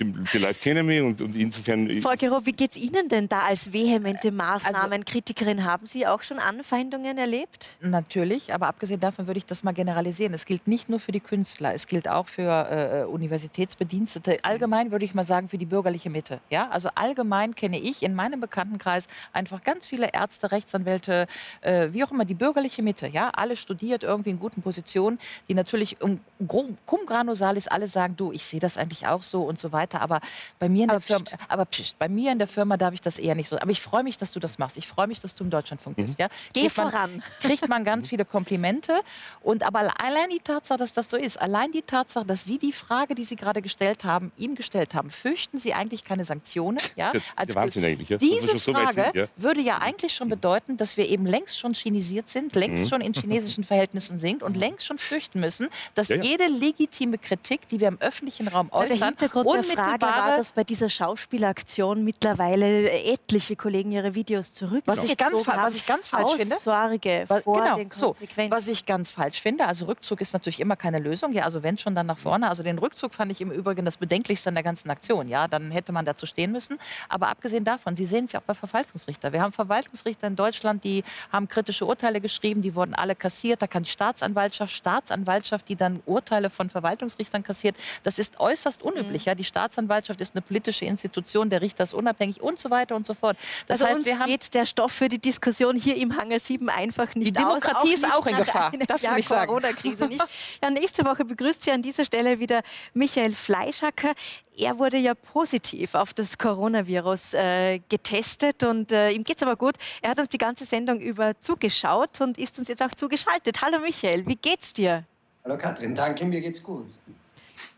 die, 0.00 0.14
die 0.32 0.38
Leute 0.38 0.58
kennen 0.58 0.86
mich 0.86 1.00
und, 1.00 1.20
und 1.22 1.36
insofern... 1.36 2.00
Frau 2.00 2.14
Gero, 2.18 2.44
wie 2.44 2.52
geht 2.52 2.72
es 2.72 2.76
Ihnen 2.76 3.08
denn 3.08 3.28
da 3.28 3.40
als 3.40 3.72
vehemente 3.72 4.32
Maßnahmenkritikerin? 4.32 5.58
Also, 5.58 5.70
haben 5.70 5.86
Sie 5.86 6.06
auch 6.06 6.22
schon 6.22 6.38
Anfeindungen 6.38 7.16
erlebt? 7.16 7.76
Natürlich, 7.80 8.52
aber 8.52 8.66
abgesehen 8.66 9.00
davon 9.00 9.26
würde 9.26 9.38
ich 9.38 9.46
das 9.46 9.62
mal 9.62 9.72
generalisieren. 9.72 10.34
Es 10.34 10.44
gilt 10.44 10.66
nicht 10.68 10.88
nur 10.88 10.98
für 10.98 11.12
die 11.12 11.20
Künstler, 11.20 11.74
es 11.74 11.86
gilt 11.86 12.08
auch 12.08 12.26
für 12.26 13.04
äh, 13.04 13.04
Universitätsbedienstete. 13.04 14.38
Allgemein 14.42 14.90
würde 14.90 15.04
ich 15.04 15.14
mal 15.14 15.24
sagen, 15.24 15.48
für 15.48 15.58
die 15.58 15.66
bürgerliche 15.66 16.10
Mitte. 16.10 16.40
Ja? 16.50 16.63
Ja? 16.64 16.70
Also 16.70 16.88
allgemein 16.94 17.54
kenne 17.54 17.78
ich 17.78 18.02
in 18.02 18.14
meinem 18.14 18.40
Bekanntenkreis 18.40 19.06
einfach 19.32 19.62
ganz 19.62 19.86
viele 19.86 20.10
Ärzte, 20.12 20.50
Rechtsanwälte, 20.52 21.26
äh, 21.60 21.88
wie 21.92 22.04
auch 22.04 22.10
immer, 22.10 22.24
die 22.24 22.34
bürgerliche 22.34 22.82
Mitte. 22.82 23.06
Ja? 23.06 23.30
Alle 23.30 23.56
studiert 23.56 24.02
irgendwie 24.02 24.30
in 24.30 24.38
guten 24.38 24.62
Positionen, 24.62 25.18
die 25.48 25.54
natürlich 25.54 26.00
um 26.00 26.20
cum 26.48 27.06
grano 27.06 27.34
salis 27.34 27.68
alle 27.68 27.88
sagen, 27.88 28.16
du, 28.16 28.32
ich 28.32 28.44
sehe 28.44 28.60
das 28.60 28.76
eigentlich 28.76 29.06
auch 29.06 29.22
so 29.22 29.42
und 29.42 29.58
so 29.58 29.72
weiter. 29.72 30.00
Aber 30.00 30.20
bei 30.58 30.68
mir 30.68 30.84
in 30.84 30.88
der 30.90 31.00
Firma, 31.00 31.24
aber 31.48 31.64
pst, 31.64 31.98
bei 31.98 32.08
mir 32.08 32.32
in 32.32 32.38
der 32.38 32.48
Firma 32.48 32.76
darf 32.76 32.94
ich 32.94 33.00
das 33.00 33.18
eher 33.18 33.34
nicht 33.34 33.48
so. 33.48 33.58
Aber 33.58 33.70
ich 33.70 33.80
freue 33.80 34.02
mich, 34.02 34.16
dass 34.18 34.32
du 34.32 34.40
das 34.40 34.58
machst. 34.58 34.76
Ich 34.76 34.86
freue 34.86 35.06
mich, 35.06 35.20
dass 35.20 35.34
du 35.34 35.44
im 35.44 35.50
Deutschlandfunk 35.50 35.96
bist. 35.96 36.18
Ja? 36.18 36.28
Geh 36.52 36.62
Kriegt 36.62 36.76
man- 36.76 36.90
voran. 36.90 37.22
kriegt 37.40 37.68
man 37.68 37.84
ganz 37.84 38.08
viele 38.08 38.24
Komplimente. 38.24 39.00
Und 39.40 39.62
aber 39.62 39.80
allein 40.00 40.30
die 40.30 40.38
Tatsache, 40.40 40.78
dass 40.78 40.94
das 40.94 41.10
so 41.10 41.16
ist, 41.16 41.40
allein 41.40 41.70
die 41.72 41.82
Tatsache, 41.82 42.26
dass 42.26 42.44
Sie 42.44 42.58
die 42.58 42.72
Frage, 42.72 43.14
die 43.14 43.24
Sie 43.24 43.36
gerade 43.36 43.62
gestellt 43.62 44.04
haben, 44.04 44.32
ihm 44.36 44.54
gestellt 44.54 44.94
haben, 44.94 45.10
fürchten 45.10 45.58
Sie 45.58 45.74
eigentlich 45.74 46.04
keine 46.04 46.24
Sanktionen? 46.24 46.53
Ja? 46.96 47.12
Das 47.12 47.22
ist 47.22 47.28
ja 47.28 47.32
Als- 47.36 47.54
Wahnsinn 47.54 47.84
eigentlich, 47.84 48.08
ja, 48.08 48.16
Diese 48.18 48.56
so 48.58 48.72
Frage 48.72 48.92
sind, 48.92 49.14
ja. 49.14 49.26
würde 49.36 49.60
ja 49.60 49.78
eigentlich 49.78 50.14
schon 50.14 50.28
bedeuten, 50.28 50.76
dass 50.76 50.96
wir 50.96 51.08
eben 51.08 51.26
längst 51.26 51.58
schon 51.58 51.74
chinesiert 51.74 52.28
sind, 52.28 52.54
längst 52.54 52.84
Mhm. 52.84 52.88
schon 52.88 53.00
in 53.00 53.12
chinesischen 53.14 53.64
Verhältnissen 53.64 54.18
sind 54.18 54.42
und 54.42 54.56
längst 54.56 54.86
schon 54.86 54.98
fürchten 54.98 55.40
müssen, 55.40 55.68
dass 55.94 56.08
Ja, 56.08 56.16
ja. 56.16 56.22
jede 56.22 56.46
legitime 56.46 57.18
Kritik, 57.18 57.68
die 57.68 57.80
wir 57.80 57.88
im 57.88 58.00
öffentlichen 58.00 58.48
Raum 58.48 58.70
Ja, 58.72 58.80
Der 58.84 58.94
äußern, 58.94 59.08
Hintergrund 59.08 59.46
der 59.54 59.64
Frage 59.64 60.02
war, 60.02 60.36
dass 60.36 60.52
bei 60.52 60.64
dieser 60.64 60.88
Schauspielaktion 60.88 62.04
mittlerweile 62.04 62.90
etliche 62.90 63.56
Kollegen 63.56 63.92
ihre 63.92 64.14
Videos 64.14 64.52
zurückgezogen 64.54 64.84
Was 64.86 65.04
ich 65.04 65.16
ganz 65.16 65.46
was 65.46 65.74
ich 65.74 65.86
ganz 65.86 66.08
falsch 66.08 66.32
finde. 66.36 66.56
Sorge 66.56 67.24
Was- 67.28 67.42
vor 67.42 67.62
genau, 67.62 67.76
den 67.76 67.90
so. 67.90 68.06
Konsequenzen. 68.06 68.50
Was 68.52 68.68
ich 68.68 68.86
ganz 68.86 69.10
falsch 69.10 69.40
finde, 69.40 69.66
also 69.66 69.86
Rückzug 69.86 70.20
ist 70.20 70.32
natürlich 70.32 70.60
immer 70.60 70.76
keine 70.76 70.98
Lösung. 70.98 71.32
Ja, 71.32 71.44
also 71.44 71.62
wenn 71.62 71.78
schon, 71.78 71.94
dann 71.94 72.06
nach 72.06 72.18
vorne. 72.18 72.48
Also 72.48 72.62
den 72.62 72.78
Rückzug 72.78 73.14
fand 73.14 73.32
ich 73.32 73.40
im 73.40 73.50
Übrigen 73.50 73.84
das 73.84 73.96
Bedenklichste 73.96 74.48
an 74.50 74.54
der 74.54 74.62
ganzen 74.62 74.90
Aktion. 74.90 75.28
Ja, 75.28 75.48
dann 75.48 75.70
hätte 75.70 75.92
man 75.92 76.04
dazu 76.04 76.26
stehen 76.26 76.43
müssen. 76.52 76.78
Aber 77.08 77.28
abgesehen 77.28 77.64
davon, 77.64 77.96
Sie 77.96 78.06
sehen 78.06 78.26
es 78.26 78.32
ja 78.32 78.40
auch 78.40 78.44
bei 78.44 78.54
Verwaltungsrichtern. 78.54 79.32
Wir 79.32 79.42
haben 79.42 79.52
Verwaltungsrichter 79.52 80.26
in 80.26 80.36
Deutschland, 80.36 80.84
die 80.84 81.04
haben 81.32 81.48
kritische 81.48 81.86
Urteile 81.86 82.20
geschrieben, 82.20 82.62
die 82.62 82.74
wurden 82.74 82.94
alle 82.94 83.14
kassiert. 83.14 83.62
Da 83.62 83.66
kann 83.66 83.84
die 83.84 83.90
Staatsanwaltschaft, 83.90 84.72
Staatsanwaltschaft, 84.72 85.68
die 85.68 85.76
dann 85.76 86.02
Urteile 86.06 86.50
von 86.50 86.70
Verwaltungsrichtern 86.70 87.42
kassiert. 87.42 87.76
Das 88.02 88.18
ist 88.18 88.40
äußerst 88.40 88.82
unüblich. 88.82 89.24
Ja, 89.24 89.34
die 89.34 89.44
Staatsanwaltschaft 89.44 90.20
ist 90.20 90.34
eine 90.34 90.42
politische 90.42 90.84
Institution, 90.84 91.50
der 91.50 91.60
Richter 91.60 91.84
ist 91.84 91.94
unabhängig 91.94 92.40
und 92.40 92.58
so 92.58 92.70
weiter 92.70 92.96
und 92.96 93.06
so 93.06 93.14
fort. 93.14 93.36
Das 93.66 93.80
also 93.80 93.86
heißt, 93.86 93.96
uns 93.98 94.06
wir 94.06 94.18
haben 94.18 94.26
geht 94.26 94.54
der 94.54 94.66
Stoff 94.66 94.92
für 94.92 95.08
die 95.08 95.18
Diskussion 95.18 95.76
hier 95.76 95.96
im 95.96 96.16
Hangar 96.16 96.40
7 96.40 96.68
einfach 96.68 97.14
nicht 97.14 97.28
Die 97.28 97.32
Demokratie 97.32 97.76
aus. 97.76 97.94
ist 97.94 98.02
nicht 98.02 98.14
auch 98.14 98.26
in 98.26 98.36
Gefahr. 98.36 98.72
Das 98.86 99.02
will 99.02 99.18
ich 99.18 99.28
sagen. 99.28 99.48
Corona-Krise 99.48 100.06
nicht. 100.06 100.22
Ja, 100.62 100.70
nächste 100.70 101.04
Woche 101.04 101.24
begrüßt 101.24 101.62
Sie 101.62 101.72
an 101.72 101.82
dieser 101.82 102.04
Stelle 102.04 102.38
wieder 102.38 102.62
Michael 102.92 103.34
Fleischacker. 103.34 104.12
Er 104.56 104.78
wurde 104.78 104.98
ja 104.98 105.14
positiv 105.14 105.94
auf 105.94 106.14
das 106.14 106.23
Coronavirus 106.38 107.34
äh, 107.34 107.80
getestet 107.88 108.62
und 108.62 108.92
äh, 108.92 109.10
ihm 109.10 109.24
geht's 109.24 109.42
aber 109.42 109.56
gut. 109.56 109.74
Er 110.02 110.10
hat 110.10 110.18
uns 110.18 110.28
die 110.28 110.38
ganze 110.38 110.64
Sendung 110.64 111.00
über 111.00 111.38
zugeschaut 111.40 112.20
und 112.20 112.38
ist 112.38 112.58
uns 112.58 112.68
jetzt 112.68 112.82
auch 112.82 112.94
zugeschaltet. 112.94 113.60
Hallo 113.62 113.78
Michael, 113.80 114.26
wie 114.26 114.36
geht's 114.36 114.72
dir? 114.72 115.04
Hallo 115.44 115.58
Katrin, 115.58 115.94
danke, 115.94 116.24
mir 116.24 116.40
geht's 116.40 116.62
gut. 116.62 116.86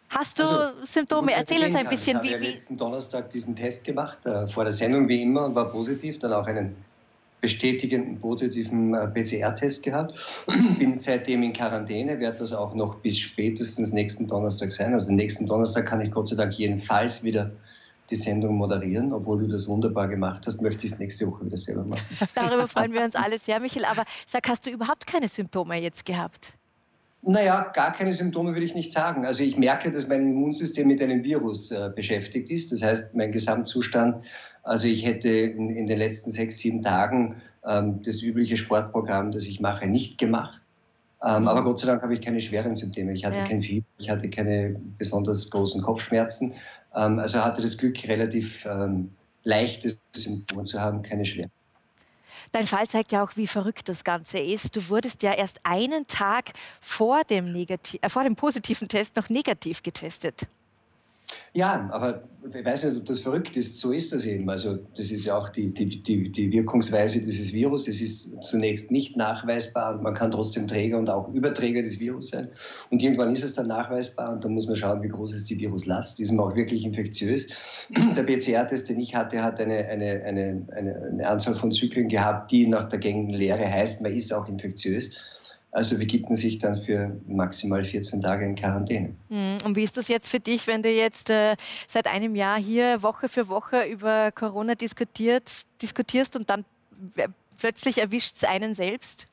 Hast 0.09 0.39
du 0.39 0.45
Also, 0.45 0.85
Symptome? 0.85 1.33
Erzähl 1.33 1.65
uns 1.65 1.75
ein 1.75 1.89
bisschen, 1.89 2.13
Ich 2.13 2.15
habe 2.17 2.29
wie, 2.29 2.33
ja 2.33 2.41
wie, 2.41 2.47
letzten 2.53 2.77
Donnerstag 2.77 3.33
diesen 3.33 3.57
Test 3.57 3.85
gemacht, 3.85 4.21
äh, 4.25 4.47
vor 4.49 4.65
der 4.65 4.73
Sendung 4.73 5.09
wie 5.09 5.23
immer 5.23 5.47
und 5.47 5.55
war 5.55 5.71
positiv, 5.71 6.19
dann 6.19 6.33
auch 6.33 6.47
einen 6.47 6.77
bestätigenden 7.41 8.21
positiven 8.21 8.95
äh, 8.95 9.09
PCR-Test 9.09 9.83
gehabt. 9.83 10.15
Bin 10.79 10.97
seitdem 10.97 11.43
in 11.43 11.53
Quarantäne, 11.53 12.19
werde 12.19 12.39
das 12.39 12.53
auch 12.53 12.75
noch 12.75 12.97
bis 12.97 13.19
spätestens 13.19 13.93
nächsten 13.93 14.27
Donnerstag 14.27 14.73
sein. 14.73 14.93
Also 14.93 15.13
nächsten 15.13 15.47
Donnerstag 15.47 15.87
kann 15.87 16.01
ich 16.01 16.11
Gott 16.11 16.29
sei 16.29 16.37
Dank 16.37 16.55
jedenfalls 16.55 17.23
wieder 17.23 17.51
die 18.11 18.15
Sendung 18.15 18.57
moderieren, 18.57 19.13
obwohl 19.13 19.41
du 19.41 19.49
das 19.49 19.67
wunderbar 19.69 20.09
gemacht 20.09 20.43
hast, 20.47 20.63
möchte 20.63 20.87
ich 20.87 20.93
es 20.93 20.99
nächste 20.99 21.27
Woche 21.27 21.47
wieder 21.47 21.57
selber 21.57 21.85
machen. 21.85 22.01
darüber 22.35 22.69
freuen 22.69 22.93
wir 22.93 23.03
uns 23.03 23.15
alle 23.15 23.39
sehr, 23.39 23.61
Michael. 23.61 23.85
Aber 23.85 24.05
sag, 24.27 24.49
hast 24.49 24.67
du 24.67 24.71
überhaupt 24.71 25.07
keine 25.07 25.29
Symptome 25.29 25.81
jetzt 25.81 26.05
gehabt? 26.05 26.55
Naja, 27.23 27.73
gar 27.75 27.93
keine 27.93 28.13
Symptome 28.13 28.53
würde 28.53 28.65
ich 28.67 28.75
nicht 28.77 28.93
sagen. 28.93 29.27
Also 29.27 29.43
ich 29.43 29.57
merke, 29.57 29.91
dass 29.91 30.07
mein 30.07 30.29
Immunsystem 30.29 30.87
mit 30.87 31.03
einem 31.03 31.25
Virus 31.25 31.73
äh, 31.73 31.91
beschäftigt 31.95 32.51
ist. 32.51 32.71
Das 32.71 32.83
heißt, 32.83 33.15
mein 33.17 33.33
Gesamtzustand, 33.33 34.25
also 34.63 34.87
ich 34.87 35.05
hätte 35.05 35.29
in, 35.29 35.71
in 35.71 35.89
den 35.89 35.99
letzten 35.99 36.31
sechs, 36.31 36.59
sieben 36.59 36.83
Tagen 36.83 37.43
ähm, 37.67 38.01
das 38.03 38.23
übliche 38.23 38.57
Sportprogramm, 38.57 39.33
das 39.33 39.45
ich 39.45 39.59
mache, 39.61 39.89
nicht 39.89 40.19
gemacht. 40.19 40.63
Ähm, 41.25 41.49
aber 41.49 41.65
Gott 41.65 41.81
sei 41.81 41.89
Dank 41.89 42.03
habe 42.03 42.15
ich 42.15 42.21
keine 42.21 42.39
schweren 42.41 42.75
Symptome. 42.75 43.13
Ich 43.13 43.25
hatte 43.25 43.39
Ja. 43.39 43.45
kein 43.45 43.61
Fieber, 43.61 43.87
ich 43.99 44.09
hatte 44.11 44.29
keine 44.31 44.77
besonders 44.99 45.51
großen 45.51 45.83
Kopfschmerzen. 45.83 46.53
Ähm, 46.97 47.19
also 47.19 47.45
hatte 47.45 47.63
das 47.63 47.77
Glück, 47.77 48.09
relativ 48.09 48.65
ähm, 48.67 49.15
leichte 49.45 49.97
Symptome 50.15 50.65
zu 50.65 50.81
haben, 50.81 51.03
keine 51.03 51.25
schweren. 51.25 51.51
Dein 52.53 52.67
Fall 52.67 52.87
zeigt 52.87 53.13
ja 53.13 53.23
auch, 53.23 53.33
wie 53.37 53.47
verrückt 53.47 53.89
das 53.89 54.05
Ganze 54.05 54.39
ist. 54.39 54.75
Du 54.77 54.89
wurdest 54.89 55.23
ja 55.23 55.33
erst 55.33 55.61
einen 55.65 56.07
Tag 56.07 56.53
vor 56.81 57.25
dem, 57.25 57.53
negati 57.53 57.99
äh, 58.03 58.09
vor 58.09 58.25
dem 58.25 58.37
positiven 58.37 58.89
Test 58.89 59.17
noch 59.17 59.29
negativ 59.29 59.83
getestet. 59.83 60.47
Ja, 61.57 61.89
aber 61.91 62.23
ich 62.55 62.65
weiß 62.65 62.85
nicht, 62.85 62.99
ob 62.99 63.07
das 63.07 63.21
verrückt 63.21 63.57
ist. 63.57 63.81
So 63.81 63.91
ist 63.91 64.13
das 64.13 64.27
eben. 64.27 64.49
Also 64.51 64.77
das 64.97 65.11
ist 65.11 65.25
ja 65.25 65.37
auch 65.37 65.49
die, 65.49 65.73
die, 65.73 66.03
die, 66.03 66.31
die 66.31 66.53
Wirkungsweise 66.53 67.21
dieses 67.21 67.53
Virus. 67.53 67.89
Es 67.89 68.03
ist 68.03 68.43
zunächst 68.45 68.91
nicht 68.91 69.17
nachweisbar 69.17 69.95
und 69.95 70.03
man 70.03 70.15
kann 70.15 70.31
trotzdem 70.31 70.67
Träger 70.67 70.99
und 70.99 71.09
auch 71.09 71.33
Überträger 71.33 71.83
des 71.83 71.99
Virus 71.99 72.29
sein. 72.29 72.49
Und 72.91 73.03
irgendwann 73.03 73.31
ist 73.31 73.43
es 73.43 73.55
dann 73.55 73.69
nachweisbar 73.69 74.35
und 74.35 74.45
dann 74.45 74.53
muss 74.53 74.67
man 74.67 74.77
schauen, 74.77 75.03
wie 75.03 75.09
groß 75.09 75.33
ist 75.33 75.49
die 75.49 75.59
Viruslast. 75.59 76.21
Ist 76.21 76.33
man 76.33 76.45
auch 76.45 76.57
wirklich 76.57 76.85
infektiös? 76.85 77.49
Der 77.89 78.23
PCR-Test, 78.23 78.91
den 78.91 79.01
ich 79.01 79.15
hatte, 79.15 79.43
hat 79.43 79.59
eine, 79.59 79.87
eine, 79.87 80.23
eine, 80.25 80.67
eine, 80.77 81.09
eine 81.11 81.27
Anzahl 81.27 81.55
von 81.55 81.73
Zyklen 81.73 82.09
gehabt, 82.09 82.53
die 82.53 82.67
nach 82.67 82.85
der 82.85 82.99
gängigen 82.99 83.33
Lehre 83.33 83.65
heißt, 83.65 84.03
man 84.03 84.15
ist 84.15 84.33
auch 84.33 84.47
infektiös. 84.47 85.13
Also 85.77 85.99
begibt 85.99 86.31
man 86.31 86.37
sich 86.37 86.57
dann 86.57 86.79
für 86.79 87.21
maximal 87.29 87.85
14 87.85 88.23
Tage 88.23 88.47
in 88.47 88.55
Quarantäne. 88.55 89.15
Hm, 89.29 89.59
Und 89.63 89.77
wie 89.77 89.83
ist 89.83 89.99
das 89.99 90.09
jetzt 90.09 90.27
für 90.27 90.41
dich, 90.41 90.67
wenn 90.67 90.83
du 90.83 90.89
jetzt 90.89 91.29
äh, 91.29 91.55
seit 91.87 92.07
einem 92.07 92.35
Jahr 92.35 92.59
hier 92.59 93.03
Woche 93.03 93.29
für 93.29 93.49
Woche 93.49 93.83
über 93.83 94.33
Corona 94.33 94.75
diskutiert, 94.75 95.53
diskutierst 95.83 96.35
und 96.35 96.49
dann 96.49 96.65
plötzlich 97.59 97.99
erwischt 97.99 98.37
es 98.37 98.45
einen 98.45 98.73
selbst? 98.73 99.29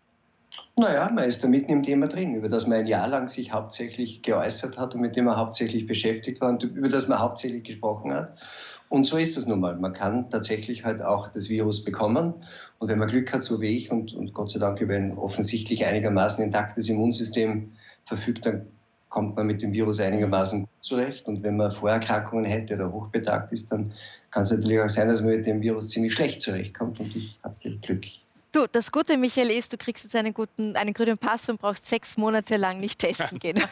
Naja, 0.76 1.10
man 1.10 1.24
ist 1.24 1.42
da 1.42 1.48
mitten 1.48 1.72
im 1.72 1.82
Thema 1.82 2.10
drin, 2.10 2.36
über 2.36 2.50
das 2.50 2.68
man 2.68 2.80
ein 2.80 2.88
Jahr 2.88 3.08
lang 3.08 3.30
sich 3.30 3.54
hauptsächlich 3.54 4.22
geäußert 4.22 4.78
hat 4.78 4.96
und 4.96 5.00
mit 5.00 5.16
dem 5.16 5.24
man 5.24 5.38
hauptsächlich 5.38 5.88
beschäftigt 5.88 6.42
war 6.42 6.50
und 6.50 6.64
über 6.64 6.90
das 6.90 7.08
man 7.08 7.20
hauptsächlich 7.20 7.64
gesprochen 7.64 8.14
hat. 8.14 8.38
Und 8.94 9.06
so 9.08 9.18
ist 9.18 9.38
es 9.38 9.48
nun 9.48 9.60
mal. 9.60 9.76
Man 9.76 9.92
kann 9.92 10.30
tatsächlich 10.30 10.86
halt 10.86 11.02
auch 11.02 11.28
das 11.28 11.50
Virus 11.50 11.84
bekommen. 11.84 12.36
Und 12.78 12.90
wenn 12.90 13.00
man 13.00 13.08
Glück 13.08 13.34
hat, 13.34 13.44
so 13.44 13.60
wie 13.60 13.76
ich, 13.76 13.90
und, 13.90 14.14
und 14.14 14.36
Gott 14.36 14.52
sei 14.52 14.60
Dank 14.60 14.80
über 14.82 14.94
ein 14.94 15.18
offensichtlich 15.18 15.84
einigermaßen 15.84 16.44
intaktes 16.44 16.90
Immunsystem 16.90 17.72
verfügt, 18.06 18.46
dann 18.46 18.68
kommt 19.10 19.36
man 19.36 19.48
mit 19.48 19.64
dem 19.64 19.74
Virus 19.74 20.00
einigermaßen 20.00 20.60
gut 20.60 20.70
zurecht. 20.82 21.26
Und 21.26 21.42
wenn 21.42 21.58
man 21.58 21.72
Vorerkrankungen 21.72 22.46
hätte 22.46 22.76
oder 22.76 22.94
hochbetagt 22.94 23.52
ist, 23.52 23.72
dann 23.72 23.94
kann 24.30 24.44
es 24.44 24.52
natürlich 24.52 24.80
auch 24.80 24.90
sein, 24.90 25.08
dass 25.08 25.22
man 25.22 25.32
mit 25.32 25.48
dem 25.48 25.60
Virus 25.64 25.90
ziemlich 25.90 26.14
schlecht 26.14 26.42
zurechtkommt. 26.42 27.00
Und 27.00 27.16
ich 27.16 27.36
habe 27.42 27.56
Glück. 27.82 28.06
Du, 28.52 28.68
das 28.72 28.92
Gute, 28.92 29.18
Michael, 29.18 29.50
ist, 29.50 29.74
du 29.74 29.78
kriegst 29.78 30.04
jetzt 30.04 30.16
einen 30.16 30.32
guten, 30.32 30.76
einen 30.76 30.94
grünen 30.94 31.18
Pass 31.18 31.50
und 31.50 31.60
brauchst 31.60 31.88
sechs 31.88 32.16
Monate 32.18 32.58
lang 32.58 32.80
nicht 32.80 33.00
testen 33.00 33.40
gehen. 33.40 33.60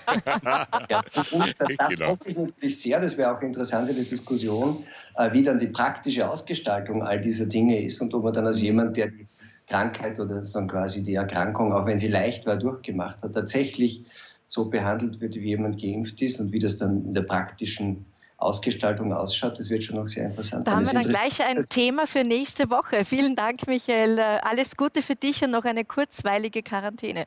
Ja, 0.89 1.03
und 1.31 1.55
das 1.59 1.89
Genau. 1.89 2.07
hoffe 2.07 2.29
ich 2.31 2.37
natürlich 2.37 2.81
sehr, 2.81 2.99
das 2.99 3.15
wäre 3.15 3.37
auch 3.37 3.41
interessant 3.43 3.87
in 3.91 3.97
der 3.97 4.05
Diskussion, 4.05 4.83
wie 5.31 5.43
dann 5.43 5.59
die 5.59 5.67
praktische 5.67 6.29
Ausgestaltung 6.29 7.03
all 7.03 7.19
dieser 7.21 7.45
Dinge 7.45 7.81
ist 7.81 8.01
und 8.01 8.13
ob 8.13 8.23
man 8.23 8.33
dann 8.33 8.47
als 8.47 8.61
jemand, 8.61 8.97
der 8.97 9.07
die 9.07 9.27
Krankheit 9.67 10.19
oder 10.19 10.43
so 10.43 10.65
quasi 10.67 11.03
die 11.03 11.15
Erkrankung, 11.15 11.73
auch 11.73 11.85
wenn 11.85 11.97
sie 11.97 12.07
leicht 12.07 12.45
war, 12.45 12.57
durchgemacht 12.57 13.21
hat, 13.23 13.33
tatsächlich 13.33 14.03
so 14.45 14.69
behandelt 14.69 15.21
wird, 15.21 15.35
wie 15.35 15.47
jemand 15.47 15.81
geimpft 15.81 16.21
ist 16.21 16.39
und 16.39 16.51
wie 16.51 16.59
das 16.59 16.77
dann 16.77 17.05
in 17.05 17.13
der 17.13 17.21
praktischen 17.21 18.05
Ausgestaltung 18.37 19.13
ausschaut, 19.13 19.57
das 19.59 19.69
wird 19.69 19.83
schon 19.83 19.97
noch 19.97 20.07
sehr 20.07 20.25
interessant. 20.25 20.67
Da 20.67 20.71
haben 20.71 20.85
wir 20.85 20.93
dann 20.93 21.07
gleich 21.07 21.41
ein 21.43 21.63
Thema 21.69 22.07
für 22.07 22.23
nächste 22.23 22.69
Woche. 22.69 23.05
Vielen 23.05 23.35
Dank, 23.35 23.67
Michael. 23.67 24.17
Äh, 24.17 24.39
Alles 24.41 24.75
Gute 24.75 25.01
für 25.03 25.15
dich 25.15 25.43
und 25.43 25.51
noch 25.51 25.63
eine 25.63 25.85
kurzweilige 25.85 26.63
Quarantäne. 26.63 27.25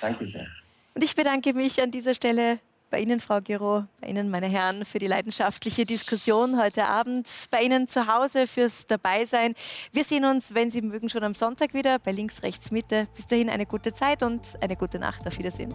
Danke 0.00 0.26
sehr. 0.26 0.46
Und 0.94 1.04
ich 1.04 1.14
bedanke 1.14 1.54
mich 1.54 1.80
an 1.80 1.92
dieser 1.92 2.14
Stelle 2.14 2.58
bei 2.90 3.00
Ihnen, 3.00 3.20
Frau 3.20 3.40
Giro, 3.40 3.84
bei 4.00 4.08
Ihnen, 4.08 4.30
meine 4.30 4.46
Herren, 4.46 4.84
für 4.84 4.98
die 4.98 5.06
leidenschaftliche 5.06 5.84
Diskussion 5.84 6.60
heute 6.60 6.86
Abend, 6.86 7.28
bei 7.50 7.60
Ihnen 7.60 7.86
zu 7.86 8.06
Hause 8.06 8.46
fürs 8.46 8.86
Dabeisein. 8.86 9.54
Wir 9.92 10.04
sehen 10.04 10.24
uns, 10.24 10.54
wenn 10.54 10.70
Sie 10.70 10.82
mögen, 10.82 11.08
schon 11.08 11.24
am 11.24 11.34
Sonntag 11.34 11.74
wieder 11.74 11.98
bei 11.98 12.12
Links, 12.12 12.42
Rechts, 12.42 12.70
Mitte. 12.70 13.06
Bis 13.14 13.26
dahin 13.26 13.50
eine 13.50 13.66
gute 13.66 13.92
Zeit 13.92 14.22
und 14.22 14.56
eine 14.60 14.76
gute 14.76 14.98
Nacht. 14.98 15.26
Auf 15.26 15.38
Wiedersehen. 15.38 15.74